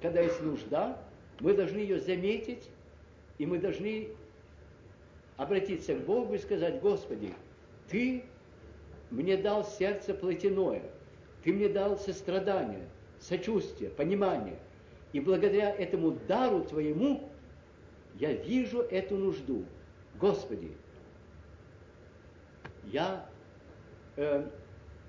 когда 0.02 0.22
есть 0.22 0.42
нужда, 0.42 1.00
мы 1.40 1.54
должны 1.54 1.78
ее 1.78 2.00
заметить, 2.00 2.70
и 3.38 3.46
мы 3.46 3.60
должны 3.60 4.10
обратиться 5.38 5.96
к 5.96 6.06
Богу 6.06 6.34
и 6.36 6.38
сказать, 6.38 6.80
Господи, 6.82 7.34
Ты 7.90 8.24
мне 9.12 9.38
дал 9.38 9.64
сердце 9.64 10.14
плотяное, 10.14 10.84
Ты 11.44 11.52
мне 11.52 11.68
дал 11.68 11.98
сострадание, 11.98 12.88
сочувствие, 13.20 13.90
понимание. 13.90 14.58
И 15.12 15.20
благодаря 15.20 15.70
этому 15.70 16.12
дару 16.28 16.64
Твоему 16.64 17.30
я 18.16 18.34
вижу 18.34 18.82
эту 18.82 19.18
нужду. 19.18 19.66
Господи, 20.20 20.72
я 22.86 23.28
э, 24.16 24.48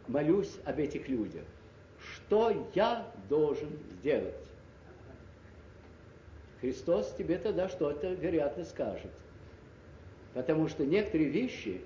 молюсь 0.09 0.56
об 0.65 0.78
этих 0.78 1.09
людях. 1.09 1.44
Что 1.98 2.69
я 2.74 3.11
должен 3.28 3.70
сделать? 3.93 4.35
Христос 6.61 7.15
тебе 7.16 7.39
тогда 7.39 7.69
что-то, 7.69 8.12
вероятно, 8.12 8.65
скажет. 8.65 9.11
Потому 10.32 10.69
что 10.69 10.85
некоторые 10.85 11.28
вещи 11.28 11.81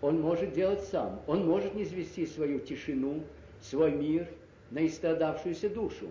он 0.00 0.20
может 0.20 0.52
делать 0.52 0.82
сам. 0.84 1.20
Он 1.26 1.46
может 1.46 1.74
не 1.74 1.82
извести 1.82 2.26
свою 2.26 2.60
тишину, 2.60 3.24
свой 3.60 3.92
мир 3.92 4.28
на 4.70 4.86
истрадавшуюся 4.86 5.70
душу. 5.70 6.08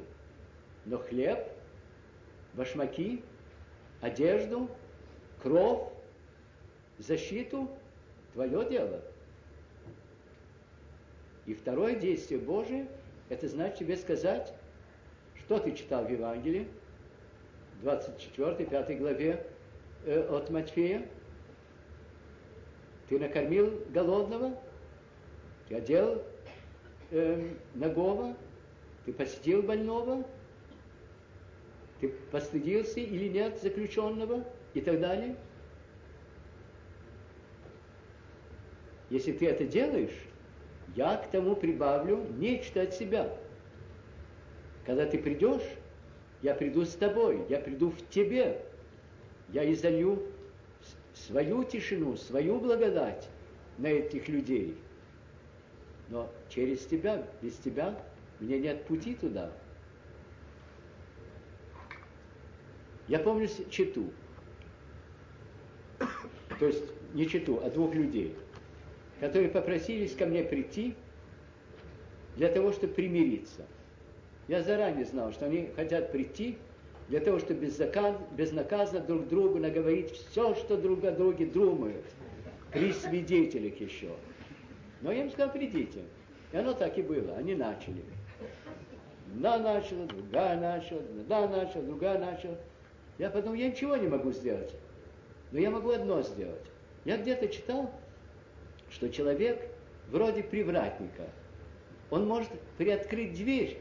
Но 0.85 0.97
хлеб, 0.97 1.47
башмаки, 2.53 3.23
одежду, 4.01 4.69
кровь, 5.41 5.87
защиту– 6.97 7.69
твое 8.33 8.67
дело. 8.69 9.01
И 11.45 11.53
второе 11.53 11.95
действие 11.95 12.39
Божие– 12.39 12.87
это 13.29 13.47
значит 13.47 13.79
тебе 13.79 13.97
сказать, 13.97 14.53
что 15.35 15.59
ты 15.59 15.71
читал 15.71 16.05
в 16.05 16.11
Евангелии– 16.11 16.67
24, 17.81 18.65
5 18.65 18.97
главе 18.97 19.45
э, 20.05 20.27
от 20.29 20.49
Матфея. 20.49 21.05
Ты 23.07 23.19
накормил 23.19 23.81
голодного, 23.89 24.57
ты 25.67 25.75
одел 25.75 26.21
э, 27.11 27.49
нагого, 27.75 28.35
ты 29.05 29.13
посетил 29.13 29.61
больного, 29.61 30.25
ты 31.99 32.09
постыдился 32.31 32.99
или 32.99 33.27
нет 33.27 33.59
заключенного 33.61 34.43
и 34.73 34.81
так 34.81 34.99
далее. 34.99 35.35
Если 39.09 39.31
ты 39.31 39.47
это 39.47 39.65
делаешь, 39.65 40.15
я 40.95 41.17
к 41.17 41.29
тому 41.31 41.55
прибавлю 41.55 42.25
нечто 42.37 42.81
от 42.81 42.93
себя. 42.93 43.35
Когда 44.85 45.05
ты 45.05 45.17
придешь, 45.17 45.63
я 46.41 46.53
приду 46.53 46.85
с 46.85 46.93
тобой, 46.93 47.45
я 47.49 47.59
приду 47.59 47.91
в 47.91 48.09
тебе. 48.09 48.61
я 49.49 49.71
изолью 49.71 50.27
свою 51.13 51.63
тишину, 51.63 52.15
свою 52.15 52.59
благодать 52.59 53.27
на 53.77 53.87
этих 53.87 54.27
людей. 54.27 54.77
Но 56.09 56.31
через 56.49 56.85
тебя, 56.85 57.25
без 57.41 57.55
тебя, 57.55 57.95
мне 58.39 58.59
нет 58.59 58.85
пути 58.85 59.15
туда. 59.15 59.51
Я 63.07 63.19
помню 63.19 63.47
читу. 63.69 64.11
То 66.59 66.67
есть 66.67 66.83
не 67.13 67.27
читу, 67.27 67.61
а 67.63 67.69
двух 67.69 67.93
людей, 67.93 68.35
которые 69.19 69.49
попросились 69.49 70.15
ко 70.15 70.25
мне 70.25 70.43
прийти 70.43 70.95
для 72.35 72.49
того, 72.49 72.71
чтобы 72.71 72.93
примириться. 72.93 73.65
Я 74.47 74.63
заранее 74.63 75.05
знал, 75.05 75.31
что 75.31 75.45
они 75.45 75.71
хотят 75.75 76.11
прийти 76.11 76.57
для 77.07 77.19
того, 77.19 77.39
чтобы 77.39 77.65
безнаказанно 77.65 79.05
друг 79.05 79.27
другу 79.27 79.59
наговорить 79.59 80.11
все, 80.11 80.55
что 80.55 80.77
друг 80.77 81.03
о 81.03 81.11
друге 81.11 81.45
думают, 81.45 82.05
при 82.71 82.91
свидетелях 82.93 83.79
еще. 83.79 84.11
Но 85.01 85.11
я 85.11 85.23
им 85.23 85.31
сказал, 85.31 85.51
придите. 85.51 86.03
И 86.51 86.57
оно 86.57 86.73
так 86.73 86.97
и 86.97 87.01
было, 87.01 87.35
они 87.37 87.55
начали. 87.55 88.03
Одна 89.31 89.59
начала, 89.59 90.05
другая 90.07 90.59
начала, 90.59 91.01
одна 91.01 91.47
начала, 91.47 91.83
другая 91.83 92.19
начала. 92.19 92.57
Я 93.17 93.29
подумал, 93.29 93.55
я 93.55 93.69
ничего 93.69 93.95
не 93.95 94.07
могу 94.07 94.31
сделать. 94.31 94.73
Но 95.51 95.59
я 95.59 95.69
могу 95.69 95.91
одно 95.91 96.21
сделать. 96.21 96.65
Я 97.05 97.17
где-то 97.17 97.47
читал, 97.47 97.91
что 98.89 99.09
человек 99.09 99.69
вроде 100.09 100.43
привратника. 100.43 101.27
Он 102.09 102.27
может 102.27 102.49
приоткрыть 102.77 103.33
дверь, 103.33 103.79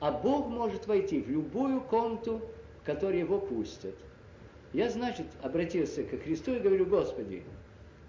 а 0.00 0.10
Бог 0.10 0.48
может 0.48 0.86
войти 0.86 1.20
в 1.20 1.30
любую 1.30 1.80
комнату, 1.80 2.42
в 2.82 2.84
которой 2.84 3.20
его 3.20 3.38
пустят. 3.38 3.94
Я, 4.72 4.90
значит, 4.90 5.26
обратился 5.42 6.02
к 6.02 6.10
Христу 6.22 6.54
и 6.54 6.58
говорю, 6.58 6.86
Господи, 6.86 7.42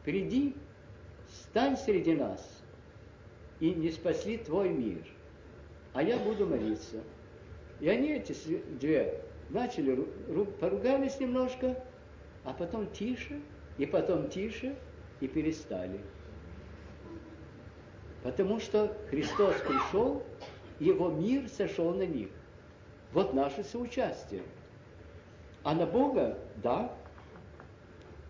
приди, 0.04 0.56
стань 1.32 1.78
среди 1.78 2.16
нас, 2.16 2.64
и 3.60 3.74
не 3.74 3.92
спасли 3.92 4.38
Твой 4.38 4.70
мир. 4.70 5.06
А 5.94 6.04
я 6.04 6.18
буду 6.18 6.46
молиться. 6.46 6.98
И 7.80 7.90
они, 7.90 8.12
эти 8.12 8.34
две, 8.80 9.22
начали, 9.50 9.96
поругались 10.60 11.20
немножко, 11.20 11.82
а 12.44 12.54
потом 12.54 12.92
тише, 12.92 13.42
и 13.78 13.86
потом 13.86 14.30
тише, 14.30 14.76
и 15.20 15.28
перестали. 15.28 16.00
Потому 18.24 18.60
что 18.60 18.96
Христос 19.10 19.56
пришел, 19.62 20.24
Его 20.80 21.10
мир 21.10 21.48
сошел 21.50 21.94
на 21.94 22.06
них. 22.06 22.30
Вот 23.14 23.34
наше 23.34 23.64
соучастие. 23.64 24.44
А 25.64 25.74
на 25.74 25.86
Бога, 25.86 26.38
да, 26.58 26.94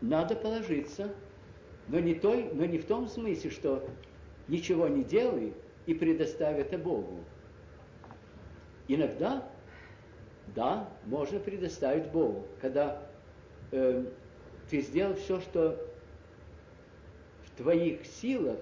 надо 0.01 0.35
положиться, 0.35 1.13
но 1.89 1.99
не, 1.99 2.13
той, 2.13 2.49
но 2.53 2.65
не 2.65 2.77
в 2.77 2.85
том 2.85 3.07
смысле, 3.07 3.49
что 3.49 3.87
ничего 4.47 4.87
не 4.87 5.03
делай 5.03 5.53
и 5.85 5.93
предоставь 5.93 6.57
это 6.59 6.77
Богу. 6.77 7.19
Иногда 8.87 9.47
да, 10.55 10.89
можно 11.05 11.39
предоставить 11.39 12.11
Богу, 12.11 12.45
когда 12.61 13.01
э, 13.71 14.05
ты 14.69 14.81
сделал 14.81 15.15
все, 15.15 15.39
что 15.41 15.79
в 17.43 17.57
твоих 17.57 18.05
силах 18.05 18.59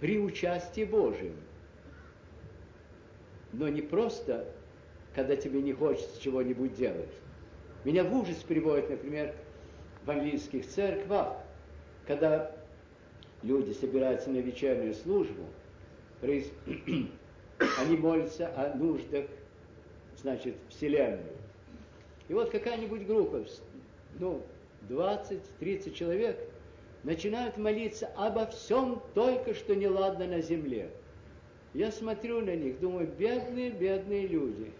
при 0.00 0.18
участии 0.18 0.84
Божьем. 0.84 1.36
Но 3.52 3.68
не 3.68 3.82
просто, 3.82 4.48
когда 5.14 5.36
тебе 5.36 5.60
не 5.60 5.72
хочется 5.72 6.20
чего-нибудь 6.20 6.74
делать. 6.74 7.12
Меня 7.84 8.04
в 8.04 8.14
ужас 8.14 8.36
приводит, 8.36 8.88
например, 8.88 9.34
в 10.04 10.10
английских 10.10 10.66
церквах, 10.66 11.36
когда 12.06 12.50
люди 13.42 13.72
собираются 13.72 14.30
на 14.30 14.38
вечернюю 14.38 14.94
службу, 14.94 15.44
они 16.22 17.96
молятся 17.96 18.48
о 18.56 18.74
нуждах 18.76 19.26
значит, 20.16 20.54
Вселенную. 20.68 21.36
И 22.28 22.34
вот 22.34 22.50
какая-нибудь 22.50 23.06
группа, 23.06 23.44
ну, 24.18 24.42
20-30 24.88 25.92
человек, 25.92 26.38
начинают 27.02 27.56
молиться 27.56 28.08
обо 28.16 28.46
всем 28.46 29.02
только 29.14 29.54
что 29.54 29.74
неладно 29.74 30.26
на 30.26 30.40
земле. 30.40 30.90
Я 31.74 31.90
смотрю 31.90 32.40
на 32.40 32.54
них, 32.54 32.78
думаю, 32.80 33.08
бедные, 33.08 33.70
бедные 33.70 34.26
люди. 34.26 34.70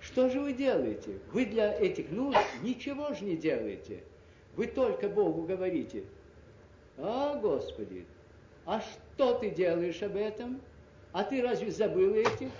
Что 0.00 0.28
же 0.28 0.40
вы 0.40 0.52
делаете? 0.52 1.18
Вы 1.32 1.46
для 1.46 1.72
этих 1.72 2.10
нужд 2.10 2.38
ничего 2.62 3.14
же 3.14 3.24
не 3.24 3.36
делаете. 3.36 4.02
Вы 4.56 4.66
только 4.66 5.08
Богу 5.08 5.42
говорите. 5.42 6.04
А, 6.98 7.36
Господи, 7.36 8.06
а 8.66 8.80
что 8.80 9.34
ты 9.34 9.50
делаешь 9.50 10.02
об 10.02 10.16
этом? 10.16 10.60
А 11.12 11.24
ты 11.24 11.42
разве 11.42 11.70
забыл 11.70 12.14
этих? 12.14 12.50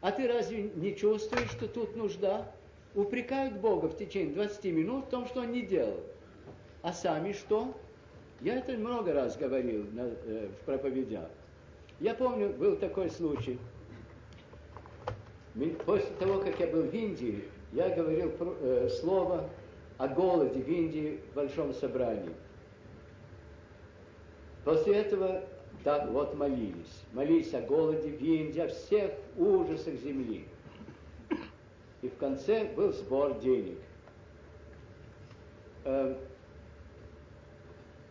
А 0.00 0.12
ты 0.12 0.28
разве 0.28 0.70
не 0.74 0.94
чувствуешь, 0.96 1.50
что 1.50 1.66
тут 1.66 1.96
нужда? 1.96 2.50
Упрекают 2.94 3.54
Бога 3.54 3.86
в 3.86 3.96
течение 3.96 4.34
20 4.34 4.64
минут 4.66 5.06
в 5.06 5.08
том, 5.10 5.26
что 5.26 5.40
он 5.40 5.52
не 5.52 5.62
делал. 5.62 6.00
А 6.82 6.92
сами 6.92 7.32
что? 7.32 7.74
Я 8.40 8.58
это 8.58 8.72
много 8.72 9.12
раз 9.12 9.36
говорил 9.36 9.84
на, 9.92 10.02
э, 10.02 10.48
в 10.48 10.64
проповедях. 10.64 11.28
Я 12.00 12.14
помню, 12.14 12.50
был 12.50 12.76
такой 12.76 13.10
случай. 13.10 13.58
После 15.84 16.14
того, 16.20 16.40
как 16.40 16.60
я 16.60 16.68
был 16.68 16.82
в 16.82 16.94
Индии, 16.94 17.44
я 17.72 17.88
говорил 17.88 18.32
э, 18.40 18.88
слово 18.88 19.50
о 19.98 20.06
голоде 20.06 20.60
в 20.60 20.68
Индии 20.68 21.20
в 21.32 21.34
большом 21.34 21.74
собрании. 21.74 22.30
После 24.64 24.96
этого 24.96 25.44
так 25.84 26.10
вот 26.10 26.34
молились. 26.34 27.02
Молились 27.12 27.54
о 27.54 27.60
голоде 27.60 28.10
в 28.10 28.20
Индии, 28.20 28.60
о 28.60 28.68
всех 28.68 29.12
ужасах 29.36 29.94
земли. 29.94 30.44
И 32.02 32.08
в 32.08 32.16
конце 32.16 32.64
был 32.64 32.92
сбор 32.92 33.38
денег. 33.40 33.78
Эм, 35.84 36.16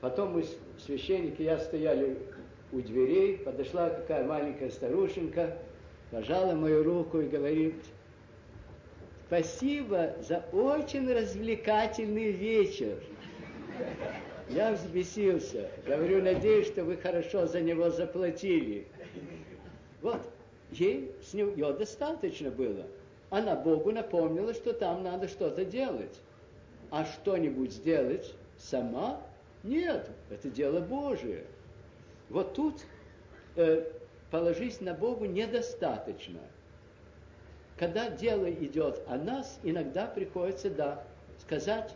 потом 0.02 0.34
мы, 0.34 0.46
священники, 0.80 1.42
я 1.42 1.60
стояли 1.60 2.18
у 2.72 2.82
дверей, 2.82 3.38
подошла 3.38 3.90
какая 3.90 4.26
маленькая 4.26 4.72
старушенька, 4.72 5.58
пожала 6.12 6.54
мою 6.54 6.84
руку 6.84 7.20
и 7.20 7.28
говорит, 7.28 7.76
спасибо 9.28 10.16
за 10.22 10.44
очень 10.52 11.12
развлекательный 11.12 12.32
вечер. 12.32 12.98
Я 14.50 14.72
взбесился. 14.72 15.70
Говорю, 15.86 16.24
надеюсь, 16.24 16.68
что 16.68 16.84
вы 16.84 16.98
хорошо 16.98 17.48
за 17.48 17.60
него 17.62 17.90
заплатили. 17.90 18.88
Вот, 20.02 20.22
ей 20.72 21.12
с 21.22 21.34
нее 21.34 21.74
достаточно 21.74 22.50
было. 22.50 22.86
Она 23.30 23.56
Богу 23.56 23.92
напомнила, 23.92 24.54
что 24.54 24.74
там 24.74 25.04
надо 25.04 25.28
что-то 25.28 25.66
делать. 25.66 26.22
А 26.92 27.04
что-нибудь 27.04 27.74
сделать 27.74 28.34
сама? 28.58 29.22
Нет, 29.64 30.10
это 30.30 30.50
дело 30.50 30.80
Божие. 30.80 31.44
Вот 32.30 32.54
тут 32.54 32.86
э, 33.58 33.92
положись 34.32 34.80
на 34.80 34.94
Богу 34.94 35.26
недостаточно. 35.26 36.40
Когда 37.78 38.10
дело 38.10 38.50
идет 38.50 39.02
о 39.08 39.18
нас, 39.18 39.60
иногда 39.64 40.06
приходится, 40.08 40.70
да, 40.70 41.04
сказать, 41.40 41.94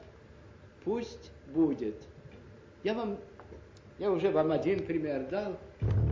пусть 0.83 1.31
будет. 1.47 1.95
Я 2.83 2.95
вам, 2.95 3.19
я 3.99 4.11
уже 4.11 4.31
вам 4.31 4.51
один 4.51 4.85
пример 4.85 5.27
дал 5.27 5.55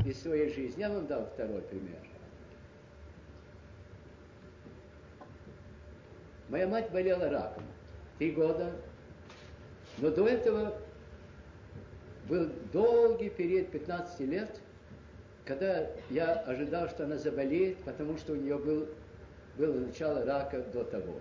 из 0.06 0.22
своей 0.22 0.54
жизни, 0.54 0.82
я 0.82 0.90
вам 0.90 1.08
дал 1.08 1.26
второй 1.26 1.62
пример. 1.62 2.00
Моя 6.50 6.68
мать 6.68 6.92
болела 6.92 7.30
раком 7.30 7.64
три 8.20 8.32
года, 8.32 8.72
но 9.98 10.12
до 10.12 10.28
этого 10.28 10.78
был 12.28 12.50
долгий 12.72 13.30
период 13.30 13.72
15 13.72 14.20
лет, 14.22 14.60
когда 15.46 15.88
я 16.12 16.34
ожидал, 16.34 16.88
что 16.90 17.06
она 17.06 17.18
заболеет, 17.18 17.78
потому 17.80 18.18
что 18.18 18.34
у 18.34 18.36
нее 18.36 18.58
был, 18.58 18.88
было 19.58 19.74
начало 19.80 20.24
рака 20.26 20.62
до 20.62 20.84
того. 20.84 21.20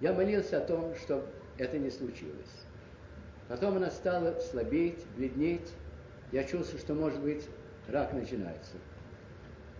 Я 0.00 0.12
молился 0.12 0.58
о 0.58 0.66
том, 0.66 0.94
чтобы 0.96 1.24
это 1.58 1.78
не 1.78 1.90
случилось. 1.90 2.64
Потом 3.50 3.78
она 3.78 3.90
стала 3.90 4.38
слабеть, 4.38 5.04
бледнеть. 5.16 5.72
Я 6.30 6.44
чувствовал, 6.44 6.78
что, 6.78 6.94
может 6.94 7.20
быть, 7.20 7.48
рак 7.88 8.12
начинается. 8.12 8.76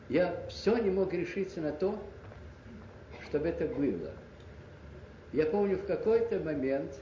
Я 0.08 0.44
все 0.48 0.76
не 0.78 0.90
мог 0.90 1.12
решиться 1.12 1.60
на 1.60 1.70
то, 1.70 1.96
чтобы 3.28 3.46
это 3.46 3.66
было. 3.66 4.10
Я 5.32 5.46
помню, 5.46 5.76
в 5.76 5.86
какой-то 5.86 6.40
момент 6.40 6.98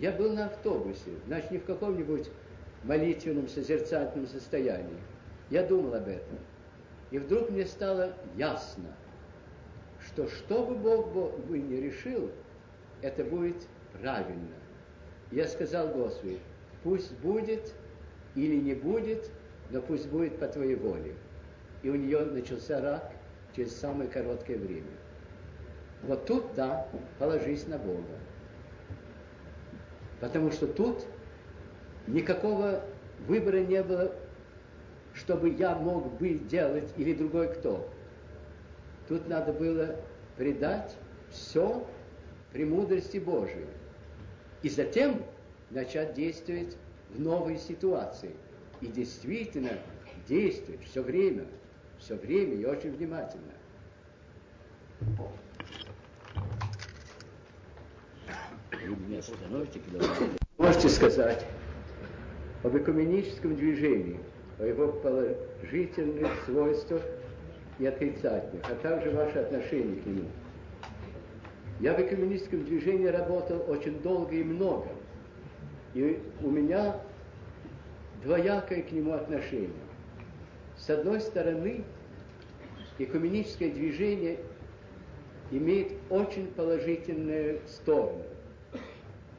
я 0.00 0.12
был 0.12 0.34
на 0.34 0.48
автобусе, 0.48 1.12
значит, 1.26 1.50
не 1.50 1.58
в 1.58 1.64
каком-нибудь 1.64 2.28
молитвенном, 2.84 3.48
созерцательном 3.48 4.26
состоянии. 4.26 5.00
Я 5.48 5.62
думал 5.62 5.94
об 5.94 6.08
этом. 6.08 6.38
И 7.10 7.18
вдруг 7.18 7.48
мне 7.48 7.64
стало 7.64 8.12
ясно, 8.36 8.94
что 10.04 10.28
что 10.28 10.62
бы 10.66 10.74
Бог 10.74 11.38
бы 11.46 11.58
не 11.58 11.80
решил, 11.80 12.30
это 13.00 13.24
будет 13.24 13.66
правильно. 13.98 14.61
Я 15.32 15.48
сказал 15.48 15.88
Господи, 15.88 16.38
пусть 16.84 17.12
будет 17.20 17.72
или 18.34 18.56
не 18.56 18.74
будет, 18.74 19.30
но 19.70 19.80
пусть 19.80 20.08
будет 20.08 20.38
по 20.38 20.46
Твоей 20.46 20.74
воле. 20.74 21.14
И 21.82 21.88
у 21.88 21.94
нее 21.94 22.20
начался 22.20 22.80
рак 22.82 23.10
через 23.56 23.74
самое 23.74 24.10
короткое 24.10 24.58
время. 24.58 24.90
Вот 26.02 26.26
тут, 26.26 26.44
да, 26.54 26.86
положись 27.18 27.66
на 27.66 27.78
Бога. 27.78 28.02
Потому 30.20 30.50
что 30.50 30.66
тут 30.66 31.06
никакого 32.06 32.84
выбора 33.26 33.60
не 33.60 33.82
было, 33.82 34.12
чтобы 35.14 35.48
я 35.48 35.74
мог 35.74 36.12
быть 36.18 36.46
делать 36.46 36.92
или 36.98 37.14
другой 37.14 37.54
кто. 37.54 37.88
Тут 39.08 39.28
надо 39.28 39.54
было 39.54 39.96
предать 40.36 40.94
все 41.30 41.86
премудрости 42.52 43.16
Божией. 43.16 43.66
И 44.62 44.68
затем 44.68 45.22
начать 45.70 46.14
действовать 46.14 46.76
в 47.10 47.20
новой 47.20 47.58
ситуации. 47.58 48.30
И 48.80 48.86
действительно 48.86 49.70
действовать 50.28 50.84
все 50.84 51.02
время, 51.02 51.46
все 51.98 52.16
время 52.16 52.54
и 52.54 52.64
очень 52.64 52.92
внимательно. 52.92 53.52
Можете 60.58 60.88
сказать 60.88 61.44
об 62.62 62.76
экуменическом 62.76 63.56
движении, 63.56 64.18
о 64.58 64.66
его 64.66 64.92
положительных 64.92 66.28
свойствах 66.44 67.02
и 67.78 67.86
отрицательных, 67.86 68.64
а 68.70 68.74
также 68.76 69.10
ваше 69.10 69.38
отношение 69.38 70.00
к 70.00 70.06
нему. 70.06 70.28
Я 71.82 71.94
в 71.94 72.00
экуменическом 72.00 72.64
движении 72.64 73.08
работал 73.08 73.64
очень 73.68 74.00
долго 74.02 74.36
и 74.36 74.44
много. 74.44 74.86
И 75.94 76.22
у 76.40 76.48
меня 76.48 77.00
двоякое 78.22 78.82
к 78.82 78.92
нему 78.92 79.14
отношение. 79.14 79.68
С 80.76 80.88
одной 80.90 81.20
стороны, 81.20 81.82
экуменическое 82.98 83.72
движение 83.72 84.38
имеет 85.50 85.94
очень 86.08 86.46
положительную 86.52 87.60
сторону. 87.66 88.22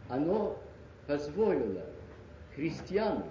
Оно 0.10 0.60
позволило 1.08 1.86
христианам, 2.56 3.30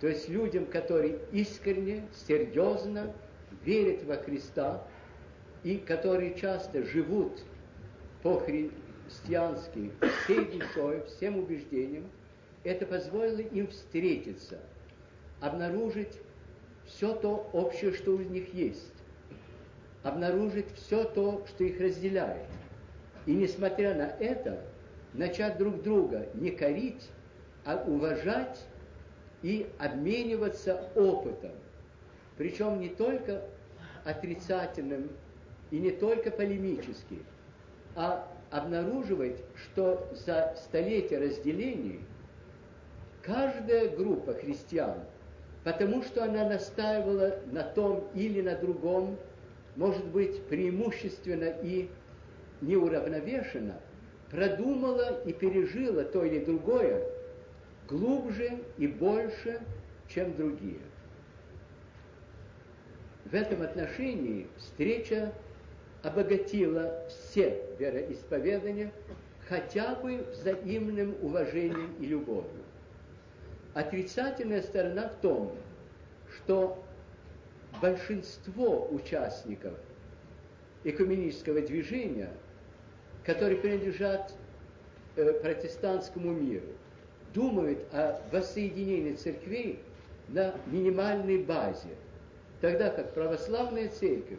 то 0.00 0.08
есть 0.08 0.30
людям, 0.30 0.64
которые 0.64 1.18
искренне, 1.32 2.08
серьезно 2.26 3.12
верят 3.66 4.04
во 4.04 4.16
Христа 4.16 4.82
и 5.64 5.76
которые 5.76 6.34
часто 6.34 6.82
живут 6.82 7.42
по-христиански 8.22 9.90
всей 10.24 10.44
душой, 10.46 11.04
всем 11.06 11.38
убеждением, 11.38 12.10
это 12.64 12.86
позволило 12.86 13.40
им 13.40 13.68
встретиться, 13.68 14.58
обнаружить 15.40 16.20
все 16.86 17.14
то 17.14 17.48
общее, 17.52 17.92
что 17.92 18.12
у 18.12 18.18
них 18.18 18.52
есть, 18.54 18.92
обнаружить 20.02 20.72
все 20.74 21.04
то, 21.04 21.44
что 21.46 21.64
их 21.64 21.80
разделяет. 21.80 22.46
И 23.26 23.34
несмотря 23.34 23.94
на 23.94 24.06
это, 24.20 24.64
начать 25.12 25.58
друг 25.58 25.82
друга 25.82 26.28
не 26.34 26.50
корить, 26.50 27.08
а 27.64 27.84
уважать 27.86 28.64
и 29.42 29.66
обмениваться 29.78 30.90
опытом. 30.94 31.52
Причем 32.36 32.80
не 32.80 32.88
только 32.88 33.42
отрицательным 34.04 35.10
и 35.70 35.78
не 35.78 35.90
только 35.90 36.30
полемически, 36.30 37.18
а 37.94 38.26
обнаруживать, 38.50 39.42
что 39.56 40.08
за 40.12 40.54
столетия 40.56 41.18
разделений 41.18 42.00
каждая 43.22 43.88
группа 43.94 44.34
христиан, 44.34 45.00
потому 45.64 46.02
что 46.02 46.24
она 46.24 46.48
настаивала 46.48 47.38
на 47.52 47.62
том 47.62 48.08
или 48.14 48.40
на 48.40 48.56
другом, 48.56 49.18
может 49.76 50.04
быть, 50.06 50.42
преимущественно 50.46 51.52
и 51.62 51.90
неуравновешенно, 52.60 53.74
продумала 54.30 55.20
и 55.24 55.32
пережила 55.32 56.04
то 56.04 56.24
или 56.24 56.44
другое 56.44 57.04
глубже 57.88 58.58
и 58.76 58.86
больше, 58.86 59.60
чем 60.08 60.36
другие. 60.36 60.80
В 63.24 63.34
этом 63.34 63.62
отношении 63.62 64.46
встреча 64.56 65.32
обогатила 66.02 67.04
все 67.08 67.62
вероисповедания 67.78 68.92
хотя 69.48 69.94
бы 69.94 70.26
взаимным 70.32 71.16
уважением 71.22 71.94
и 72.00 72.06
любовью. 72.06 72.62
Отрицательная 73.74 74.62
сторона 74.62 75.08
в 75.08 75.14
том, 75.16 75.54
что 76.36 76.82
большинство 77.80 78.88
участников 78.90 79.74
экуменического 80.84 81.60
движения, 81.60 82.30
которые 83.24 83.58
принадлежат 83.58 84.34
э, 85.16 85.32
протестантскому 85.40 86.32
миру, 86.32 86.66
думают 87.34 87.78
о 87.92 88.20
воссоединении 88.32 89.14
церквей 89.14 89.80
на 90.28 90.54
минимальной 90.66 91.38
базе, 91.42 91.90
тогда 92.60 92.90
как 92.90 93.14
православная 93.14 93.88
церковь 93.88 94.38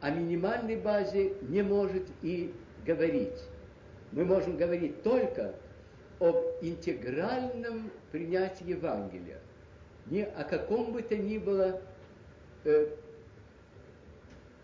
о 0.00 0.10
минимальной 0.10 0.76
базе 0.76 1.34
не 1.42 1.62
может 1.62 2.06
и 2.22 2.54
говорить. 2.84 3.42
Мы 4.12 4.24
можем 4.24 4.56
говорить 4.56 5.02
только 5.02 5.54
об 6.18 6.36
интегральном 6.62 7.90
принятии 8.10 8.70
Евангелия, 8.70 9.38
не 10.06 10.24
о 10.24 10.44
каком 10.44 10.92
бы 10.92 11.02
то 11.02 11.16
ни 11.16 11.38
было 11.38 11.80
э, 12.64 12.88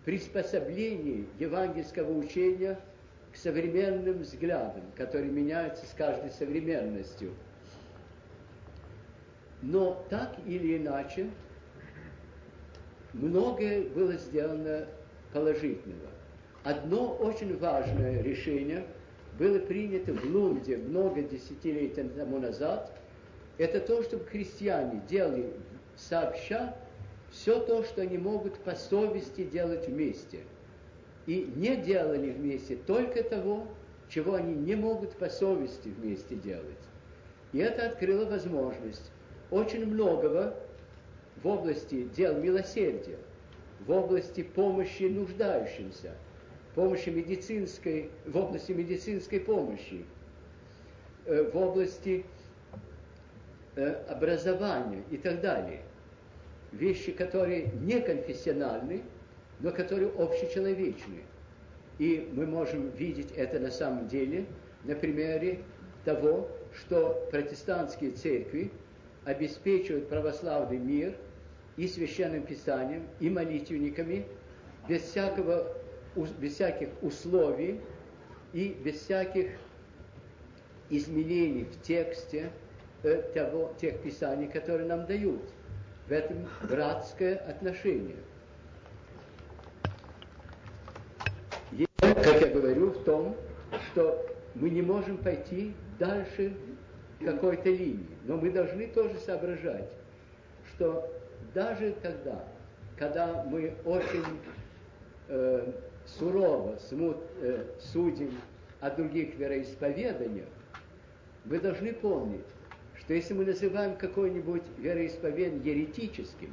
приспособлении 0.05 1.27
евангельского 1.39 2.13
учения 2.13 2.79
к 3.33 3.37
современным 3.37 4.19
взглядам, 4.19 4.83
которые 4.97 5.31
меняются 5.31 5.87
с 5.87 5.95
каждой 5.95 6.31
современностью. 6.31 7.33
Но 9.63 10.05
так 10.11 10.37
или 10.47 10.77
иначе, 10.77 11.31
многое 13.13 13.83
было 13.89 14.15
сделано 14.15 14.87
положительного. 15.35 16.11
Одно 16.63 17.15
очень 17.17 17.59
важное 17.59 18.23
решение 18.23 18.87
было 19.39 19.59
принято 19.59 20.15
в 20.15 20.25
Лунде 20.25 20.79
много 20.79 21.21
десятилетий 21.23 22.09
тому 22.17 22.39
назад. 22.39 22.91
Это 23.59 23.81
то, 23.81 24.03
чтобы 24.03 24.25
христиане 24.25 25.03
делали 25.11 25.53
сообща 25.97 26.75
все 27.31 27.61
то, 27.61 27.83
что 27.83 28.03
они 28.03 28.17
могут 28.17 28.57
по 28.61 28.75
совести 28.77 29.45
делать 29.45 29.89
вместе. 29.89 30.39
И 31.27 31.53
не 31.57 31.77
делали 31.77 32.31
вместе 32.31 32.77
только 32.77 33.23
того, 33.25 33.67
чего 34.09 34.35
они 34.35 34.55
не 34.55 34.77
могут 34.77 35.17
по 35.17 35.29
совести 35.29 35.89
вместе 35.89 36.37
делать. 36.37 36.65
И 37.53 37.59
это 37.59 37.87
открыло 37.87 38.25
возможность 38.27 39.11
очень 39.51 39.87
многого 39.87 40.55
в 41.43 41.49
области 41.49 42.05
дел 42.17 42.41
милосердия– 42.41 43.19
в 43.81 43.91
области 43.91 44.43
помощи 44.43 45.05
нуждающимся, 45.05 46.13
помощи 46.75 47.11
медицинской, 47.11 48.11
в 48.27 48.37
области 48.37 48.73
медицинской 48.73 49.41
помощи, 49.41 50.05
э, 51.27 51.51
в 51.51 51.57
области 51.57 52.25
э, 53.77 53.91
образования 54.09 55.03
и 55.11 55.17
так 55.17 55.41
далее. 55.41 55.83
Вещи, 56.73 57.13
которые 57.13 57.71
не 57.81 58.01
конфессиональны, 58.01 59.03
но 59.61 59.71
которые 59.71 60.11
общечеловечны. 60.11 61.23
И 61.99 62.29
мы 62.33 62.47
можем 62.47 62.91
видеть 62.91 63.31
это 63.37 63.61
на 63.61 63.71
самом 63.71 64.09
деле 64.09 64.47
на 64.83 64.97
примере 64.97 65.61
того, 66.05 66.49
что 66.75 67.29
протестантские 67.31 68.11
церкви 68.11 68.73
обеспечивают 69.25 70.09
православный 70.09 70.79
мир– 70.79 71.17
и 71.77 71.89
священным 71.89 72.43
писанием, 72.43 73.07
и 73.21 73.29
молитвенниками, 73.29 74.27
без, 74.89 75.03
всякого, 75.03 75.77
без 76.39 76.55
всяких 76.55 76.89
условий 77.03 77.81
и 78.53 78.77
без 78.85 79.01
всяких 79.01 79.51
изменений 80.91 81.65
в 81.65 81.83
тексте 81.83 82.51
э, 83.03 83.23
того, 83.35 83.75
тех 83.81 84.01
писаний, 84.01 84.47
которые 84.47 84.87
нам 84.87 85.07
дают. 85.07 85.43
В 86.07 86.13
этом 86.13 86.47
братское 86.69 87.37
отношение. 87.37 88.17
И, 91.73 91.87
как 91.97 92.41
я 92.43 92.49
говорю, 92.49 92.91
в 92.91 93.05
том, 93.05 93.35
что 93.91 94.25
мы 94.55 94.69
не 94.69 94.83
можем 94.83 95.17
пойти 95.17 95.75
дальше 95.99 96.55
какой-то 97.25 97.71
линии, 97.71 98.07
но 98.25 98.37
мы 98.37 98.51
должны 98.51 98.87
тоже 98.89 99.17
соображать, 99.19 99.89
что 100.75 101.11
даже 101.55 101.95
тогда, 102.03 102.45
когда 102.97 103.45
мы 103.45 103.75
очень 103.85 104.41
э, 105.29 105.73
сурово 106.05 106.77
смут, 106.77 107.19
э, 107.41 107.65
судим 107.81 108.33
о 108.81 108.91
других 108.91 109.37
вероисповеданиях, 109.37 110.49
вы 111.45 111.61
должны 111.61 111.93
помнить, 111.93 112.45
что 112.99 113.15
если 113.15 113.35
мы 113.35 113.45
называем 113.45 113.97
какое-нибудь 113.97 114.63
вероисповедание 114.79 115.75
еретическим, 115.75 116.53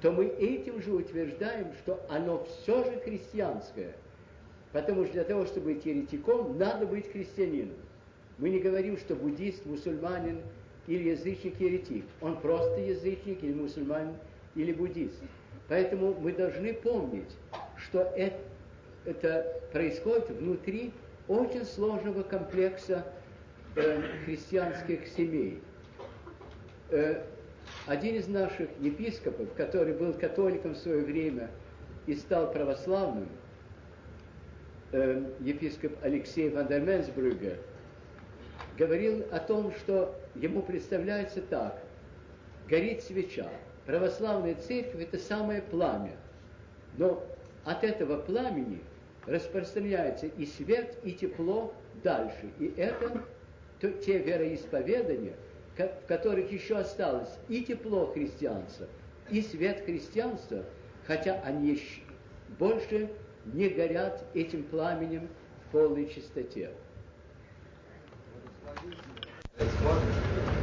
то 0.00 0.12
мы 0.12 0.26
этим 0.26 0.80
же 0.80 0.92
утверждаем, 0.92 1.72
что 1.74 2.04
оно 2.08 2.44
все 2.44 2.84
же 2.84 3.00
христианское. 3.00 3.94
Потому 4.72 5.04
что 5.04 5.14
для 5.14 5.24
того, 5.24 5.44
чтобы 5.46 5.74
быть 5.74 5.86
еретиком, 5.86 6.56
надо 6.56 6.86
быть 6.86 7.10
христианином. 7.10 7.76
Мы 8.36 8.50
не 8.50 8.60
говорим, 8.60 8.96
что 8.96 9.16
буддист, 9.16 9.66
мусульманин 9.66 10.42
или 10.88 11.10
язычник 11.10 11.60
еретик. 11.60 12.04
Он 12.20 12.40
просто 12.40 12.80
язычник 12.80 13.44
или 13.44 13.52
мусульманин 13.52 14.14
или 14.56 14.72
буддист. 14.72 15.20
Поэтому 15.68 16.14
мы 16.14 16.32
должны 16.32 16.72
помнить, 16.72 17.30
что 17.76 18.00
это, 18.16 18.38
это 19.04 19.60
происходит 19.70 20.30
внутри 20.30 20.92
очень 21.28 21.64
сложного 21.66 22.22
комплекса 22.22 23.04
э, 23.76 24.02
христианских 24.24 25.06
семей. 25.08 25.60
Э, 26.90 27.22
один 27.86 28.14
из 28.14 28.26
наших 28.26 28.70
епископов, 28.80 29.52
который 29.54 29.92
был 29.92 30.14
католиком 30.14 30.72
в 30.72 30.78
свое 30.78 31.04
время 31.04 31.50
и 32.06 32.14
стал 32.14 32.50
православным, 32.50 33.28
э, 34.92 35.22
епископ 35.40 35.92
Алексей 36.00 36.48
Вандерменсбрюгер, 36.48 37.58
говорил 38.78 39.26
о 39.30 39.38
том, 39.38 39.70
что 39.72 40.17
ему 40.40 40.62
представляется 40.62 41.42
так. 41.42 41.82
Горит 42.68 43.02
свеча. 43.02 43.48
Православная 43.86 44.54
церковь– 44.54 45.02
это 45.02 45.18
самое 45.18 45.62
пламя. 45.62 46.16
Но 46.96 47.24
от 47.64 47.84
этого 47.84 48.20
пламени 48.20 48.80
распространяется 49.26 50.26
и 50.26 50.46
свет, 50.46 50.98
и 51.04 51.12
тепло 51.12 51.72
дальше. 52.02 52.50
И 52.58 52.72
это 52.76 53.24
то, 53.80 53.90
те 53.90 54.18
вероисповедания, 54.18 55.34
в 55.76 56.06
которых 56.06 56.50
еще 56.50 56.78
осталось 56.78 57.38
и 57.48 57.64
тепло 57.64 58.06
христианства, 58.06 58.86
и 59.30 59.40
свет 59.40 59.84
христианства, 59.84 60.64
хотя 61.06 61.40
они 61.42 61.80
больше 62.58 63.08
не 63.46 63.68
горят 63.68 64.24
этим 64.34 64.64
пламенем 64.64 65.28
в 65.66 65.72
полной 65.72 66.08
чистоте. 66.08 66.70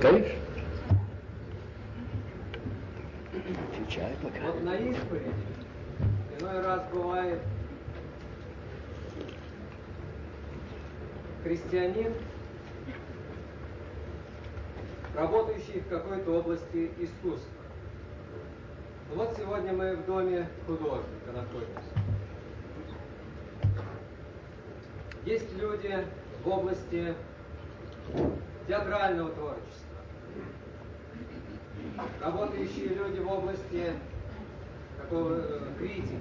Конечно. 0.05 0.35
Отвечай 3.73 4.15
пока. 4.21 4.51
Вот 4.51 4.63
на 4.63 4.75
исповеди 4.75 5.33
иной 6.39 6.61
раз 6.61 6.83
бывает 6.93 7.39
христианин, 11.41 12.13
работающий 15.15 15.79
в 15.79 15.87
какой-то 15.87 16.37
области 16.37 16.91
искусства. 16.99 17.49
Вот 19.15 19.35
сегодня 19.35 19.73
мы 19.73 19.95
в 19.95 20.05
доме 20.05 20.47
художника 20.67 21.31
находимся. 21.33 21.81
Есть 25.25 25.51
люди 25.57 26.05
в 26.43 26.47
области 26.47 27.15
театрального 28.67 29.31
творчества, 29.31 29.84
работающие 32.21 32.89
люди 32.89 33.19
в 33.19 33.31
области 33.31 33.93
такого 34.97 35.33
э, 35.33 35.73
критики. 35.77 36.19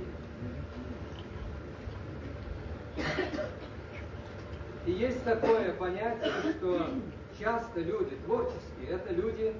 И 4.86 4.92
есть 4.92 5.24
такое 5.24 5.72
понятие, 5.72 6.32
что 6.52 6.90
часто 7.38 7.80
люди 7.80 8.16
творческие– 8.24 8.88
это 8.90 9.12
люди 9.14 9.54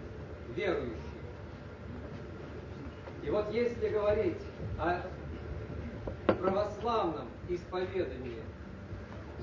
верующие. 0.54 0.94
И 3.22 3.30
вот 3.30 3.50
если 3.52 3.88
говорить 3.88 4.42
о 4.78 5.00
православном 6.26 7.28
исповедании 7.48 8.42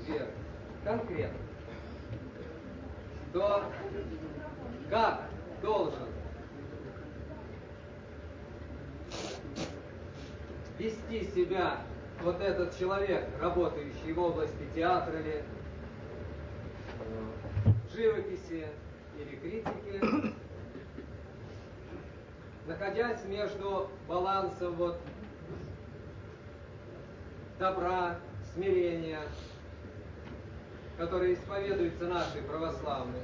веры 0.06 0.30
конкретно, 0.84 1.38
то 3.32 3.64
как 4.88 5.22
должен 5.62 6.11
вести 10.78 11.24
себя 11.34 11.78
вот 12.22 12.40
этот 12.40 12.78
человек, 12.78 13.28
работающий 13.40 14.12
в 14.12 14.18
области 14.18 14.66
театра 14.74 15.18
или 15.18 15.44
живописи 17.94 18.66
или 19.18 19.36
критики, 19.36 20.34
находясь 22.66 23.24
между 23.24 23.90
балансом 24.08 24.74
вот 24.76 24.98
добра, 27.58 28.18
смирения, 28.54 29.20
которые 30.96 31.34
исповедуются 31.34 32.06
нашей 32.06 32.42
православной 32.42 33.20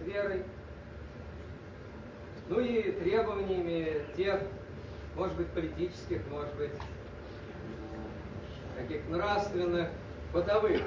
верой, 0.00 0.44
ну 2.48 2.60
и 2.60 2.92
требованиями 2.92 4.04
тех, 4.16 4.42
может 5.16 5.36
быть, 5.36 5.48
политических, 5.48 6.20
может 6.30 6.54
быть, 6.56 6.72
таких 8.76 9.08
нравственных, 9.08 9.88
бытовых 10.32 10.80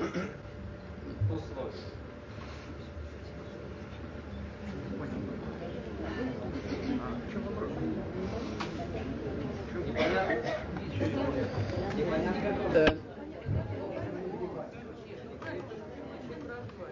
условий. 1.31 1.71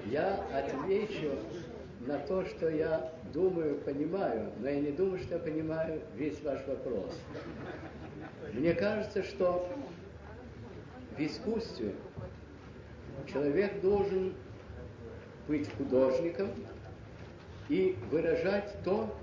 Я 0.06 0.46
отвечу 0.54 1.32
на 2.08 2.20
то, 2.20 2.46
что 2.46 2.70
я 2.70 3.12
думаю, 3.34 3.78
понимаю, 3.78 4.52
но 4.60 4.70
я 4.70 4.80
не 4.80 4.92
думаю, 4.92 5.20
что 5.20 5.36
я 5.36 5.40
понимаю 5.40 6.02
весь 6.16 6.42
ваш 6.44 6.66
вопрос. 6.68 7.20
Мне 8.54 8.74
кажется, 8.74 9.24
что 9.24 9.68
в 11.18 11.20
искусстве 11.20 11.94
человек 13.32 13.82
должен 13.82 14.34
быть 15.48 15.70
художником 15.78 16.50
и 17.70 17.98
выражать 18.12 18.76
то, 18.84 19.14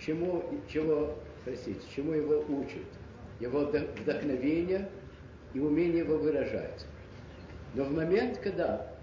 чему, 0.00 0.42
чего, 0.68 1.14
простите, 1.44 1.80
чему 1.94 2.12
его 2.12 2.44
учат, 2.48 2.86
его 3.40 3.60
вдохновение 3.60 4.88
и 5.52 5.60
умение 5.60 5.98
его 5.98 6.16
выражать. 6.18 6.86
Но 7.74 7.84
в 7.84 7.92
момент, 7.92 8.38
когда 8.38 8.94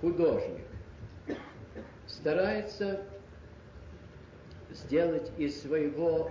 художник 0.00 0.64
старается 2.10 3.00
сделать 4.70 5.30
из 5.38 5.62
своего 5.62 6.30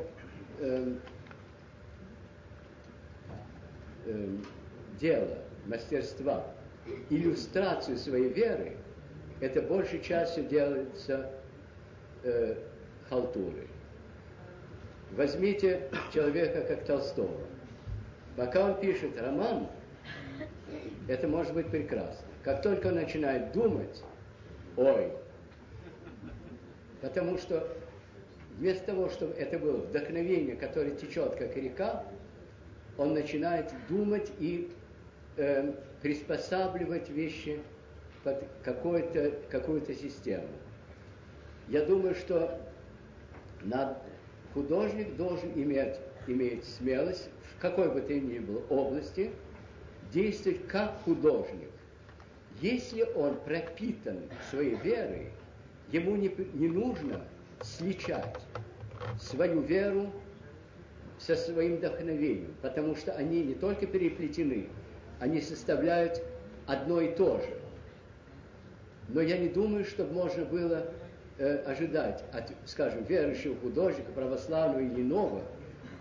э, 0.59 0.95
э, 4.05 4.37
дела, 4.99 5.37
мастерства, 5.65 6.45
иллюстрацию 7.09 7.97
своей 7.97 8.29
веры, 8.29 8.77
это 9.39 9.61
большей 9.61 10.01
частью 10.01 10.45
делается 10.45 11.31
э, 12.23 12.55
халтурой. 13.09 13.67
Возьмите 15.11 15.89
человека 16.13 16.61
как 16.61 16.85
Толстого. 16.85 17.47
Пока 18.35 18.65
он 18.65 18.79
пишет 18.79 19.19
роман, 19.19 19.67
это 21.07 21.27
может 21.27 21.53
быть 21.53 21.67
прекрасно. 21.67 22.27
Как 22.43 22.61
только 22.61 22.87
он 22.87 22.95
начинает 22.95 23.51
думать, 23.51 24.03
ой, 24.77 25.11
потому 27.01 27.37
что 27.37 27.67
вместо 28.57 28.87
того, 28.87 29.09
чтобы 29.09 29.33
это 29.33 29.57
было 29.57 29.77
вдохновение, 29.77 30.55
которое 30.55 30.91
течет 30.91 31.35
как 31.35 31.55
река, 31.55 32.03
он 32.97 33.13
начинает 33.13 33.71
думать 33.87 34.31
и 34.39 34.71
э, 35.37 35.73
приспосабливать 36.01 37.09
вещи 37.09 37.59
под 38.23 38.43
какую-то 38.63 39.33
какую 39.49 39.81
систему. 39.85 40.47
Я 41.69 41.85
думаю, 41.85 42.15
что 42.15 42.59
над, 43.63 43.97
художник 44.53 45.15
должен 45.15 45.51
иметь, 45.53 45.95
иметь 46.27 46.65
смелость 46.65 47.29
в 47.55 47.61
какой 47.61 47.89
бы 47.91 48.01
то 48.01 48.13
ни 48.13 48.39
было 48.39 48.61
области 48.69 49.31
действовать 50.11 50.67
как 50.67 51.01
художник. 51.03 51.69
Если 52.61 53.03
он 53.15 53.35
пропитан 53.41 54.19
своей 54.49 54.75
верой, 54.77 55.29
ему 55.91 56.15
не, 56.15 56.31
не 56.53 56.67
нужно 56.67 57.21
сличать 57.61 58.37
свою 59.19 59.61
веру 59.61 60.11
со 61.17 61.35
своим 61.35 61.77
вдохновением, 61.77 62.53
потому 62.61 62.95
что 62.95 63.11
они 63.13 63.43
не 63.43 63.53
только 63.53 63.87
переплетены, 63.87 64.69
они 65.19 65.41
составляют 65.41 66.21
одно 66.65 67.01
и 67.01 67.13
то 67.13 67.39
же. 67.39 67.59
Но 69.09 69.21
я 69.21 69.37
не 69.37 69.49
думаю, 69.49 69.85
что 69.85 70.05
можно 70.05 70.45
было 70.45 70.85
э, 71.37 71.57
ожидать 71.63 72.23
от, 72.31 72.51
скажем, 72.65 73.03
верующего 73.03 73.55
художника, 73.55 74.11
православного 74.11 74.81
или 74.81 75.01
иного, 75.01 75.41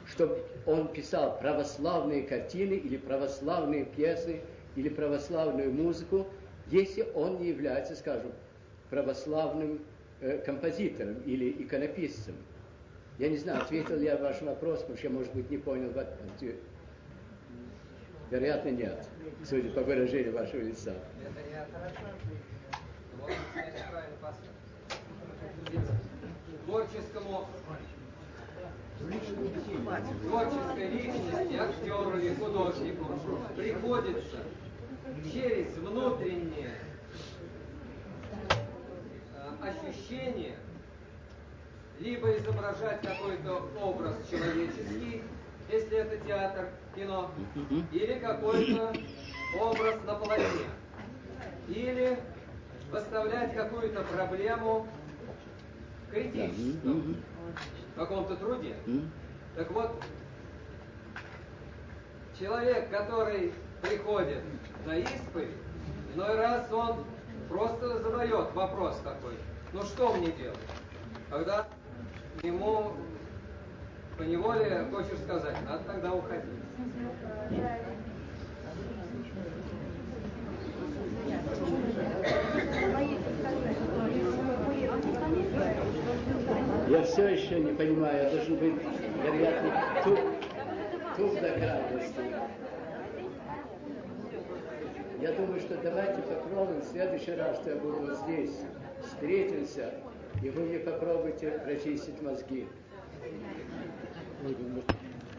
чтобы 0.06 0.38
он 0.66 0.88
писал 0.88 1.38
православные 1.38 2.22
картины 2.22 2.74
или 2.74 2.96
православные 2.96 3.86
пьесы 3.86 4.40
или 4.76 4.88
православную 4.88 5.72
музыку, 5.72 6.26
если 6.70 7.06
он 7.14 7.38
не 7.38 7.48
является, 7.48 7.96
скажем, 7.96 8.30
православным 8.90 9.80
э, 10.20 10.38
композитором 10.38 11.20
или 11.26 11.50
иконописцем. 11.62 12.34
Я 13.18 13.28
не 13.28 13.36
знаю, 13.36 13.62
ответил 13.62 13.96
ли 13.96 14.04
я 14.04 14.16
ваш 14.16 14.40
вопрос, 14.42 14.80
потому 14.80 14.98
что 14.98 15.08
я, 15.08 15.12
может 15.12 15.34
быть, 15.34 15.50
не 15.50 15.58
понял. 15.58 15.92
Вероятно, 18.30 18.68
нет, 18.68 19.08
судя 19.44 19.70
по 19.70 19.82
выражению 19.82 20.32
вашего 20.32 20.60
лица. 20.60 20.94
Творческому 26.66 27.48
творческой 30.22 30.90
личности, 30.90 31.56
актеру 31.56 32.18
или 32.18 32.34
художнику 32.34 33.06
приходится 33.56 34.38
через 35.32 35.76
внутреннее 35.76 36.68
э, 36.68 36.87
ощущение 39.62 40.56
либо 42.00 42.36
изображать 42.36 43.02
какой-то 43.02 43.68
образ 43.80 44.14
человеческий, 44.30 45.22
если 45.70 45.98
это 45.98 46.16
театр, 46.26 46.68
кино, 46.94 47.30
или 47.92 48.18
какой-то 48.18 48.92
образ 49.60 49.96
на 50.04 50.14
полотне, 50.14 50.68
или 51.68 52.18
выставлять 52.90 53.54
какую-то 53.54 54.02
проблему 54.04 54.86
критическую 56.10 57.16
в 57.94 57.98
каком-то 57.98 58.36
труде. 58.36 58.76
Так 59.56 59.70
вот, 59.72 60.02
человек, 62.38 62.88
который 62.90 63.52
приходит 63.82 64.42
на 64.86 64.96
исповедь, 64.98 65.56
иной 66.14 66.36
раз 66.36 66.72
он 66.72 67.04
просто 67.48 67.98
задает 67.98 68.54
вопрос 68.54 69.00
такой, 69.02 69.34
ну 69.72 69.82
что 69.82 70.12
мне 70.14 70.32
делать? 70.32 70.58
Когда 71.30 71.66
ему 72.42 72.92
по 74.16 74.22
неволе 74.22 74.86
хочешь 74.92 75.18
сказать, 75.20 75.56
надо 75.66 75.84
тогда 75.84 76.12
уходить. 76.12 76.44
Я 86.88 87.02
все 87.02 87.28
еще 87.28 87.60
не 87.60 87.72
понимаю, 87.72 88.24
я 88.24 88.30
должен 88.30 88.56
быть, 88.56 88.74
вероятно, 89.22 89.72
туп, 90.04 90.18
туп 91.16 91.34
до 91.40 91.52
крайности. 91.52 92.67
Я 95.20 95.32
думаю, 95.32 95.58
что 95.58 95.76
давайте 95.82 96.22
попробуем 96.22 96.80
в 96.80 96.84
следующий 96.84 97.32
раз, 97.32 97.56
что 97.56 97.70
я 97.70 97.76
буду 97.76 97.98
вот 97.98 98.18
здесь, 98.18 98.52
встретимся, 99.02 99.94
и 100.44 100.48
вы 100.48 100.62
мне 100.62 100.78
попробуйте 100.78 101.50
прочистить 101.64 102.22
мозги. 102.22 102.68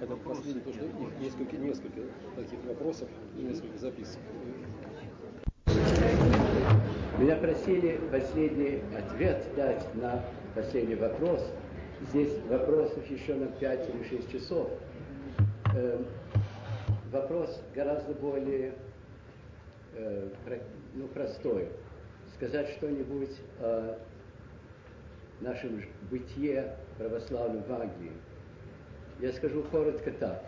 Это 0.01 0.15
последний, 0.17 0.59
потому 0.59 0.75
что 0.75 1.21
несколько, 1.21 1.55
несколько 1.55 2.01
таких 2.35 2.61
вопросов 2.65 3.07
несколько 3.35 3.77
записок. 3.77 4.19
Меня 7.17 7.37
просили 7.37 8.01
последний 8.11 8.81
ответ 8.97 9.45
дать 9.55 9.95
на 9.95 10.25
последний 10.55 10.95
вопрос. 10.95 11.45
Здесь 12.09 12.33
вопросов 12.49 13.09
еще 13.09 13.35
на 13.35 13.47
5 13.47 13.89
или 13.95 14.03
6 14.03 14.31
часов. 14.31 14.69
Э, 15.73 16.01
вопрос 17.11 17.61
гораздо 17.73 18.13
более 18.13 18.73
э, 19.93 20.29
ну, 20.93 21.07
простой. 21.07 21.69
Сказать 22.35 22.69
что-нибудь 22.77 23.35
о 23.59 23.97
нашем 25.41 25.83
бытие 26.09 26.75
православном 26.97 27.63
в 27.63 27.71
Англии. 27.71 28.11
Я 29.19 29.31
скажу 29.33 29.63
коротко 29.63 30.11
так. 30.11 30.45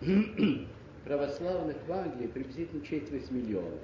Православных 1.04 1.76
в 1.86 1.92
Англии 1.92 2.26
приблизительно 2.26 2.84
четверть 2.84 3.30
миллиона. 3.30 3.78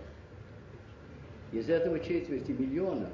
Из 1.53 1.69
этого 1.69 2.01
четверти 2.01 2.53
миллиона 2.53 3.09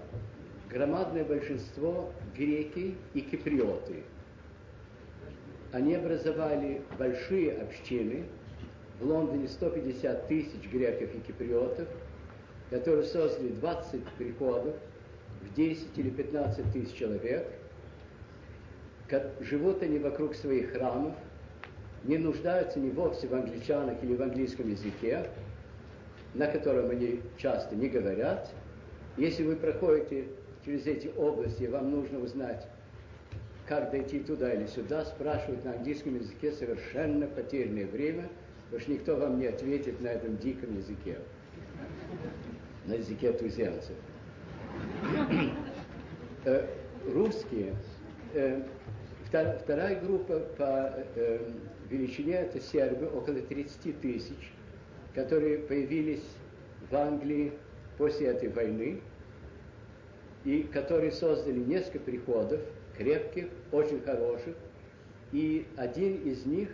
громадное 0.70 1.24
большинство 1.24 2.12
греки 2.36 2.94
и 3.15 3.20
киприоты. 3.20 4.05
Они 5.73 5.94
образовали 5.94 6.82
большие 6.98 7.52
общины. 7.52 8.24
В 9.01 9.07
Лондоне 9.07 9.49
150 9.49 10.27
тысяч 10.27 10.70
греков 10.73 11.15
и 11.15 11.20
киприотов, 11.20 11.89
которые 12.70 13.05
создали 13.05 13.49
20 13.49 14.03
приходов 14.19 14.75
в 15.43 15.55
10 15.55 15.87
или 15.97 16.11
15 16.11 16.73
тысяч 16.73 16.95
человек. 16.95 17.47
Живут 19.41 19.83
они 19.83 19.99
вокруг 19.99 20.35
своих 20.35 20.73
храмов, 20.73 21.15
не 22.05 22.19
нуждаются 22.19 22.79
ни 22.79 22.91
вовсе 22.91 23.27
в 23.29 23.35
англичанах 23.35 24.03
или 24.03 24.15
в 24.15 24.23
английском 24.23 24.69
языке, 24.69 25.29
на 26.35 26.47
котором 26.47 26.91
они 26.91 27.20
часто 27.37 27.75
не 27.75 27.89
говорят. 27.89 28.51
Если 29.16 29.45
вы 29.45 29.57
проходите 29.57 30.29
через 30.65 30.87
эти 30.87 31.11
области, 31.16 31.65
вам 31.65 31.91
нужно 31.91 32.19
узнать, 32.19 32.66
как 33.66 33.91
дойти 33.91 34.20
туда 34.20 34.53
или 34.53 34.66
сюда, 34.66 35.05
спрашивать 35.05 35.65
на 35.65 35.73
английском 35.73 36.16
языке 36.16 36.53
совершенно 36.53 37.27
потерянное 37.27 37.87
время, 37.87 38.29
потому 38.70 38.81
что 38.82 38.93
никто 38.93 39.16
вам 39.16 39.39
не 39.39 39.47
ответит 39.47 40.01
на 40.01 40.09
этом 40.09 40.36
диком 40.36 40.77
языке, 40.77 41.19
на 42.86 42.95
языке 42.95 43.32
туземцев. 43.32 43.97
Э, 46.45 46.66
русские, 47.07 47.74
э, 48.35 48.62
вторая 49.24 50.01
группа 50.01 50.40
по 50.57 50.95
э, 51.16 51.51
величине 51.90 52.35
это 52.35 52.61
сербы, 52.61 53.07
около 53.07 53.40
30 53.40 54.01
тысяч, 54.01 54.53
которые 55.15 55.59
появились 55.59 56.24
в 56.90 56.95
Англии 56.95 57.53
после 57.97 58.28
этой 58.28 58.51
войны, 58.51 59.01
и 60.45 60.62
которые 60.62 61.11
создали 61.11 61.59
несколько 61.59 61.99
приходов, 62.01 62.61
крепких, 62.97 63.49
очень 63.73 64.01
хороших, 64.03 64.55
и 65.32 65.66
один 65.77 66.23
из 66.23 66.47
них, 66.47 66.69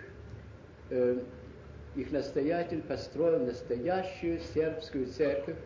их 1.96 2.10
настоятель, 2.10 2.82
построил 2.82 3.44
настоящую 3.44 4.40
сербскую 4.52 5.06
церковь, 5.06 5.56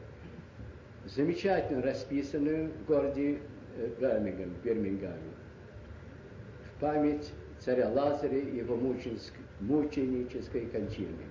замечательно 1.07 1.83
расписанную 1.83 2.71
в 2.71 2.87
городе 2.87 3.39
э, 3.77 3.91
Бирмингем, 3.99 4.55
Бирмингаме, 4.63 5.33
в 6.65 6.81
память 6.81 7.33
царя 7.61 7.89
Лазаря 7.89 8.39
и 8.39 8.57
его 8.57 8.77
мученической 9.61 10.67
кончины. 10.67 11.25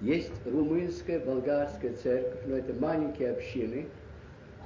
Есть 0.00 0.32
румынская, 0.44 1.20
болгарская 1.20 1.94
церковь, 1.94 2.40
но 2.46 2.56
это 2.56 2.74
маленькие 2.74 3.32
общины, 3.32 3.86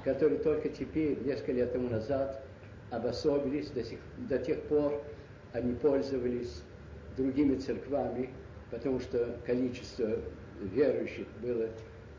которые 0.03 0.39
только 0.39 0.69
теперь, 0.69 1.17
несколько 1.23 1.53
лет 1.53 1.71
тому 1.71 1.89
назад, 1.89 2.43
обособились, 2.89 3.69
до, 3.69 3.83
сих, 3.83 3.99
до 4.17 4.37
тех 4.39 4.61
пор 4.63 5.01
они 5.53 5.73
пользовались 5.73 6.63
другими 7.21 7.55
церквами, 7.55 8.29
потому 8.69 8.99
что 8.99 9.37
количество 9.45 10.17
верующих 10.61 11.27
было 11.41 11.69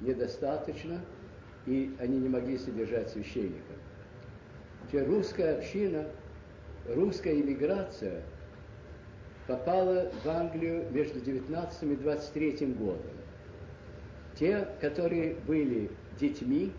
недостаточно, 0.01 1.01
и 1.67 1.95
они 1.99 2.19
не 2.19 2.29
могли 2.29 2.59
содержать 2.59 3.11
священника. 3.11 3.75
Теперь 4.89 5.05
русская 5.05 5.59
община, 5.59 6.07
русская 6.89 7.35
иммиграция– 7.35 8.23
попала 9.47 10.11
в 10.25 10.29
Англию 10.29 10.85
между 10.91 11.21
19 11.21 11.83
и 11.83 11.97
23 11.97 12.67
годом. 12.75 13.01
Те, 14.39 14.69
которые 14.81 15.35
были 15.47 15.91
детьми, 16.19 16.73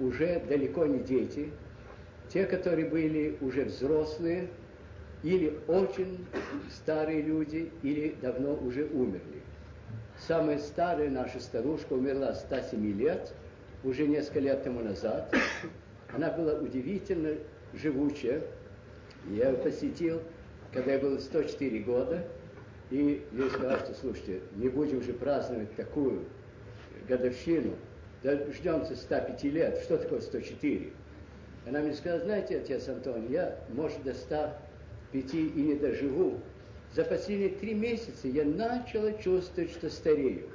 уже 0.00 0.40
далеко 0.48 0.86
не 0.86 0.98
дети, 0.98 1.50
те, 2.28 2.44
которые 2.46 2.88
были 2.88 3.36
уже 3.40 3.64
взрослые, 3.64 4.48
или 5.24 5.58
очень 5.66 6.24
старые 6.70 7.22
люди, 7.22 7.72
или 7.82 8.14
давно 8.22 8.54
уже 8.54 8.84
умерли. 8.84 9.42
Самая 10.16 10.58
старая 10.58 11.10
наша 11.10 11.40
старушка 11.40 11.94
умерла 11.94 12.34
107 12.34 12.96
лет, 12.96 13.34
уже 13.82 14.06
несколько 14.06 14.38
лет 14.38 14.62
тому 14.62 14.80
назад. 14.80 15.34
Она 16.14 16.30
была 16.30 16.54
удивительно 16.54 17.34
живучая. 17.72 18.42
Я 19.28 19.50
ее 19.50 19.56
посетил 19.56 20.20
когда 20.74 20.92
я 20.94 20.98
был 20.98 21.18
104 21.18 21.78
года, 21.80 22.24
и 22.90 23.24
ей 23.32 23.50
сказал, 23.50 23.78
что, 23.78 23.94
слушайте, 23.94 24.40
не 24.56 24.68
будем 24.68 25.02
же 25.02 25.12
праздновать 25.12 25.74
такую 25.76 26.24
годовщину, 27.08 27.76
дождемся 28.22 28.96
105 28.96 29.44
лет. 29.44 29.78
Что 29.84 29.96
такое 29.96 30.20
104? 30.20 30.90
Она 31.66 31.80
мне 31.80 31.94
сказала, 31.94 32.20
знаете, 32.20 32.58
отец 32.58 32.88
Антон, 32.88 33.30
я, 33.30 33.56
может, 33.70 34.02
до 34.02 34.12
105 34.12 34.63
и 35.20 35.62
не 35.62 35.74
доживу. 35.74 36.40
За 36.92 37.04
последние 37.04 37.50
три 37.50 37.74
месяца 37.74 38.28
я 38.28 38.44
начала 38.44 39.12
чувствовать, 39.14 39.70
что 39.70 39.90
старею. 39.90 40.48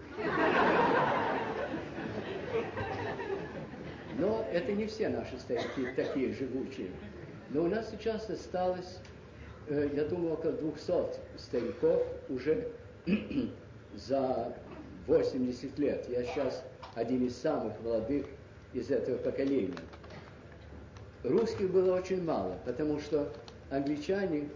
Но 4.18 4.46
это 4.52 4.74
не 4.74 4.86
все 4.88 5.10
наши 5.10 5.38
старики 5.40 5.88
такие 5.96 6.34
живучие. 6.34 6.90
Но 7.50 7.64
у 7.64 7.68
нас 7.68 7.90
сейчас 7.90 8.30
осталось, 8.30 9.00
э, 9.68 9.90
я 9.94 10.04
думаю, 10.06 10.34
около 10.34 10.54
200 10.54 11.20
стариков 11.38 12.06
уже 12.28 12.68
за 13.96 14.54
80 15.08 15.80
лет. 15.80 16.06
Я 16.10 16.24
сейчас 16.24 16.64
один 16.96 17.26
из 17.26 17.36
самых 17.36 17.80
молодых 17.82 18.26
из 18.74 18.92
этого 18.92 19.18
поколения. 19.18 19.74
Русских 21.24 21.72
было 21.72 21.96
очень 21.96 22.24
мало, 22.24 22.58
потому 22.66 23.00
что 23.00 23.32
англичане 23.70 24.50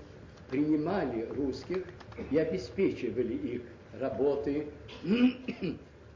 принимали 0.50 1.28
русских 1.36 1.84
и 2.32 2.38
обеспечивали 2.38 3.34
их 3.34 3.62
работой 4.00 4.68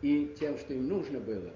и 0.02 0.36
тем, 0.40 0.58
что 0.58 0.74
им 0.74 0.88
нужно 0.88 1.20
было. 1.20 1.52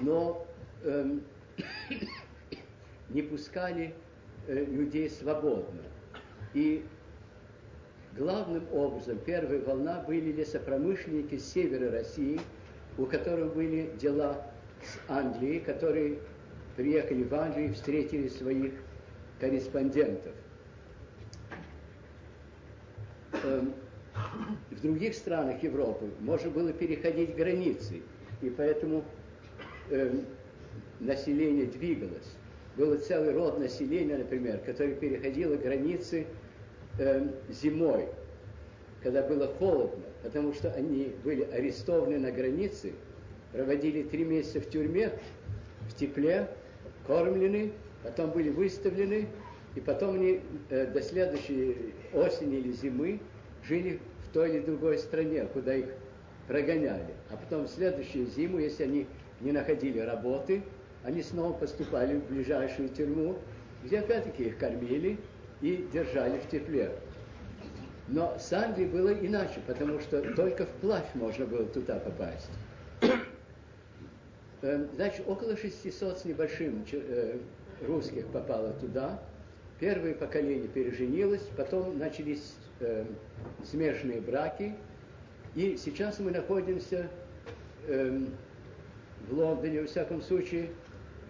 Но 0.00 0.46
эм, 0.84 1.22
не 3.10 3.22
пускали 3.22 3.94
э, 4.46 4.64
людей 4.64 5.10
свободно. 5.10 5.82
И 6.54 6.84
главным 8.16 8.66
образом 8.72 9.18
первая 9.18 9.60
волна 9.60 10.02
были 10.06 10.32
лесопромышленники 10.32 11.38
с 11.38 11.52
севера 11.52 11.90
России, 11.90 12.40
у 12.98 13.06
которых 13.06 13.54
были 13.54 13.90
дела 14.00 14.46
с 14.82 15.10
Англией, 15.10 15.60
которые 15.60 16.18
приехали 16.76 17.24
в 17.24 17.34
Англию 17.34 17.70
и 17.70 17.72
встретили 17.72 18.28
своих 18.28 18.72
корреспондентов. 19.42 20.32
Эм, 23.42 23.74
в 24.70 24.80
других 24.80 25.16
странах 25.16 25.64
Европы 25.64 26.10
можно 26.20 26.48
было 26.48 26.72
переходить 26.72 27.34
границы, 27.34 28.02
и 28.40 28.50
поэтому 28.50 29.04
эм, 29.90 30.26
население 31.00 31.66
двигалось. 31.66 32.36
Был 32.76 32.96
целый 32.98 33.34
род 33.34 33.58
населения, 33.58 34.16
например, 34.16 34.58
который 34.58 34.94
переходило 34.94 35.56
границы 35.56 36.28
э, 37.00 37.26
зимой, 37.48 38.10
когда 39.02 39.26
было 39.26 39.48
холодно, 39.48 40.04
потому 40.22 40.52
что 40.54 40.70
они 40.70 41.16
были 41.24 41.42
арестованы 41.42 42.20
на 42.20 42.30
границе, 42.30 42.92
проводили 43.50 44.04
три 44.04 44.24
месяца 44.24 44.60
в 44.60 44.70
тюрьме, 44.70 45.18
в 45.90 45.96
тепле, 45.96 46.48
кормлены, 47.08 47.72
потом 48.02 48.30
были 48.30 48.50
выставлены, 48.50 49.28
и 49.74 49.80
потом 49.80 50.14
они 50.14 50.40
э, 50.70 50.86
до 50.86 51.02
следующей 51.02 51.94
осени 52.12 52.58
или 52.58 52.72
зимы 52.72 53.20
жили 53.66 54.00
в 54.26 54.32
той 54.32 54.50
или 54.50 54.60
другой 54.60 54.98
стране, 54.98 55.46
куда 55.52 55.74
их 55.74 55.86
прогоняли. 56.46 57.14
А 57.30 57.36
потом 57.36 57.64
в 57.64 57.70
следующую 57.70 58.26
зиму, 58.26 58.58
если 58.58 58.84
они 58.84 59.06
не 59.40 59.52
находили 59.52 59.98
работы, 59.98 60.62
они 61.04 61.22
снова 61.22 61.52
поступали 61.52 62.16
в 62.16 62.26
ближайшую 62.26 62.88
тюрьму, 62.90 63.38
где 63.84 64.00
опять-таки 64.00 64.44
их 64.44 64.58
кормили 64.58 65.18
и 65.60 65.88
держали 65.92 66.38
в 66.38 66.48
тепле. 66.48 66.92
Но 68.08 68.36
с 68.38 68.52
Англией 68.52 68.88
было 68.88 69.12
иначе, 69.12 69.60
потому 69.66 70.00
что 70.00 70.20
только 70.34 70.66
вплавь 70.66 71.14
можно 71.14 71.46
было 71.46 71.64
туда 71.66 71.98
попасть. 71.98 72.50
Эм, 74.62 74.88
значит, 74.94 75.26
около 75.26 75.56
600 75.56 76.18
с 76.18 76.24
небольшим 76.24 76.84
э, 76.92 77.38
русских 77.86 78.26
попало 78.28 78.72
туда. 78.74 79.20
Первое 79.78 80.14
поколение 80.14 80.68
переженилось, 80.68 81.42
потом 81.56 81.98
начались 81.98 82.54
э, 82.80 83.04
смешанные 83.64 84.20
браки. 84.20 84.74
И 85.54 85.76
сейчас 85.76 86.18
мы 86.20 86.30
находимся 86.30 87.08
э, 87.86 88.20
в 89.28 89.34
Лондоне, 89.34 89.82
во 89.82 89.86
всяком 89.86 90.22
случае, 90.22 90.70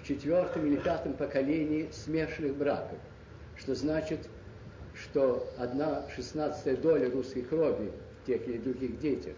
в 0.00 0.06
четвертом 0.06 0.66
или 0.66 0.76
пятом 0.76 1.14
поколении 1.14 1.88
смешанных 1.92 2.54
браков. 2.56 2.98
Что 3.56 3.74
значит, 3.74 4.28
что 4.94 5.48
одна 5.58 6.04
шестнадцатая 6.14 6.76
доля 6.76 7.10
русской 7.10 7.42
крови 7.42 7.90
в 8.22 8.26
тех 8.26 8.46
или 8.46 8.58
других 8.58 8.98
детях. 8.98 9.34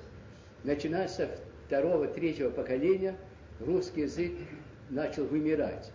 Начиная 0.65 1.09
со 1.09 1.29
второго, 1.67 2.09
третьего 2.09 2.51
поколения– 2.51 3.17
русский 3.61 4.03
язык 4.03 4.33
начал 4.91 5.25
вымирать. 5.25 5.91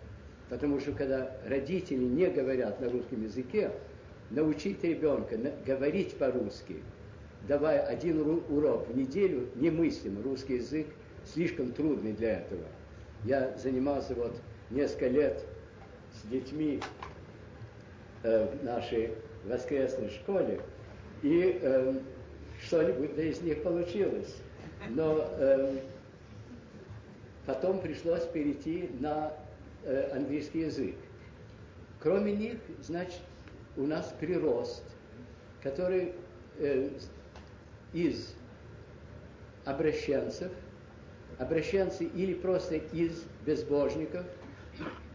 Потому 0.50 0.80
что 0.80 0.92
когда 0.94 1.32
родители 1.46 2.04
не 2.04 2.28
говорят 2.28 2.80
на 2.82 2.90
русском 2.90 3.24
языке, 3.24 3.72
научить 4.32 4.84
ребенка 4.84 5.38
говорить 5.66 6.16
по-русски, 6.16 6.78
давая 7.48 7.82
один 7.82 8.22
урок 8.50 8.88
в 8.88 8.98
неделю, 8.98 9.50
немыслимо. 9.56 10.22
Русский 10.24 10.56
язык 10.56 10.88
слишком 11.26 11.72
трудный 11.72 12.14
для 12.14 12.40
этого. 12.40 12.66
Я 13.26 13.56
занимался 13.58 14.16
вот 14.16 14.36
несколько 14.72 15.08
лет 15.08 15.46
с 16.14 16.28
детьми 16.28 16.82
э, 18.24 18.48
в 18.48 18.64
нашей 18.64 19.12
воскресной 19.46 20.10
школе, 20.10 20.62
и 21.22 21.60
э, 21.62 21.94
что-нибудь 22.64 23.18
из 23.18 23.42
них 23.42 23.62
получилось. 23.62 24.36
Но 24.90 25.28
э, 25.38 25.80
Потом 27.50 27.82
пришлось 27.82 28.26
перейти 28.26 28.92
на 29.00 29.34
э, 29.84 30.12
английский 30.14 30.62
язык. 30.62 30.96
Кроме 32.00 32.34
них, 32.34 32.58
значит, 32.82 33.20
у 33.76 33.86
нас 33.86 34.14
прирост, 34.20 34.84
который 35.62 36.14
э, 36.58 36.90
из 37.94 38.34
обращенцев, 39.66 40.52
обращенцы 41.38 42.06
или 42.06 42.34
просто 42.34 42.76
из 42.76 43.24
безбожников, 43.46 44.26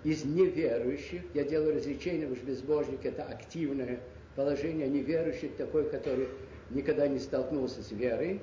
из 0.05 0.25
неверующих, 0.25 1.23
я 1.33 1.44
делаю 1.44 1.76
различение, 1.76 2.26
потому 2.26 2.36
что 2.36 2.47
безбожник 2.47 3.05
это 3.07 3.25
активное 3.25 4.01
положение, 4.36 4.86
а 4.86 4.89
неверующий 4.89 5.49
такой, 5.49 5.89
который 5.89 6.28
никогда 6.70 7.09
не 7.09 7.18
столкнулся 7.18 7.83
с 7.83 7.91
верой, 7.91 8.41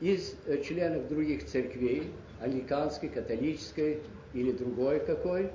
из 0.00 0.34
э, 0.46 0.62
членов 0.62 1.08
других 1.08 1.46
церквей, 1.46 2.10
англиканской, 2.40 3.08
католической 3.08 4.00
или 4.34 4.52
другой 4.52 5.00
какой. 5.00 5.50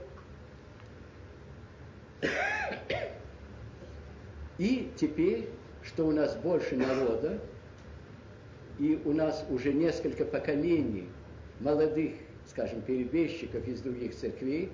И 4.57 4.91
теперь, 4.97 5.49
что 5.83 6.07
у 6.07 6.11
нас 6.11 6.35
больше 6.35 6.75
народа, 6.75 7.39
и 8.79 9.01
у 9.05 9.13
нас 9.13 9.45
уже 9.49 9.73
несколько 9.73 10.25
поколений 10.25 11.07
молодых, 11.59 12.13
скажем, 12.47 12.81
перебежчиков 12.81 13.67
из 13.67 13.81
других 13.81 14.15
церквей, 14.15 14.71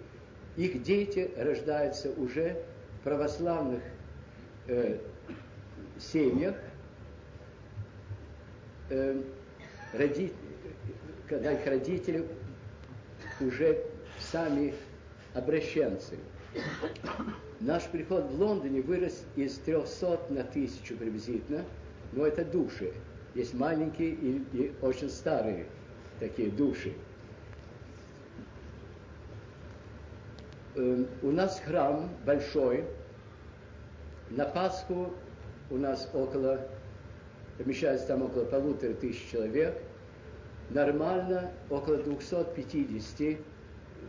их 0.55 0.83
дети 0.83 1.29
рождаются 1.35 2.11
уже 2.11 2.63
в 2.99 3.03
православных 3.03 3.81
э, 4.67 4.99
семьях, 5.99 6.55
э, 8.89 9.21
роди, 9.93 10.31
когда 11.27 11.51
их 11.51 11.65
родители 11.65 12.25
уже 13.41 13.83
сами 14.35 14.73
обращенцы. 15.33 16.17
Наш 17.61 17.83
приход 17.85 18.25
в 18.25 18.41
Лондоне 18.41 18.81
вырос 18.81 19.23
из 19.37 19.57
300 19.59 20.19
на 20.29 20.43
тысячу 20.43 20.97
приблизительно, 20.97 21.63
но 22.11 22.27
это 22.27 22.43
души. 22.43 22.91
Есть 23.33 23.53
маленькие 23.53 24.09
и, 24.09 24.43
и 24.51 24.73
очень 24.81 25.09
старые 25.09 25.67
такие 26.19 26.51
души. 26.51 26.91
Эм, 30.75 31.07
у 31.21 31.31
нас 31.31 31.61
храм 31.65 32.09
большой. 32.25 32.83
На 34.31 34.43
Пасху 34.43 35.13
у 35.69 35.77
нас 35.77 36.09
около, 36.13 36.59
помещается 37.57 38.07
там 38.07 38.23
около 38.23 38.43
полутора 38.43 38.93
тысяч 38.95 39.31
человек– 39.31 39.77
нормально 40.69 41.51
около 41.69 41.97
250 41.97 43.37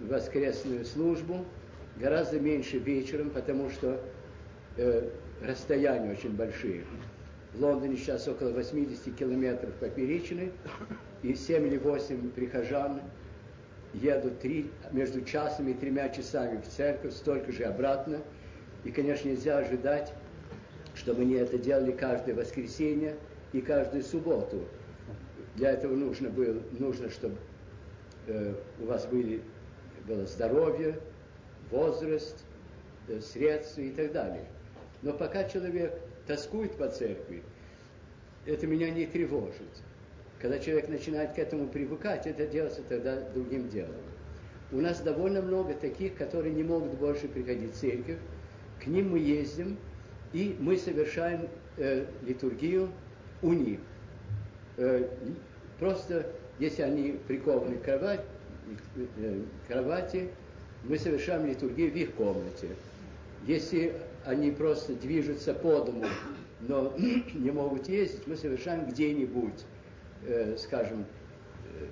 воскресную 0.00 0.84
службу, 0.84 1.44
гораздо 1.96 2.38
меньше 2.38 2.78
вечером, 2.78 3.30
потому 3.30 3.70
что 3.70 4.00
э, 4.76 5.08
расстояния 5.42 6.10
очень 6.12 6.34
большие. 6.34 6.84
В 7.54 7.62
Лондоне 7.62 7.96
сейчас 7.96 8.28
около 8.28 8.50
80 8.50 9.14
километров 9.16 9.72
поперечины, 9.74 10.52
и 11.22 11.34
7 11.34 11.66
или 11.66 11.78
8 11.78 12.30
прихожан 12.30 13.00
едут 13.94 14.40
три, 14.40 14.70
между 14.92 15.22
часом 15.22 15.68
и 15.68 15.74
тремя 15.74 16.08
часами 16.10 16.60
в 16.60 16.68
церковь, 16.68 17.14
столько 17.14 17.52
же 17.52 17.64
обратно. 17.64 18.18
И, 18.84 18.90
конечно, 18.90 19.28
нельзя 19.28 19.58
ожидать, 19.58 20.12
чтобы 20.94 21.22
они 21.22 21.34
это 21.34 21.58
делали 21.58 21.92
каждое 21.92 22.34
воскресенье 22.34 23.16
и 23.52 23.60
каждую 23.60 24.02
субботу 24.02 24.64
Для 25.54 25.70
этого 25.72 25.94
нужно 25.94 26.28
было, 26.28 26.60
нужно, 26.78 27.10
чтобы 27.10 27.36
э, 28.26 28.54
у 28.80 28.86
вас 28.86 29.06
были, 29.06 29.40
было 30.06 30.26
здоровье, 30.26 30.98
возраст, 31.70 32.44
э, 33.08 33.20
средства 33.20 33.80
и 33.80 33.90
так 33.90 34.12
далее. 34.12 34.44
Но 35.02 35.12
пока 35.12 35.44
человек 35.44 35.98
тоскует 36.26 36.76
по 36.76 36.88
церкви, 36.88 37.42
это 38.46 38.66
меня 38.66 38.90
не 38.90 39.06
тревожит. 39.06 39.82
Когда 40.40 40.58
человек 40.58 40.88
начинает 40.88 41.32
к 41.32 41.38
этому 41.38 41.66
привыкать, 41.68 42.26
это 42.26 42.46
делается 42.46 42.82
тогда 42.82 43.20
другим 43.30 43.68
делом. 43.68 43.94
У 44.72 44.80
нас 44.80 45.00
довольно 45.00 45.42
много 45.42 45.74
таких, 45.74 46.16
которые 46.16 46.52
не 46.54 46.62
могут 46.62 46.94
больше 46.98 47.28
приходить 47.28 47.72
в 47.72 47.76
церковь. 47.78 48.18
К 48.82 48.86
ним 48.86 49.10
мы 49.10 49.18
ездим, 49.18 49.78
и 50.32 50.56
мы 50.58 50.76
совершаем 50.76 51.48
э, 51.76 52.06
литургию 52.22 52.90
у 53.42 53.52
них. 53.52 53.80
Э, 54.76 55.08
просто, 55.78 56.26
если 56.58 56.82
они 56.82 57.18
прикованы 57.26 57.76
к 57.76 57.84
кровати, 57.84 58.22
кровати, 59.68 60.28
мы 60.84 60.98
совершаем 60.98 61.46
литургию 61.46 61.90
в 61.90 61.96
их 61.96 62.14
комнате. 62.14 62.68
Если 63.46 63.94
они 64.24 64.50
просто 64.50 64.94
движутся 64.94 65.54
по 65.54 65.80
дому, 65.80 66.06
но 66.60 66.94
не 67.34 67.50
могут 67.50 67.88
ездить, 67.88 68.26
мы 68.26 68.36
совершаем 68.36 68.86
где-нибудь, 68.86 69.64
э, 70.26 70.56
скажем, 70.58 71.04
э, 71.80 71.86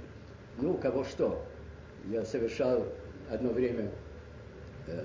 ну, 0.60 0.74
кого 0.74 1.04
что. 1.04 1.44
Я 2.10 2.24
совершал 2.24 2.86
одно 3.30 3.50
время 3.50 3.90
э, 4.86 5.04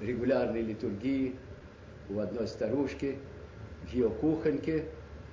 регулярные 0.00 0.62
литургии 0.62 1.36
у 2.08 2.18
одной 2.18 2.46
старушки 2.48 3.18
в 3.86 3.92
ее 3.92 4.08
кухоньке 4.08 4.84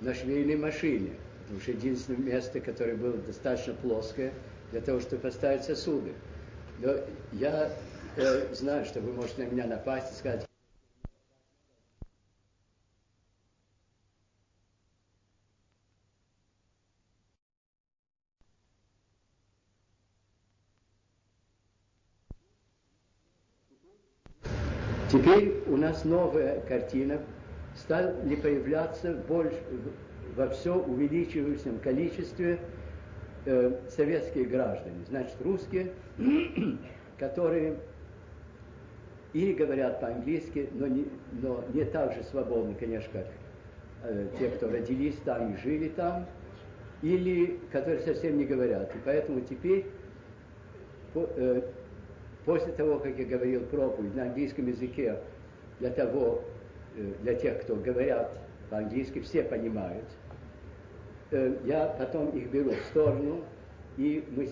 на 0.01 0.14
швейной 0.14 0.58
машине. 0.58 1.11
Потому 1.43 1.61
что 1.61 1.72
единственное 1.72 2.19
место, 2.19 2.59
которое 2.59 2.95
было 2.95 3.17
достаточно 3.17 3.74
плоское 3.74 4.33
для 4.72 4.82
того, 4.82 5.00
чтобы 5.00 5.22
поставить 5.22 5.64
сосуды. 5.64 6.14
Но 6.80 6.95
я 7.33 7.72
э, 8.16 8.53
знаю, 8.53 8.85
что 8.85 9.00
вы 9.01 9.14
можете 9.14 9.43
на 9.43 9.50
меня 9.50 9.67
напасть 9.67 10.14
и 10.14 10.16
сказать, 10.16 10.45
Теперь 25.11 25.61
у 25.67 25.75
нас 25.75 26.06
новая 26.06 26.61
картина. 26.61 27.19
Стали 27.75 28.35
появляться 28.35 29.14
больше, 29.14 29.61
во 30.38 30.48
все 30.48 30.74
увеличивающем 30.74 31.80
количестве 31.80 32.59
э, 33.45 33.72
советские 33.90 34.45
граждане, 34.45 35.03
значит, 35.08 35.36
русские, 35.42 35.92
которые 37.20 37.78
или 39.34 39.53
говорят 39.53 40.02
по-английски, 40.02 40.70
но 40.74 40.88
не, 40.88 41.08
но 41.42 41.64
не 41.74 41.86
так 41.86 42.14
же 42.14 42.24
свободно, 42.24 42.76
конечно, 42.76 43.10
как 43.14 43.28
э, 44.03 44.28
те, 44.38 44.50
кто 44.50 44.70
родились 44.70 45.16
там 45.24 45.53
и 45.53 45.58
жили 45.58 45.90
там, 45.90 46.26
или 47.02 47.60
которые 47.72 48.02
совсем 48.02 48.38
не 48.38 48.45
говорят. 48.45 48.94
И 48.95 49.00
поэтому 49.06 49.42
теперь 49.42 49.86
по, 51.14 51.30
э, 51.36 51.61
После 52.45 52.74
того, 52.74 52.98
как 52.98 53.18
я 53.20 53.26
говорил 53.26 53.61
проповедь 53.66 54.16
на 54.16 54.24
английском 54.24 54.68
языке, 54.68 55.20
для 55.80 55.92
того, 55.92 56.44
э, 56.95 57.14
для 57.22 57.36
тех, 57.36 57.61
кто 57.61 57.76
говорят 57.76 58.36
по-английски, 58.70 59.20
все 59.20 59.44
понимают, 59.44 60.06
я 61.32 61.95
потом 61.98 62.30
их 62.30 62.50
беру 62.51 62.72
в 62.72 62.84
сторону, 62.90 63.43
и 63.98 64.24
мы 64.35 64.50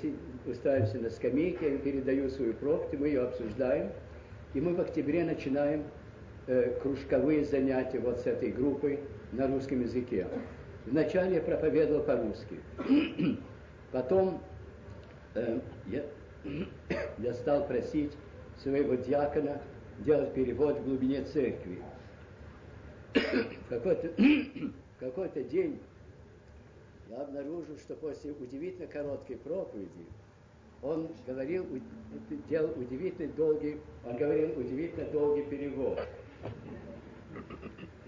устраиваемся 0.49 0.99
на 0.99 1.09
скамейке, 1.09 1.73
я 1.73 1.77
передаю 1.77 2.29
свою 2.29 2.53
проповедь, 2.53 2.99
мы 2.99 3.07
ее 3.07 3.23
обсуждаем, 3.23 3.91
и 4.53 4.61
мы 4.61 4.73
в 4.73 4.81
октябре 4.81 5.23
начинаем 5.23 5.83
э, 6.47 6.79
кружковые 6.81 7.45
занятия 7.45 7.99
вот 7.99 8.19
с 8.19 8.25
этой 8.25 8.51
группой 8.51 8.99
на 9.31 9.47
русском 9.47 9.81
языке. 9.81 10.27
Вначале 10.85 11.35
я 11.35 11.41
проповедовал 11.41 12.03
по-русски, 12.03 12.59
потом 13.91 14.41
э, 15.35 15.59
я, 15.87 16.03
я 17.17 17.33
стал 17.33 17.67
просить 17.67 18.13
своего 18.57 18.95
диакона 18.95 19.61
делать 19.99 20.33
перевод 20.33 20.79
в 20.79 20.85
глубине 20.85 21.23
церкви. 21.23 21.81
какой-то, 23.69 24.09
какой-то 24.99 25.43
день 25.43 25.79
я 27.09 27.21
обнаружил, 27.21 27.77
что 27.77 27.95
после 27.95 28.31
удивительно 28.33 28.87
короткой 28.87 29.37
проповеди 29.37 30.05
он 30.81 31.09
говорил, 31.27 31.65
делал 32.47 32.71
удивительно 32.77 33.33
долгий, 33.33 33.77
он 34.05 34.15
говорил 34.15 34.57
удивительно 34.57 35.05
долгий 35.09 35.43
перевод. 35.43 35.99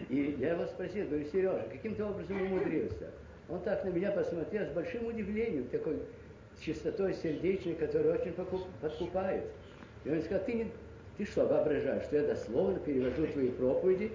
И 0.08 0.36
я 0.40 0.54
его 0.54 0.66
спросил, 0.68 1.08
говорю, 1.08 1.26
Сережа, 1.26 1.68
каким 1.72 1.96
ты 1.96 2.04
образом 2.04 2.42
умудрился? 2.42 3.12
Он 3.50 3.62
так 3.62 3.84
на 3.84 3.90
меня 3.90 4.12
посмотрел 4.12 4.66
с 4.66 4.70
большим 4.70 5.08
удивлением, 5.08 5.68
такой 5.68 6.00
чистотой 6.62 7.14
сердечной, 7.16 7.76
которая 7.76 8.20
очень 8.20 8.34
подкупает. 8.82 9.44
И 10.06 10.10
он 10.10 10.22
сказал, 10.22 10.46
ты, 10.46 10.54
не, 10.54 10.72
ты 11.18 11.26
что, 11.26 11.46
воображаешь, 11.46 12.04
что 12.04 12.18
я 12.18 12.28
дословно 12.28 12.80
перевожу 12.80 13.28
твои 13.28 13.50
проповеди, 13.50 14.12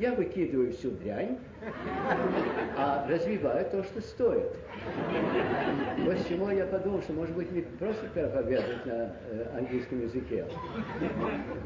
я 0.00 0.14
выкидываю 0.14 0.72
всю 0.72 0.90
дрянь, 0.92 1.38
а 2.76 3.06
развиваю 3.06 3.66
то, 3.70 3.84
что 3.84 4.00
стоит. 4.00 4.56
Вот 5.98 6.16
чему 6.26 6.50
я 6.50 6.64
подумал, 6.64 7.02
что, 7.02 7.12
может 7.12 7.36
быть, 7.36 7.52
не 7.52 7.60
просто 7.60 8.06
проповедовать 8.14 8.86
на 8.86 9.14
э, 9.30 9.58
английском 9.58 10.00
языке. 10.00 10.46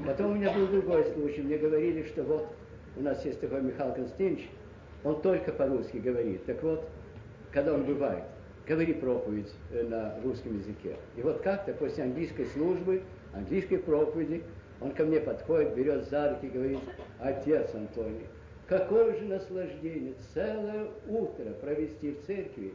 Потом 0.05 0.33
у 0.33 0.35
меня 0.35 0.53
был 0.53 0.67
другой 0.67 1.05
случай. 1.13 1.43
Мне 1.43 1.59
говорили, 1.59 2.03
что 2.03 2.25
вот 2.25 2.49
у 2.97 3.03
нас 3.03 3.25
есть 3.25 3.41
такой 3.41 3.63
Михаил 3.63 3.95
Константинович, 3.95 4.49
он 5.05 5.23
только 5.23 5.53
по-русски 5.53 5.99
говорит. 5.99 6.45
Так 6.45 6.61
вот, 6.65 6.89
когда 7.53 7.73
он 7.73 7.85
бывает, 7.85 8.25
говори 8.67 8.95
проповедь 8.95 9.53
э, 9.71 9.85
на 9.85 10.19
русском 10.25 10.59
языке. 10.59 10.97
И 11.17 11.23
вот 11.23 11.41
как-то 11.43 11.73
после 11.73 12.03
английской 12.03 12.47
службы, 12.47 13.03
английской 13.33 13.77
проповеди, 13.77 14.43
он 14.81 14.93
ко 14.93 15.05
мне 15.05 15.21
подходит, 15.21 15.75
берет 15.75 16.09
за 16.09 16.31
руки 16.31 16.47
и 16.47 16.51
говорит, 16.51 16.81
отец 17.21 17.75
Антоний, 17.75 18.27
какое 18.67 19.19
же 19.19 19.25
наслаждение 19.25 20.15
целое 20.33 20.89
утро 21.09 21.51
провести 21.61 22.13
в 22.13 22.27
церкви 22.27 22.75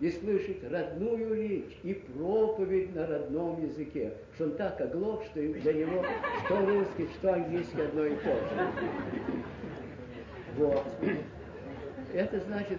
и 0.00 0.10
слышать 0.10 0.62
родную 0.70 1.34
речь 1.34 1.78
и 1.82 1.92
проповедь 1.92 2.94
на 2.94 3.06
родном 3.06 3.62
языке, 3.62 4.12
что 4.34 4.44
он 4.44 4.52
так 4.56 4.80
оглох, 4.80 5.24
что 5.26 5.40
для 5.40 5.72
него 5.72 6.04
что 6.46 6.66
русский, 6.66 7.08
что 7.18 7.34
английский 7.34 7.82
одно 7.82 8.06
и 8.06 8.14
то 8.16 8.34
же. 8.34 8.72
Вот. 10.56 10.84
Это 12.14 12.40
значит, 12.40 12.78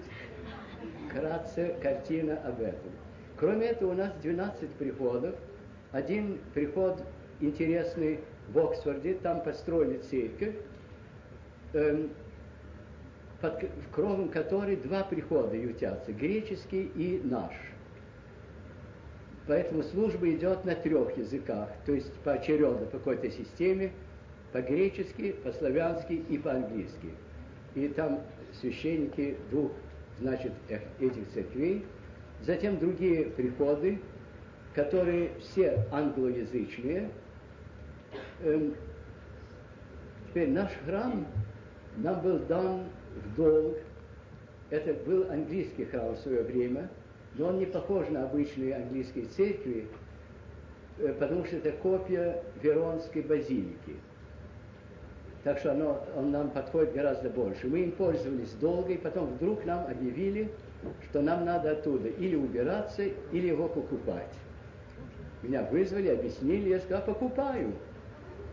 вкратце 1.07 1.75
картина 1.81 2.39
об 2.43 2.59
этом. 2.61 2.91
Кроме 3.37 3.67
этого, 3.67 3.91
у 3.91 3.95
нас 3.95 4.11
12 4.21 4.69
приходов. 4.71 5.35
Один 5.91 6.39
приход 6.53 7.03
интересный 7.39 8.19
в 8.53 8.59
Оксфорде, 8.59 9.15
там 9.15 9.41
построили 9.41 9.97
церковь, 9.97 10.55
эм, 11.73 12.09
под 13.41 13.63
кровом 13.93 14.29
которой 14.29 14.75
два 14.75 15.03
прихода 15.03 15.55
ютятся, 15.55 16.13
греческий 16.13 16.91
и 16.95 17.21
наш. 17.23 17.53
Поэтому 19.47 19.83
служба 19.83 20.29
идет 20.29 20.63
на 20.65 20.75
трех 20.75 21.17
языках, 21.17 21.69
то 21.85 21.93
есть 21.93 22.13
поочередно 22.23 22.85
по 22.85 22.99
какой-то 22.99 23.31
системе, 23.31 23.91
по-гречески, 24.51 25.31
по-славянски 25.31 26.13
и 26.13 26.37
по-английски. 26.37 27.09
И 27.73 27.87
там 27.87 28.21
священники 28.53 29.37
двух 29.49 29.71
значит, 30.19 30.51
этих 30.99 31.27
церквей, 31.33 31.85
затем 32.41 32.77
другие 32.77 33.25
приходы, 33.25 33.99
которые 34.75 35.31
все 35.39 35.85
англоязычные. 35.91 37.09
Эм, 38.43 38.75
теперь 40.29 40.49
наш 40.49 40.71
храм 40.85 41.25
нам 41.97 42.21
был 42.21 42.39
дан 42.39 42.83
в 43.15 43.35
долг. 43.35 43.77
Это 44.69 44.93
был 44.93 45.29
английский 45.29 45.85
храм 45.85 46.13
в 46.13 46.19
свое 46.19 46.43
время, 46.43 46.89
но 47.35 47.47
он 47.47 47.59
не 47.59 47.65
похож 47.65 48.07
на 48.09 48.23
обычные 48.23 48.75
английские 48.75 49.25
церкви, 49.25 49.87
э, 50.99 51.13
потому 51.19 51.45
что 51.45 51.57
это 51.57 51.71
копия 51.71 52.43
Веронской 52.61 53.21
базилики– 53.21 53.95
так 55.43 55.57
что 55.57 55.71
оно, 55.71 56.05
он 56.15 56.31
нам 56.31 56.51
подходит 56.51 56.93
гораздо 56.93 57.29
больше. 57.29 57.67
Мы 57.67 57.79
им 57.79 57.91
пользовались 57.93 58.51
долго, 58.53 58.93
и 58.93 58.97
потом 58.97 59.25
вдруг 59.33 59.65
нам 59.65 59.87
объявили, 59.87 60.51
что 61.09 61.21
нам 61.21 61.45
надо 61.45 61.71
оттуда 61.71 62.09
или 62.09 62.35
убираться, 62.35 63.03
или 63.31 63.47
его 63.47 63.67
покупать. 63.67 64.33
Меня 65.41 65.63
вызвали, 65.63 66.09
объяснили, 66.09 66.69
я 66.69 66.79
сказал, 66.79 67.03
покупаю. 67.05 67.73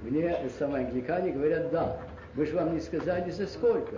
Мне 0.03 0.37
самые 0.59 0.87
англикане 0.87 1.33
говорят, 1.33 1.71
да, 1.71 2.01
вы 2.35 2.47
же 2.47 2.55
вам 2.55 2.75
не 2.75 2.81
сказали, 2.81 3.31
за 3.31 3.47
сколько. 3.47 3.97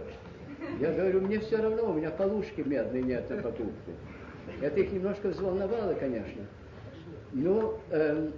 Я 0.79 0.93
говорю, 0.93 1.20
мне 1.20 1.41
все 1.41 1.57
равно, 1.57 1.91
у 1.91 1.95
меня 1.95 2.11
полушки 2.11 2.62
медной 2.62 3.03
нет 3.03 3.29
на 3.29 3.37
покупку. 3.37 3.93
Это 4.61 4.81
их 4.81 4.93
немножко 4.93 5.29
взволновало, 5.29 5.95
конечно. 5.95 6.43
Но 7.33 7.79
эм, 7.91 8.33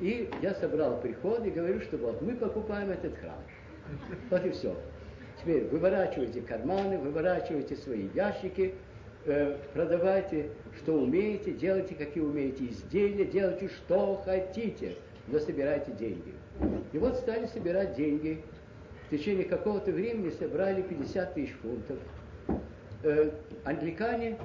и 0.00 0.30
я 0.40 0.54
собрал 0.54 1.00
приход 1.00 1.46
и 1.46 1.50
говорю, 1.50 1.80
что 1.80 1.98
вот 1.98 2.22
мы 2.22 2.34
покупаем 2.34 2.90
этот 2.90 3.16
храм. 3.18 3.38
Вот 4.30 4.44
и 4.44 4.50
все. 4.50 4.74
Теперь 5.40 5.64
выворачивайте 5.64 6.40
карманы, 6.40 6.98
выворачивайте 6.98 7.76
свои 7.76 8.08
ящики, 8.14 8.74
э, 9.26 9.56
продавайте, 9.74 10.50
что 10.76 10.94
умеете, 10.94 11.52
делайте, 11.52 11.94
какие 11.94 12.22
умеете 12.22 12.66
изделия, 12.66 13.24
делайте, 13.24 13.68
что 13.68 14.22
хотите, 14.24 14.96
но 15.28 15.38
собирайте 15.38 15.92
деньги. 15.92 16.32
И 16.92 16.98
вот 16.98 17.16
стали 17.16 17.46
собирать 17.46 17.96
деньги. 17.96 18.42
В 19.06 19.10
течение 19.10 19.44
какого-то 19.44 19.90
времени 19.90 20.30
собрали 20.30 20.82
50 20.82 21.34
тысяч 21.34 21.52
фунтов. 21.62 21.98
Э, 23.02 23.30
англикане 23.64 24.36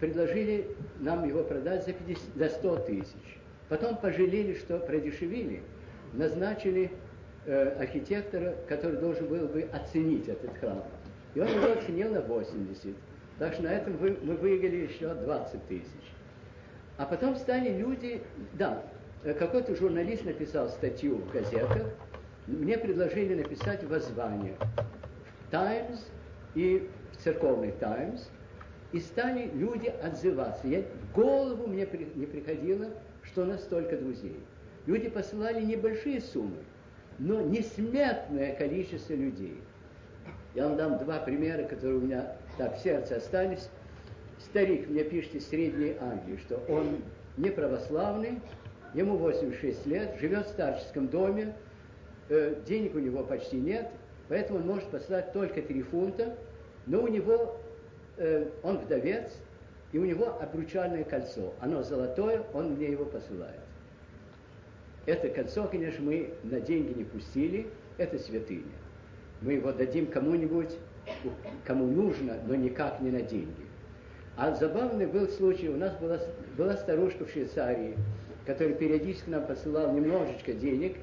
предложили 0.00 0.68
нам 1.00 1.26
его 1.26 1.42
продать 1.42 1.86
за, 1.86 1.92
50, 1.92 2.34
за 2.34 2.48
100 2.48 2.76
тысяч. 2.80 3.38
Потом 3.68 3.96
пожалели, 3.96 4.54
что 4.54 4.78
продешевили, 4.78 5.62
назначили 6.12 6.90
э, 7.46 7.76
архитектора, 7.80 8.54
который 8.68 8.96
должен 8.96 9.26
был 9.26 9.46
бы 9.48 9.62
оценить 9.72 10.28
этот 10.28 10.56
храм. 10.58 10.84
И 11.34 11.40
он 11.40 11.48
его 11.48 11.72
оценил 11.72 12.12
на 12.12 12.20
80. 12.20 12.94
Так 13.38 13.54
что 13.54 13.64
на 13.64 13.68
этом 13.68 13.96
вы, 13.96 14.16
мы 14.22 14.34
выиграли 14.34 14.88
еще 14.88 15.12
20 15.14 15.66
тысяч. 15.68 15.84
А 16.96 17.04
потом 17.04 17.36
стали 17.36 17.76
люди, 17.76 18.22
да, 18.54 18.82
какой-то 19.34 19.74
журналист 19.74 20.24
написал 20.24 20.68
статью 20.68 21.16
в 21.16 21.32
газетах, 21.32 21.90
мне 22.46 22.78
предложили 22.78 23.34
написать 23.34 23.82
воззвание 23.84 24.54
в 25.46 25.50
Times 25.50 26.06
и 26.54 26.88
в 27.12 27.22
церковный 27.22 27.72
Times, 27.72 28.30
и 28.92 29.00
стали 29.00 29.50
люди 29.52 29.88
отзываться. 29.88 30.66
Я, 30.68 30.82
в 30.82 31.14
голову 31.14 31.66
мне 31.66 31.86
при, 31.86 32.08
не 32.14 32.26
приходило, 32.26 32.86
что 33.22 33.42
у 33.42 33.46
нас 33.46 33.62
столько 33.62 33.96
друзей. 33.96 34.38
Люди 34.86 35.08
посылали 35.08 35.64
небольшие 35.64 36.20
суммы, 36.20 36.62
но 37.18 37.40
несметное 37.40 38.54
количество 38.54 39.14
людей. 39.14 39.60
Я 40.54 40.68
вам 40.68 40.76
дам 40.76 40.98
два 40.98 41.18
примера, 41.18 41.64
которые 41.64 41.98
у 41.98 42.00
меня 42.00 42.36
так 42.56 42.76
в 42.76 42.82
сердце 42.82 43.16
остались. 43.16 43.68
Старик 44.38 44.88
мне 44.88 45.02
пишет 45.02 45.34
из 45.34 45.48
Средней 45.48 45.96
Англии, 46.00 46.36
что 46.36 46.56
он 46.68 47.02
не 47.36 47.50
православный, 47.50 48.40
ему 48.96 49.18
86 49.18 49.86
лет, 49.86 50.16
живет 50.18 50.46
в 50.46 50.50
старческом 50.50 51.08
доме, 51.08 51.54
э, 52.30 52.56
денег 52.66 52.94
у 52.94 52.98
него 52.98 53.22
почти 53.22 53.56
нет, 53.56 53.90
поэтому 54.28 54.58
он 54.58 54.66
может 54.66 54.88
послать 54.88 55.32
только 55.32 55.60
3 55.60 55.82
фунта, 55.82 56.34
но 56.86 57.02
у 57.02 57.08
него, 57.08 57.58
э, 58.16 58.48
он 58.62 58.78
вдовец, 58.78 59.30
и 59.92 59.98
у 59.98 60.04
него 60.04 60.38
обручальное 60.40 61.04
кольцо. 61.04 61.52
Оно 61.60 61.82
золотое, 61.82 62.42
он 62.54 62.72
мне 62.72 62.90
его 62.90 63.04
посылает. 63.04 63.60
Это 65.04 65.28
кольцо, 65.28 65.68
конечно, 65.68 66.02
мы 66.02 66.30
на 66.42 66.58
деньги 66.60 66.96
не 66.96 67.04
пустили, 67.04 67.66
это 67.98 68.18
святыня. 68.18 68.64
Мы 69.42 69.52
его 69.52 69.72
дадим 69.72 70.06
кому-нибудь, 70.06 70.76
кому 71.64 71.86
нужно, 71.86 72.38
но 72.46 72.54
никак 72.54 73.00
не 73.00 73.10
на 73.10 73.20
деньги. 73.20 73.66
А 74.36 74.54
забавный 74.54 75.06
был 75.06 75.28
случай, 75.28 75.68
у 75.68 75.76
нас 75.76 75.94
была, 75.96 76.18
была 76.56 76.76
старушка 76.76 77.24
в 77.26 77.30
Швейцарии, 77.30 77.94
которая 78.46 78.74
периодически 78.74 79.28
нам 79.30 79.44
посылала 79.46 79.92
немножечко 79.92 80.52
денег, 80.52 80.96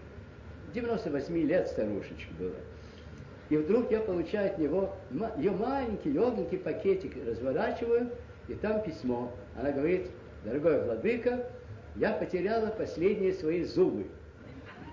98 0.73 1.35
лет 1.47 1.67
старушечка 1.67 2.33
была. 2.39 2.55
И 3.49 3.57
вдруг 3.57 3.91
я 3.91 3.99
получаю 3.99 4.51
от 4.51 4.57
него 4.57 4.95
ее 5.38 5.51
маленький, 5.51 6.09
легенький 6.09 6.57
пакетик, 6.57 7.13
разворачиваю, 7.27 8.09
и 8.47 8.53
там 8.55 8.81
письмо. 8.81 9.31
Она 9.59 9.72
говорит, 9.72 10.07
дорогой 10.43 10.83
владыка, 10.83 11.45
я 11.95 12.13
потеряла 12.13 12.67
последние 12.67 13.33
свои 13.33 13.63
зубы. 13.63 14.07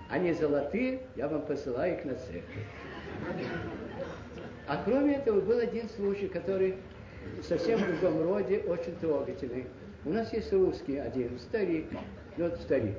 Они 0.09 0.33
золотые, 0.33 1.01
я 1.15 1.27
вам 1.29 1.41
посылаю 1.43 1.97
их 1.97 2.05
на 2.05 2.15
церковь. 2.15 2.67
А 4.67 4.83
кроме 4.85 5.15
этого 5.15 5.41
был 5.41 5.57
один 5.57 5.89
случай, 5.89 6.27
который 6.27 6.75
совсем 7.41 7.79
в 7.79 7.87
другом 7.87 8.23
роде, 8.23 8.59
очень 8.59 8.95
трогательный. 8.97 9.65
У 10.05 10.11
нас 10.11 10.31
есть 10.33 10.51
русский 10.51 10.97
один, 10.97 11.39
старик, 11.39 11.85
ну 12.37 12.49
вот 12.49 12.59
старик. 12.59 12.97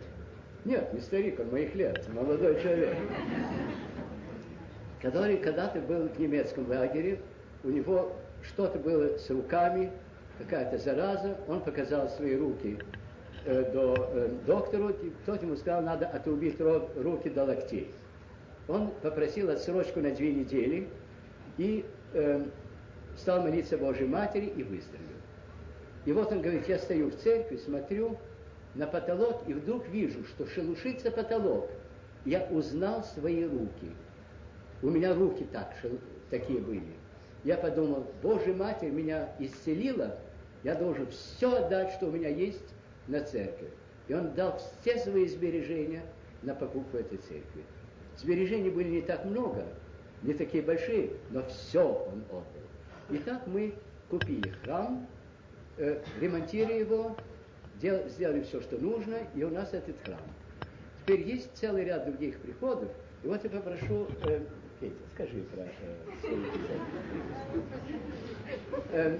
Нет, 0.64 0.92
не 0.92 1.00
старик, 1.00 1.40
он 1.40 1.50
моих 1.50 1.74
лет, 1.74 2.06
молодой 2.12 2.60
человек. 2.62 2.96
Который 5.00 5.38
когда-то 5.38 5.80
был 5.80 6.08
в 6.08 6.18
немецком 6.20 6.68
лагере, 6.68 7.18
у 7.64 7.68
него 7.68 8.12
что-то 8.42 8.78
было 8.78 9.18
с 9.18 9.28
руками, 9.30 9.90
какая-то 10.38 10.78
зараза, 10.78 11.36
он 11.48 11.60
показал 11.60 12.08
свои 12.10 12.36
руки 12.36 12.78
э, 13.44 13.70
до, 13.72 13.94
э, 14.12 14.28
доктору, 14.46 14.90
и 14.90 15.12
тот 15.26 15.42
ему 15.42 15.56
сказал, 15.56 15.82
надо 15.82 16.06
отрубить 16.06 16.60
руки 16.60 17.28
до 17.28 17.44
локтей. 17.44 17.90
Он 18.68 18.92
попросил 19.02 19.50
отсрочку 19.50 20.00
на 20.00 20.12
две 20.12 20.32
недели 20.32 20.88
и 21.58 21.84
э, 22.12 22.44
стал 23.16 23.42
молиться 23.42 23.76
Божьей 23.76 24.06
Матери 24.06 24.46
и 24.46 24.62
выздоровел. 24.62 25.08
И 26.04 26.12
вот 26.12 26.32
он 26.32 26.42
говорит, 26.42 26.68
я 26.68 26.78
стою 26.78 27.10
в 27.10 27.16
церкви, 27.16 27.56
смотрю 27.56 28.18
на 28.74 28.86
потолок, 28.86 29.42
и 29.46 29.54
вдруг 29.54 29.88
вижу, 29.88 30.24
что 30.24 30.46
шелушится 30.46 31.10
потолок. 31.10 31.70
Я 32.24 32.46
узнал 32.50 33.02
свои 33.04 33.44
руки. 33.44 33.90
У 34.82 34.90
меня 34.90 35.14
руки 35.14 35.46
так, 35.52 35.74
шел, 35.80 35.90
такие 36.30 36.60
были. 36.60 36.94
Я 37.44 37.56
подумал, 37.56 38.06
Божья 38.22 38.54
Матерь 38.54 38.90
меня 38.90 39.32
исцелила, 39.38 40.16
я 40.62 40.74
должен 40.74 41.08
все 41.08 41.56
отдать, 41.56 41.92
что 41.92 42.06
у 42.06 42.10
меня 42.12 42.28
есть, 42.28 42.74
на 43.08 43.20
церковь. 43.20 43.70
И 44.08 44.14
он 44.14 44.32
дал 44.34 44.60
все 44.80 44.98
свои 44.98 45.26
сбережения 45.26 46.02
на 46.42 46.54
покупку 46.54 46.96
этой 46.96 47.18
церкви. 47.18 47.64
Сбережений 48.16 48.70
были 48.70 48.88
не 48.88 49.02
так 49.02 49.24
много, 49.24 49.64
не 50.22 50.34
такие 50.34 50.62
большие, 50.62 51.10
но 51.30 51.42
все 51.44 51.82
он 51.82 52.22
отдал. 52.30 52.44
И 53.10 53.18
так 53.18 53.46
мы 53.46 53.74
купили 54.08 54.50
храм, 54.62 55.06
э, 55.78 56.00
ремонтировали 56.20 56.80
его, 56.80 57.16
дел, 57.82 58.08
сделали 58.08 58.42
все, 58.42 58.60
что 58.62 58.78
нужно, 58.78 59.18
и 59.34 59.42
у 59.42 59.50
нас 59.50 59.74
этот 59.74 59.96
храм. 60.04 60.20
Теперь 61.02 61.22
есть 61.22 61.50
целый 61.54 61.84
ряд 61.84 62.06
других 62.06 62.38
приходов, 62.38 62.88
и 63.24 63.26
вот 63.26 63.42
я 63.42 63.50
попрошу 63.50 64.06
э, 64.24 64.40
Петя, 64.80 64.94
скажи 65.14 65.42
про 65.42 65.62
э, 65.62 65.98
э, 68.92 69.18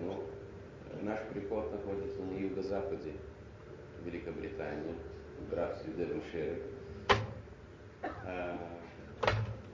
Ну, 0.00 0.24
наш 1.02 1.20
приход 1.32 1.70
находится 1.70 2.22
на 2.22 2.38
юго-западе 2.38 3.12
Великобритании, 4.04 4.94
в 5.38 5.50
графстве 5.50 5.92
Девоншир. 5.92 6.62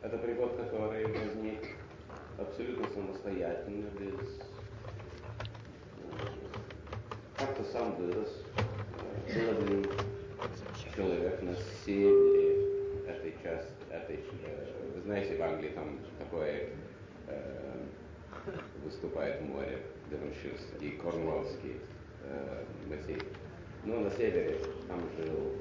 Это 0.03 0.19
приход, 0.19 0.57
который 0.57 1.07
возник 1.07 1.61
абсолютно 2.39 2.87
самостоятельно, 2.89 3.87
без... 3.99 4.39
Как-то 7.37 7.65
сам 7.65 7.95
вырос. 7.97 8.45
Был 9.35 9.51
один 9.51 9.87
человек 10.95 11.43
на 11.43 11.55
севере 11.85 12.67
этой 13.07 13.35
части, 13.43 13.73
этой, 13.91 14.17
э, 14.45 14.67
вы 14.95 15.03
знаете, 15.03 15.37
в 15.37 15.43
Англии 15.43 15.71
там 15.71 16.01
такое 16.19 16.71
э, 17.27 17.85
выступает 18.83 19.43
море, 19.43 19.83
Девонширский 20.11 20.89
и 20.89 20.91
Корнуоллский 20.97 21.77
э, 22.25 22.65
материк. 22.89 23.27
Но 23.85 24.01
на 24.01 24.11
севере 24.11 24.57
там 24.89 25.01
жил 25.17 25.53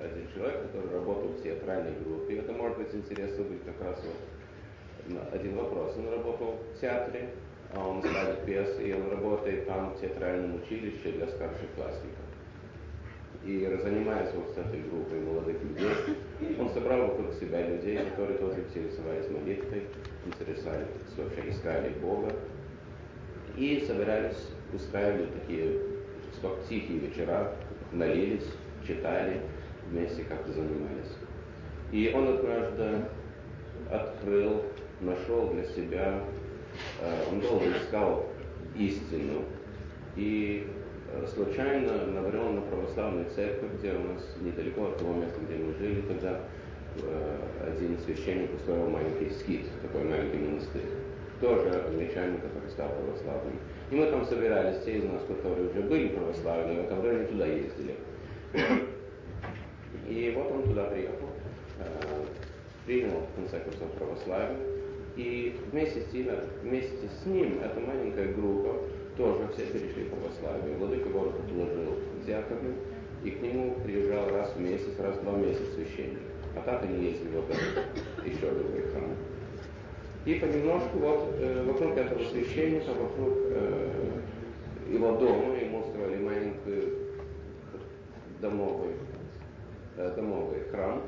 один 0.00 0.28
человек, 0.32 0.62
который 0.62 0.92
работал 0.92 1.28
в 1.28 1.42
театральной 1.42 1.98
группе. 2.00 2.38
Это 2.38 2.52
может 2.52 2.78
быть 2.78 2.94
интересно 2.94 3.44
будет 3.44 3.64
как 3.64 3.80
раз 3.80 4.00
вот 4.04 4.14
один 5.32 5.56
вопрос. 5.56 5.94
Он 5.96 6.10
работал 6.10 6.58
в 6.74 6.80
театре, 6.80 7.30
а 7.74 7.86
он 7.86 8.02
ставит 8.02 8.44
пьесы, 8.44 8.88
и 8.88 8.92
он 8.92 9.10
работает 9.10 9.66
там 9.66 9.94
в 9.94 10.00
театральном 10.00 10.56
училище 10.56 11.12
для 11.12 11.26
старших 11.26 11.70
классников 11.76 12.24
и 13.44 13.78
занимается 13.82 14.36
вот 14.36 14.54
с 14.54 14.58
этой 14.58 14.80
группой 14.80 15.20
молодых 15.20 15.56
людей. 15.62 15.90
Он 16.58 16.70
собрал 16.70 17.08
вокруг 17.08 17.34
себя 17.34 17.66
людей, 17.66 17.98
которые 17.98 18.38
тоже 18.38 18.60
интересовались 18.60 19.30
молитвой, 19.30 19.82
интересовались, 20.24 20.86
вообще 21.16 21.50
искали 21.50 21.90
Бога. 22.00 22.32
И 23.56 23.84
собирались, 23.86 24.48
устраивали 24.72 25.26
такие 25.26 25.78
тихие 26.68 26.98
вечера, 26.98 27.52
молились, 27.92 28.46
читали, 28.86 29.40
вместе 29.90 30.24
как-то 30.24 30.52
занимались. 30.52 31.12
И 31.92 32.12
он 32.14 32.28
однажды 32.28 33.04
открыл, 33.90 34.62
нашел 35.00 35.48
для 35.48 35.64
себя, 35.64 36.20
э, 37.00 37.24
он 37.30 37.40
долго 37.40 37.66
искал 37.70 38.26
истину, 38.76 39.42
и 40.16 40.66
случайно 41.32 42.06
набрел 42.06 42.50
на 42.50 42.60
православную 42.62 43.26
церковь, 43.34 43.70
где 43.78 43.92
у 43.92 44.12
нас 44.12 44.22
недалеко 44.40 44.88
от 44.88 44.98
того 44.98 45.14
места, 45.14 45.40
где 45.46 45.62
мы 45.62 45.74
жили, 45.74 46.02
тогда 46.02 46.40
э, 46.96 47.38
один 47.66 47.98
священник 47.98 48.54
устроил 48.54 48.88
маленький 48.88 49.30
скит, 49.30 49.66
такой 49.82 50.04
маленький 50.04 50.38
монастырь. 50.38 50.82
тоже 51.40 51.84
англичанин, 51.86 52.38
который 52.38 52.70
стал 52.70 52.88
православным. 52.90 53.58
И 53.90 53.94
мы 53.96 54.06
там 54.06 54.24
собирались, 54.24 54.82
те 54.84 54.98
из 54.98 55.04
нас, 55.04 55.22
которые 55.26 55.68
уже 55.68 55.80
были 55.82 56.08
православными, 56.08 56.80
в 56.80 56.84
это 56.84 56.94
время 56.96 57.26
туда 57.26 57.46
ездили. 57.46 57.96
И 60.08 60.32
вот 60.36 60.52
он 60.52 60.62
туда 60.64 60.84
приехал, 60.84 61.28
э, 61.78 61.84
принял, 62.86 63.20
в 63.20 63.36
конце 63.36 63.60
концов, 63.60 63.90
православие. 63.92 64.58
И 65.16 65.56
вместе 65.70 66.00
с, 66.00 66.12
ним, 66.12 66.28
вместе 66.62 67.08
с 67.08 67.26
ним 67.26 67.60
эта 67.62 67.78
маленькая 67.78 68.32
группа 68.32 68.80
тоже 69.16 69.48
все 69.54 69.66
перешли 69.66 70.04
в 70.04 70.10
православие. 70.10 70.76
Владыка 70.76 71.08
город 71.08 71.34
положил 71.48 71.98
взятами, 72.20 72.74
и 73.22 73.30
к 73.30 73.40
нему 73.40 73.76
приезжал 73.84 74.28
раз 74.30 74.54
в 74.54 74.60
месяц, 74.60 74.98
раз 74.98 75.16
в 75.16 75.22
два 75.22 75.36
месяца 75.36 75.70
священник. 75.72 76.18
А 76.56 76.60
так 76.62 76.82
они 76.82 77.04
ездили 77.06 77.36
в 77.36 77.50
этот 77.50 78.26
еще 78.26 78.50
другой 78.50 78.82
храм. 78.90 79.10
И 80.24 80.34
понемножку 80.34 80.98
вот 80.98 81.34
э, 81.38 81.64
вокруг 81.64 81.96
этого 81.96 82.24
священника, 82.24 82.90
вокруг 82.90 83.38
э, 83.50 83.90
его 84.90 85.16
дома 85.16 85.54
ему 85.56 85.80
устроили 85.80 86.22
маленький 86.22 86.94
домовый, 88.40 88.94
э, 89.96 90.12
домовый 90.16 90.60
храм, 90.70 91.02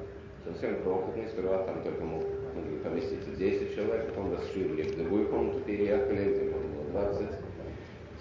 совсем 0.44 0.83
крохотный, 0.83 1.28
сперва 1.28 1.65
там 1.65 1.83
только 1.83 2.05
мог 2.05 2.23
могли 2.57 2.78
поместиться 2.78 3.31
10 3.31 3.75
человек, 3.75 4.07
потом 4.09 4.35
расширили 4.35 4.83
в 4.83 4.97
другую 4.97 5.28
комнату, 5.28 5.60
переехали, 5.60 6.35
где 6.35 6.51
было 6.51 6.85
20. 6.93 7.26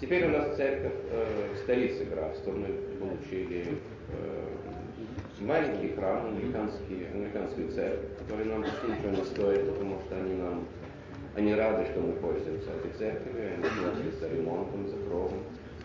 Теперь 0.00 0.26
у 0.26 0.30
нас 0.30 0.56
церковь 0.56 0.92
э, 1.10 1.48
в 1.54 1.58
столице 1.58 2.04
графства. 2.04 2.52
Мы 2.52 2.68
получили 3.00 3.66
э, 4.10 4.46
маленький 5.40 5.94
храм, 5.94 6.26
американский, 6.26 7.06
американскую 7.14 7.70
церковь, 7.70 8.10
который 8.18 8.44
нам 8.46 8.62
почти 8.62 8.86
ничего 8.88 9.10
не 9.10 9.24
стоит, 9.24 9.70
потому 9.70 10.00
что 10.06 10.16
они 10.16 10.34
нам 10.34 10.66
они 11.36 11.54
рады, 11.54 11.84
что 11.90 12.00
мы 12.00 12.14
пользуемся 12.14 12.70
этой 12.70 12.92
церковью, 12.98 13.56
они 13.56 14.10
за 14.18 14.28
ремонтом, 14.28 14.88
за 14.88 14.96
кровом, 14.96 15.42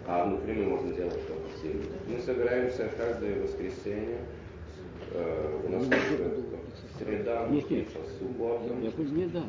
а 0.07 0.23
внутри 0.23 0.53
мы 0.53 0.77
можем 0.77 0.95
делать 0.95 1.19
что 1.25 1.33
хотим. 1.33 1.83
Мы 2.07 2.19
собираемся 2.19 2.89
каждое 2.97 3.41
воскресенье, 3.41 4.19
э, 5.13 5.61
у 5.65 5.69
нас 5.69 5.85
среда, 7.03 7.47
суббота 8.19 8.73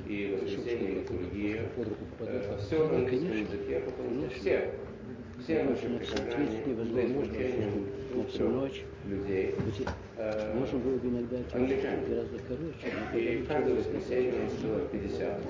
и 0.07 0.39
воскресенье 0.43 1.01
литургия. 1.01 1.63
Все 2.59 2.89
на 2.89 2.97
английском 2.99 3.41
языке, 3.41 3.81
потому 3.81 4.21
что 4.21 4.41
все, 4.41 4.75
все 5.43 5.65
наши 5.65 5.89
двух 8.13 8.39
ночь. 8.49 8.85
людей, 9.07 9.55
э, 10.17 10.55
Можем 10.59 10.81
было 10.81 10.97
бы 10.97 11.09
иногда 11.09 11.37
гораздо 12.09 12.39
короче. 12.47 13.19
И 13.19 13.45
каждое 13.45 13.75
воскресенье 13.75 14.33
у 14.35 14.43
нас 14.45 14.53
человек 14.61 14.91
50 14.91 15.21
э, 15.23 15.41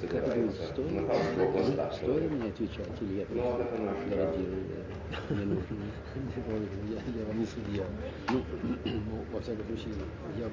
собирается 0.00 0.80
на 0.82 1.02
Павловского 1.02 1.52
пласта. 1.52 1.90
Стоит 1.96 2.30
мне 2.30 2.48
отвечать, 2.50 3.02
или 3.02 3.20
я 3.20 3.26
ну, 3.30 3.58
это 3.58 3.82
наш 3.82 3.96
городил, 4.08 4.46
мне 5.30 5.44
нужно, 5.44 5.76
я, 7.16 7.24
вам 7.24 7.40
не 7.40 7.46
судья. 7.46 7.84
Ну, 8.30 8.42
ну, 8.84 9.24
во 9.32 9.40
всяком 9.40 9.66
случае, 9.66 9.94
я 10.38 10.48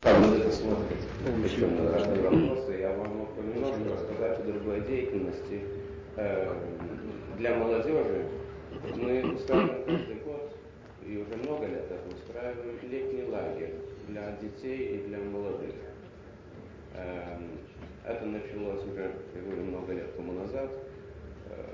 там 0.00 0.34
это 0.34 0.50
смотрит 0.50 0.98
еще 1.44 1.66
на 1.68 1.92
разные 1.92 2.22
вопросы. 2.22 2.72
Я 2.72 2.96
вам 2.96 3.18
мог 3.18 3.36
немножко 3.36 3.92
рассказать 3.92 4.40
о 4.40 4.42
другой 4.42 4.80
деятельности. 4.80 5.62
Э, 6.16 6.54
для 7.38 7.54
молодежи 7.54 8.26
мы 8.96 9.34
устраиваем 9.34 9.84
каждый 9.84 10.16
год, 10.24 10.56
и 11.06 11.16
уже 11.16 11.36
много 11.44 11.66
лет 11.66 11.84
это 11.88 12.16
устраиваем, 12.16 12.78
летний 12.82 13.30
лагерь 13.30 13.74
для 14.08 14.36
детей 14.40 14.96
и 14.96 15.06
для 15.06 15.18
молодых. 15.18 15.74
Эм, 18.04 18.12
это 18.12 18.26
началось 18.26 18.84
уже, 18.84 19.10
я 19.34 19.42
говорю, 19.42 19.62
много 19.64 19.92
лет 19.92 20.16
тому 20.16 20.32
назад. 20.32 20.70
Э, 21.50 21.64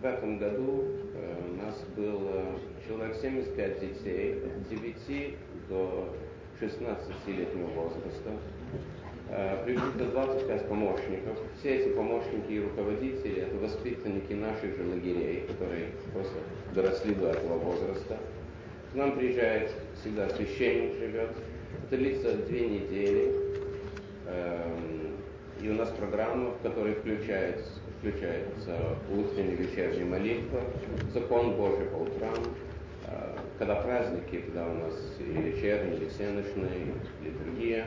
в 0.00 0.04
этом 0.04 0.38
году 0.38 0.84
э, 1.14 1.34
у 1.50 1.64
нас 1.64 1.82
было 1.96 2.58
человек 2.86 3.16
75 3.16 3.80
детей, 3.80 4.42
от 4.44 4.68
9 4.68 5.36
до 5.68 6.14
16-летнего 6.60 7.66
возраста. 7.68 8.30
Э, 9.28 9.64
приблизительно 9.64 10.10
25 10.10 10.68
помощников. 10.68 11.38
Все 11.58 11.76
эти 11.76 11.94
помощники 11.94 12.52
и 12.52 12.60
руководители– 12.60 13.42
это 13.42 13.56
воспитанники 13.56 14.32
наших 14.34 14.76
же 14.76 14.84
лагерей, 14.84 15.46
которые 15.48 15.86
просто 16.12 16.36
доросли 16.74 17.14
до 17.14 17.30
этого 17.30 17.58
возраста. 17.58 18.18
К 18.92 18.94
нам 18.94 19.16
приезжает 19.16 19.72
всегда 20.00 20.28
священник 20.30 20.94
живет. 20.98 21.30
Это 21.88 21.96
длится 21.96 22.34
две 22.34 22.68
недели. 22.68 23.46
И 25.60 25.70
у 25.70 25.74
нас 25.74 25.88
программа, 25.90 26.50
в 26.50 26.62
которой 26.62 26.94
включается, 26.94 27.70
включается 27.98 28.76
утренняя 29.10 29.56
вечерняя 29.56 30.04
молитва, 30.04 30.60
закон 31.14 31.56
Божий 31.56 31.86
по 31.86 31.96
утрам, 31.96 32.34
э, 33.06 33.36
когда 33.58 33.76
праздники, 33.76 34.42
когда 34.42 34.66
у 34.66 34.74
нас 34.74 34.94
и 35.18 35.24
вечерние, 35.24 36.02
и 36.02 36.08
всеночные, 36.08 36.92
литургия. 37.22 37.86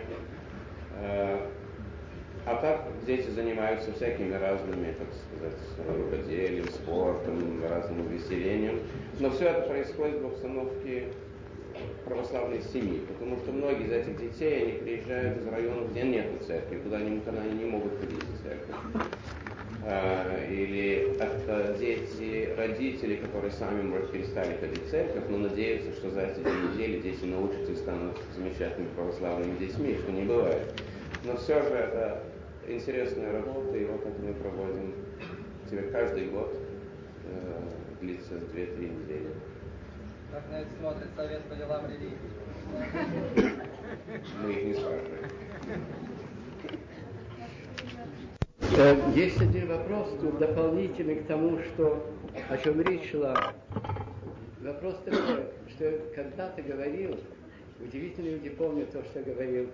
Э, 0.96 1.48
а 2.46 2.56
так 2.56 2.88
дети 3.06 3.30
занимаются 3.30 3.92
всякими 3.94 4.34
разными, 4.34 4.94
так 4.94 5.08
сказать, 5.14 5.98
рукоделием, 5.98 6.68
спортом, 6.70 7.62
разным 7.70 8.08
увеселением. 8.08 8.80
Но 9.20 9.30
все 9.30 9.50
это 9.50 9.68
происходит 9.68 10.22
в 10.22 10.26
обстановке 10.26 11.10
православной 12.06 12.62
семьи, 12.62 13.02
потому 13.08 13.38
что 13.38 13.52
многие 13.52 13.86
из 13.86 13.92
этих 13.92 14.18
детей, 14.18 14.64
они 14.64 14.72
приезжают 14.74 15.40
из 15.40 15.48
районов, 15.48 15.92
где 15.92 16.04
нет 16.04 16.26
церкви, 16.46 16.80
куда 16.84 16.98
они 16.98 17.18
никогда 17.18 17.44
не 17.44 17.66
могут 17.66 18.00
ходить 18.00 18.24
в 18.24 18.44
церковь. 18.44 18.76
А, 19.86 20.46
или 20.50 21.16
это 21.20 21.76
дети, 21.80 22.54
родители, 22.58 23.16
которые 23.16 23.52
сами, 23.52 23.82
может, 23.82 24.12
перестали 24.12 24.58
ходить 24.58 24.84
в 24.86 24.90
церковь, 24.90 25.24
но 25.30 25.38
надеются, 25.38 25.94
что 25.94 26.10
за 26.10 26.22
эти 26.22 26.40
две 26.40 26.52
недели 26.52 27.00
дети 27.00 27.26
научатся 27.26 27.72
и 27.72 27.76
станут 27.76 28.18
замечательными 28.36 28.90
православными 28.96 29.58
детьми, 29.58 29.98
что 30.02 30.12
не 30.12 30.24
бывает. 30.24 30.74
Но 31.24 31.38
все 31.38 31.62
же 31.62 31.70
это 31.70 32.24
интересная 32.68 33.32
работа, 33.34 33.78
и 33.78 33.86
вот 33.86 34.06
это 34.06 34.22
мы 34.22 34.34
проводим 34.34 34.94
теперь 35.70 35.90
каждый 35.92 36.28
год, 36.28 36.56
э, 37.26 37.62
длится 38.02 38.34
2-3 38.36 38.90
недели. 38.90 39.30
Как 40.32 40.48
на 40.52 40.60
это 40.62 40.70
смотрит 40.80 41.08
Совет 41.16 41.42
по 41.44 41.56
делам 41.56 41.86
религии? 41.88 42.18
Мы 44.44 44.52
их 44.52 44.64
не 44.66 44.74
спрашиваем. 44.74 45.26
Э, 48.78 49.12
есть 49.16 49.42
один 49.42 49.68
вопрос 49.68 50.10
тут 50.22 50.38
дополнительный 50.38 51.16
к 51.16 51.26
тому, 51.26 51.60
что, 51.60 52.14
о 52.48 52.58
чем 52.58 52.80
речь 52.82 53.10
шла. 53.10 53.54
Вопрос 54.62 54.98
такой, 55.04 55.46
что 55.70 55.86
я 55.86 55.98
когда-то 56.14 56.62
говорил, 56.62 57.20
удивительно 57.80 58.30
люди 58.30 58.50
помнят 58.50 58.92
то, 58.92 59.04
что 59.06 59.20
я 59.20 59.26
говорил, 59.26 59.70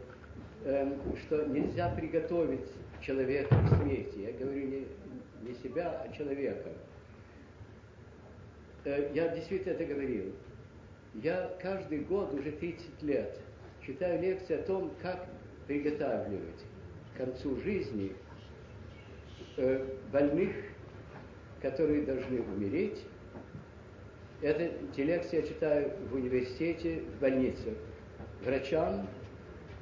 эм, 0.64 1.18
что 1.26 1.46
нельзя 1.48 1.90
приготовить 1.90 2.72
человека 3.02 3.54
к 3.54 3.76
смерти. 3.76 4.20
Я 4.20 4.32
говорю 4.32 4.68
не, 4.68 4.88
не 5.42 5.56
себя, 5.56 6.02
а 6.02 6.16
человека. 6.16 6.70
Э, 8.86 9.12
я 9.14 9.28
действительно 9.30 9.74
это 9.74 9.86
говорил. 9.86 10.34
Я 11.24 11.56
каждый 11.62 12.00
год, 12.00 12.34
уже 12.34 12.52
30 12.52 13.04
лет, 13.04 13.40
читаю 13.86 14.22
лекции 14.22 14.60
о 14.60 14.64
том, 14.64 14.92
как 15.02 15.28
приготавливать 15.66 16.66
к 17.14 17.18
концу 17.18 17.56
жизни 17.62 18.14
э, 19.56 19.86
больных, 20.12 20.54
которые 21.62 22.04
должны 22.04 22.42
умереть. 22.42 23.02
Это, 24.42 24.64
эти 24.64 25.02
лекции 25.02 25.38
я 25.38 25.44
читаю 25.44 25.94
в 26.12 26.16
университете, 26.16 27.04
в 27.18 27.22
больницах, 27.22 27.76
врачам 28.44 29.08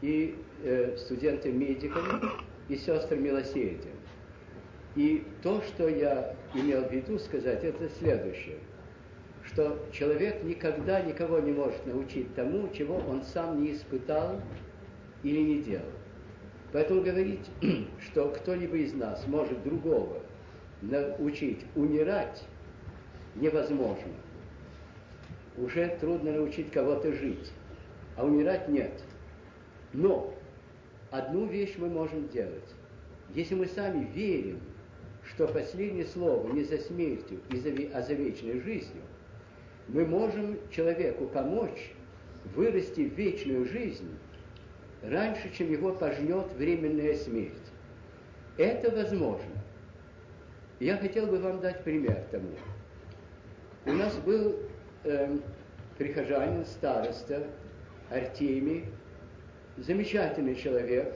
и 0.03 0.35
э, 0.63 0.95
студентам-медикам 0.97 2.31
и 2.69 2.75
сестрам 2.75 3.23
милосердия. 3.23 3.89
И 4.95 5.25
то, 5.41 5.63
что 5.63 5.89
я 5.89 6.35
имел 6.53 6.83
в 6.83 6.91
виду 6.91 7.17
сказать, 7.17 7.63
это 7.63 7.89
следующее– 7.89 8.59
что 9.53 9.77
человек 9.91 10.43
никогда 10.43 11.01
никого 11.01 11.39
не 11.39 11.51
может 11.51 11.85
научить 11.85 12.33
тому, 12.33 12.69
чего 12.73 12.95
он 12.95 13.23
сам 13.23 13.61
не 13.61 13.73
испытал 13.73 14.41
или 15.21 15.39
не 15.39 15.61
делал. 15.61 15.85
Поэтому 16.71 17.03
говорить, 17.03 17.47
что 17.99 18.29
кто-либо 18.29 18.77
из 18.77 18.93
нас 18.93 19.27
может 19.27 19.61
другого 19.63 20.21
научить 20.81 21.59
умирать, 21.75 22.43
невозможно. 23.35 24.11
Уже 25.55 25.97
трудно 26.01 26.31
научить 26.31 26.71
кого-то 26.71 27.13
жить, 27.13 27.51
а 28.17 28.25
умирать 28.25 28.67
нет. 28.69 29.03
Но 29.93 30.33
одну 31.11 31.45
вещь 31.45 31.75
мы 31.77 31.89
можем 31.89 32.27
делать. 32.29 32.73
Если 33.35 33.53
мы 33.53 33.67
сами 33.67 34.05
верим, 34.15 34.59
что 35.23 35.47
последнее 35.47 36.05
слово 36.05 36.51
не 36.51 36.63
за 36.63 36.79
смертью, 36.79 37.39
а 37.93 38.01
за 38.01 38.13
вечной 38.13 38.59
жизнью, 38.59 39.03
мы 39.87 40.05
можем 40.05 40.57
человеку 40.71 41.25
помочь 41.27 41.93
вырасти 42.55 43.01
в 43.01 43.13
вечную 43.13 43.65
жизнь 43.65 44.09
раньше, 45.01 45.51
чем 45.53 45.71
его 45.71 45.93
пожнет 45.93 46.51
временная 46.53 47.15
смерть. 47.15 47.53
Это 48.57 48.91
возможно. 48.91 49.51
Я 50.79 50.97
хотел 50.97 51.27
бы 51.27 51.39
вам 51.39 51.59
дать 51.59 51.83
пример 51.83 52.23
тому. 52.31 52.49
У 53.85 53.91
нас 53.91 54.15
был 54.17 54.59
э, 55.03 55.37
прихожанин, 55.97 56.65
староста 56.65 57.47
Артемий, 58.09 58.85
замечательный 59.77 60.55
человек, 60.55 61.15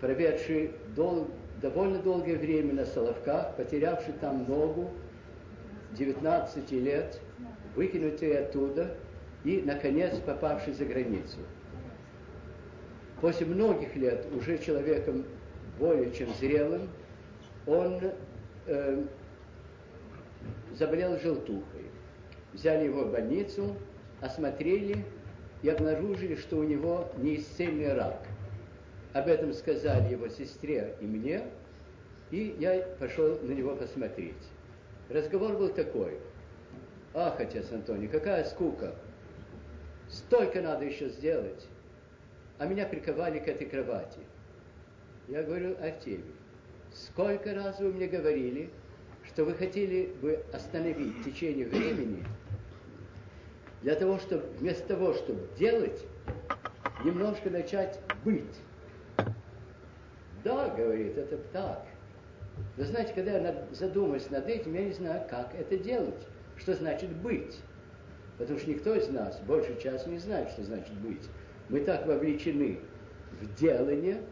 проведший 0.00 0.72
дол, 0.94 1.28
довольно 1.60 1.98
долгое 2.00 2.36
время 2.36 2.74
на 2.74 2.84
Соловках, 2.84 3.56
потерявший 3.56 4.14
там 4.20 4.44
ногу, 4.48 4.90
19 5.96 6.72
лет, 6.72 7.20
выкинутый 7.74 8.38
оттуда 8.38 8.94
и, 9.44 9.62
наконец, 9.64 10.16
попавший 10.18 10.72
за 10.72 10.84
границу. 10.84 11.38
После 13.20 13.46
многих 13.46 13.94
лет 13.96 14.26
уже 14.34 14.58
человеком 14.58 15.24
более 15.78 16.12
чем 16.12 16.28
зрелым, 16.34 16.88
он 17.66 18.00
э, 18.66 19.04
заболел 20.74 21.18
желтухой. 21.18 21.86
Взяли 22.52 22.84
его 22.84 23.04
в 23.04 23.12
больницу, 23.12 23.76
осмотрели 24.20 25.04
и 25.62 25.68
обнаружили, 25.68 26.34
что 26.34 26.58
у 26.58 26.64
него 26.64 27.10
неисцельный 27.18 27.94
рак. 27.94 28.26
Об 29.12 29.28
этом 29.28 29.52
сказали 29.52 30.12
его 30.12 30.28
сестре 30.28 30.96
и 31.00 31.04
мне, 31.04 31.44
и 32.30 32.56
я 32.58 32.82
пошел 32.98 33.38
на 33.42 33.52
него 33.52 33.76
посмотреть. 33.76 34.34
Разговор 35.12 35.58
был 35.58 35.68
такой. 35.68 36.18
Ах, 37.12 37.38
отец 37.38 37.70
Антоний, 37.70 38.08
какая 38.08 38.44
скука. 38.44 38.94
Столько 40.08 40.62
надо 40.62 40.86
еще 40.86 41.10
сделать. 41.10 41.68
А 42.58 42.64
меня 42.64 42.86
приковали 42.86 43.38
к 43.38 43.46
этой 43.46 43.66
кровати. 43.66 44.20
Я 45.28 45.42
говорю, 45.42 45.76
Артемий, 45.82 46.34
сколько 46.94 47.54
раз 47.54 47.78
вы 47.78 47.92
мне 47.92 48.06
говорили, 48.06 48.70
что 49.26 49.44
вы 49.44 49.52
хотели 49.52 50.14
бы 50.22 50.42
остановить 50.50 51.22
течение 51.22 51.66
времени 51.66 52.24
для 53.82 53.96
того, 53.96 54.18
чтобы 54.18 54.46
вместо 54.60 54.88
того, 54.88 55.12
чтобы 55.12 55.46
делать, 55.58 56.06
немножко 57.04 57.50
начать 57.50 58.00
быть. 58.24 58.60
Да, 60.42 60.70
говорит, 60.70 61.18
это 61.18 61.36
так. 61.52 61.86
Вы 62.76 62.84
знаете, 62.84 63.12
когда 63.14 63.38
я 63.38 63.64
задумаюсь 63.72 64.28
над 64.30 64.48
этим, 64.48 64.74
я 64.74 64.84
не 64.84 64.92
знаю, 64.92 65.26
как 65.28 65.54
это 65.54 65.76
делать. 65.76 66.26
Что 66.56 66.74
значит 66.74 67.10
быть? 67.16 67.60
Потому 68.38 68.58
что 68.58 68.70
никто 68.70 68.94
из 68.94 69.08
нас 69.08 69.40
большую 69.40 69.78
часть 69.78 70.06
не 70.06 70.18
знает, 70.18 70.50
что 70.50 70.64
значит 70.64 70.94
быть. 70.94 71.22
Мы 71.68 71.80
так 71.80 72.06
вовлечены 72.06 72.80
в 73.40 73.54
делание, 73.54 74.22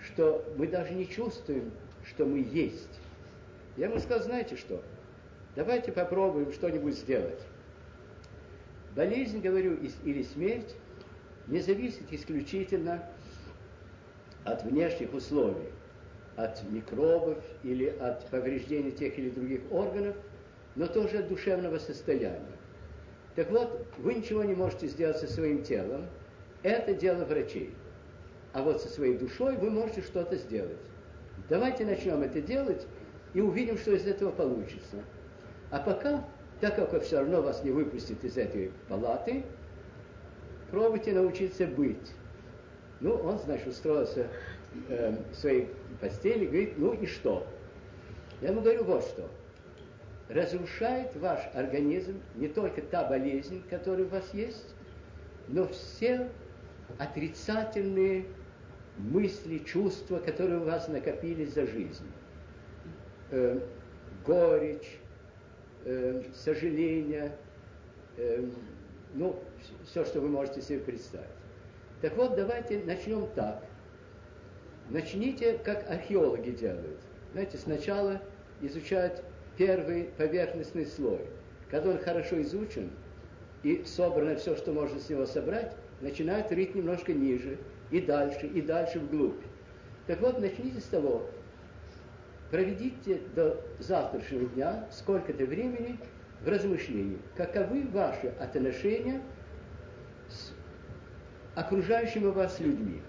что 0.00 0.44
мы 0.56 0.66
даже 0.66 0.94
не 0.94 1.08
чувствуем, 1.08 1.72
что 2.04 2.24
мы 2.24 2.38
есть. 2.38 3.00
Я 3.76 3.86
ему 3.86 3.98
сказал, 3.98 4.22
знаете 4.22 4.56
что, 4.56 4.82
давайте 5.54 5.92
попробуем 5.92 6.52
что-нибудь 6.52 6.94
сделать. 6.94 7.40
Болезнь, 8.94 9.40
говорю, 9.40 9.78
или 10.04 10.22
смерть 10.22 10.74
не 11.46 11.60
зависит 11.60 12.12
исключительно 12.12 13.02
от 14.44 14.62
внешних 14.62 15.12
условий, 15.12 15.68
от 16.36 16.62
микробов 16.70 17.38
или 17.62 17.86
от 17.86 18.26
повреждений 18.26 18.92
тех 18.92 19.18
или 19.18 19.30
других 19.30 19.60
органов, 19.70 20.16
но 20.74 20.86
тоже 20.86 21.18
от 21.18 21.28
душевного 21.28 21.78
состояния. 21.78 22.40
Так 23.34 23.50
вот, 23.50 23.86
вы 23.98 24.14
ничего 24.14 24.44
не 24.44 24.54
можете 24.54 24.86
сделать 24.86 25.18
со 25.18 25.26
своим 25.26 25.62
телом, 25.62 26.06
это 26.62 26.94
дело 26.94 27.24
врачей. 27.24 27.74
А 28.52 28.62
вот 28.62 28.80
со 28.80 28.88
своей 28.88 29.16
душой 29.16 29.56
вы 29.56 29.70
можете 29.70 30.02
что-то 30.02 30.36
сделать. 30.36 30.78
Давайте 31.48 31.84
начнем 31.84 32.22
это 32.22 32.40
делать 32.40 32.86
и 33.34 33.40
увидим, 33.40 33.76
что 33.76 33.92
из 33.92 34.06
этого 34.06 34.30
получится. 34.30 34.96
А 35.70 35.78
пока, 35.78 36.24
так 36.60 36.76
как 36.76 37.02
все 37.02 37.18
равно 37.18 37.42
вас 37.42 37.62
не 37.64 37.70
выпустят 37.70 38.24
из 38.24 38.38
этой 38.38 38.72
палаты, 38.88 39.44
пробуйте 40.70 41.12
научиться 41.12 41.66
быть. 41.66 42.12
Ну, 43.00 43.14
он, 43.14 43.38
значит, 43.38 43.66
устроился 43.68 44.28
э, 44.88 45.16
в 45.32 45.34
своей 45.34 45.68
постели, 46.00 46.46
говорит, 46.46 46.78
ну 46.78 46.92
и 46.92 47.06
что? 47.06 47.46
Я 48.40 48.50
ему 48.50 48.60
говорю 48.60 48.84
вот 48.84 49.02
что. 49.04 49.28
Разрушает 50.28 51.14
ваш 51.16 51.40
организм 51.54 52.20
не 52.34 52.48
только 52.48 52.82
та 52.82 53.08
болезнь, 53.08 53.62
которая 53.70 54.06
у 54.06 54.08
вас 54.08 54.34
есть, 54.34 54.74
но 55.48 55.66
все 55.68 56.28
отрицательные 56.98 58.26
мысли, 58.98 59.58
чувства, 59.58 60.18
которые 60.18 60.60
у 60.60 60.64
вас 60.64 60.88
накопились 60.88 61.54
за 61.54 61.66
жизнь. 61.66 62.10
Э, 63.30 63.60
горечь, 64.24 64.98
э, 65.84 66.22
сожаление, 66.34 67.36
э, 68.16 68.44
ну, 69.14 69.38
все, 69.84 70.04
что 70.04 70.20
вы 70.20 70.28
можете 70.28 70.60
себе 70.60 70.80
представить. 70.80 71.26
Так 72.02 72.16
вот, 72.16 72.36
давайте 72.36 72.82
начнем 72.84 73.26
так. 73.34 73.65
Начните, 74.90 75.58
как 75.64 75.90
археологи 75.90 76.50
делают. 76.50 77.00
Знаете, 77.32 77.58
сначала 77.58 78.20
изучают 78.60 79.22
первый 79.56 80.04
поверхностный 80.16 80.86
слой. 80.86 81.20
Когда 81.70 81.90
он 81.90 81.98
хорошо 81.98 82.40
изучен 82.42 82.90
и 83.62 83.82
собрано 83.84 84.36
все, 84.36 84.54
что 84.56 84.72
можно 84.72 85.00
с 85.00 85.08
него 85.08 85.26
собрать, 85.26 85.74
начинают 86.00 86.52
рыть 86.52 86.74
немножко 86.74 87.12
ниже, 87.12 87.58
и 87.90 88.00
дальше, 88.00 88.46
и 88.46 88.60
дальше 88.60 89.00
вглубь. 89.00 89.42
Так 90.06 90.20
вот, 90.20 90.40
начните 90.40 90.80
с 90.80 90.84
того, 90.84 91.28
проведите 92.50 93.20
до 93.34 93.60
завтрашнего 93.80 94.46
дня 94.46 94.86
сколько-то 94.92 95.44
времени 95.44 95.98
в 96.44 96.48
размышлении, 96.48 97.18
каковы 97.36 97.86
ваши 97.88 98.28
отношения 98.38 99.20
с 100.28 100.52
окружающими 101.56 102.26
вас 102.26 102.60
людьми, 102.60 103.00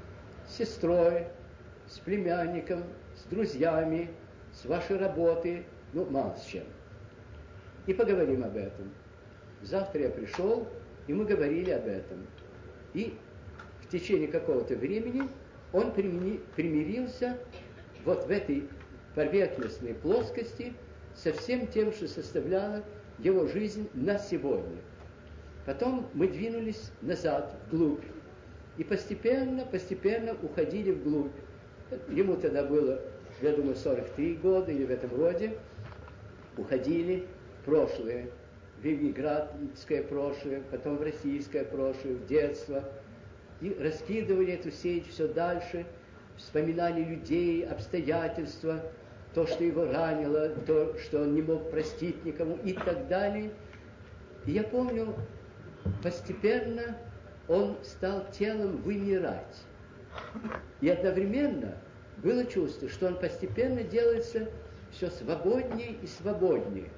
с 0.47 0.57
сестрой, 0.57 1.27
с 1.88 1.99
племянником, 1.99 2.83
с 3.16 3.24
друзьями, 3.30 4.09
с 4.53 4.66
вашей 4.66 4.98
работой, 4.98 5.66
ну, 5.93 6.06
мало 6.06 6.35
с 6.35 6.45
чем. 6.45 6.64
И 7.85 7.93
поговорим 7.93 8.43
об 8.43 8.57
этом. 8.57 8.91
Завтра 9.61 10.03
я 10.03 10.09
пришел, 10.09 10.67
и 11.07 11.14
мы 11.14 11.25
говорили 11.25 11.72
об 11.72 11.88
этом. 11.88 12.27
И 12.93 13.17
в 13.82 13.90
течение 13.90 14.27
какого-то 14.27 14.75
времени 14.75 15.30
он 15.74 15.91
примирился 15.93 17.38
вот 18.03 18.25
в 18.25 18.32
этой 18.32 18.67
поверхностной 19.16 19.93
плоскости 19.95 20.74
со 21.16 21.33
всем 21.33 21.67
тем, 21.67 21.91
что 21.91 22.07
составляло 22.07 22.83
его 23.19 23.48
жизнь 23.48 23.90
на 23.93 24.19
сегодня. 24.19 24.77
Потом 25.66 26.07
мы 26.14 26.27
двинулись 26.27 26.91
назад, 27.01 27.57
вглубь, 27.67 28.03
и 28.77 28.83
постепенно, 28.83 29.66
постепенно 29.66 30.35
уходили 30.41 30.91
вглубь. 30.91 31.32
Ему 32.09 32.35
тогда 32.35 32.64
было, 32.64 32.99
я 33.41 33.53
думаю, 33.53 33.75
43 33.75 34.35
года 34.35 34.72
или 34.72 34.85
в 34.85 34.91
этом 34.91 35.16
роде. 35.16 35.57
Уходили 36.57 37.25
прошлое, 37.66 38.30
в 38.82 38.85
Ленинградское 38.85 40.03
прошлое, 40.03 40.64
потом 40.72 40.98
в 40.98 41.01
российское 41.01 41.64
прошлое, 41.64 42.16
в 42.16 42.25
детство– 42.27 42.83
и 43.61 43.75
раскидывали 43.80 44.53
эту 44.53 44.72
сеть 44.72 45.07
все 45.09 45.27
дальше, 45.27 45.85
вспоминали 46.35 47.03
людей, 47.03 47.66
обстоятельства, 47.66 48.82
то, 49.33 49.48
что 49.48 49.64
его 49.64 49.85
ранило, 49.85 50.49
то, 50.49 50.98
что 50.99 51.22
он 51.22 51.35
не 51.35 51.41
мог 51.41 51.69
простить 51.72 52.24
никому 52.24 52.57
и 52.64 52.74
так 52.74 53.07
далее. 53.07 53.51
И 54.45 54.51
я 54.51 54.64
помню, 54.64 55.16
постепенно 56.03 56.98
он 57.48 57.77
стал 57.83 58.25
телом 58.32 58.77
вымирать. 58.77 59.64
И 60.81 60.89
одновременно 60.89 61.75
было 62.23 62.45
чувство, 62.45 62.89
что 62.89 63.07
он 63.07 63.19
постепенно 63.19 63.83
делается 63.83 64.49
все 64.91 65.09
свободнее 65.09 65.93
и 66.01 66.07
свободнее. 66.07 66.89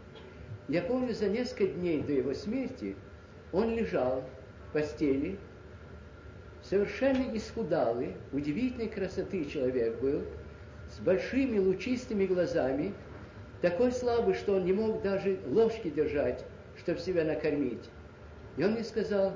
Я 0.68 0.84
помню, 0.84 1.14
за 1.14 1.28
несколько 1.28 1.68
дней 1.68 2.02
до 2.02 2.14
его 2.14 2.34
смерти 2.34 2.96
он 3.52 3.76
лежал 3.76 4.24
в 4.70 4.74
постели, 4.74 5.40
совершенно 6.62 7.36
исхудалый, 7.36 8.16
удивительной 8.32 8.88
красоты 8.88 9.46
человек 9.46 10.00
был, 10.00 10.24
с 10.90 11.00
большими 11.00 11.58
лучистыми 11.58 12.26
глазами, 12.26 12.94
такой 13.62 13.92
слабый, 13.92 14.36
что 14.36 14.56
он 14.56 14.66
не 14.66 14.74
мог 14.74 15.02
даже 15.02 15.40
ложки 15.48 15.90
держать, 15.90 16.46
чтобы 16.78 17.00
себя 17.00 17.24
накормить. 17.24 17.90
И 18.58 18.64
он 18.64 18.74
мне 18.74 18.84
сказал, 18.84 19.34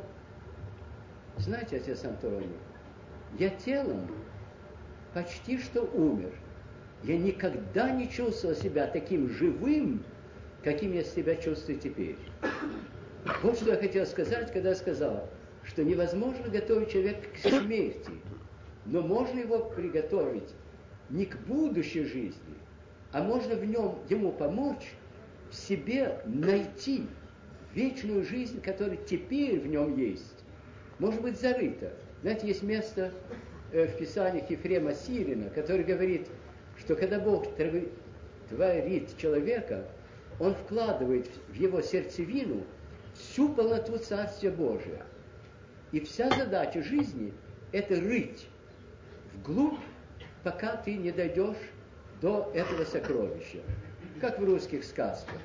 знаете, 1.37 1.77
отец 1.77 2.03
Антоний, 2.05 2.49
я 3.39 3.49
телом 3.49 4.07
почти 5.13 5.57
что 5.57 5.81
умер. 5.81 6.31
Я 7.03 7.17
никогда 7.17 7.91
не 7.91 8.09
чувствовал 8.09 8.55
себя 8.55 8.87
таким 8.87 9.29
живым, 9.29 10.03
каким 10.63 10.93
я 10.93 11.03
себя 11.03 11.35
чувствую 11.35 11.79
теперь. 11.79 12.17
Вот 13.41 13.57
что 13.57 13.71
я 13.71 13.77
хотел 13.77 14.05
сказать, 14.05 14.51
когда 14.53 14.73
сказал, 14.75 15.29
что 15.63 15.83
невозможно 15.83 16.47
готовить 16.49 16.91
человека 16.91 17.27
к 17.33 17.37
смерти, 17.37 18.11
но 18.85 19.01
можно 19.01 19.39
его 19.39 19.65
приготовить 19.65 20.53
не 21.09 21.25
к 21.25 21.37
будущей 21.41 22.05
жизни, 22.05 22.55
а 23.11 23.23
можно 23.23 23.55
в 23.55 23.65
нем 23.65 23.99
ему 24.09 24.31
помочь 24.31 24.93
в 25.49 25.55
себе 25.55 26.21
найти 26.25 27.07
вечную 27.73 28.23
жизнь, 28.23 28.61
которая 28.61 28.97
теперь 28.97 29.59
в 29.59 29.67
нем 29.67 29.97
есть. 29.97 30.43
Может 30.99 31.21
быть, 31.21 31.39
зарыта. 31.39 31.93
Знаете, 32.23 32.47
есть 32.47 32.63
место 32.63 33.11
э, 33.73 33.85
в 33.85 33.97
Писаниях 33.97 34.49
Ефрема 34.49 34.93
Сирина, 34.93 35.49
который 35.49 35.83
говорит, 35.83 36.29
что 36.79 36.95
когда 36.95 37.19
Бог 37.19 37.47
творит 38.47 39.17
человека, 39.17 39.85
Он 40.39 40.55
вкладывает 40.55 41.29
в 41.49 41.53
его 41.53 41.81
сердцевину 41.81 42.63
всю 43.13 43.49
полноту 43.49 43.97
Царствия 43.97 44.51
Божия. 44.51 45.05
И 45.91 45.99
вся 45.99 46.29
задача 46.29 46.81
жизни– 46.81 47.33
это 47.73 47.95
рыть 47.99 48.47
вглубь, 49.33 49.81
пока 50.45 50.77
ты 50.77 50.95
не 50.95 51.11
дойдешь 51.11 51.57
до 52.21 52.49
этого 52.55 52.85
сокровища, 52.85 53.59
как 54.21 54.39
в 54.39 54.45
русских 54.45 54.85
сказках. 54.85 55.41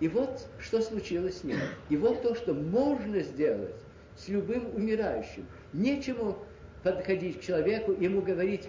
И 0.00 0.08
вот 0.08 0.46
что 0.58 0.80
случилось 0.80 1.40
с 1.40 1.44
ним. 1.44 1.58
И 1.90 1.98
вот 1.98 2.22
то, 2.22 2.34
что 2.34 2.54
можно 2.54 3.20
сделать 3.20 3.76
с 4.16 4.28
любым 4.28 4.74
умирающим. 4.74 5.46
Нечему 5.72 6.38
подходить 6.82 7.40
к 7.40 7.42
человеку 7.42 7.92
ему 7.92 8.22
говорить, 8.22 8.68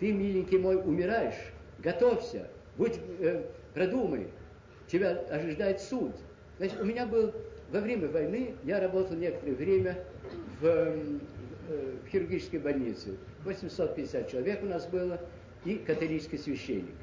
ты, 0.00 0.12
миленький 0.12 0.58
мой, 0.58 0.76
умираешь, 0.76 1.52
готовься, 1.78 2.48
будь, 2.76 2.98
э, 3.20 3.44
продумай, 3.74 4.28
тебя 4.86 5.10
ожидает 5.30 5.80
суд. 5.80 6.12
Значит, 6.58 6.80
у 6.80 6.84
меня 6.84 7.06
был 7.06 7.32
во 7.70 7.80
время 7.80 8.08
войны, 8.08 8.54
я 8.64 8.80
работал 8.80 9.16
некоторое 9.16 9.54
время 9.54 9.98
в, 10.60 10.66
э, 10.66 11.18
в 11.68 12.08
хирургической 12.08 12.60
больнице. 12.60 13.16
850 13.44 14.30
человек 14.30 14.62
у 14.62 14.66
нас 14.66 14.86
было 14.86 15.20
и 15.64 15.76
католический 15.76 16.38
священник. 16.38 16.94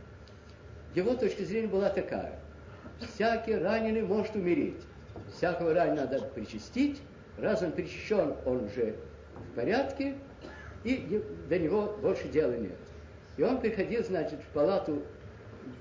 Его 0.95 1.15
точка 1.15 1.43
зрения 1.45 1.67
была 1.67 1.89
такая. 1.89 2.39
Всякий 2.99 3.55
раненый 3.55 4.01
может 4.01 4.35
умереть. 4.35 4.81
Всякого 5.35 5.73
раненого 5.73 6.11
надо 6.11 6.21
причастить. 6.27 7.01
Раз 7.37 7.61
он 7.61 7.71
причащен, 7.71 8.35
он 8.45 8.65
уже 8.65 8.95
в 9.35 9.55
порядке, 9.55 10.15
и 10.83 11.23
до 11.49 11.59
него 11.59 11.97
больше 12.01 12.27
дела 12.27 12.53
нет. 12.53 12.77
И 13.37 13.43
он 13.43 13.59
приходил, 13.61 14.03
значит, 14.03 14.39
в 14.39 14.47
палату 14.53 15.01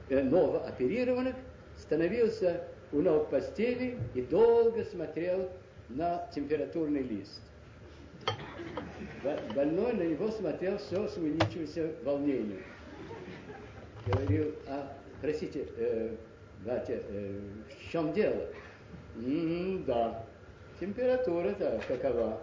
э, 0.08 0.22
новооперированных, 0.22 1.34
становился 1.76 2.62
у 2.92 3.00
ног 3.00 3.30
постели 3.30 3.98
и 4.14 4.22
долго 4.22 4.84
смотрел 4.84 5.50
на 5.88 6.28
температурный 6.34 7.02
лист. 7.02 7.40
Больной 9.54 9.92
на 9.94 10.02
него 10.02 10.30
смотрел 10.30 10.78
все 10.78 11.08
с 11.08 11.16
увеличивающимся 11.16 11.92
волнением. 12.04 12.62
Говорил, 14.06 14.54
а, 14.66 14.92
простите, 15.20 15.66
э, 15.76 16.14
батя, 16.64 17.02
э, 17.08 17.38
в 17.68 17.90
чем 17.90 18.12
дело? 18.12 18.46
М-м, 19.16 19.84
да, 19.84 20.24
температура-то 20.80 21.80
какова? 21.86 22.40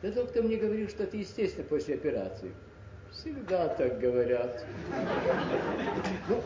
Да 0.00 0.12
доктор 0.12 0.44
мне 0.44 0.56
говорил, 0.56 0.88
что 0.88 1.02
это 1.02 1.16
естественно 1.16 1.66
после 1.66 1.96
операции. 1.96 2.52
Всегда 3.10 3.68
так 3.68 3.98
говорят. 3.98 4.64
Ну, 6.28 6.42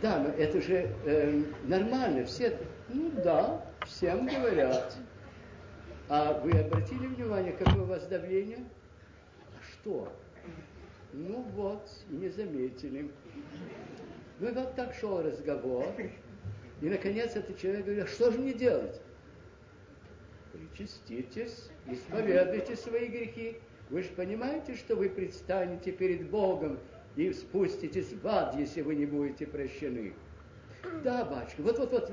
да, 0.00 0.18
но 0.20 0.30
это 0.30 0.60
же 0.62 0.88
э, 1.04 1.42
нормально. 1.64 2.24
Все, 2.24 2.56
ну 2.88 3.10
да, 3.22 3.64
всем 3.86 4.26
говорят. 4.26 4.96
А 6.08 6.40
вы 6.40 6.52
обратили 6.52 7.06
внимание, 7.06 7.52
какое 7.52 7.82
у 7.82 7.86
вас 7.86 8.06
давление? 8.06 8.64
А 9.52 9.62
что? 9.72 10.12
Ну 11.12 11.42
вот, 11.54 11.88
не 12.08 12.28
заметили. 12.28 13.10
Ну 14.38 14.48
и 14.48 14.52
вот 14.52 14.74
так 14.74 14.94
шел 14.94 15.22
разговор. 15.22 15.86
И, 16.80 16.88
наконец, 16.88 17.34
этот 17.34 17.58
человек 17.58 17.84
говорит, 17.84 18.04
а 18.04 18.06
что 18.06 18.30
же 18.30 18.38
мне 18.38 18.52
делать? 18.52 19.00
Причаститесь, 20.56 21.68
исповедуйте 21.86 22.76
свои 22.76 23.08
грехи. 23.08 23.58
Вы 23.90 24.02
же 24.02 24.08
понимаете, 24.10 24.74
что 24.74 24.96
вы 24.96 25.08
предстанете 25.08 25.92
перед 25.92 26.28
Богом 26.30 26.78
и 27.14 27.32
спуститесь 27.32 28.12
в 28.12 28.26
ад, 28.26 28.56
если 28.56 28.82
вы 28.82 28.94
не 28.94 29.06
будете 29.06 29.46
прощены. 29.46 30.14
Да, 31.04 31.24
батюшка, 31.24 31.62
вот-вот-вот, 31.62 32.10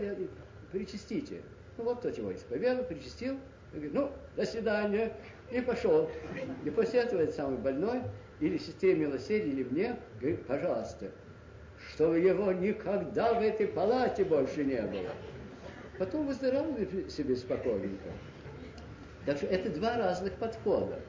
причастите. 0.72 1.42
Ну 1.78 1.86
вот 1.86 2.02
тот 2.02 2.18
его 2.18 2.34
исповедовал, 2.34 2.86
причастил, 2.86 3.38
говорит, 3.72 3.94
ну, 3.94 4.12
до 4.36 4.46
свидания, 4.46 5.16
и 5.52 5.62
пошел. 5.62 6.10
И 6.66 6.70
после 6.70 7.02
этого 7.02 7.22
этот 7.22 7.36
самый 7.36 7.58
больной, 7.58 8.02
или 8.40 8.58
сестре 8.58 8.96
милосердия, 8.96 9.50
или 9.52 9.64
мне, 9.64 9.96
говорит, 10.20 10.46
пожалуйста, 10.46 11.12
чтобы 11.90 12.20
его 12.20 12.52
никогда 12.52 13.34
в 13.34 13.42
этой 13.42 13.68
палате 13.68 14.26
больше 14.26 14.64
не 14.64 14.82
было. 14.82 15.12
Потом 15.98 16.26
выздоравливали 16.28 17.08
себе 17.10 17.36
спокойненько. 17.36 18.10
Так 19.26 19.38
что 19.38 19.48
это 19.48 19.70
два 19.70 19.98
разных 19.98 20.34
подхода. 20.34 21.00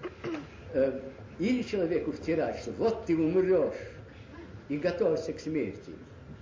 Э, 0.72 1.00
или 1.38 1.62
человеку 1.62 2.12
втирать, 2.12 2.58
что 2.58 2.70
вот 2.72 3.06
ты 3.06 3.16
умрешь 3.16 3.74
и 4.68 4.78
готовься 4.78 5.32
к 5.32 5.40
смерти. 5.40 5.92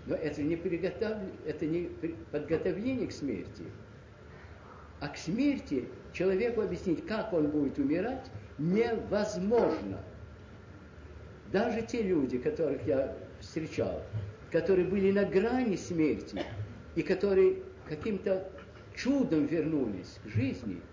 Но 0.06 0.14
это 0.14 0.42
не, 0.42 0.56
приготов... 0.56 1.18
это 1.46 1.66
не 1.66 1.90
подготовление 2.30 3.08
к 3.08 3.12
смерти. 3.12 3.64
А 5.00 5.08
к 5.08 5.16
смерти 5.16 5.88
человеку 6.12 6.60
объяснить, 6.60 7.06
как 7.06 7.32
он 7.32 7.48
будет 7.48 7.78
умирать, 7.78 8.30
невозможно. 8.58 10.00
Даже 11.52 11.82
те 11.82 12.02
люди, 12.02 12.38
которых 12.38 12.86
я 12.86 13.16
встречал, 13.40 14.02
которые 14.50 14.86
были 14.86 15.10
на 15.10 15.24
грани 15.24 15.76
смерти 15.76 16.42
и 16.94 17.02
которые 17.02 17.62
каким-то 17.88 18.46
чудом 18.94 19.46
вернулись 19.46 20.18
к 20.24 20.28
жизни– 20.28 20.80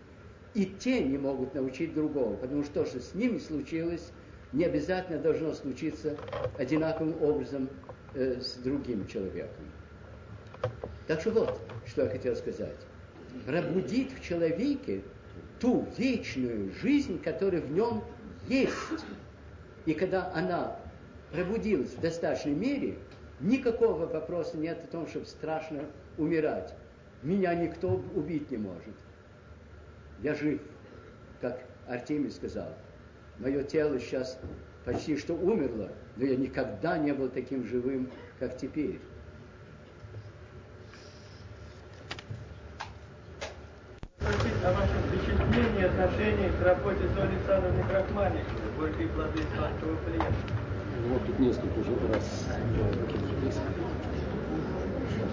и 0.54 0.66
те 0.66 1.04
не 1.04 1.18
могут 1.18 1.54
научить 1.54 1.94
другого, 1.94 2.36
потому 2.36 2.64
что 2.64 2.84
то, 2.84 2.86
что 2.86 3.00
с 3.00 3.14
ними 3.14 3.38
случилось, 3.38 4.12
не 4.52 4.66
обязательно 4.66 5.20
должно 5.20 5.54
случиться 5.54 6.18
одинаковым 6.58 7.22
образом 7.22 7.70
э, 8.16 8.42
с 8.42 8.56
другим 8.56 9.06
человеком. 9.08 9.66
Так 11.08 11.22
что 11.22 11.32
вот, 11.32 11.60
что 11.86 12.04
я 12.04 12.10
хотел 12.10 12.36
сказать. 12.36 12.78
Пробудить 13.46 14.12
в 14.18 14.24
человеке 14.24 15.04
ту 15.60 15.88
вечную 15.98 16.74
жизнь, 16.74 17.22
которая 17.22 17.62
в 17.62 17.72
нем 17.72 18.04
есть. 18.48 18.74
И 19.86 19.94
когда 19.94 20.32
она 20.34 20.80
пробудилась 21.32 21.94
в 21.94 22.02
достаточной 22.02 22.54
мере, 22.54 22.98
никакого 23.40 24.08
вопроса 24.08 24.58
нет 24.58 24.84
о 24.84 24.88
том, 24.88 25.08
чтобы 25.08 25.28
страшно 25.28 25.86
умирать. 26.18 26.74
Меня 27.22 27.54
никто 27.54 28.02
убить 28.16 28.50
не 28.50 28.58
может 28.58 28.96
я 30.24 30.34
жив, 30.36 30.60
как 31.42 31.62
Артемий 31.88 32.32
сказал. 32.32 32.74
Мое 33.40 33.64
тело 33.64 34.00
сейчас 34.00 34.40
почти 34.86 35.18
что 35.18 35.34
умерло, 35.34 35.90
но 36.18 36.26
я 36.26 36.36
никогда 36.36 36.98
не 36.98 37.14
был 37.14 37.30
таким 37.30 37.66
живым, 37.66 38.10
как 38.40 38.58
теперь. 38.58 39.00
о 44.62 44.74
вашем 44.74 44.98
впечатлении 45.08 45.86
отношении 45.86 46.50
к 46.50 46.66
работе 46.66 47.08
Зои 47.16 47.28
Александровны 47.28 47.84
Крахмальниковой, 47.90 48.72
горькие 48.78 49.08
плоды 49.08 49.40
сладкого 49.56 49.96
плена. 50.06 50.26
Вот 51.08 51.26
тут 51.26 51.40
несколько 51.40 51.80
уже 51.80 51.92
раз. 52.14 52.46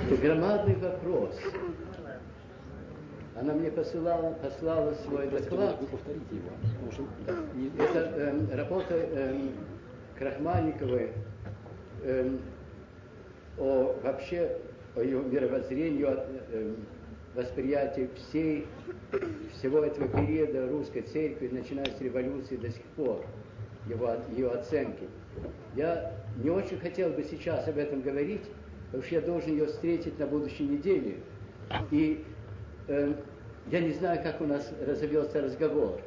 Это 0.09 0.23
громадный 0.23 0.77
вопрос. 0.77 1.35
Она 3.39 3.53
мне 3.53 3.71
посылала, 3.71 4.33
послала 4.43 4.95
свой 5.05 5.29
доклад. 5.29 5.79
Повторите 5.91 6.37
его. 6.37 7.03
Это 7.79 7.99
э, 7.99 8.57
работа 8.57 8.95
э, 8.95 9.39
Крахмальниковой 10.19 11.13
э, 12.03 12.37
о 13.59 13.99
вообще 14.03 14.59
о 14.95 15.03
ее 15.03 15.21
мировоззрении, 15.21 16.03
о 16.05 16.27
э, 16.51 16.75
восприятии 17.35 18.09
всей, 18.17 18.67
всего 19.53 19.81
этого 19.81 20.09
периода 20.09 20.69
русской 20.69 21.03
церкви, 21.03 21.49
начиная 21.53 21.85
с 21.85 22.01
революции 22.01 22.57
до 22.57 22.71
сих 22.71 22.83
пор, 22.97 23.25
его, 23.87 24.17
ее 24.35 24.51
оценки. 24.51 25.07
Я 25.75 26.15
не 26.43 26.49
очень 26.49 26.79
хотел 26.79 27.11
бы 27.11 27.23
сейчас 27.23 27.69
об 27.69 27.77
этом 27.77 28.01
говорить, 28.01 28.45
потому 28.87 29.03
что 29.03 29.15
я 29.17 29.21
должен 29.21 29.51
ее 29.51 29.67
встретить 29.67 30.19
на 30.19 30.27
будущей 30.27 30.67
неделе. 30.67 31.19
И 31.91 32.25
э, 32.89 33.15
я 33.71 33.81
не 33.81 33.93
знаю, 33.93 34.23
как 34.23 34.41
у 34.41 34.47
нас 34.47 34.73
разовьется 34.87 35.43
разговор. 35.43 36.01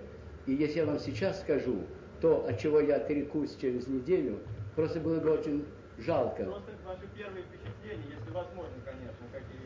И 0.46 0.54
если 0.54 0.80
я 0.80 0.86
вам 0.86 1.00
сейчас 1.00 1.42
скажу 1.42 1.84
то, 2.22 2.46
от 2.48 2.60
чего 2.60 2.80
я 2.80 2.98
отрекусь 2.98 3.56
через 3.56 3.88
неделю, 3.88 4.40
просто 4.76 5.00
было 5.00 5.20
бы 5.20 5.32
очень 5.32 5.66
жалко. 5.98 6.44
Просто 6.44 6.72
ваши 6.86 7.08
первые 7.16 7.44
впечатления, 7.44 8.16
если 8.18 8.32
возможно, 8.32 8.74
конечно, 8.86 9.26
какие... 9.32 9.60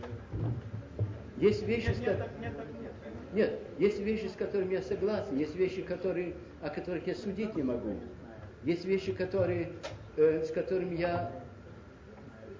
Есть 1.37 1.63
вещи, 1.67 1.87
нет, 1.87 1.97
с... 1.97 1.99
нет, 1.99 2.17
так, 2.17 2.29
нет, 2.39 2.53
так 2.57 2.67
нет, 2.81 2.91
нет, 3.33 3.59
есть 3.79 3.99
вещи, 3.99 4.27
с 4.27 4.33
которыми 4.33 4.73
я 4.73 4.81
согласен, 4.81 5.37
есть 5.37 5.55
вещи, 5.55 5.81
которые, 5.81 6.35
о 6.61 6.69
которых 6.69 7.07
я 7.07 7.15
судить 7.15 7.55
не 7.55 7.63
могу. 7.63 7.99
Есть 8.63 8.85
вещи, 8.85 9.11
которые, 9.11 9.73
э, 10.15 10.43
с 10.43 10.51
которыми 10.51 10.95
я, 10.95 11.31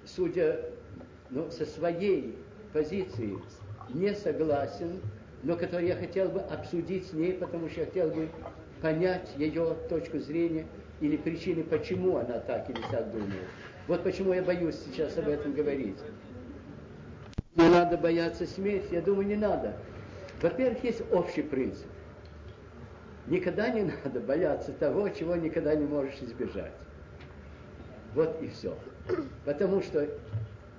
судя 0.04 0.60
ну, 1.30 1.50
со 1.50 1.64
своей 1.64 2.36
позиции, 2.72 3.38
не 3.90 4.14
согласен, 4.14 5.00
но 5.42 5.56
которые 5.56 5.88
я 5.88 5.96
хотел 5.96 6.28
бы 6.28 6.40
обсудить 6.40 7.06
с 7.08 7.12
ней, 7.12 7.34
потому 7.34 7.68
что 7.68 7.80
я 7.80 7.86
хотел 7.86 8.10
бы 8.10 8.28
понять 8.80 9.30
ее 9.36 9.76
точку 9.88 10.18
зрения 10.18 10.66
или 11.00 11.16
причины, 11.16 11.64
почему 11.64 12.16
она 12.16 12.38
так 12.40 12.68
или 12.70 12.80
так 12.90 13.10
думает. 13.10 13.48
Вот 13.86 14.02
почему 14.02 14.32
я 14.32 14.42
боюсь 14.42 14.76
сейчас 14.76 15.16
об 15.18 15.28
этом 15.28 15.52
говорить. 15.52 15.98
Не 17.56 17.68
надо 17.68 17.96
бояться 17.98 18.46
смерти, 18.46 18.94
я 18.94 19.02
думаю, 19.02 19.26
не 19.26 19.36
надо. 19.36 19.76
Во-первых, 20.40 20.82
есть 20.82 21.02
общий 21.12 21.42
принцип. 21.42 21.86
Никогда 23.26 23.70
не 23.70 23.82
надо 24.04 24.20
бояться 24.20 24.72
того, 24.72 25.08
чего 25.10 25.36
никогда 25.36 25.74
не 25.74 25.86
можешь 25.86 26.20
избежать. 26.20 26.72
Вот 28.14 28.40
и 28.42 28.48
все. 28.48 28.76
Потому 29.44 29.82
что 29.82 30.08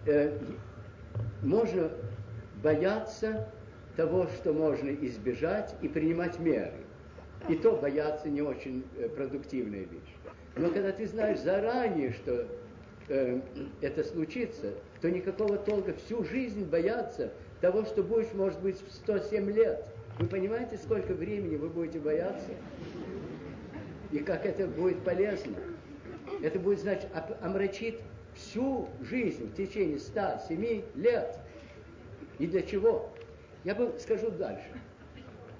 э, 0.06 0.38
можно 1.43 1.92
бояться 2.61 3.48
того, 3.95 4.27
что 4.27 4.53
можно 4.53 4.90
избежать, 4.90 5.75
и 5.82 5.88
принимать 5.88 6.40
меры. 6.40 6.74
И 7.48 7.56
то 7.56 7.74
бояться 7.74 8.27
не 8.30 8.42
очень 8.42 8.84
э, 8.98 9.08
продуктивная 9.09 9.82
вещь. 9.82 10.16
Но 10.56 10.69
когда 10.69 10.92
ты 10.92 11.06
знаешь 11.06 11.40
заранее, 11.40 12.14
что 12.14 12.48
э, 13.08 13.40
это 13.82 14.03
случится, 14.03 14.74
то 15.01 15.09
никакого 15.09 15.58
толка 15.58 15.93
всю 15.93 16.24
жизнь 16.24 16.66
бояться 16.66 17.32
того, 17.61 17.85
что 17.85 18.03
будешь, 18.03 18.34
может 18.34 18.59
быть, 18.61 18.82
в 18.82 18.92
107 18.92 19.51
лет. 19.51 19.85
Вы 20.19 20.27
понимаете, 20.27 20.77
сколько 20.77 21.14
времени 21.14 21.56
вы 21.58 21.69
будете 21.69 22.00
бояться? 22.00 22.50
И 24.11 24.19
как 24.19 24.45
это 24.45 24.66
будет 24.67 25.03
полезно? 25.03 25.56
Это 26.42 26.58
будет, 26.59 26.80
значит, 26.80 27.08
омрачит 27.42 28.00
всю 28.34 28.88
жизнь 29.01 29.50
в 29.51 29.56
течение 29.56 30.00
107 30.00 30.84
лет. 30.95 31.40
И 32.39 32.47
для 32.47 32.61
чего? 32.61 33.14
Я 33.64 33.75
бы 33.75 33.95
скажу 33.99 34.30
дальше. 34.31 34.69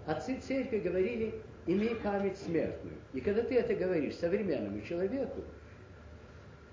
Отцы 0.06 0.38
церкви 0.40 0.80
говорили, 0.80 1.42
имей 1.66 1.96
память 1.96 2.38
смертную. 2.38 2.96
И 3.14 3.22
когда 3.22 3.42
ты 3.42 3.56
это 3.56 3.74
говоришь 3.76 4.16
современному 4.16 4.82
человеку, 4.82 5.42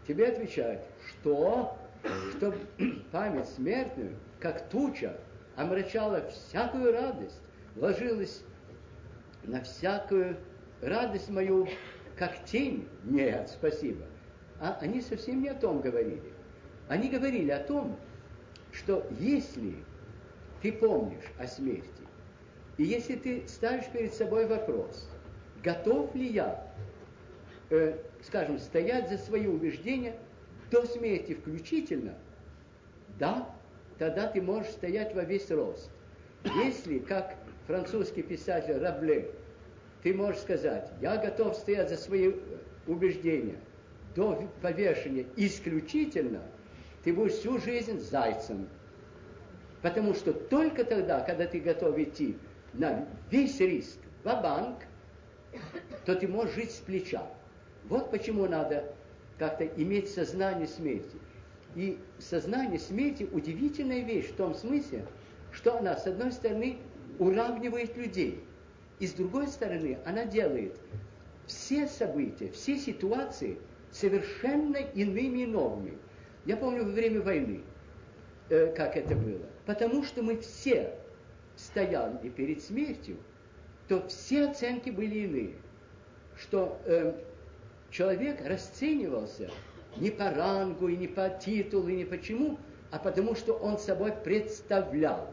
тебе 0.06 0.28
отвечают, 0.28 0.82
что? 1.08 1.76
Что 2.36 2.54
память 3.12 3.48
смертную, 3.48 4.16
как 4.40 4.68
туча, 4.68 5.16
омрачала 5.56 6.28
всякую 6.28 6.92
радость, 6.92 7.40
ложилась 7.76 8.42
на 9.44 9.62
всякую 9.62 10.36
радость 10.80 11.30
мою, 11.30 11.68
как 12.16 12.44
тень. 12.44 12.88
Нет, 13.04 13.48
спасибо. 13.48 14.04
А 14.60 14.78
они 14.80 15.00
совсем 15.00 15.42
не 15.42 15.48
о 15.48 15.54
том 15.54 15.80
говорили. 15.80 16.32
Они 16.88 17.08
говорили 17.08 17.50
о 17.50 17.60
том, 17.60 17.98
что 18.72 19.06
если 19.18 19.76
ты 20.62 20.72
помнишь 20.72 21.24
о 21.38 21.46
смерти, 21.46 21.88
и 22.78 22.84
если 22.84 23.16
ты 23.16 23.46
ставишь 23.48 23.86
перед 23.92 24.14
собой 24.14 24.46
вопрос, 24.46 25.08
готов 25.62 26.14
ли 26.14 26.28
я, 26.28 26.72
э, 27.70 27.98
скажем, 28.22 28.58
стоять 28.58 29.10
за 29.10 29.18
свои 29.18 29.46
убеждения 29.46 30.16
до 30.70 30.86
смерти 30.86 31.34
включительно, 31.34 32.14
да, 33.18 33.48
тогда 33.98 34.26
ты 34.28 34.40
можешь 34.40 34.70
стоять 34.70 35.14
во 35.14 35.24
весь 35.24 35.50
рост. 35.50 35.90
Если, 36.64 36.98
как 36.98 37.36
французский 37.66 38.22
писатель 38.22 38.78
Рабле, 38.78 39.30
ты 40.02 40.14
можешь 40.14 40.40
сказать, 40.40 40.90
я 41.00 41.16
готов 41.16 41.54
стоять 41.56 41.90
за 41.90 41.96
свои 41.96 42.32
убеждения 42.86 43.58
до 44.14 44.48
повешения 44.60 45.26
исключительно, 45.36 46.42
ты 47.04 47.12
будешь 47.12 47.34
всю 47.34 47.58
жизнь 47.58 47.98
зайцем. 47.98 48.68
Потому 49.82 50.14
что 50.14 50.32
только 50.32 50.84
тогда, 50.84 51.20
когда 51.20 51.46
ты 51.46 51.60
готов 51.60 51.98
идти 51.98 52.36
на 52.72 53.06
весь 53.30 53.58
риск 53.60 53.98
в 54.22 54.26
банк 54.26 54.78
то 56.04 56.14
ты 56.14 56.26
можешь 56.26 56.54
жить 56.54 56.70
с 56.70 56.78
плеча. 56.78 57.26
Вот 57.84 58.10
почему 58.10 58.46
надо 58.46 58.94
как-то 59.38 59.66
иметь 59.66 60.08
сознание 60.08 60.66
смерти. 60.66 61.18
И 61.74 61.98
сознание 62.18 62.78
смерти 62.78 63.28
удивительная 63.32 64.02
вещь 64.02 64.28
в 64.28 64.36
том 64.36 64.54
смысле, 64.54 65.06
что 65.52 65.78
она, 65.78 65.96
с 65.96 66.06
одной 66.06 66.32
стороны, 66.32 66.78
уравнивает 67.18 67.96
людей, 67.96 68.42
и 68.98 69.06
с 69.06 69.12
другой 69.12 69.48
стороны, 69.48 69.98
она 70.04 70.24
делает 70.24 70.78
все 71.46 71.86
события, 71.86 72.50
все 72.50 72.76
ситуации 72.76 73.58
совершенно 73.90 74.76
иными 74.76 75.40
и 75.40 75.46
новыми. 75.46 75.98
Я 76.46 76.56
помню 76.56 76.84
во 76.84 76.90
время 76.90 77.20
войны, 77.20 77.62
э, 78.48 78.72
как 78.74 78.96
это 78.96 79.14
было. 79.14 79.46
Потому 79.66 80.02
что 80.02 80.22
мы 80.22 80.38
все 80.38 80.94
стояли 81.56 82.28
перед 82.28 82.62
смертью, 82.62 83.16
то 83.88 84.06
все 84.08 84.48
оценки 84.48 84.90
были 84.90 85.20
иные. 85.20 85.54
Что 86.36 86.80
э, 86.84 87.14
человек 87.90 88.44
расценивался 88.44 89.50
не 89.96 90.10
по 90.10 90.30
рангу, 90.30 90.88
и 90.88 90.96
не 90.96 91.06
по 91.06 91.28
титулу, 91.28 91.88
и 91.88 91.96
не 91.96 92.04
почему, 92.04 92.58
а 92.90 92.98
потому 92.98 93.34
что 93.34 93.52
он 93.54 93.78
собой 93.78 94.12
представлял. 94.12 95.30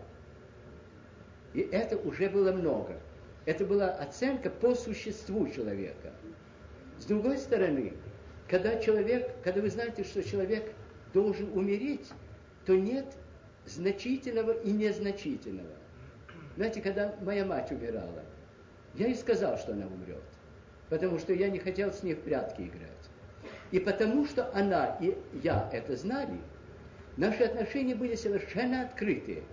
И 1.53 1.61
это 1.61 1.97
уже 1.97 2.29
было 2.29 2.51
много. 2.51 2.99
Это 3.45 3.65
была 3.65 3.89
оценка 3.89 4.49
по 4.49 4.75
существу 4.75 5.47
человека. 5.47 6.13
С 6.99 7.05
другой 7.05 7.37
стороны, 7.37 7.93
когда 8.47 8.77
человек, 8.79 9.31
когда 9.43 9.61
вы 9.61 9.69
знаете, 9.69 10.03
что 10.03 10.23
человек 10.23 10.71
должен 11.13 11.51
умереть, 11.57 12.07
то 12.65 12.75
нет 12.75 13.05
значительного 13.69 14.51
и 14.51 14.71
незначительного. 14.71 15.75
Знаете, 16.55 16.81
когда 16.81 17.15
моя 17.21 17.45
мать 17.45 17.71
умирала, 17.71 18.23
я 18.95 19.07
ей 19.07 19.15
сказал, 19.15 19.57
что 19.57 19.73
она 19.73 19.85
умрет, 19.87 20.23
потому 20.89 21.19
что 21.19 21.33
я 21.33 21.49
не 21.49 21.59
хотел 21.59 21.91
с 21.91 22.03
ней 22.03 22.15
в 22.15 22.21
прятки 22.21 22.63
играть. 22.63 22.89
И 23.71 23.79
потому 23.79 24.25
что 24.25 24.51
она 24.53 24.97
и 24.99 25.17
я 25.43 25.69
это 25.71 25.95
знали, 25.95 26.39
наши 27.17 27.43
отношения 27.43 27.95
были 27.95 28.15
совершенно 28.15 28.81
открытые. 28.81 29.43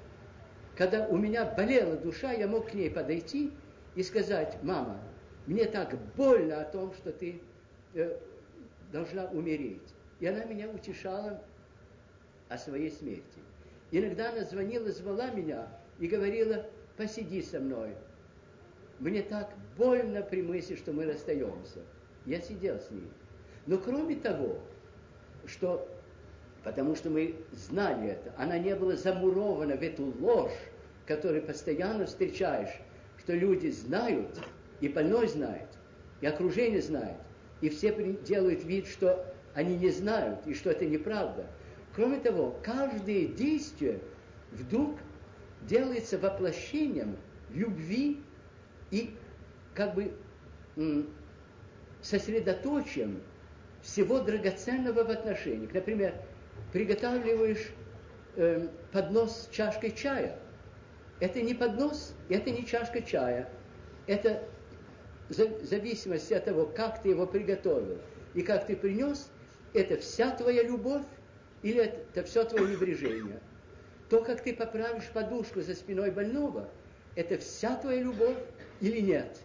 Когда 0.76 1.06
у 1.06 1.16
меня 1.16 1.44
болела 1.44 1.96
душа, 1.96 2.32
я 2.32 2.48
мог 2.48 2.70
к 2.70 2.74
ней 2.74 2.90
подойти 2.90 3.52
и 3.94 4.02
сказать, 4.02 4.58
мама, 4.62 5.00
мне 5.46 5.64
так 5.64 5.96
больно 6.16 6.60
о 6.60 6.64
том, 6.64 6.92
что 6.94 7.12
ты 7.12 7.40
э, 7.94 8.18
должна 8.92 9.26
умереть. 9.26 9.94
И 10.20 10.26
она 10.26 10.44
меня 10.44 10.68
утешала 10.68 11.42
о 12.48 12.58
своей 12.58 12.90
смерти. 12.90 13.38
Иногда 13.90 14.30
она 14.30 14.44
звонила, 14.44 14.90
звала 14.90 15.30
меня 15.30 15.68
и 15.98 16.06
говорила, 16.06 16.66
посиди 16.96 17.42
со 17.42 17.60
мной. 17.60 17.94
Мне 18.98 19.22
так 19.22 19.50
больно 19.76 20.22
при 20.22 20.42
мысли, 20.42 20.74
что 20.74 20.92
мы 20.92 21.04
расстаемся. 21.04 21.80
Я 22.24 22.40
сидел 22.40 22.78
с 22.78 22.90
ней. 22.90 23.08
Но 23.66 23.78
кроме 23.78 24.16
того, 24.16 24.58
что 25.46 25.88
потому 26.66 26.96
что 26.96 27.10
мы 27.10 27.36
знали 27.52 28.08
это. 28.08 28.34
Она 28.36 28.58
не 28.58 28.74
была 28.74 28.96
замурована 28.96 29.76
в 29.76 29.82
эту 29.82 30.12
ложь, 30.18 30.50
которую 31.06 31.42
постоянно 31.42 32.06
встречаешь, 32.06 32.80
что 33.18 33.34
люди 33.34 33.68
знают, 33.68 34.36
и 34.80 34.88
больной 34.88 35.28
знает, 35.28 35.68
и 36.20 36.26
окружение 36.26 36.82
знает, 36.82 37.18
и 37.60 37.68
все 37.68 37.94
делают 38.24 38.64
вид, 38.64 38.88
что 38.88 39.32
они 39.54 39.76
не 39.76 39.90
знают, 39.90 40.44
и 40.44 40.54
что 40.54 40.70
это 40.70 40.84
неправда. 40.86 41.46
Кроме 41.96 42.18
того, 42.18 42.54
каждое 42.62 43.26
действие 43.26 44.00
вдруг 44.52 44.98
делается 45.62 46.18
воплощением 46.18 47.16
любви 47.48 48.22
и 48.90 49.16
как 49.74 49.94
бы 49.94 50.14
сосредоточием 52.02 53.22
всего 53.80 54.20
драгоценного 54.20 55.04
в 55.04 55.10
отношениях. 55.10 55.72
Например, 55.72 56.14
приготавливаешь 56.70 57.70
э, 58.36 58.68
поднос 58.92 59.44
с 59.44 59.48
чашкой 59.48 59.92
чая. 59.92 60.38
Это 61.20 61.40
не 61.40 61.54
поднос, 61.54 62.14
это 62.28 62.50
не 62.50 62.66
чашка 62.66 63.00
чая. 63.00 63.48
Это 64.06 64.42
в 65.30 65.64
зависимости 65.64 66.34
от 66.34 66.44
того, 66.44 66.66
как 66.66 67.00
ты 67.00 67.08
его 67.08 67.26
приготовил 67.26 67.98
и 68.34 68.42
как 68.42 68.66
ты 68.66 68.76
принес, 68.76 69.30
это 69.72 69.96
вся 69.96 70.30
твоя 70.32 70.62
любовь 70.62 71.02
или 71.62 71.82
это 71.82 72.22
все 72.24 72.44
твое 72.44 72.68
небрежение. 72.68 73.40
То, 74.08 74.22
как 74.22 74.42
ты 74.42 74.54
поправишь 74.54 75.08
подушку 75.12 75.60
за 75.60 75.74
спиной 75.74 76.10
больного, 76.10 76.68
это 77.16 77.38
вся 77.38 77.76
твоя 77.76 78.02
любовь 78.02 78.36
или 78.80 79.00
нет. 79.00 79.38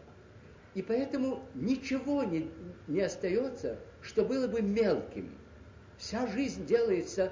И 0.74 0.82
поэтому 0.82 1.44
ничего 1.54 2.24
не, 2.24 2.50
не 2.88 3.02
остается, 3.02 3.78
что 4.02 4.24
было 4.24 4.48
бы 4.48 4.62
мелким. 4.62 5.36
Вся 5.98 6.28
жизнь 6.28 6.66
делается 6.66 7.32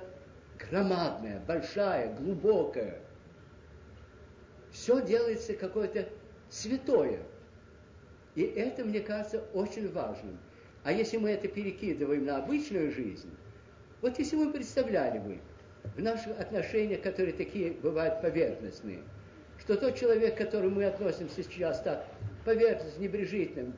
громадная, 0.57 1.41
большая, 1.47 2.13
глубокая. 2.15 2.99
Все 4.71 5.01
делается 5.01 5.53
какое-то 5.53 6.09
святое. 6.49 7.21
И 8.35 8.43
это, 8.43 8.83
мне 8.83 8.99
кажется, 8.99 9.43
очень 9.53 9.91
важным. 9.91 10.37
А 10.83 10.91
если 10.91 11.17
мы 11.17 11.31
это 11.31 11.47
перекидываем 11.47 12.25
на 12.25 12.37
обычную 12.37 12.91
жизнь, 12.91 13.29
вот 14.01 14.17
если 14.17 14.35
мы 14.37 14.51
представляли 14.51 15.19
бы 15.19 15.39
в 15.95 16.01
наших 16.01 16.39
отношениях, 16.39 17.01
которые 17.01 17.33
такие 17.33 17.71
бывают 17.71 18.21
поверхностные, 18.21 18.99
что 19.59 19.75
тот 19.75 19.95
человек, 19.95 20.35
к 20.35 20.37
которому 20.37 20.75
мы 20.75 20.85
относимся 20.85 21.43
сейчас 21.43 21.81
так 21.81 22.05
поверхностно, 22.45 23.01
небрежительным, 23.01 23.73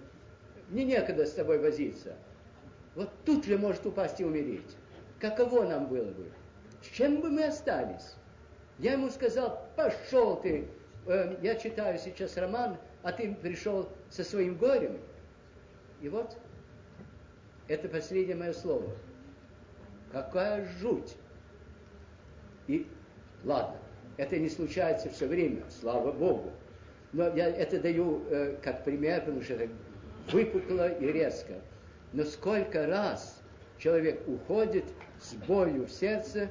мне 0.69 0.85
некогда 0.85 1.25
с 1.25 1.32
тобой 1.32 1.59
возиться, 1.59 2.16
вот 2.95 3.09
тут 3.25 3.45
же 3.45 3.58
может 3.58 3.85
упасть 3.85 4.19
и 4.19 4.25
умереть. 4.25 4.77
Каково 5.19 5.64
нам 5.64 5.88
было 5.88 6.11
бы? 6.11 6.32
С 6.82 6.88
чем 6.88 7.22
бы 7.22 7.30
мы 7.30 7.45
остались? 7.45 8.16
Я 8.80 8.93
ему 8.93 9.09
сказал, 9.09 9.67
пошел 9.75 10.40
ты, 10.41 10.67
э, 11.08 11.38
я 11.41 11.56
читаю 11.56 11.98
сейчас 12.00 12.38
роман, 12.38 12.77
а 13.03 13.11
ты 13.11 13.33
пришел 13.35 13.90
со 14.09 14.24
своим 14.24 14.58
горем. 14.58 15.00
И 16.01 16.09
вот, 16.09 16.38
это 17.67 17.88
последнее 17.88 18.35
мое 18.35 18.53
слово. 18.53 18.91
Какая 20.11 20.65
жуть! 20.80 21.15
И 22.67 22.88
ладно, 23.43 23.77
это 24.17 24.38
не 24.38 24.49
случается 24.49 25.09
все 25.09 25.27
время, 25.27 25.64
слава 25.69 26.11
Богу. 26.11 26.51
Но 27.14 27.27
я 27.35 27.49
это 27.49 27.80
даю 27.80 28.23
э, 28.30 28.57
как 28.61 28.83
пример, 28.83 29.22
потому 29.22 29.41
что 29.41 29.56
это 29.56 29.69
выпукло 30.31 30.90
и 30.90 31.11
резко. 31.11 31.53
Но 32.14 32.23
сколько 32.23 32.85
раз 32.88 33.41
человек 33.77 34.22
уходит 34.27 34.85
с 35.19 35.33
болью 35.33 35.85
в 35.85 35.91
сердце 35.91 36.49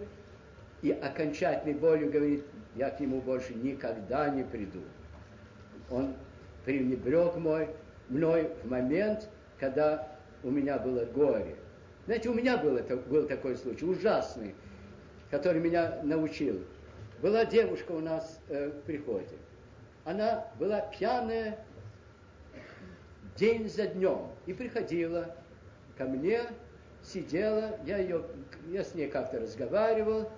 и 0.83 0.91
окончательной 0.91 1.75
болью 1.75 2.11
говорит, 2.11 2.45
я 2.77 2.91
к 2.91 3.01
нему 3.01 3.21
больше 3.21 3.55
никогда 3.55 4.29
не 4.31 4.43
приду. 4.43 4.81
Он 5.91 6.15
пренебрег 6.65 7.37
мой, 7.37 7.69
мной 8.09 8.51
в 8.63 8.71
момент, 8.71 9.29
когда 9.59 10.09
у 10.43 10.51
меня 10.51 10.79
было 10.79 11.05
горе. 11.05 11.57
Знаете, 12.11 12.29
у 12.29 12.35
меня 12.35 12.57
был, 12.57 12.77
это, 12.77 12.97
был 12.97 13.29
такой 13.29 13.57
случай, 13.57 13.85
ужасный, 13.85 14.57
который 15.31 15.61
меня 15.61 16.01
научил. 16.03 16.65
Была 17.23 17.45
девушка 17.45 17.93
у 17.93 18.01
нас 18.01 18.41
э, 18.49 18.71
в 18.71 18.81
приходе. 18.81 19.37
Она 20.05 20.49
была 20.59 20.81
пьяная 20.81 21.65
день 23.37 23.69
за 23.69 23.87
днем 23.87 24.27
и 24.47 24.53
приходила 24.53 25.37
ко 25.97 26.07
мне, 26.07 26.41
сидела, 27.01 27.79
я, 27.87 27.99
ее, 27.99 28.25
я 28.71 28.83
с 28.83 28.97
ней 28.97 29.09
как-то 29.09 29.39
разговаривал, 29.39 30.33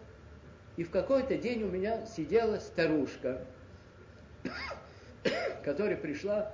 и 0.76 0.84
в 0.84 0.90
какой-то 0.90 1.38
день 1.38 1.62
у 1.62 1.68
меня 1.68 2.04
сидела 2.04 2.58
старушка, 2.58 3.46
которая 5.64 5.96
пришла 5.96 6.52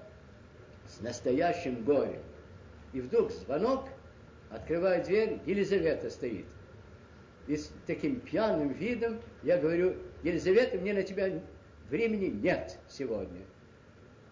с 0.87 1.01
настоящим 1.01 1.83
горем. 1.83 2.23
И 2.93 3.01
вдруг 3.01 3.33
звонок, 3.33 3.89
открываю 4.51 5.05
дверь, 5.05 5.41
Елизавета 5.47 6.11
стоит. 6.11 6.47
И 7.47 7.57
с 7.57 7.71
таким 7.87 8.21
пьяным 8.21 8.73
видом 8.73 9.21
я 9.43 9.59
говорю, 9.59 9.97
Елизавета, 10.23 10.79
мне 10.79 10.93
на 10.93 11.03
тебя 11.03 11.41
времени 11.89 12.27
нет 12.27 12.79
сегодня. 12.89 13.43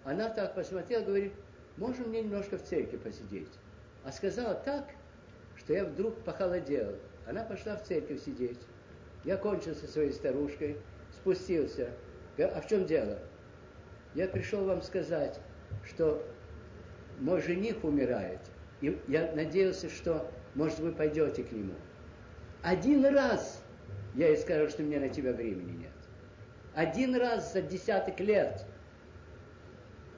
Она 0.04 0.28
так 0.28 0.54
посмотрела, 0.54 1.02
говорит, 1.02 1.32
можно 1.76 2.06
мне 2.06 2.22
немножко 2.22 2.58
в 2.58 2.62
церкви 2.62 2.96
посидеть? 2.96 3.48
А 4.04 4.12
сказала 4.12 4.54
так, 4.54 4.88
что 5.56 5.72
я 5.72 5.84
вдруг 5.84 6.22
похолодел. 6.22 6.94
Она 7.26 7.42
пошла 7.42 7.76
в 7.76 7.82
церковь 7.82 8.22
сидеть. 8.22 8.60
Я 9.24 9.36
кончил 9.36 9.74
со 9.74 9.86
своей 9.88 10.12
старушкой, 10.12 10.76
спустился. 11.12 11.90
а 12.38 12.60
в 12.60 12.68
чем 12.68 12.86
дело? 12.86 13.18
Я 14.14 14.28
пришел 14.28 14.64
вам 14.64 14.82
сказать, 14.82 15.40
что 15.84 16.24
мой 17.18 17.42
жених 17.42 17.82
умирает. 17.82 18.40
И 18.80 18.98
я 19.08 19.32
надеялся, 19.34 19.88
что, 19.88 20.30
может, 20.54 20.78
вы 20.80 20.92
пойдете 20.92 21.42
к 21.42 21.52
нему. 21.52 21.74
Один 22.62 23.04
раз 23.06 23.62
я 24.14 24.28
ей 24.28 24.36
скажу, 24.36 24.68
что 24.68 24.82
мне 24.82 24.98
на 24.98 25.08
тебя 25.08 25.32
времени 25.32 25.82
нет. 25.82 25.92
Один 26.74 27.14
раз 27.16 27.52
за 27.52 27.62
десяток 27.62 28.20
лет. 28.20 28.66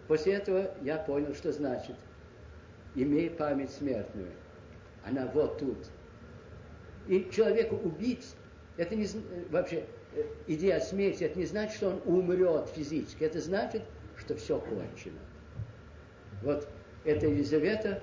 После 0.09 0.35
этого 0.35 0.75
я 0.83 0.97
понял, 0.97 1.35
что 1.35 1.53
значит, 1.53 1.97
имей 2.95 3.31
память 3.31 3.71
смертную. 3.71 4.33
Она 5.05 5.27
вот 5.27 5.59
тут. 5.59 5.91
И 7.07 7.29
человека 7.31 7.75
убить, 7.75 8.35
это 8.77 8.97
не 8.97 9.07
вообще 9.51 9.85
э, 10.15 10.25
идея 10.47 10.81
смерти, 10.81 11.25
это 11.25 11.39
не 11.39 11.47
значит, 11.47 11.77
что 11.77 11.91
он 11.91 12.03
умрет 12.05 12.69
физически. 12.69 13.25
Это 13.25 13.41
значит, 13.41 13.83
что 14.17 14.35
все 14.37 14.59
кончено. 14.59 15.19
Вот 16.43 16.69
эта 17.05 17.27
Елизавета 17.27 18.03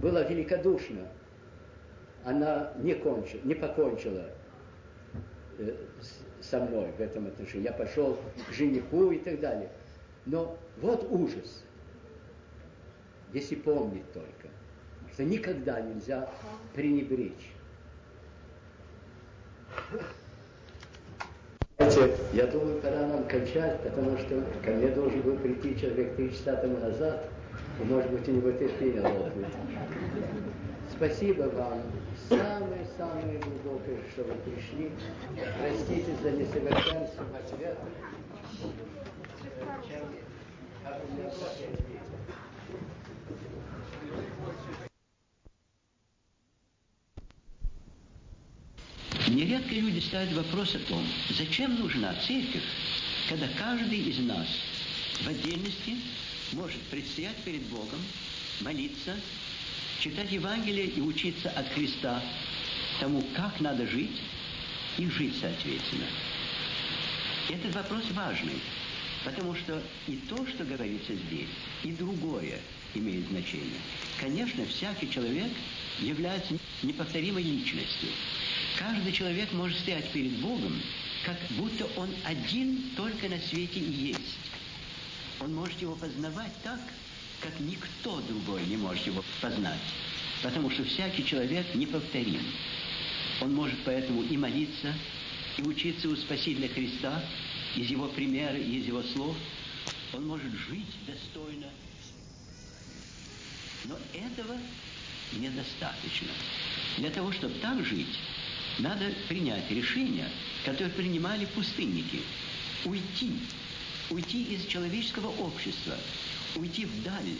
была 0.00 0.22
великодушна. 0.22 1.06
Она 2.24 2.72
не, 2.78 2.94
кончила, 2.94 3.40
не 3.44 3.54
покончила 3.54 4.26
э, 5.58 5.74
со 6.40 6.60
мной 6.60 6.92
в 6.96 7.00
этом 7.00 7.26
отношении. 7.26 7.64
Я 7.64 7.72
пошел 7.72 8.18
к 8.48 8.52
жениху 8.52 9.10
и 9.10 9.18
так 9.18 9.40
далее. 9.40 9.70
Но 10.26 10.58
вот 10.78 11.06
ужас, 11.10 11.64
если 13.32 13.54
помнить 13.54 14.10
только, 14.12 14.48
что 15.12 15.24
никогда 15.24 15.80
нельзя 15.80 16.28
пренебречь. 16.74 17.52
Я 22.32 22.46
думаю, 22.46 22.80
пора 22.80 23.06
нам 23.06 23.24
кончать, 23.26 23.80
потому 23.80 24.16
что 24.18 24.44
ко 24.62 24.70
мне 24.70 24.88
должен 24.88 25.22
был 25.22 25.36
прийти 25.36 25.78
человек 25.80 26.14
три 26.14 26.30
часа 26.30 26.56
тому 26.56 26.76
назад, 26.76 27.28
может 27.84 28.10
быть, 28.10 28.28
у 28.28 28.32
него 28.32 28.50
терпение 28.52 29.00
лопнет. 29.00 29.48
Спасибо 30.90 31.44
вам, 31.44 31.80
самое-самое 32.28 33.38
глубокое, 33.38 33.98
что 34.12 34.24
вы 34.24 34.34
пришли. 34.44 34.90
Простите 35.58 36.14
за 36.22 36.30
несовершенство 36.32 37.24
ответа. 37.34 37.78
Нередко 49.28 49.74
люди 49.74 50.00
ставят 50.00 50.32
вопрос 50.32 50.74
о 50.74 50.80
том, 50.80 51.02
зачем 51.30 51.78
нужна 51.78 52.14
церковь, 52.26 52.64
когда 53.28 53.46
каждый 53.58 53.98
из 54.00 54.18
нас 54.18 54.48
в 55.22 55.28
отдельности 55.28 55.96
может 56.52 56.80
предстоять 56.82 57.36
перед 57.44 57.62
Богом, 57.64 58.00
молиться, 58.60 59.16
читать 60.00 60.30
Евангелие 60.32 60.86
и 60.86 61.00
учиться 61.00 61.50
от 61.50 61.68
Христа 61.72 62.22
тому, 63.00 63.22
как 63.34 63.60
надо 63.60 63.86
жить 63.86 64.20
и 64.98 65.06
жить 65.06 65.34
соответственно. 65.40 66.06
Этот 67.48 67.74
вопрос 67.74 68.04
важный, 68.12 68.60
потому 69.24 69.54
что 69.54 69.82
и 70.06 70.16
то, 70.28 70.46
что 70.46 70.64
говорится 70.64 71.14
здесь, 71.14 71.48
и 71.82 71.92
другое 71.92 72.58
имеет 72.94 73.28
значение. 73.28 73.80
Конечно, 74.18 74.64
всякий 74.66 75.10
человек 75.10 75.50
является 76.00 76.54
неповторимой 76.82 77.42
личностью. 77.42 78.08
Каждый 78.78 79.12
человек 79.12 79.52
может 79.52 79.78
стоять 79.78 80.10
перед 80.10 80.32
Богом, 80.40 80.80
как 81.24 81.36
будто 81.50 81.86
он 81.96 82.08
один 82.24 82.90
только 82.96 83.28
на 83.28 83.38
свете 83.38 83.80
и 83.80 83.90
есть. 84.08 84.38
Он 85.40 85.54
может 85.54 85.80
его 85.80 85.94
познавать 85.96 86.52
так, 86.62 86.80
как 87.40 87.58
никто 87.60 88.20
другой 88.20 88.64
не 88.66 88.76
может 88.76 89.06
его 89.06 89.24
познать. 89.40 89.80
Потому 90.42 90.70
что 90.70 90.84
всякий 90.84 91.24
человек 91.24 91.74
неповторим. 91.74 92.42
Он 93.40 93.54
может 93.54 93.78
поэтому 93.84 94.22
и 94.22 94.36
молиться, 94.36 94.94
и 95.56 95.62
учиться 95.62 96.08
у 96.08 96.16
Спасителя 96.16 96.68
Христа, 96.68 97.22
из 97.76 97.88
его 97.88 98.08
примера 98.08 98.56
из 98.56 98.86
его 98.86 99.02
слов. 99.02 99.36
Он 100.12 100.26
может 100.26 100.52
жить 100.68 100.94
достойно. 101.06 101.68
Но 103.84 103.96
этого 104.12 104.56
недостаточно. 105.32 106.28
Для 106.98 107.10
того, 107.10 107.32
чтобы 107.32 107.54
так 107.60 107.84
жить, 107.84 108.18
надо 108.78 109.12
принять 109.28 109.70
решение, 109.70 110.28
которое 110.64 110.90
принимали 110.90 111.46
пустынники. 111.46 112.20
Уйти. 112.84 113.32
Уйти 114.10 114.42
из 114.54 114.66
человеческого 114.66 115.28
общества. 115.28 115.96
Уйти 116.56 116.84
вдаль. 116.84 117.36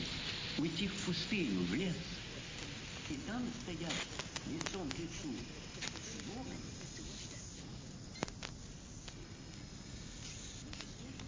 Уйти 0.56 0.86
в 0.86 0.94
пустыню, 1.04 1.60
в 1.64 1.74
лес. 1.74 1.96
И 3.08 3.14
там 3.26 3.42
стоять 3.62 4.06
лицом 4.46 4.88
к 4.88 4.98
лицу 4.98 5.34
с 5.90 6.28
Богом. 6.28 6.56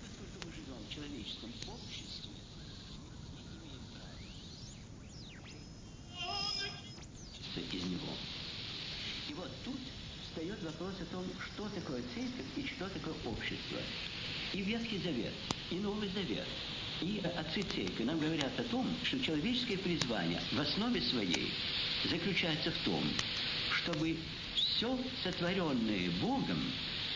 Поскольку 0.01 0.47
мы 0.47 0.53
живем 0.55 0.79
в 0.89 0.95
человеческом 0.95 1.51
обществе, 1.67 2.31
из 7.73 7.85
него. 7.85 8.13
И 9.29 9.35
вот 9.35 9.51
тут 9.65 9.79
встает 10.25 10.63
вопрос 10.63 10.95
о 11.01 11.05
том, 11.07 11.25
что 11.53 11.69
такое 11.69 12.03
церковь 12.15 12.47
и 12.57 12.67
что 12.67 12.89
такое 12.89 13.15
общество. 13.25 13.79
И 14.53 14.61
Ветхий 14.61 14.99
Завет, 14.99 15.33
и 15.71 15.77
Новый 15.77 16.09
Завет 16.11 16.47
И 17.01 17.23
отцы 17.37 17.63
церкви 17.63 18.05
нам 18.05 18.19
говорят 18.19 18.53
о 18.61 18.65
том, 18.65 18.87
что 19.03 19.19
человеческое 19.19 19.79
призвание 19.79 20.41
в 20.53 20.61
основе 20.61 21.01
своей 21.01 21.51
заключается 22.05 22.71
в 22.71 22.79
том, 22.85 23.03
чтобы 23.71 24.17
все 24.55 24.99
сотворенное 25.23 26.11
Богом 26.21 26.61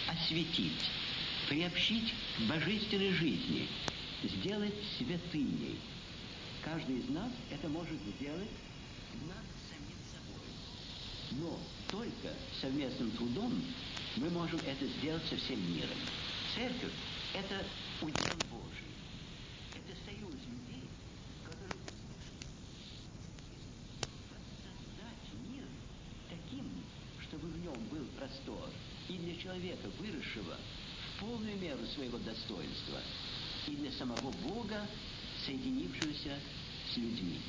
осветить, 0.09 0.91
приобщить 1.49 2.15
к 2.39 2.41
божественной 2.43 3.13
жизни, 3.13 3.69
сделать 4.23 4.75
святыней. 4.97 5.79
Каждый 6.65 7.01
из 7.01 7.09
нас 7.11 7.31
это 7.51 7.69
может 7.69 7.99
сделать 8.17 8.49
над 9.27 9.45
самим 9.69 9.99
собой. 10.11 10.49
Но 11.33 11.61
только 11.91 12.35
совместным 12.61 13.11
трудом 13.11 13.63
мы 14.17 14.31
можем 14.31 14.59
это 14.61 14.87
сделать 14.99 15.23
со 15.29 15.37
всем 15.37 15.61
миром. 15.75 15.99
Церковь– 16.55 16.93
это 17.37 17.65
удел 18.01 18.37
Божий. 18.51 18.93
Это 19.75 19.95
союз 20.05 20.35
людей, 20.35 20.89
которые 21.45 21.83
воссоздать 24.31 25.27
мир 25.51 25.65
таким, 26.31 26.71
чтобы 27.29 27.49
в 27.49 27.59
нем 27.61 27.77
был 27.91 28.07
простор 28.19 28.71
и 29.09 29.19
для 29.19 29.37
человека, 29.37 29.89
выросшего 29.99 30.57
в 30.57 31.21
полную 31.21 31.57
меру 31.59 31.87
своего 31.95 32.19
достоинства, 32.19 33.01
и 33.67 33.77
для 33.77 33.93
самого 33.93 34.31
Бога, 34.43 34.87
соединившегося 35.45 36.39
с 36.93 36.97
людьми. 36.97 37.41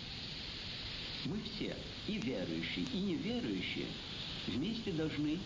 Мы 1.26 1.42
все, 1.44 1.76
и 2.08 2.18
верующие, 2.18 2.86
и 2.94 2.98
неверующие, 2.98 3.88
вместе 4.48 4.92
должны 4.92 5.40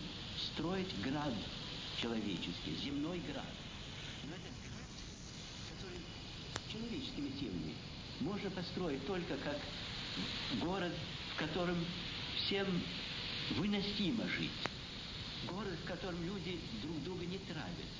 строить 0.52 1.00
град 1.02 1.34
человеческий, 2.00 2.76
земной 2.84 3.20
град. 3.32 3.44
Но 4.24 4.34
этот 4.34 4.54
град, 4.62 4.86
который 5.74 5.98
человеческими 7.02 7.30
силами 7.38 7.74
можно 8.20 8.50
построить 8.50 9.04
только 9.06 9.36
как 9.38 9.58
город, 10.60 10.92
в 11.34 11.38
котором 11.38 11.84
всем 12.36 12.66
выносимо 13.56 14.26
жить. 14.28 14.50
Город, 15.48 15.74
в 15.82 15.86
котором 15.86 16.22
люди 16.24 16.60
друг 16.82 17.02
друга 17.02 17.26
не 17.26 17.38
травят. 17.38 17.90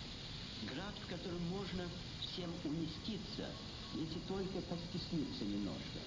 Град, 0.62 0.94
в 1.04 1.08
котором 1.08 1.42
можно 1.48 1.88
всем 2.20 2.50
уместиться, 2.64 3.50
если 3.94 4.20
только 4.28 4.60
постесниться 4.62 5.44
немножко. 5.44 5.98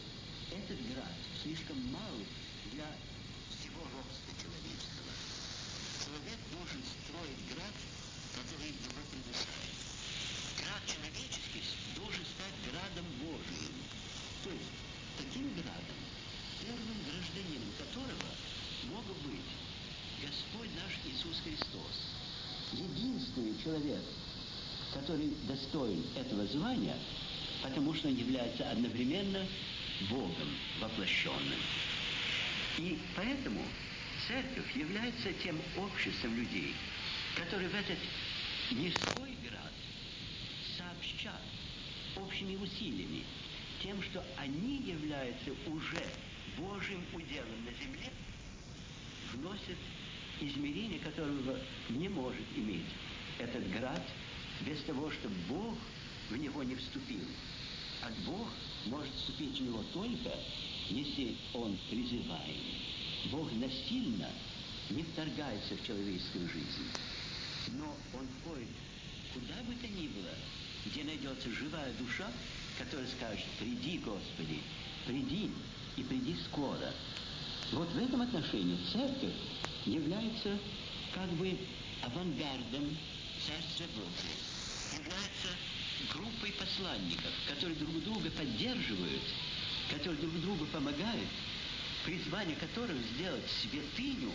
Этот 0.52 0.80
град 0.94 1.12
слишком 1.44 1.78
мал 1.92 2.16
для 2.72 2.88
всего 3.50 3.84
родства 3.84 4.34
человеческого. 4.42 5.12
Человек 6.06 6.40
должен 6.52 6.82
строить 7.04 7.54
град, 7.54 7.76
который 8.36 8.70
его 8.70 9.02
превышает. 9.12 9.75
Град 10.76 10.84
человеческий 10.88 11.64
должен 11.96 12.26
стать 12.36 12.54
градом 12.70 13.06
Божиим. 13.24 13.76
То 14.44 14.50
есть 14.50 14.76
таким 15.18 15.48
градом, 15.54 16.00
первым 16.60 17.00
гражданином 17.08 17.72
которого 17.80 18.30
мог 18.92 19.06
быть 19.24 19.48
Господь 20.22 20.70
наш 20.76 21.00
Иисус 21.06 21.40
Христос. 21.46 21.96
Единственный 22.74 23.56
человек, 23.64 24.02
который 24.94 25.32
достоин 25.48 26.04
этого 26.18 26.46
звания, 26.48 26.98
потому 27.62 27.94
что 27.94 28.10
он 28.10 28.16
является 28.16 28.70
одновременно 28.70 29.48
Богом 30.10 30.58
воплощенным. 30.82 31.60
И 32.80 33.00
поэтому 33.16 33.62
церковь 34.28 34.76
является 34.76 35.32
тем 35.42 35.58
обществом 35.78 36.36
людей, 36.36 36.76
которые 37.38 37.70
в 37.70 37.76
этот 37.76 38.00
мирской 38.72 39.36
град 39.48 39.65
сообщат 41.06 41.42
общими 42.16 42.56
усилиями 42.56 43.24
тем, 43.82 44.02
что 44.02 44.24
они 44.38 44.78
являются 44.78 45.52
уже 45.68 46.04
Божьим 46.58 47.04
уделом 47.14 47.66
на 47.66 47.74
земле, 47.74 48.12
вносят 49.34 49.78
измерение, 50.40 51.00
которого 51.00 51.60
не 51.90 52.10
может 52.10 52.46
иметь 52.56 52.86
этот 53.40 53.70
град 53.72 54.02
без 54.66 54.82
того, 54.84 55.12
чтобы 55.12 55.36
Бог 55.50 55.78
в 56.30 56.38
него 56.38 56.64
не 56.64 56.76
вступил. 56.76 57.24
А 58.02 58.12
Бог 58.26 58.48
может 58.86 59.14
вступить 59.14 59.60
в 59.60 59.64
него 59.64 59.84
только, 59.94 60.32
если 60.90 61.36
Он 61.54 61.78
призываем. 61.90 62.62
Бог 63.32 63.52
насильно 63.54 64.30
не 64.90 65.04
вторгается 65.04 65.76
в 65.76 65.86
человеческую 65.86 66.48
жизнь. 66.50 66.90
Но 67.74 67.96
Он 68.14 68.28
входит 68.42 68.70
куда 69.36 69.62
бы 69.64 69.76
то 69.76 69.88
ни 69.88 70.08
было, 70.08 70.34
где 70.86 71.04
найдется 71.04 71.50
живая 71.52 71.92
душа, 71.94 72.32
которая 72.78 73.08
скажет, 73.08 73.46
приди, 73.60 73.98
Господи, 74.00 74.62
приди, 75.06 75.52
и 75.98 76.04
приди 76.04 76.36
скоро. 76.46 76.94
Вот 77.72 77.90
в 77.92 77.98
этом 77.98 78.22
отношении 78.22 78.78
церковь 78.92 79.34
является 79.86 80.58
как 81.14 81.30
бы 81.34 81.58
авангардом 82.02 82.98
Царства 83.46 83.86
Божия, 83.96 85.04
является 85.04 85.50
группой 86.14 86.52
посланников, 86.52 87.32
которые 87.48 87.78
друг 87.78 88.04
друга 88.04 88.30
поддерживают, 88.32 89.24
которые 89.90 90.20
друг 90.20 90.42
другу 90.42 90.66
помогают, 90.66 91.30
призвание 92.04 92.56
которых 92.56 92.98
сделать 93.14 93.44
святыню 93.62 94.32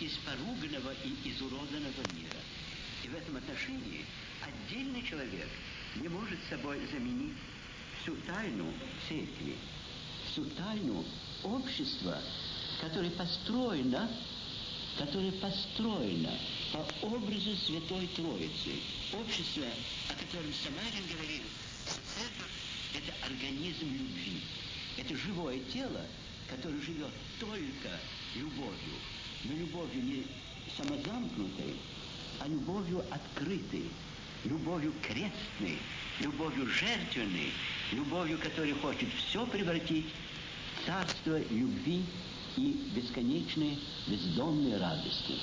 из 0.00 0.12
поруганного 0.24 0.94
и 1.04 1.30
изуродованного 1.30 2.02
мира. 2.14 2.40
И 3.04 3.08
в 3.08 3.14
этом 3.14 3.36
отношении 3.36 4.04
отдельный 4.40 5.02
человек 5.02 5.48
не 5.96 6.08
может 6.08 6.38
собой 6.48 6.80
заменить 6.92 7.36
всю 8.02 8.14
тайну 8.26 8.72
церкви, 9.08 9.56
всю 10.30 10.44
тайну 10.44 11.04
общества, 11.42 12.18
которое 12.80 13.10
построено, 13.10 14.10
которое 14.98 15.32
построено 15.32 16.32
по 16.72 17.06
образу 17.06 17.56
Святой 17.56 18.06
Троицы. 18.08 18.80
Общество, 19.12 19.64
о 20.08 20.12
котором 20.14 20.52
Самарин 20.52 21.06
говорил, 21.12 21.42
церковь– 21.84 22.52
это 22.94 23.26
организм 23.26 23.86
любви. 23.86 24.42
Это 24.96 25.16
живое 25.16 25.58
тело, 25.72 26.04
которое 26.48 26.80
живет 26.82 27.12
только 27.38 27.98
любовью. 28.36 28.96
Но 29.44 29.52
любовью 29.54 30.02
не 30.02 30.26
самозамкнутой, 30.76 31.76
а 32.38 32.48
любовью 32.48 33.04
открытой, 33.10 33.84
любовью 34.44 34.92
крестной, 35.02 35.78
любовью 36.18 36.66
жертвенной, 36.66 37.52
любовью, 37.92 38.38
которая 38.38 38.74
хочет 38.74 39.08
все 39.14 39.46
превратить 39.46 40.06
в 40.80 40.86
царство 40.86 41.38
любви 41.50 42.04
и 42.56 42.90
бесконечной 42.94 43.78
бездомной 44.06 44.78
радости. 44.78 45.34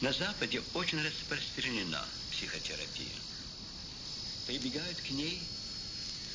На 0.00 0.12
Западе 0.12 0.62
очень 0.74 1.02
распространена 1.02 2.04
психотерапия. 2.30 3.08
Прибегают 4.46 4.98
к 4.98 5.10
ней 5.10 5.40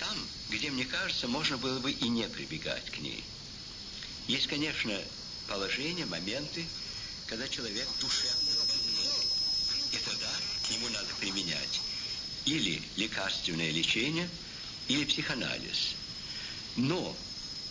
там, 0.02 0.18
где, 0.50 0.72
мне 0.72 0.84
кажется, 0.86 1.28
можно 1.28 1.58
было 1.58 1.80
бы 1.80 1.92
и 1.92 2.10
не 2.10 2.28
прибегать 2.28 2.90
к 2.90 2.98
ней. 2.98 3.24
Есть, 4.28 4.48
конечно, 4.48 5.00
положения, 5.48 6.06
моменты, 6.08 6.66
когда 7.28 7.48
человек 7.48 7.88
душевно 8.00 8.66
больной. 8.68 9.26
И 9.92 9.98
тогда 9.98 10.28
к 10.28 10.61
нему 10.72 10.90
надо 10.90 11.14
применять 11.20 11.82
или 12.46 12.82
лекарственное 12.98 13.72
лечение, 13.72 14.30
или 14.88 15.06
психоанализ. 15.06 15.96
Но 16.78 17.16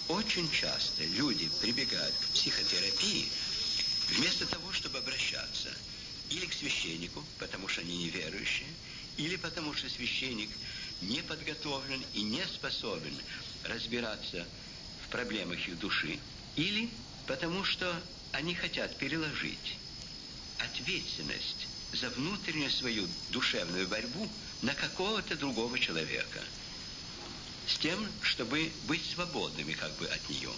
очень 0.09 0.51
часто 0.51 1.05
люди 1.05 1.51
прибегают 1.61 2.15
к 2.17 2.29
психотерапии 2.29 3.29
вместо 4.11 4.47
того, 4.47 4.73
чтобы 4.73 4.99
обращаться 4.99 5.73
или 6.31 6.47
к 6.47 6.53
священнику, 6.53 7.25
потому 7.39 7.69
что 7.69 7.81
они 7.81 8.05
неверующие, 8.05 8.69
или 9.17 9.37
потому 9.37 9.75
что 9.75 9.89
священник 9.89 10.51
не 11.01 11.23
подготовлен 11.23 12.05
и 12.15 12.23
не 12.23 12.47
способен 12.47 13.15
разбираться 13.65 14.47
в 15.05 15.09
проблемах 15.09 15.67
их 15.67 15.79
души, 15.79 16.19
или 16.57 16.91
потому 17.27 17.65
что 17.65 18.01
они 18.33 18.55
хотят 18.55 18.97
переложить 18.99 19.79
ответственность 20.59 21.70
за 21.93 22.11
внутреннюю 22.11 22.71
свою 22.71 23.09
душевную 23.31 23.89
борьбу 23.89 24.31
на 24.63 24.75
какого-то 24.75 25.37
другого 25.37 25.79
человека, 25.79 26.43
с 27.67 27.79
тем, 27.79 28.07
чтобы 28.23 28.73
быть 28.85 29.05
свободными 29.15 29.73
как 29.73 29.97
бы 29.97 30.07
от 30.07 30.29
нее, 30.29 30.53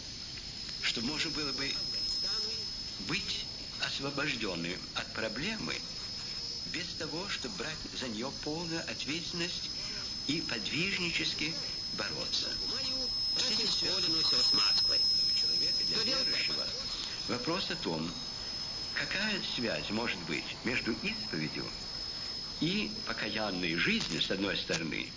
чтобы 0.82 1.08
можно 1.08 1.30
было 1.30 1.52
бы 1.52 1.72
быть 3.08 3.46
освобожденным 3.80 4.78
от 4.94 5.12
проблемы 5.12 5.74
без 6.72 6.86
того, 6.98 7.28
чтобы 7.28 7.56
брать 7.56 7.78
за 8.00 8.08
нее 8.08 8.32
полную 8.42 8.80
ответственность 8.90 9.70
и 10.26 10.40
подвижнически 10.40 11.54
бороться. 11.94 12.48
С 13.36 13.50
этим 13.50 13.68
связано 13.68 14.22
человека 15.34 15.84
для 15.86 16.02
верующего. 16.04 16.66
вопрос 17.28 17.70
о 17.70 17.76
том, 17.76 18.10
какая 19.06 19.42
связь 19.56 19.90
может 19.90 20.18
быть 20.28 20.44
между 20.64 20.92
исповедью 20.92 21.66
и 22.60 22.88
покаянной 23.06 23.74
жизни, 23.74 24.20
с 24.20 24.30
одной 24.30 24.56
стороны, 24.56 25.08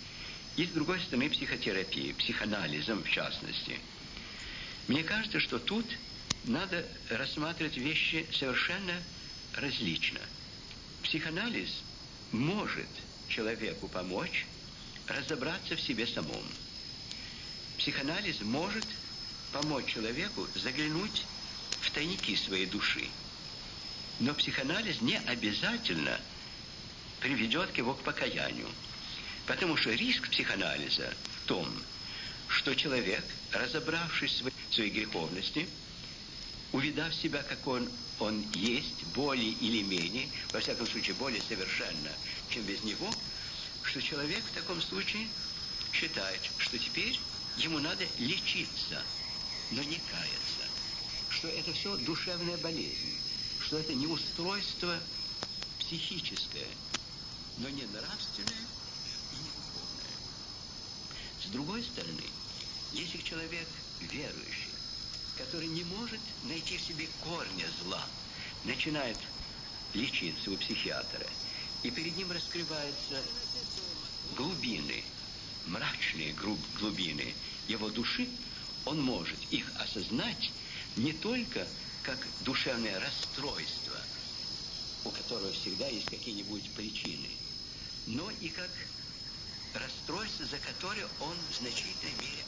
и 0.56 0.66
с 0.66 0.70
другой 0.70 1.00
стороны 1.00 1.30
психотерапии, 1.30 2.12
психоанализом 2.12 3.04
в 3.04 3.10
частности. 3.10 3.78
Мне 4.88 5.04
кажется, 5.04 5.38
что 5.38 5.60
тут 5.60 5.86
надо 6.44 6.84
рассматривать 7.10 7.76
вещи 7.76 8.26
совершенно 8.32 9.00
различно. 9.54 10.20
Психоанализ 11.04 11.70
может 12.32 12.88
человеку 13.28 13.86
помочь 13.88 14.46
разобраться 15.06 15.76
в 15.76 15.80
себе 15.80 16.08
самом. 16.08 16.44
Психоанализ 17.78 18.40
может 18.40 18.86
помочь 19.52 19.86
человеку 19.86 20.48
заглянуть 20.56 21.24
в 21.80 21.90
тайники 21.92 22.34
своей 22.34 22.66
души. 22.66 23.08
Но 24.20 24.34
психоанализ 24.34 25.00
не 25.02 25.18
обязательно 25.18 26.18
приведет 27.20 27.76
его 27.76 27.94
к 27.94 28.02
покаянию. 28.02 28.68
Потому 29.46 29.76
что 29.76 29.92
риск 29.92 30.30
психоанализа 30.30 31.12
в 31.42 31.46
том, 31.46 31.68
что 32.48 32.74
человек, 32.74 33.24
разобравшись 33.52 34.42
в 34.42 34.74
своей 34.74 34.90
греховности, 34.90 35.68
увидав 36.72 37.14
себя, 37.14 37.42
как 37.42 37.66
он, 37.66 37.88
он 38.18 38.44
есть, 38.52 39.04
более 39.14 39.52
или 39.52 39.82
менее, 39.82 40.28
во 40.52 40.60
всяком 40.60 40.86
случае, 40.86 41.14
более 41.14 41.42
совершенно, 41.42 42.10
чем 42.50 42.62
без 42.64 42.82
него, 42.82 43.12
что 43.82 44.02
человек 44.02 44.42
в 44.44 44.54
таком 44.54 44.80
случае 44.80 45.28
считает, 45.92 46.40
что 46.58 46.78
теперь 46.78 47.18
ему 47.56 47.78
надо 47.78 48.04
лечиться, 48.18 49.02
но 49.70 49.82
не 49.82 50.00
каяться, 50.10 50.66
что 51.30 51.48
это 51.48 51.72
все 51.72 51.96
душевная 51.98 52.56
болезнь, 52.58 53.14
что 53.66 53.78
это 53.78 53.94
не 53.94 54.06
устройство 54.06 54.96
психическое, 55.80 56.68
но 57.58 57.68
не 57.68 57.82
нравственное 57.82 58.66
и 59.32 59.36
не 59.36 59.50
духовное. 59.50 60.16
С 61.44 61.50
другой 61.50 61.82
стороны, 61.82 62.22
если 62.92 63.18
человек 63.18 63.66
верующий, 64.12 64.70
который 65.36 65.66
не 65.66 65.82
может 65.84 66.20
найти 66.44 66.76
в 66.76 66.82
себе 66.82 67.08
корня 67.24 67.66
зла, 67.82 68.04
начинает 68.64 69.16
лечиться 69.94 70.50
у 70.52 70.56
психиатра, 70.56 71.26
и 71.82 71.90
перед 71.90 72.16
ним 72.16 72.30
раскрываются 72.30 73.20
глубины, 74.36 75.02
мрачные 75.66 76.32
глубины 76.78 77.34
его 77.66 77.90
души, 77.90 78.28
он 78.84 79.02
может 79.02 79.38
их 79.50 79.66
осознать 79.80 80.52
не 80.96 81.12
только 81.12 81.66
как 82.06 82.18
душевное 82.42 83.00
расстройство, 83.00 83.96
у 85.02 85.10
которого 85.10 85.52
всегда 85.52 85.88
есть 85.88 86.06
какие-нибудь 86.06 86.70
причины, 86.74 87.28
но 88.06 88.30
и 88.40 88.48
как 88.48 88.70
расстройство, 89.74 90.46
за 90.46 90.58
которое 90.58 91.08
он 91.20 91.36
в 91.50 91.56
значительной 91.56 92.14
мере 92.20 92.44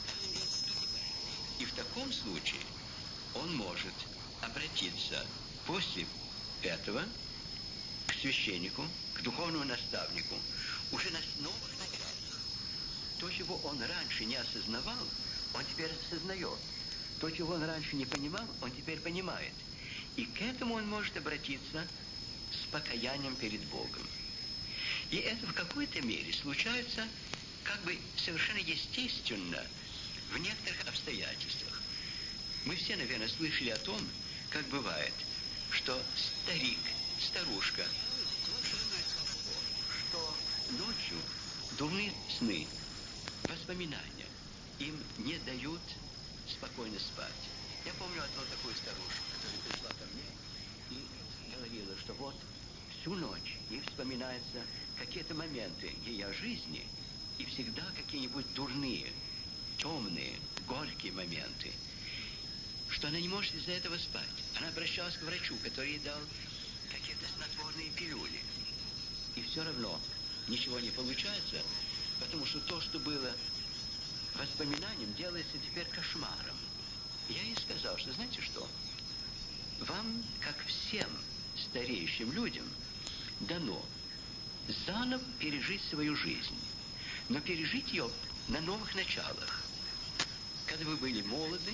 И 1.59 1.65
в 1.65 1.73
таком 1.73 2.11
случае 2.13 2.61
он 3.35 3.53
может 3.57 3.93
обратиться 4.41 5.25
после 5.67 6.07
этого 6.61 7.03
к 8.07 8.13
священнику, 8.13 8.87
к 9.13 9.21
духовному 9.23 9.65
наставнику, 9.65 10.35
уже 10.93 11.09
на 11.09 11.19
новых 11.43 11.69
началах. 11.79 12.39
То, 13.19 13.29
чего 13.29 13.57
он 13.65 13.77
раньше 13.83 14.23
не 14.23 14.37
осознавал, 14.37 15.05
он 15.53 15.65
теперь 15.65 15.91
осознает. 15.91 16.59
То, 17.19 17.29
чего 17.29 17.55
он 17.55 17.63
раньше 17.63 17.95
не 17.95 18.05
понимал, 18.05 18.45
он 18.61 18.71
теперь 18.71 18.99
понимает. 18.99 19.53
И 20.15 20.25
к 20.25 20.41
этому 20.41 20.75
он 20.75 20.87
может 20.87 21.15
обратиться 21.17 21.85
с 22.51 22.71
покаянием 22.71 23.35
перед 23.35 23.61
Богом. 23.65 24.07
И 25.11 25.17
это 25.17 25.45
в 25.47 25.53
какой-то 25.53 26.01
мере 26.01 26.31
случается 26.33 27.07
как 27.63 27.81
бы 27.83 27.97
совершенно 28.17 28.59
естественно 28.59 29.63
в 30.31 30.37
некоторых 30.39 30.87
обстоятельствах. 30.87 31.81
Мы 32.65 32.75
все, 32.75 32.95
наверное, 32.95 33.27
слышали 33.27 33.69
о 33.69 33.77
том, 33.77 33.99
как 34.49 34.65
бывает, 34.67 35.13
что 35.71 36.01
старик, 36.45 36.79
старушка, 37.19 37.85
что 40.07 40.37
ночью 40.71 41.17
дурные 41.77 42.13
сны, 42.37 42.67
воспоминания 43.47 44.25
им 44.79 45.03
не 45.17 45.37
дают 45.39 45.81
спокойно 46.49 46.99
спать. 46.99 47.41
Я 47.85 47.93
помню 47.93 48.21
одну 48.23 48.43
такую 48.49 48.75
старушку, 48.75 49.23
которая 49.33 49.61
пришла 49.67 49.89
ко 49.89 50.05
мне 50.13 50.27
и 50.91 51.55
говорила, 51.55 51.97
что 51.97 52.13
вот 52.13 52.35
всю 52.99 53.15
ночь 53.15 53.57
ей 53.69 53.81
вспоминаются 53.81 54.61
какие-то 54.97 55.33
моменты 55.33 55.95
ее 56.05 56.31
жизни 56.33 56.85
и 57.37 57.45
всегда 57.45 57.83
какие-нибудь 57.95 58.53
дурные, 58.53 59.11
темные, 59.77 60.33
горькие 60.67 61.13
моменты, 61.13 61.71
что 62.89 63.07
она 63.07 63.19
не 63.19 63.29
может 63.29 63.53
из-за 63.55 63.71
этого 63.71 63.97
спать. 63.97 64.25
Она 64.57 64.67
обращалась 64.69 65.15
к 65.15 65.23
врачу, 65.23 65.55
который 65.63 65.91
ей 65.91 65.99
дал 65.99 66.19
какие-то 66.91 67.25
снотворные 67.37 67.89
пилюли. 67.91 68.41
И 69.35 69.43
все 69.43 69.63
равно 69.63 69.99
ничего 70.47 70.79
не 70.79 70.89
получается, 70.89 71.61
потому 72.19 72.45
что 72.45 72.59
то, 72.61 72.81
что 72.81 72.99
было 72.99 73.31
воспоминанием, 74.39 75.13
делается 75.15 75.57
теперь 75.57 75.85
кошмаром. 75.87 76.57
Я 77.27 77.41
ей 77.41 77.55
сказал, 77.55 77.97
что 77.97 78.11
знаете 78.13 78.41
что? 78.41 78.67
Вам, 79.81 80.23
как 80.39 80.55
всем 80.65 81.09
стареющим 81.55 82.31
людям, 82.31 82.65
дано 83.41 83.85
заново 84.85 85.23
пережить 85.39 85.81
свою 85.89 86.15
жизнь, 86.15 86.57
но 87.27 87.39
пережить 87.39 87.91
ее 87.91 88.09
на 88.47 88.61
новых 88.61 88.95
началах. 88.95 89.61
Когда 90.65 90.85
вы 90.85 90.95
были 90.97 91.21
молоды, 91.23 91.73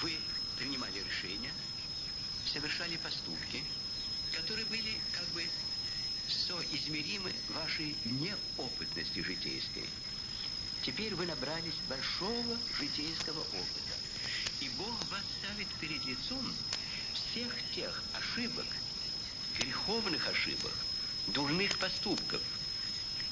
вы 0.00 0.16
принимали 0.58 0.98
решения, 0.98 1.52
совершали 2.52 2.96
поступки, 2.96 3.62
которые 4.32 4.66
были 4.66 4.96
как 5.12 5.26
бы 5.28 5.44
соизмеримы 6.28 7.32
вашей 7.50 7.96
неопытности 8.04 9.20
житейской. 9.20 9.84
Теперь 10.82 11.14
вы 11.14 11.26
набрались 11.26 11.78
большого 11.88 12.58
житейского 12.78 13.38
опыта. 13.38 13.94
И 14.60 14.68
Бог 14.70 14.94
вас 15.10 15.22
ставит 15.38 15.68
перед 15.80 16.04
лицом 16.04 16.52
всех 17.14 17.54
тех 17.74 18.02
ошибок, 18.14 18.66
греховных 19.58 20.28
ошибок, 20.28 20.72
дурных 21.28 21.78
поступков, 21.78 22.40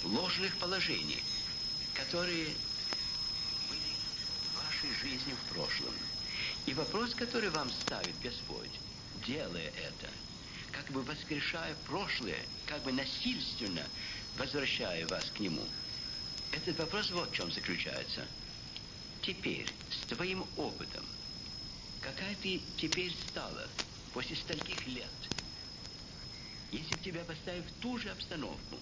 ложных 0.04 0.56
положений, 0.58 1.22
которые 1.94 2.46
были 3.68 3.94
в 4.46 4.56
вашей 4.56 4.94
жизни 5.00 5.34
в 5.34 5.54
прошлом. 5.54 5.94
И 6.66 6.74
вопрос, 6.74 7.14
который 7.14 7.50
вам 7.50 7.70
ставит 7.82 8.14
Господь, 8.22 8.70
делая 9.26 9.72
это, 9.76 10.08
как 10.70 10.88
бы 10.92 11.02
воскрешая 11.02 11.74
прошлое, 11.86 12.38
как 12.66 12.82
бы 12.84 12.92
насильственно 12.92 13.84
возвращая 14.36 15.06
вас 15.08 15.24
к 15.34 15.40
Нему, 15.40 15.66
этот 16.52 16.78
вопрос 16.78 17.10
вот 17.10 17.30
в 17.30 17.34
чем 17.34 17.50
заключается. 17.50 18.26
Теперь, 19.22 19.66
с 19.90 20.08
твоим 20.08 20.44
опытом, 20.56 21.04
какая 22.00 22.34
ты 22.36 22.60
теперь 22.78 23.14
стала 23.30 23.68
после 24.12 24.36
стольких 24.36 24.86
лет, 24.88 25.06
если 26.72 26.94
бы 26.94 27.02
тебя 27.02 27.24
поставить 27.24 27.64
в 27.66 27.80
ту 27.80 27.98
же 27.98 28.10
обстановку, 28.10 28.78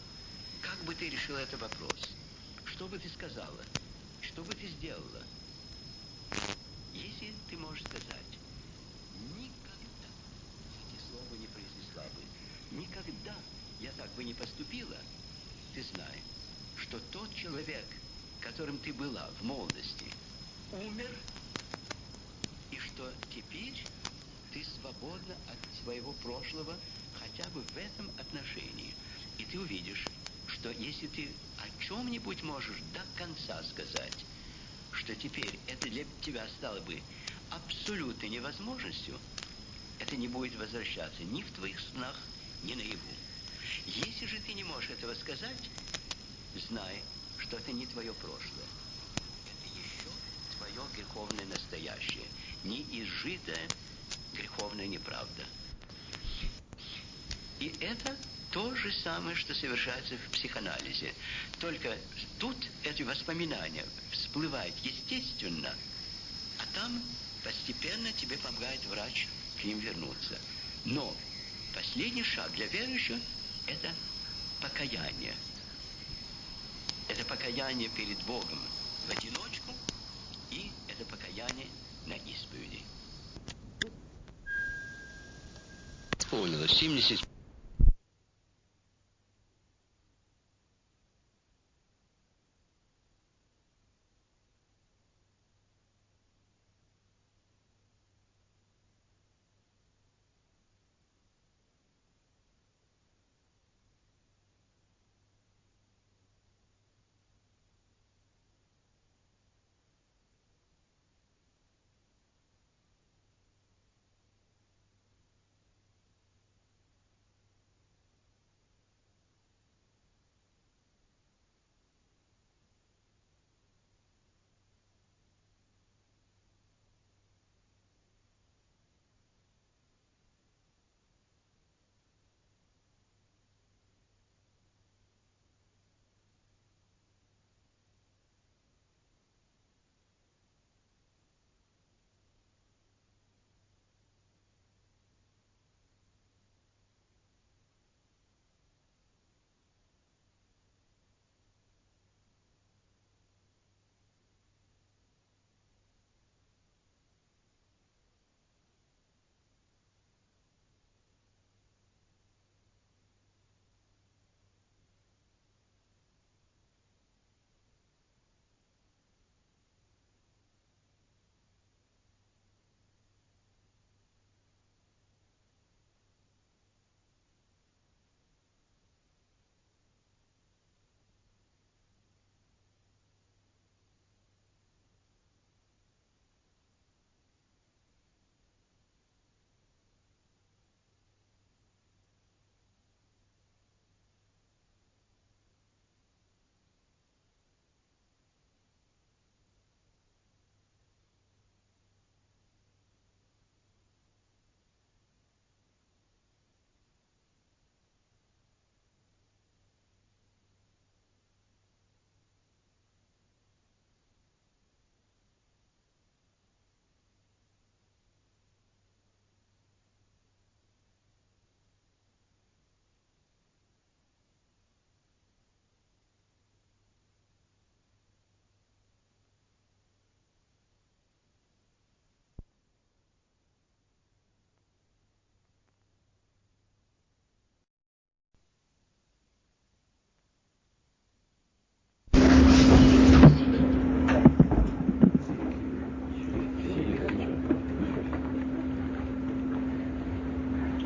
как 0.63 0.79
бы 0.85 0.95
ты 0.95 1.09
решила 1.09 1.39
этот 1.39 1.61
вопрос? 1.61 2.11
Что 2.65 2.87
бы 2.87 2.99
ты 2.99 3.09
сказала? 3.09 3.65
Что 4.23 4.43
бы 4.43 4.55
ты 4.55 4.67
сделала? 4.69 5.23
Если 6.95 7.33
ты 7.51 7.57
можешь 7.57 7.85
сказать, 7.85 8.39
никогда, 9.37 10.09
эти 10.87 11.01
слова 11.11 11.35
не 11.41 11.47
произнесла 11.47 12.05
бы, 12.15 12.77
никогда 12.77 13.35
я 13.81 13.91
так 13.93 14.11
бы 14.15 14.25
не 14.25 14.35
поступила, 14.35 14.97
ты 15.75 15.83
знай, 15.83 16.23
что 16.89 16.99
тот 17.13 17.35
человек, 17.35 17.85
которым 18.41 18.79
ты 18.79 18.93
была 18.95 19.29
в 19.41 19.45
молодости, 19.45 20.07
умер, 20.73 21.11
и 22.71 22.79
что 22.79 23.13
теперь 23.35 23.85
ты 24.53 24.65
свободна 24.81 25.35
от 25.49 25.83
своего 25.83 26.13
прошлого 26.15 26.75
хотя 27.21 27.49
бы 27.51 27.61
в 27.61 27.77
этом 27.77 28.11
отношении. 28.19 28.95
И 29.37 29.45
ты 29.45 29.59
увидишь, 29.59 30.09
что 30.47 30.71
если 30.71 31.09
ты 31.09 31.29
о 31.59 31.85
чем-нибудь 31.85 32.43
можешь 32.43 32.79
до 32.95 33.03
конца 33.19 33.63
сказать, 33.65 34.25
что 34.93 35.15
теперь 35.15 35.59
это 35.67 35.89
для 35.91 36.05
тебя 36.23 36.47
стало 36.59 36.81
бы 36.81 37.03
абсолютной 37.51 38.31
невозможностью, 38.31 39.19
это 39.99 40.17
не 40.17 40.29
будет 40.29 40.57
возвращаться 40.57 41.23
ни 41.25 41.43
в 41.43 41.53
твоих 41.53 41.79
снах, 41.81 42.17
ни 42.65 42.75
наяву. 42.75 42.99
Если 43.87 44.27
же 44.27 44.41
ты 44.41 44.55
не 44.55 44.65
можешь 44.65 44.91
этого 44.91 45.15
сказать, 45.15 45.69
знай, 46.55 47.03
что 47.39 47.57
это 47.57 47.73
не 47.73 47.87
твое 47.87 48.13
прошлое. 48.15 48.67
Это 49.47 49.69
еще 49.69 50.11
твое 50.57 50.83
греховное 50.95 51.47
настоящее, 51.47 52.27
не 52.65 52.83
изжитая 52.91 53.69
греховная 54.35 54.87
неправда. 54.87 55.45
И 57.61 57.75
это 57.81 58.17
то 58.51 58.75
же 58.75 58.93
самое, 58.93 59.37
что 59.37 59.55
совершается 59.55 60.17
в 60.17 60.31
психоанализе. 60.33 61.13
Только 61.61 61.97
тут 62.39 62.57
эти 62.85 63.03
воспоминания 63.03 63.85
всплывают 64.11 64.75
естественно, 64.83 65.75
а 66.59 66.63
там 66.75 67.03
постепенно 67.45 68.13
тебе 68.13 68.39
помогает 68.39 68.85
врач 68.87 69.29
к 69.61 69.65
ним 69.65 69.79
вернуться. 69.81 70.39
Но 70.85 71.15
последний 71.75 72.23
шаг 72.23 72.53
для 72.53 72.67
верующего– 72.67 73.19
это 73.67 73.93
покаяние. 74.61 75.35
Это 77.09 77.25
покаяние 77.25 77.89
перед 77.89 78.23
Богом 78.25 78.61
в 79.07 79.11
одиночку, 79.11 79.73
и 80.51 80.71
это 80.89 81.05
покаяние 81.07 81.67
на 82.07 82.15
исповеди. 82.15 82.81
Исполнилось 86.21 86.73
70 86.73 87.21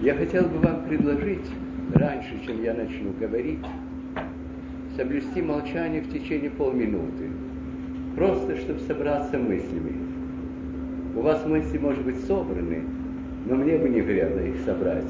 Я 0.02 0.14
хотел 0.14 0.47
бы 0.47 0.58
вам 0.58 0.82
предложить, 0.89 1.48
раньше, 1.94 2.44
чем 2.44 2.60
я 2.60 2.74
начну 2.74 3.12
говорить, 3.20 3.60
соблюсти 4.97 5.40
молчание 5.40 6.00
в 6.00 6.12
течение 6.12 6.50
полминуты. 6.50 7.28
Просто, 8.16 8.56
чтобы 8.56 8.81
собраться 8.81 9.39
мыслями. 9.39 9.92
У 11.14 11.20
вас 11.20 11.47
мысли, 11.47 11.78
может 11.78 12.05
быть, 12.05 12.18
собраны, 12.24 12.82
но 13.47 13.55
мне 13.55 13.78
бы 13.78 13.89
не 13.89 14.00
вредно 14.00 14.40
их 14.40 14.56
собрать. 14.66 15.06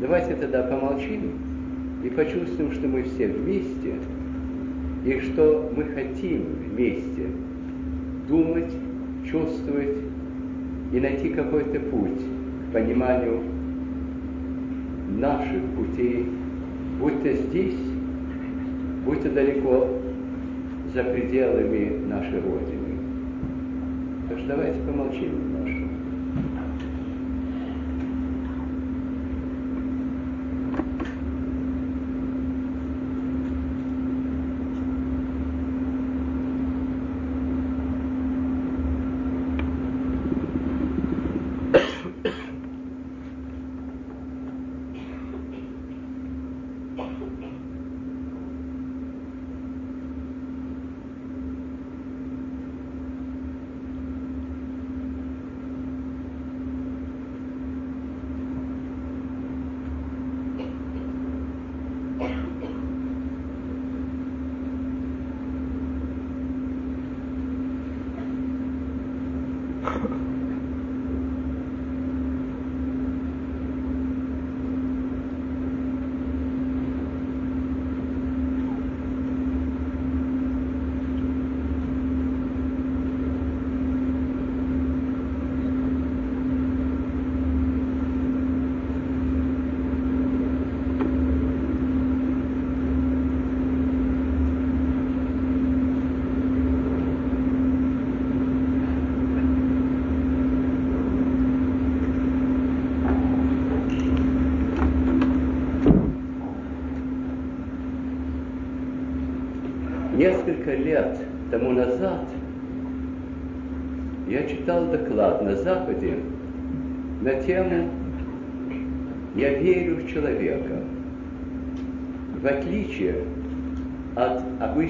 Давайте 0.00 0.34
тогда 0.36 0.62
помолчим 0.62 1.32
и 2.02 2.08
почувствуем, 2.08 2.72
что 2.72 2.88
мы 2.88 3.02
все 3.02 3.26
вместе, 3.26 3.96
и 5.04 5.20
что 5.20 5.70
мы 5.76 5.84
хотим 5.84 6.42
вместе 6.70 7.26
думать, 8.28 8.72
чувствовать 9.30 9.98
и 10.90 11.00
найти 11.00 11.28
какой-то 11.28 11.80
путь 11.80 12.22
к 12.70 12.72
пониманию 12.72 13.55
наших 15.16 15.62
путей, 15.76 16.26
будь 17.00 17.22
то 17.22 17.32
здесь, 17.32 17.78
будь 19.04 19.22
то 19.22 19.30
далеко 19.30 19.88
за 20.94 21.04
пределами 21.04 22.06
нашей 22.06 22.40
Родины. 22.40 22.98
Так 24.28 24.38
что 24.38 24.48
давайте 24.48 24.80
помолчим 24.80 25.55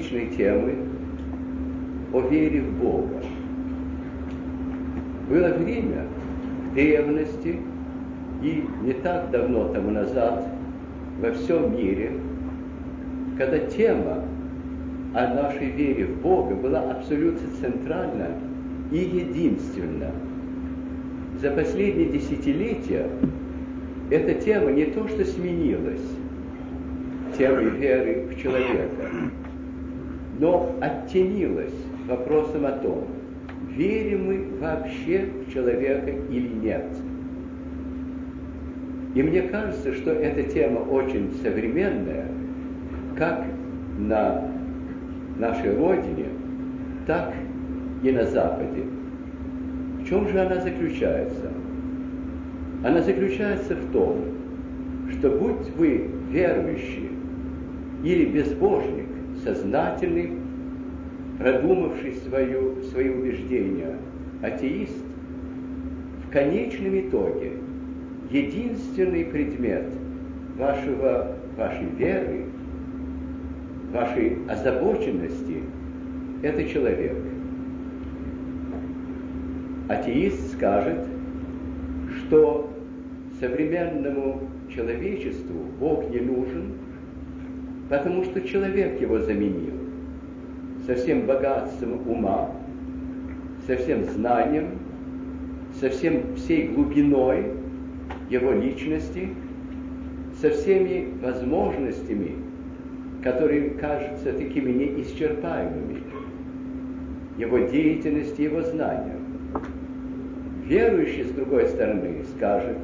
обычной 0.06 0.26
темы 0.36 0.74
о 2.12 2.20
вере 2.20 2.60
в 2.60 2.78
Бога. 2.78 3.22
Было 5.28 5.48
время 5.54 6.04
в 6.70 6.74
древности 6.74 7.56
и 8.42 8.64
не 8.82 8.92
так 8.92 9.30
давно 9.30 9.68
тому 9.68 9.90
назад 9.90 10.46
во 11.20 11.32
всем 11.32 11.76
мире, 11.76 12.12
когда 13.36 13.58
тема 13.58 14.22
о 15.14 15.34
нашей 15.34 15.70
вере 15.70 16.06
в 16.06 16.22
Бога 16.22 16.54
была 16.54 16.80
абсолютно 16.92 17.48
центральна 17.60 18.28
и 18.92 18.98
единственна. 18.98 20.12
За 21.40 21.50
последние 21.50 22.10
десятилетия 22.10 23.08
эта 24.10 24.34
тема 24.34 24.70
не 24.70 24.84
то 24.86 25.08
что 25.08 25.24
сменилась 25.24 26.06
темой 27.36 27.70
веры 27.70 28.28
в 28.30 28.40
человека, 28.40 28.88
но 30.38 30.74
оттенилась 30.80 31.74
вопросом 32.08 32.66
о 32.66 32.72
том, 32.72 33.04
верим 33.70 34.26
мы 34.26 34.46
вообще 34.60 35.26
в 35.46 35.52
человека 35.52 36.10
или 36.30 36.48
нет. 36.48 36.86
И 39.14 39.22
мне 39.22 39.42
кажется, 39.42 39.94
что 39.94 40.10
эта 40.10 40.42
тема 40.42 40.80
очень 40.80 41.32
современная, 41.42 42.26
как 43.16 43.46
на 43.98 44.50
нашей 45.38 45.74
Родине, 45.74 46.26
так 47.06 47.32
и 48.02 48.10
на 48.10 48.24
Западе. 48.26 48.82
В 50.00 50.06
чем 50.06 50.28
же 50.28 50.38
она 50.38 50.60
заключается? 50.60 51.50
Она 52.84 53.00
заключается 53.00 53.74
в 53.74 53.90
том, 53.90 54.18
что 55.12 55.30
будь 55.30 55.74
вы 55.76 56.10
верующий 56.30 57.10
или 58.04 58.26
безбожник, 58.26 59.05
сознательный, 59.46 60.32
продумавший 61.38 62.14
свою, 62.14 62.82
свои 62.82 63.10
убеждения, 63.10 63.96
атеист, 64.42 65.04
в 66.26 66.32
конечном 66.32 66.98
итоге 66.98 67.52
единственный 68.28 69.24
предмет 69.24 69.86
вашего, 70.58 71.36
вашей 71.56 71.86
веры, 71.96 72.46
вашей 73.92 74.38
озабоченности– 74.48 75.62
это 76.42 76.64
человек. 76.68 77.16
Атеист 79.88 80.54
скажет, 80.54 81.06
что 82.18 82.68
современному 83.38 84.40
человечеству 84.74 85.66
Бог 85.78 86.10
не 86.10 86.18
нужен, 86.18 86.72
потому 87.88 88.24
что 88.24 88.40
человек 88.42 89.00
его 89.00 89.18
заменил. 89.18 89.74
Со 90.86 90.94
всем 90.94 91.26
богатством 91.26 92.00
ума, 92.08 92.50
со 93.66 93.76
всем 93.76 94.04
знанием, 94.04 94.78
со 95.80 95.90
всем 95.90 96.34
всей 96.36 96.68
глубиной 96.68 97.46
его 98.30 98.52
личности, 98.52 99.30
со 100.40 100.50
всеми 100.50 101.08
возможностями, 101.22 102.36
которые 103.22 103.70
кажутся 103.70 104.32
такими 104.32 104.70
неисчерпаемыми, 104.70 106.02
его 107.38 107.58
деятельности, 107.58 108.42
его 108.42 108.62
знания. 108.62 109.16
Верующий, 110.64 111.24
с 111.24 111.30
другой 111.30 111.66
стороны, 111.66 112.24
скажет, 112.36 112.78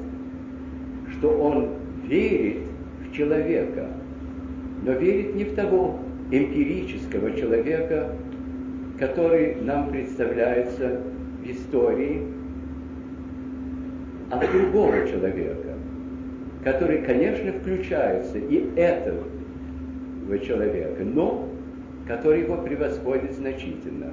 что 1.13 1.31
он 1.31 1.71
верит 2.05 2.59
в 3.07 3.13
человека, 3.15 3.89
но 4.83 4.93
верит 4.93 5.35
не 5.35 5.45
в 5.45 5.55
того 5.55 6.01
эмпирического 6.31 7.33
человека, 7.37 8.15
который 8.99 9.57
нам 9.57 9.91
представляется 9.91 11.01
в 11.43 11.51
истории, 11.51 12.23
а 14.31 14.39
в 14.39 14.53
другого 14.53 15.07
человека, 15.07 15.75
который, 16.65 17.03
конечно, 17.03 17.53
включается 17.53 18.39
и 18.39 18.71
этого 18.77 19.25
человека, 20.39 21.03
но 21.05 21.49
который 22.07 22.43
его 22.43 22.57
превосходит 22.57 23.33
значительно. 23.33 24.13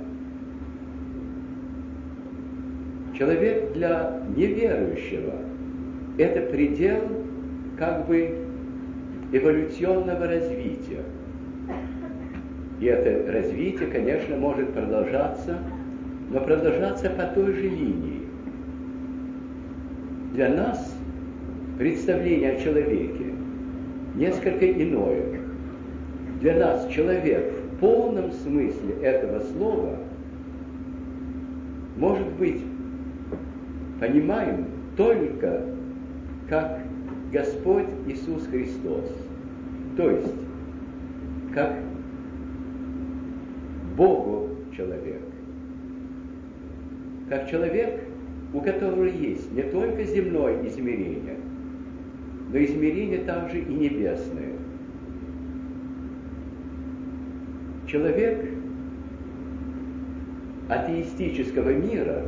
Человек 3.17 3.73
для 3.73 4.21
неверующего– 4.35 5.35
это 6.17 6.41
предел 6.51 7.01
как 7.77 8.07
бы 8.07 8.48
эволюционного 9.31 10.27
развития. 10.27 11.03
И 12.79 12.85
это 12.85 13.31
развитие, 13.31 13.89
конечно, 13.89 14.37
может 14.37 14.73
продолжаться, 14.73 15.57
но 16.31 16.39
продолжаться 16.39 17.09
по 17.09 17.23
той 17.25 17.53
же 17.53 17.63
линии. 17.63 18.23
Для 20.33 20.49
нас 20.49 20.95
представление 21.77 22.53
о 22.53 22.59
человеке 22.61 23.25
несколько 24.15 24.71
иное. 24.71 25.39
Для 26.41 26.55
нас 26.55 26.87
человек 26.87 27.53
в 27.73 27.79
полном 27.79 28.31
смысле 28.31 28.95
этого 29.01 29.41
слова 29.41 29.97
может 31.97 32.27
быть 32.33 32.61
понимаем 33.99 34.65
только 34.95 35.63
как 36.47 36.79
Господь 37.31 37.85
Иисус 38.07 38.47
Христос. 38.47 39.05
То 39.95 40.09
есть, 40.09 40.33
как 41.53 41.79
Богу 43.95 44.49
человек. 44.75 45.21
Как 47.27 47.49
человек, 47.49 48.01
у 48.53 48.61
которого 48.61 49.03
есть 49.03 49.51
не 49.53 49.61
только 49.63 50.03
земное 50.03 50.65
измерение, 50.67 51.37
но 52.51 52.63
измерение 52.63 53.19
также 53.19 53.59
и 53.59 53.73
небесное. 53.73 54.53
Человек 57.85 58.49
атеистического 60.69 61.73
мира 61.73 62.23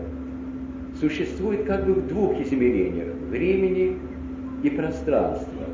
существует 0.99 1.63
как 1.65 1.85
бы 1.85 1.93
в 1.93 2.07
двух 2.07 2.39
измерениях– 2.41 3.07
времени 3.29 3.97
и 4.63 4.69
пространства. 4.69 5.65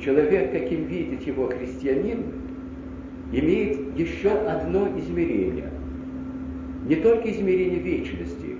Человек, 0.00 0.52
каким 0.52 0.84
видит 0.84 1.26
его 1.26 1.46
христианин, 1.48 2.24
имеет 3.32 3.98
еще 3.98 4.30
одно 4.30 4.88
измерение. 4.98 5.70
Не 6.86 6.96
только 6.96 7.30
измерение 7.30 7.78
вечности, 7.78 8.56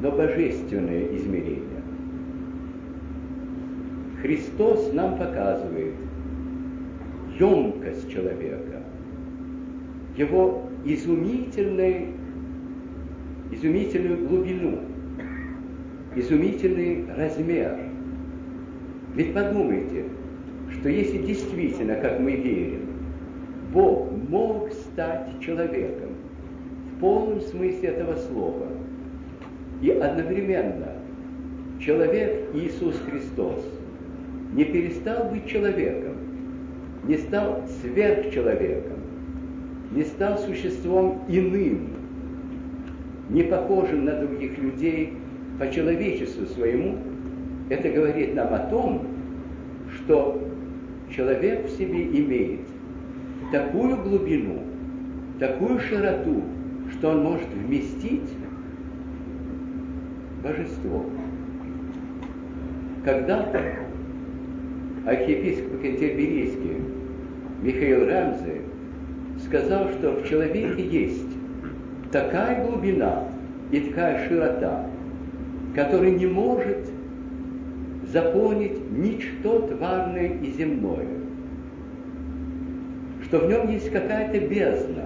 но 0.00 0.12
божественное 0.12 1.14
измерение. 1.16 1.82
Христос 4.22 4.92
нам 4.92 5.18
показывает 5.18 5.94
емкость 7.38 8.10
человека, 8.10 8.82
его 10.16 10.68
изумительный, 10.84 12.08
изумительную 13.52 14.26
глубину, 14.26 14.80
изумительный 16.20 17.04
размер. 17.16 17.78
Ведь 19.14 19.34
подумайте, 19.34 20.04
что 20.72 20.88
если 20.88 21.18
действительно, 21.18 21.96
как 21.96 22.20
мы 22.20 22.32
верим, 22.32 22.86
Бог 23.72 24.10
мог 24.28 24.72
стать 24.72 25.28
человеком 25.40 26.10
в 26.92 27.00
полном 27.00 27.40
смысле 27.40 27.88
этого 27.90 28.16
слова, 28.16 28.66
и 29.82 29.90
одновременно 29.90 30.92
человек 31.78 32.48
Иисус 32.54 32.96
Христос 33.08 33.64
не 34.52 34.64
перестал 34.64 35.30
быть 35.30 35.46
человеком, 35.46 36.14
не 37.04 37.16
стал 37.16 37.62
сверхчеловеком, 37.80 38.98
не 39.92 40.02
стал 40.02 40.38
существом 40.38 41.22
иным, 41.28 41.90
не 43.28 43.42
похожим 43.42 44.04
на 44.04 44.20
других 44.20 44.58
людей 44.58 45.17
по 45.58 45.68
человечеству 45.70 46.46
своему, 46.46 46.98
это 47.68 47.90
говорит 47.90 48.34
нам 48.34 48.54
о 48.54 48.58
том, 48.70 49.06
что 49.96 50.40
человек 51.14 51.66
в 51.66 51.70
себе 51.70 52.04
имеет 52.04 52.60
такую 53.50 53.96
глубину, 53.96 54.62
такую 55.38 55.78
широту, 55.80 56.42
что 56.92 57.10
он 57.10 57.24
может 57.24 57.48
вместить 57.48 58.30
божество. 60.42 61.04
Когда-то 63.04 63.60
архиепископ 65.06 65.82
Кентерберийский 65.82 66.82
Михаил 67.62 68.06
Рамзе 68.06 68.62
сказал, 69.44 69.88
что 69.90 70.12
в 70.12 70.28
человеке 70.28 70.86
есть 70.86 71.28
такая 72.12 72.64
глубина 72.64 73.24
и 73.70 73.80
такая 73.80 74.28
широта, 74.28 74.86
которая 75.78 76.10
не 76.10 76.26
может 76.26 76.90
заполнить 78.12 78.90
ничто 78.90 79.60
тварное 79.60 80.26
и 80.42 80.50
земное, 80.50 81.06
что 83.22 83.38
в 83.38 83.48
нем 83.48 83.70
есть 83.70 83.88
какая-то 83.92 84.40
бездна, 84.40 85.04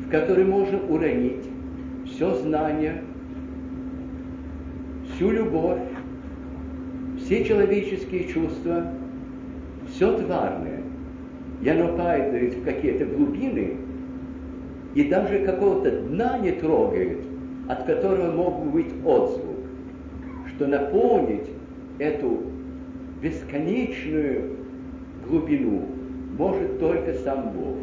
в 0.00 0.10
которой 0.10 0.46
можно 0.46 0.78
уронить 0.88 1.44
все 2.06 2.34
знание, 2.36 3.02
всю 5.12 5.30
любовь, 5.30 5.82
все 7.18 7.44
человеческие 7.44 8.28
чувства, 8.28 8.86
все 9.90 10.16
тварное, 10.16 10.80
и 11.60 11.68
оно 11.68 11.94
падает 11.98 12.54
в 12.54 12.64
какие-то 12.64 13.04
глубины, 13.04 13.76
и 14.94 15.04
даже 15.04 15.44
какого-то 15.44 16.00
дна 16.00 16.38
не 16.38 16.52
трогает, 16.52 17.18
от 17.68 17.84
которого 17.84 18.32
мог 18.32 18.64
бы 18.64 18.70
быть 18.70 18.94
отзвук, 19.04 19.47
что 20.58 20.66
наполнить 20.66 21.48
эту 22.00 22.42
бесконечную 23.22 24.56
глубину 25.24 25.86
может 26.36 26.80
только 26.80 27.14
сам 27.14 27.52
Бог. 27.52 27.76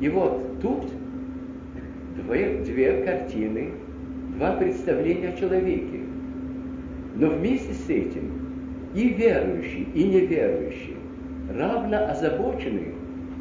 И 0.00 0.08
вот 0.08 0.60
тут 0.60 0.86
две, 2.16 2.58
две 2.64 3.04
картины, 3.04 3.70
два 4.36 4.54
представления 4.54 5.28
о 5.28 5.36
человеке. 5.36 6.00
Но 7.14 7.28
вместе 7.28 7.72
с 7.72 7.88
этим 7.88 8.32
и 8.92 9.10
верующий, 9.10 9.86
и 9.94 10.02
неверующий 10.02 10.96
равно 11.56 12.08
озабочены 12.08 12.94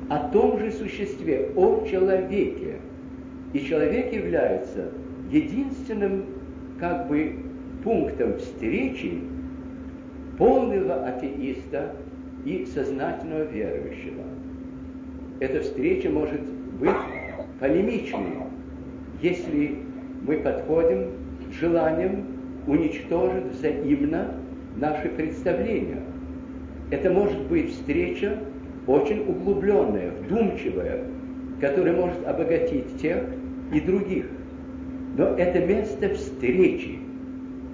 о 0.09 0.29
том 0.29 0.59
же 0.59 0.71
существе, 0.71 1.49
о 1.55 1.83
человеке. 1.89 2.75
И 3.53 3.59
человек 3.61 4.13
является 4.13 4.91
единственным 5.31 6.25
как 6.79 7.07
бы 7.07 7.48
пунктом 7.83 8.37
встречи 8.37 9.21
полного 10.37 11.05
атеиста 11.05 11.93
и 12.45 12.65
сознательного 12.65 13.43
верующего. 13.43 14.23
Эта 15.39 15.61
встреча 15.61 16.09
может 16.09 16.41
быть 16.79 16.95
полемичной, 17.59 18.37
если 19.21 19.75
мы 20.25 20.37
подходим 20.37 21.11
с 21.51 21.55
желанием 21.59 22.25
уничтожить 22.67 23.45
взаимно 23.53 24.33
наши 24.75 25.09
представления. 25.09 26.01
Это 26.91 27.09
может 27.09 27.39
быть 27.47 27.71
встреча 27.71 28.37
очень 28.87 29.19
углубленная, 29.27 30.11
вдумчивая, 30.11 31.03
которая 31.59 31.95
может 31.95 32.25
обогатить 32.25 32.97
тех 32.97 33.23
и 33.73 33.79
других. 33.79 34.25
Но 35.17 35.25
это 35.25 35.59
место 35.59 36.09
встречи, 36.13 36.98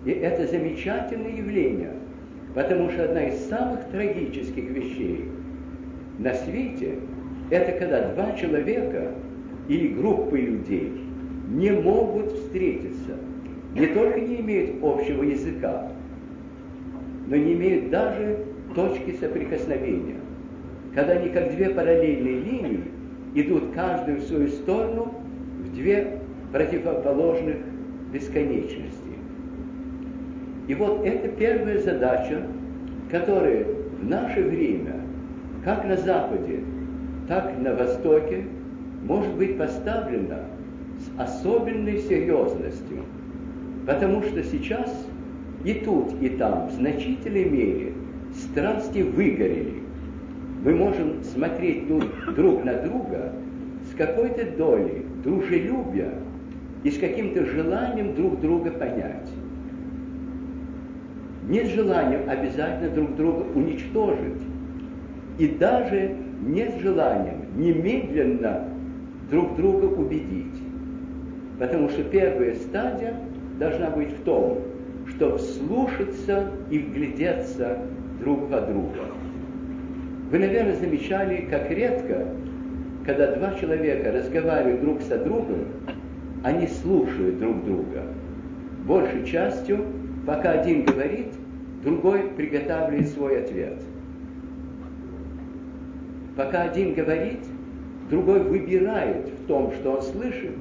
и 0.06 0.11
это 0.11 0.45
замечательное 0.48 1.35
явление, 1.35 1.93
потому 2.53 2.90
что 2.92 3.06
одна 3.06 3.24
из 3.25 3.40
самых 3.48 3.84
трагических 3.85 4.69
вещей 4.69 5.25
на 6.19 6.34
свете– 6.34 7.00
это 7.50 7.77
когда 7.80 8.09
два 8.09 8.34
человека 8.34 9.11
или 9.67 9.88
группы 9.90 10.40
людей 10.40 10.92
не 11.50 11.72
могут 11.72 12.32
встретиться, 12.32 13.17
не 13.74 13.88
только 13.88 14.19
не 14.19 14.40
имеют 14.42 14.84
общего 14.84 15.24
языка, 15.24 15.92
но 17.27 17.35
не 17.35 17.53
имеют 17.53 17.90
даже 17.90 18.45
точки 18.75 19.16
соприкосновения. 19.19 20.17
Когда 20.93 21.14
они 21.14 21.30
как 21.30 21.51
две 21.56 21.72
параллельные 21.72 22.40
линии 22.40 22.84
идут 23.34 23.74
каждую 23.74 24.19
в 24.19 24.24
свою 24.24 24.48
сторону 24.48 25.14
в 25.59 25.74
две 25.74 26.19
противоположных 26.51 27.58
бесконечности. 28.14 28.94
И 30.68 30.74
вот 30.74 31.06
это 31.06 31.27
первая 31.30 31.80
задача, 31.80 32.42
которая 33.11 33.66
в 34.02 34.08
наше 34.08 34.42
время, 34.42 34.95
как 35.64 35.85
на 35.85 35.95
Западе, 35.95 36.60
так 37.27 37.53
и 37.58 37.61
на 37.61 37.76
Востоке, 37.76 38.45
может 39.03 39.34
быть 39.35 39.58
поставлена 39.58 40.40
с 40.98 41.19
особенной 41.19 42.00
серьезностью, 42.00 43.03
потому 43.85 44.24
что 44.24 44.44
сейчас 44.44 45.08
и 45.64 45.74
тут, 45.74 46.14
и 46.22 46.30
там 46.30 46.68
в 46.68 46.74
значительной 46.74 47.45
мере 47.45 47.94
страсти 48.34 49.00
выгорели. 49.00 49.82
Мы 50.64 50.74
можем 50.74 51.24
смотреть 51.24 51.88
друг 51.88 52.64
на 52.64 52.74
друга 52.74 53.32
с 53.92 53.95
какой-то 53.95 54.45
долей 54.58 55.06
дружелюбия 55.24 56.11
и 56.84 56.90
с 56.90 56.98
каким-то 56.98 57.45
желанием 57.45 58.16
друг 58.16 58.40
друга 58.42 58.72
понять. 58.72 59.30
Не 61.48 61.64
с 61.64 61.69
желанием 61.69 62.22
обязательно 62.27 62.90
друг 62.90 63.15
друга 63.15 63.45
уничтожить, 63.53 64.41
и 65.38 65.48
даже 65.48 66.15
не 66.41 66.69
с 66.69 66.82
желанием 66.82 67.41
немедленно 67.56 68.64
друг 69.30 69.56
друга 69.56 69.85
убедить. 69.85 70.61
Потому 71.59 71.90
что 71.90 72.03
первая 72.03 72.56
стадия 72.56 73.15
должна 73.59 73.90
быть 73.91 74.11
в 74.11 74.24
том, 74.24 74.59
что 75.07 75.38
вслушаться 75.38 76.51
и 76.72 76.80
вглядеться 76.80 77.77
друг 78.19 78.49
во 78.49 78.61
друга. 78.61 79.06
Вы, 80.32 80.40
наверное, 80.40 80.75
замечали, 80.75 81.48
как 81.49 81.69
редко, 81.69 82.25
когда 83.06 83.35
два 83.35 83.53
человека 83.53 84.11
разговаривают 84.11 84.82
друг 84.82 85.01
со 85.03 85.19
другом, 85.19 85.65
они 86.43 86.67
слушают 86.67 87.40
друг 87.40 87.64
друга. 87.64 88.03
Большей 88.85 89.25
частью, 89.25 89.85
пока 90.26 90.52
один 90.52 90.86
говорит, 90.86 91.28
другой 91.84 92.30
приготавливает 92.36 93.08
свой 93.10 93.44
ответ. 93.44 93.82
Пока 96.36 96.64
один 96.64 96.94
говорит, 96.94 97.40
другой 98.10 98.42
выбирает 98.42 99.30
в 99.30 99.48
том, 99.48 99.72
что 99.72 99.94
он 99.94 100.02
слышит, 100.02 100.56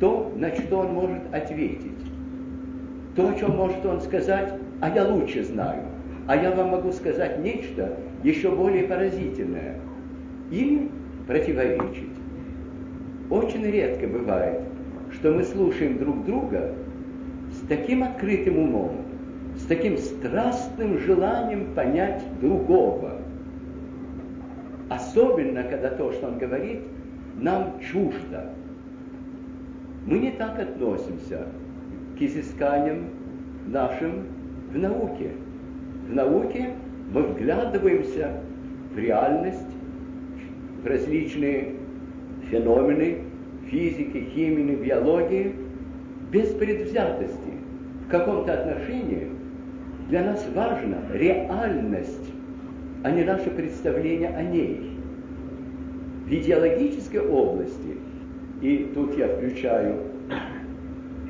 то, 0.00 0.32
на 0.36 0.54
что 0.54 0.78
он 0.78 0.94
может 0.94 1.22
ответить. 1.32 1.92
То, 3.14 3.28
о 3.28 3.34
чем 3.34 3.56
может 3.56 3.84
он 3.86 4.00
сказать, 4.00 4.54
а 4.80 4.90
я 4.90 5.06
лучше 5.06 5.44
знаю. 5.44 5.82
А 6.26 6.36
я 6.36 6.50
вам 6.50 6.70
могу 6.70 6.90
сказать 6.90 7.38
нечто 7.38 7.96
еще 8.24 8.50
более 8.50 8.84
поразительное. 8.84 9.76
Или 10.50 10.90
противоречить. 11.26 12.10
Очень 13.30 13.64
редко 13.64 14.06
бывает, 14.08 14.62
что 15.12 15.32
мы 15.32 15.44
слушаем 15.44 15.98
друг 15.98 16.24
друга 16.24 16.74
с 17.64 17.66
таким 17.66 18.02
открытым 18.04 18.58
умом, 18.58 18.96
с 19.56 19.64
таким 19.64 19.96
страстным 19.96 20.98
желанием 20.98 21.74
понять 21.74 22.22
другого. 22.40 23.20
Особенно, 24.90 25.62
когда 25.62 25.88
то, 25.90 26.12
что 26.12 26.28
он 26.28 26.38
говорит, 26.38 26.80
нам 27.40 27.80
чуждо. 27.80 28.50
Мы 30.06 30.18
не 30.18 30.30
так 30.32 30.58
относимся 30.58 31.46
к 32.18 32.22
изысканиям 32.22 33.06
нашим 33.66 34.26
в 34.70 34.76
науке. 34.76 35.30
В 36.08 36.14
науке 36.14 36.74
мы 37.12 37.22
вглядываемся 37.22 38.40
в 38.92 38.98
реальность, 38.98 39.74
в 40.82 40.86
различные 40.86 41.76
феномены 42.50 43.20
физики, 43.70 44.28
химии, 44.34 44.74
биологии 44.74 45.54
без 46.30 46.48
предвзятости. 46.52 47.43
В 48.06 48.10
каком-то 48.10 48.52
отношении 48.52 49.28
для 50.08 50.24
нас 50.24 50.46
важна 50.54 50.98
реальность, 51.12 52.30
а 53.02 53.10
не 53.10 53.24
наше 53.24 53.50
представление 53.50 54.28
о 54.36 54.42
ней. 54.42 54.90
В 56.26 56.32
идеологической 56.32 57.20
области, 57.20 57.96
и 58.60 58.90
тут 58.94 59.16
я 59.16 59.28
включаю 59.28 59.96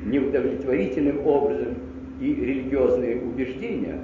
неудовлетворительным 0.05 1.25
образом 1.25 1.75
и 2.21 2.33
религиозные 2.33 3.21
убеждения, 3.21 3.99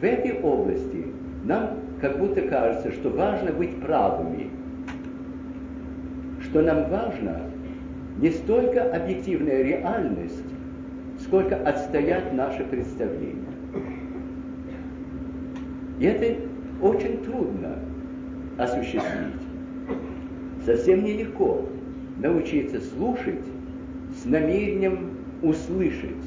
в 0.00 0.04
этой 0.04 0.40
области 0.40 1.06
нам 1.44 1.78
как 2.00 2.18
будто 2.18 2.42
кажется, 2.42 2.90
что 2.92 3.10
важно 3.10 3.52
быть 3.52 3.80
правыми, 3.80 4.50
что 6.42 6.62
нам 6.62 6.88
важно 6.90 7.42
не 8.18 8.30
столько 8.30 8.92
объективная 8.94 9.62
реальность, 9.62 10.41
сколько 11.32 11.56
отстоять 11.56 12.34
наше 12.34 12.62
представление. 12.64 13.54
И 15.98 16.04
это 16.04 16.38
очень 16.82 17.24
трудно 17.24 17.78
осуществить. 18.58 19.40
Совсем 20.66 21.04
нелегко 21.04 21.64
научиться 22.18 22.82
слушать 22.82 23.46
с 24.14 24.26
намерением 24.26 25.12
услышать. 25.40 26.22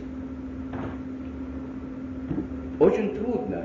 Очень 2.80 3.16
трудно 3.16 3.62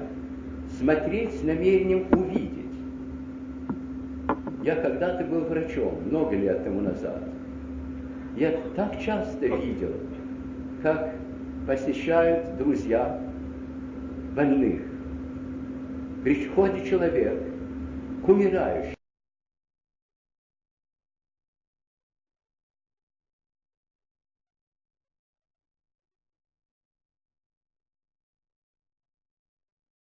смотреть 0.78 1.33
с 1.41 1.43
намерением 1.43 2.05
увидеть. 2.10 2.51
Я 4.62 4.77
когда-то 4.77 5.25
был 5.25 5.41
врачом, 5.41 6.02
много 6.05 6.36
лет 6.36 6.65
тому 6.65 6.83
назад. 6.83 7.23
Я 8.36 8.52
так 8.77 9.01
часто 9.01 9.47
видел, 9.47 9.94
как 10.83 11.15
посещают 11.66 12.56
друзья 12.56 13.20
больных. 14.34 14.82
Приходит 16.22 16.89
человек 16.89 17.42
к 18.24 18.28
умирающему, 18.28 18.99